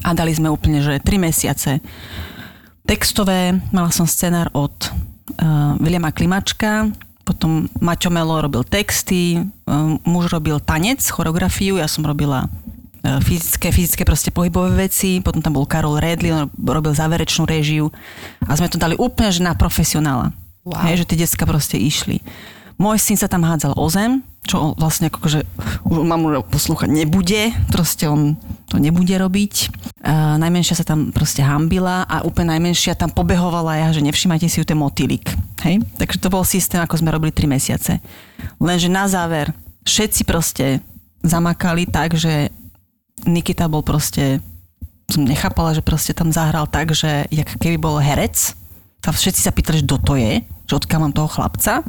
a 0.00 0.16
dali 0.16 0.32
sme 0.32 0.48
úplne, 0.48 0.80
že 0.80 0.96
3 0.96 1.20
mesiace 1.20 1.84
textové, 2.88 3.60
mala 3.68 3.92
som 3.92 4.08
scenár 4.08 4.48
od 4.56 4.72
uh, 4.80 5.76
Williama 5.76 6.14
Klimačka, 6.14 6.88
potom 7.26 7.66
Maťo 7.82 8.06
Melo 8.14 8.38
robil 8.38 8.62
texty, 8.62 9.42
um, 9.66 9.98
muž 10.06 10.30
robil 10.30 10.62
tanec, 10.62 11.02
choreografiu, 11.02 11.82
ja 11.82 11.90
som 11.90 12.06
robila 12.06 12.46
uh, 12.46 13.18
fyzické, 13.18 13.74
fyzické 13.74 14.06
proste 14.06 14.30
pohybové 14.30 14.86
veci, 14.86 15.18
potom 15.18 15.42
tam 15.42 15.58
bol 15.58 15.66
Karol 15.66 15.98
Redli, 15.98 16.30
on 16.30 16.46
robil 16.62 16.94
záverečnú 16.94 17.42
réžiu 17.42 17.90
a 18.46 18.54
sme 18.54 18.70
to 18.70 18.78
dali 18.78 18.94
úplne 18.94 19.34
že 19.34 19.42
na 19.42 19.58
profesionála. 19.58 20.30
Wow. 20.62 20.86
Hej, 20.86 21.02
že 21.02 21.08
tie 21.10 21.18
decka 21.26 21.44
proste 21.46 21.76
išli. 21.78 22.22
Môj 22.76 23.00
syn 23.00 23.16
sa 23.16 23.28
tam 23.28 23.44
hádzal 23.44 23.72
o 23.72 23.86
zem, 23.88 24.20
čo 24.44 24.76
vlastne 24.76 25.08
ako 25.08 25.26
že 25.26 25.40
už 25.88 26.04
mamu 26.04 26.44
poslúchať 26.46 26.92
nebude, 26.92 27.50
proste 27.72 28.06
on 28.06 28.36
to 28.68 28.76
nebude 28.76 29.10
robiť. 29.10 29.54
Uh, 30.06 30.36
najmenšia 30.38 30.78
sa 30.78 30.84
tam 30.86 31.10
proste 31.10 31.42
hambila 31.42 32.06
a 32.06 32.22
úplne 32.22 32.54
najmenšia 32.54 32.94
tam 32.94 33.10
pobehovala 33.10 33.80
ja, 33.80 33.88
že 33.90 34.04
nevšimajte 34.04 34.46
si 34.46 34.60
ju 34.60 34.64
ten 34.68 34.78
motýlik. 34.78 35.32
Hej? 35.64 35.82
Takže 35.98 36.20
to 36.20 36.28
bol 36.28 36.44
systém, 36.46 36.78
ako 36.78 37.00
sme 37.00 37.10
robili 37.10 37.32
3 37.34 37.48
mesiace. 37.48 37.98
Lenže 38.60 38.92
na 38.92 39.08
záver 39.10 39.50
všetci 39.88 40.22
proste 40.28 40.84
zamakali 41.24 41.88
tak, 41.88 42.14
že 42.14 42.52
Nikita 43.24 43.66
bol 43.66 43.80
proste 43.80 44.44
som 45.06 45.22
nechápala, 45.22 45.74
že 45.74 45.86
proste 45.86 46.12
tam 46.12 46.34
zahral 46.34 46.66
tak, 46.66 46.90
že 46.90 47.30
jak 47.30 47.46
keby 47.62 47.78
bol 47.78 48.02
herec. 48.02 48.58
A 49.06 49.14
všetci 49.14 49.38
sa 49.38 49.54
pýtali, 49.54 49.82
že 49.82 49.86
kto 49.86 49.96
to 50.02 50.14
je, 50.18 50.42
že 50.66 50.74
odkiaľ 50.74 50.98
mám 51.06 51.14
toho 51.14 51.30
chlapca. 51.30 51.86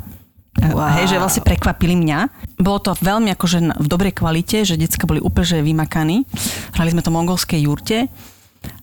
Wow. 0.58 0.90
Hej, 0.98 1.14
že 1.14 1.22
vlastne 1.22 1.46
prekvapili 1.46 1.94
mňa. 1.94 2.20
Bolo 2.58 2.82
to 2.82 2.98
veľmi 2.98 3.30
akože 3.38 3.78
v 3.78 3.88
dobrej 3.88 4.18
kvalite, 4.18 4.66
že 4.66 4.80
decka 4.80 5.06
boli 5.06 5.22
úplne 5.22 5.62
vymakaní. 5.62 6.26
Hrali 6.74 6.94
sme 6.94 7.06
to 7.06 7.14
v 7.14 7.18
mongolskej 7.22 7.60
jurte. 7.62 8.10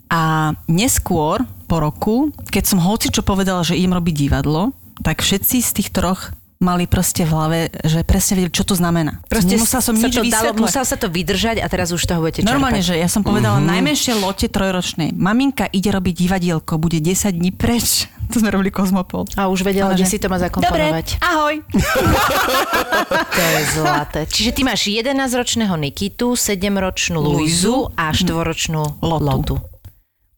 A 0.07 0.55
neskôr, 0.71 1.43
po 1.67 1.77
roku, 1.83 2.31
keď 2.47 2.65
som 2.71 2.79
hoci 2.79 3.11
čo 3.11 3.27
povedala, 3.27 3.67
že 3.67 3.75
idem 3.75 3.99
robiť 3.99 4.15
divadlo, 4.15 4.71
tak 5.03 5.27
všetci 5.27 5.59
z 5.59 5.71
tých 5.75 5.89
troch 5.91 6.31
mali 6.63 6.85
proste 6.87 7.27
v 7.27 7.31
hlave, 7.31 7.59
že 7.83 8.07
presne 8.07 8.39
vedeli, 8.41 8.53
čo 8.55 8.65
to 8.65 8.75
znamená. 8.79 9.21
Nemusela 9.31 9.83
som 9.83 9.95
sa 9.99 10.07
nič 10.09 10.17
to 10.17 10.25
dalo, 10.29 10.55
musel 10.57 10.85
sa 10.87 10.97
to 10.97 11.11
vydržať 11.11 11.61
a 11.61 11.67
teraz 11.67 11.91
už 11.91 12.03
toho 12.07 12.23
budete 12.23 12.43
čerpať. 12.43 12.51
Normálne, 12.51 12.81
že 12.81 12.95
ja 12.97 13.09
som 13.11 13.27
povedala 13.27 13.59
mm-hmm. 13.61 13.73
najmenšie 13.75 14.13
lote 14.19 14.47
trojročnej. 14.49 15.13
Maminka 15.15 15.69
ide 15.69 15.91
robiť 15.93 16.15
divadielko, 16.27 16.79
bude 16.81 16.99
10 17.03 17.35
dní 17.35 17.51
preč. 17.55 17.87
To 18.25 18.41
sme 18.41 18.49
robili 18.49 18.73
Kozmopol. 18.73 19.29
A 19.37 19.53
už 19.53 19.69
vedela, 19.69 19.93
Ale 19.93 20.01
že- 20.01 20.09
si 20.09 20.17
to 20.17 20.33
má 20.33 20.41
zakomponovať. 20.41 21.21
Dobre, 21.21 21.29
ahoj. 21.29 21.55
To 23.37 23.43
je 23.45 23.61
zlaté. 23.77 24.21
Čiže 24.25 24.51
ty 24.57 24.61
máš 24.65 24.89
11-ročného 24.89 25.77
Nikitu, 25.77 26.33
7-ročnú 26.33 27.21
Luizu 27.21 27.93
a 27.93 28.17
4-ročnú 28.17 29.05
Lotu. 29.05 29.29
Lotu. 29.29 29.74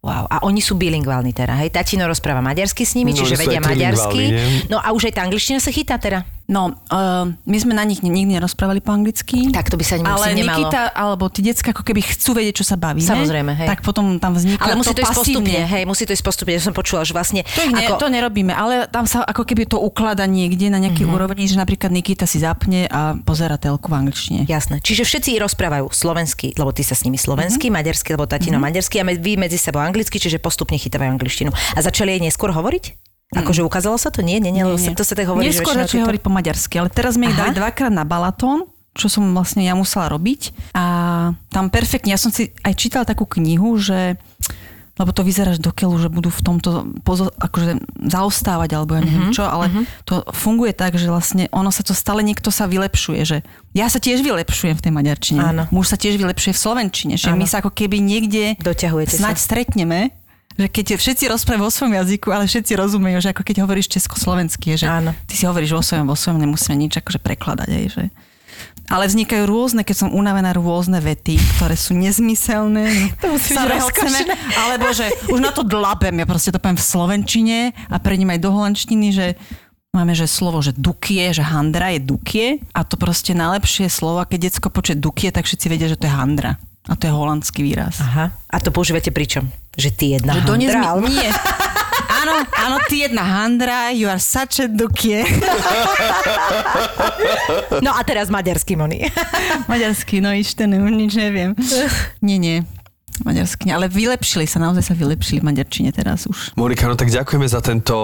Wow. 0.06 0.24
A 0.30 0.36
oni 0.42 0.62
sú 0.62 0.78
bilingválni 0.78 1.34
teda, 1.34 1.58
hej? 1.58 1.74
Tatino 1.74 2.06
rozpráva 2.06 2.38
maďarsky 2.38 2.86
s 2.86 2.94
nimi, 2.94 3.10
No, 3.10 3.18
čiže 3.18 3.34
vedia 3.34 3.58
maďarsky. 3.58 4.22
nie? 4.30 4.70
No 4.70 4.78
a 4.78 4.94
už 4.94 5.10
aj 5.10 5.18
tá 5.18 5.22
angličtina 5.26 5.58
sa 5.58 5.74
chytá 5.74 5.98
teda? 5.98 6.22
No, 6.46 6.78
uh, 6.94 7.26
my 7.26 7.58
sme 7.58 7.74
na 7.74 7.82
nich 7.82 8.06
nikdy 8.06 8.38
nerozprávali 8.38 8.78
po 8.78 8.94
anglicky. 8.94 9.50
Tak 9.50 9.66
to 9.66 9.74
by 9.74 9.82
sa 9.82 9.98
ale 9.98 10.30
nemalo. 10.30 10.70
Nikita, 10.70 10.94
alebo 10.94 11.26
tí 11.26 11.42
decka 11.42 11.74
ako 11.74 11.82
keby 11.82 12.06
chcú 12.06 12.38
vedieť, 12.38 12.62
čo 12.62 12.64
sa 12.70 12.78
bavíme. 12.78 13.02
Samozrejme, 13.02 13.50
hej. 13.58 13.66
Tak 13.66 13.82
potom 13.82 14.22
tam 14.22 14.38
vzniká 14.38 14.62
Ale 14.62 14.78
musí 14.78 14.94
to, 14.94 15.02
ísť 15.02 15.10
pasívne. 15.10 15.42
postupne, 15.42 15.60
hej, 15.66 15.82
musí 15.90 16.02
to 16.06 16.14
ísť 16.14 16.22
postupne. 16.22 16.54
Ja 16.54 16.62
som 16.62 16.70
počula, 16.70 17.02
že 17.02 17.18
vlastne... 17.18 17.42
To, 17.42 17.62
ne, 17.66 17.90
ako, 17.90 17.98
to 17.98 18.06
nerobíme, 18.14 18.54
ale 18.54 18.86
tam 18.86 19.10
sa 19.10 19.26
ako 19.26 19.42
keby 19.42 19.66
to 19.66 19.82
uklada 19.82 20.22
niekde 20.30 20.70
na 20.70 20.78
nejakej 20.78 21.02
mm-hmm. 21.02 21.18
úrovni, 21.18 21.50
že 21.50 21.58
napríklad 21.58 21.90
Nikita 21.90 22.30
si 22.30 22.38
zapne 22.38 22.86
a 22.94 23.18
pozera 23.18 23.58
telku 23.58 23.90
v 23.90 24.06
angličtine. 24.06 24.46
Jasné. 24.46 24.78
Čiže 24.86 25.02
všetci 25.02 25.42
rozprávajú 25.42 25.90
slovensky, 25.90 26.54
lebo 26.54 26.70
ty 26.70 26.86
sa 26.86 26.94
s 26.94 27.02
nimi 27.02 27.18
slovensky, 27.18 27.66
mm-hmm. 27.66 27.82
maďarsky, 27.82 28.08
lebo 28.14 28.30
tatino 28.30 28.62
mm-hmm. 28.62 28.66
maďarsky 28.70 29.02
a 29.02 29.04
vy 29.18 29.34
medzi 29.34 29.58
sebou 29.58 29.82
anglicky, 29.82 30.22
čiže 30.22 30.38
postupne 30.38 30.78
chytávajú 30.78 31.10
angličtinu. 31.10 31.50
A 31.50 31.78
začali 31.82 32.14
aj 32.14 32.30
neskôr 32.30 32.54
hovoriť? 32.54 33.05
Akože 33.34 33.66
ukázalo 33.66 33.98
sa 33.98 34.14
to? 34.14 34.22
Nie, 34.22 34.38
nie, 34.38 34.54
nie, 34.54 34.62
nie, 34.62 34.78
nie. 34.78 34.94
to 34.94 35.02
sa 35.02 35.18
tak 35.18 35.26
hovorí, 35.26 35.50
Neskôr 35.50 35.74
začali 35.74 36.06
hovoriť 36.06 36.22
po 36.22 36.30
maďarsky, 36.30 36.78
ale 36.78 36.88
teraz 36.94 37.18
sme 37.18 37.26
ich 37.26 37.34
dali 37.34 37.50
dvakrát 37.50 37.90
na 37.90 38.06
Balatón, 38.06 38.70
čo 38.94 39.10
som 39.10 39.26
vlastne 39.34 39.66
ja 39.66 39.74
musela 39.74 40.06
robiť. 40.06 40.72
A 40.78 40.84
tam 41.50 41.66
perfektne, 41.68 42.14
ja 42.14 42.20
som 42.22 42.30
si 42.30 42.54
aj 42.62 42.74
čítala 42.78 43.02
takú 43.02 43.26
knihu, 43.26 43.74
že 43.82 44.14
lebo 44.96 45.12
to 45.12 45.20
vyzeráš 45.20 45.60
do 45.60 45.76
keľu, 45.76 46.00
že 46.00 46.08
budú 46.08 46.32
v 46.32 46.40
tomto 46.40 46.88
pozo- 47.04 47.28
akože 47.36 47.84
zaostávať, 48.08 48.80
alebo 48.80 48.96
ja 48.96 49.04
neviem 49.04 49.28
čo, 49.28 49.44
ale 49.44 49.68
to 50.08 50.24
funguje 50.32 50.72
tak, 50.72 50.96
že 50.96 51.12
vlastne 51.12 51.52
ono 51.52 51.68
sa 51.68 51.84
to 51.84 51.92
stále 51.92 52.24
niekto 52.24 52.48
sa 52.48 52.64
vylepšuje, 52.64 53.20
že 53.28 53.38
ja 53.76 53.92
sa 53.92 54.00
tiež 54.00 54.24
vylepšujem 54.24 54.72
v 54.72 54.82
tej 54.88 54.92
maďarčine. 54.96 55.40
Áno. 55.44 55.62
Muž 55.68 55.92
sa 55.92 56.00
tiež 56.00 56.16
vylepšuje 56.16 56.56
v 56.56 56.60
slovenčine, 56.64 57.14
že 57.20 57.28
Áno. 57.28 57.36
my 57.36 57.44
sa 57.44 57.60
ako 57.60 57.76
keby 57.76 58.00
niekde 58.00 58.56
Doťahujete 58.56 59.20
sa. 59.20 59.36
stretneme, 59.36 60.16
že 60.56 60.66
keď 60.72 60.96
všetci 60.96 61.24
rozprávajú 61.28 61.68
vo 61.68 61.72
svojom 61.72 61.94
jazyku, 62.00 62.28
ale 62.32 62.48
všetci 62.48 62.72
rozumejú, 62.80 63.20
že 63.20 63.30
ako 63.36 63.44
keď 63.44 63.56
hovoríš 63.68 63.92
československy, 63.92 64.80
že 64.80 64.88
Áno. 64.88 65.12
ty 65.28 65.36
si 65.36 65.44
hovoríš 65.44 65.76
vo 65.76 65.84
svojom, 65.84 66.08
vo 66.08 66.16
svojom, 66.16 66.40
nemusíme 66.40 66.76
nič 66.80 66.96
akože 66.96 67.20
prekladať. 67.20 67.68
Aj, 67.68 67.84
že... 67.92 68.02
Ale 68.88 69.04
vznikajú 69.10 69.44
rôzne, 69.44 69.82
keď 69.84 70.06
som 70.06 70.08
unavená, 70.14 70.56
rôzne 70.56 71.02
vety, 71.02 71.36
ktoré 71.58 71.76
sú 71.76 71.92
nezmyselné. 71.92 72.88
To 73.20 73.36
musíš 73.36 73.52
sa 73.52 73.68
byť 73.68 73.76
rozkošená. 73.84 74.34
Alebo 74.64 74.86
že 74.96 75.06
už 75.28 75.40
na 75.44 75.52
to 75.52 75.60
dlabem, 75.60 76.16
ja 76.16 76.26
proste 76.26 76.54
to 76.54 76.62
poviem 76.62 76.80
v 76.80 76.88
slovenčine 76.88 77.58
a 77.92 77.96
prejdem 78.00 78.32
aj 78.32 78.40
do 78.40 78.50
holandštiny, 78.54 79.06
že 79.12 79.26
máme, 79.92 80.16
že 80.16 80.24
slovo, 80.24 80.64
že 80.64 80.72
dukie, 80.72 81.32
že 81.36 81.44
handra 81.44 81.92
je 81.96 82.00
dukie 82.00 82.46
a 82.72 82.80
to 82.86 83.00
proste 83.00 83.32
najlepšie 83.36 83.88
slovo, 83.88 84.22
a 84.22 84.28
keď 84.28 84.52
decko 84.52 84.68
počuje 84.68 84.96
dukie, 84.96 85.28
tak 85.32 85.44
všetci 85.44 85.66
vedia, 85.68 85.88
že 85.90 85.98
to 85.98 86.06
je 86.08 86.14
handra. 86.14 86.60
A 86.86 86.94
to 86.94 87.10
je 87.10 87.12
holandský 87.12 87.66
výraz. 87.66 87.98
Aha. 87.98 88.30
A 88.30 88.56
to 88.62 88.70
používate 88.70 89.10
pričom? 89.10 89.50
Že 89.76 89.88
ty 89.92 90.04
jedna 90.12 90.32
Že 90.34 90.40
handra, 90.42 90.80
mi... 90.80 90.86
alebo- 90.86 91.08
Nie. 91.08 91.30
Áno, 92.06 92.32
áno, 92.56 92.76
ty 92.88 93.04
jedna 93.04 93.22
handra, 93.22 93.92
you 93.92 94.08
are 94.08 94.18
such 94.18 94.58
a 94.58 94.66
dukie. 94.66 95.20
No 97.78 97.92
a 97.92 98.00
teraz 98.02 98.28
maďarský, 98.28 98.74
Moni. 98.74 99.04
Maďarský, 99.66 100.18
no 100.18 100.32
iš 100.32 100.54
ten, 100.54 100.72
nič 100.72 101.12
neviem. 101.14 101.52
Nie, 102.18 102.38
nie. 102.38 102.56
Maďarsky. 103.22 103.68
Ale 103.68 103.86
vylepšili 103.86 104.44
sa, 104.44 104.58
naozaj 104.58 104.82
sa 104.82 104.94
vylepšili 104.94 105.40
v 105.40 105.46
maďarčine 105.46 105.90
teraz 105.90 106.24
už. 106.24 106.52
Monika, 106.54 106.84
no 106.84 106.94
tak 106.94 107.08
ďakujeme 107.08 107.46
za 107.46 107.60
tento 107.60 107.94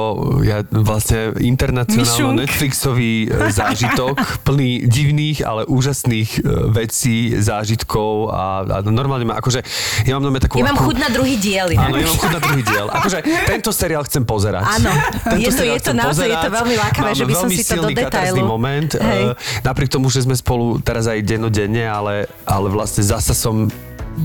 ja, 0.40 0.62
vlastne 0.64 1.34
internacionálno 1.36 2.06
Myšunk. 2.32 2.40
Netflixový 2.40 3.12
e, 3.24 3.50
zážitok, 3.50 4.14
plný 4.46 4.86
divných, 4.86 5.42
ale 5.42 5.64
úžasných 5.64 6.30
e, 6.34 6.40
vecí, 6.70 7.16
zážitkov 7.34 8.30
a, 8.30 8.44
a 8.62 8.78
normálne 8.82 9.24
ma, 9.24 9.36
akože, 9.36 9.60
ja 10.04 10.16
mám, 10.16 10.32
takú... 10.38 10.58
Ja 10.58 10.70
mám 10.70 10.80
chuť 10.80 10.96
na 10.96 11.08
druhý 11.08 11.36
diel. 11.36 11.68
Áno, 11.74 11.94
ja 11.94 12.06
mám 12.06 12.18
chuť 12.18 12.32
na 12.32 12.40
druhý 12.40 12.62
diel. 12.62 12.86
Akože 12.86 13.18
tento 13.50 13.70
seriál 13.70 14.02
chcem 14.04 14.22
pozerať. 14.22 14.64
Áno. 14.64 14.90
Tento 15.26 15.42
Je 15.42 15.50
to- 15.50 15.64
je 15.64 15.80
to 15.80 15.92
naozaj- 15.92 16.28
je 16.28 16.38
to 16.38 16.50
veľmi 16.50 16.76
lákavé, 16.78 17.10
že 17.12 17.24
by 17.24 17.34
som 17.34 17.48
si 17.48 17.62
to 17.62 17.76
do 17.80 17.90
detailu- 17.90 18.44
moment. 18.44 18.92
Hej. 18.94 19.22
eh, 19.32 19.60
Napriek 19.62 19.88
tomu, 19.88 20.08
že 20.08 20.22
sme 20.22 20.32
spolu 20.32 20.78
teraz 20.78 21.08
aj 21.08 21.20
dennodenne, 21.22 21.84
ale, 21.84 22.26
ale 22.44 22.66
vlastne 22.68 23.02
zasa 23.02 23.32
som 23.32 23.68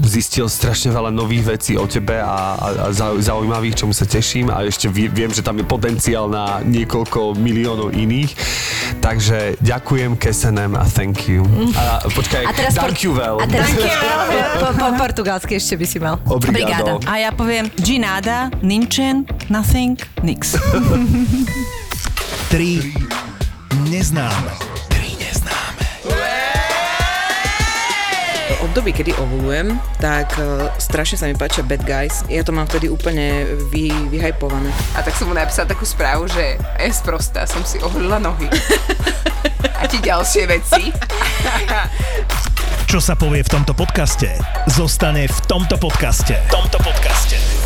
zistil 0.04 0.46
strašne 0.46 0.90
veľa 0.90 1.10
nových 1.10 1.44
vecí 1.48 1.74
o 1.74 1.84
tebe 1.84 2.16
a, 2.16 2.28
a, 2.54 2.68
a 2.80 2.92
zau- 2.92 3.18
zaujímavých, 3.18 3.76
čomu 3.76 3.92
sa 3.92 4.04
teším 4.04 4.48
a 4.48 4.62
ešte 4.62 4.88
vie- 4.88 5.08
viem, 5.08 5.30
že 5.30 5.40
tam 5.40 5.56
je 5.56 5.64
potenciál 5.64 6.28
na 6.28 6.60
niekoľko 6.62 7.34
miliónov 7.34 7.92
iných. 7.92 8.32
Takže 8.98 9.60
ďakujem 9.60 10.16
Kesenem 10.16 10.74
a 10.74 10.84
thank 10.84 11.28
you. 11.28 11.44
A 11.74 12.04
počkaj, 12.06 12.44
A 12.44 12.52
teraz 12.52 12.74
thank 12.74 13.02
you 13.02 13.12
well. 13.12 13.38
A 13.38 13.46
teraz 13.46 13.72
po, 14.58 14.68
po 14.74 14.88
portugalsky 14.98 15.56
ešte 15.56 15.76
by 15.76 15.86
si 15.86 15.98
mal. 15.98 16.20
Obrigado. 16.26 17.00
A 17.04 17.20
ja 17.20 17.32
poviem 17.32 17.68
de 17.74 17.98
nada, 17.98 18.52
nimčen, 18.60 19.24
nothing, 19.48 19.96
nix. 20.20 20.56
Tri 22.48 22.96
neznáme. 23.88 24.52
Tri 24.56 24.68
neznáme. 24.72 24.87
Období, 28.62 28.93
kedy 28.93 29.14
ovulujem, 29.18 29.78
tak 30.01 30.34
uh, 30.38 30.70
strašne 30.78 31.18
sa 31.18 31.26
mi 31.30 31.36
páčia 31.38 31.64
bad 31.64 31.84
guys. 31.86 32.26
Ja 32.28 32.43
to 32.43 32.51
mám 32.51 32.68
vtedy 32.70 32.91
úplne 32.91 33.45
vy, 33.70 33.89
vyhajpované. 34.12 34.70
A 34.97 35.01
tak 35.01 35.16
som 35.16 35.30
mu 35.30 35.36
napísala 35.38 35.70
takú 35.70 35.88
správu, 35.88 36.28
že 36.30 36.58
je 36.60 36.91
sprostá, 36.93 37.47
som 37.47 37.64
si 37.64 37.80
oholila 37.80 38.20
nohy. 38.20 38.49
A 39.78 39.86
ti 39.88 40.01
ďalšie 40.01 40.43
veci. 40.49 40.91
Čo 42.88 43.03
sa 43.03 43.20
povie 43.20 43.43
v 43.43 43.51
tomto 43.51 43.76
podcaste, 43.76 44.32
zostane 44.68 45.28
v 45.28 45.39
tomto 45.45 45.76
podcaste. 45.76 46.39
V 46.47 46.51
tomto 46.51 46.80
podcaste. 46.80 47.47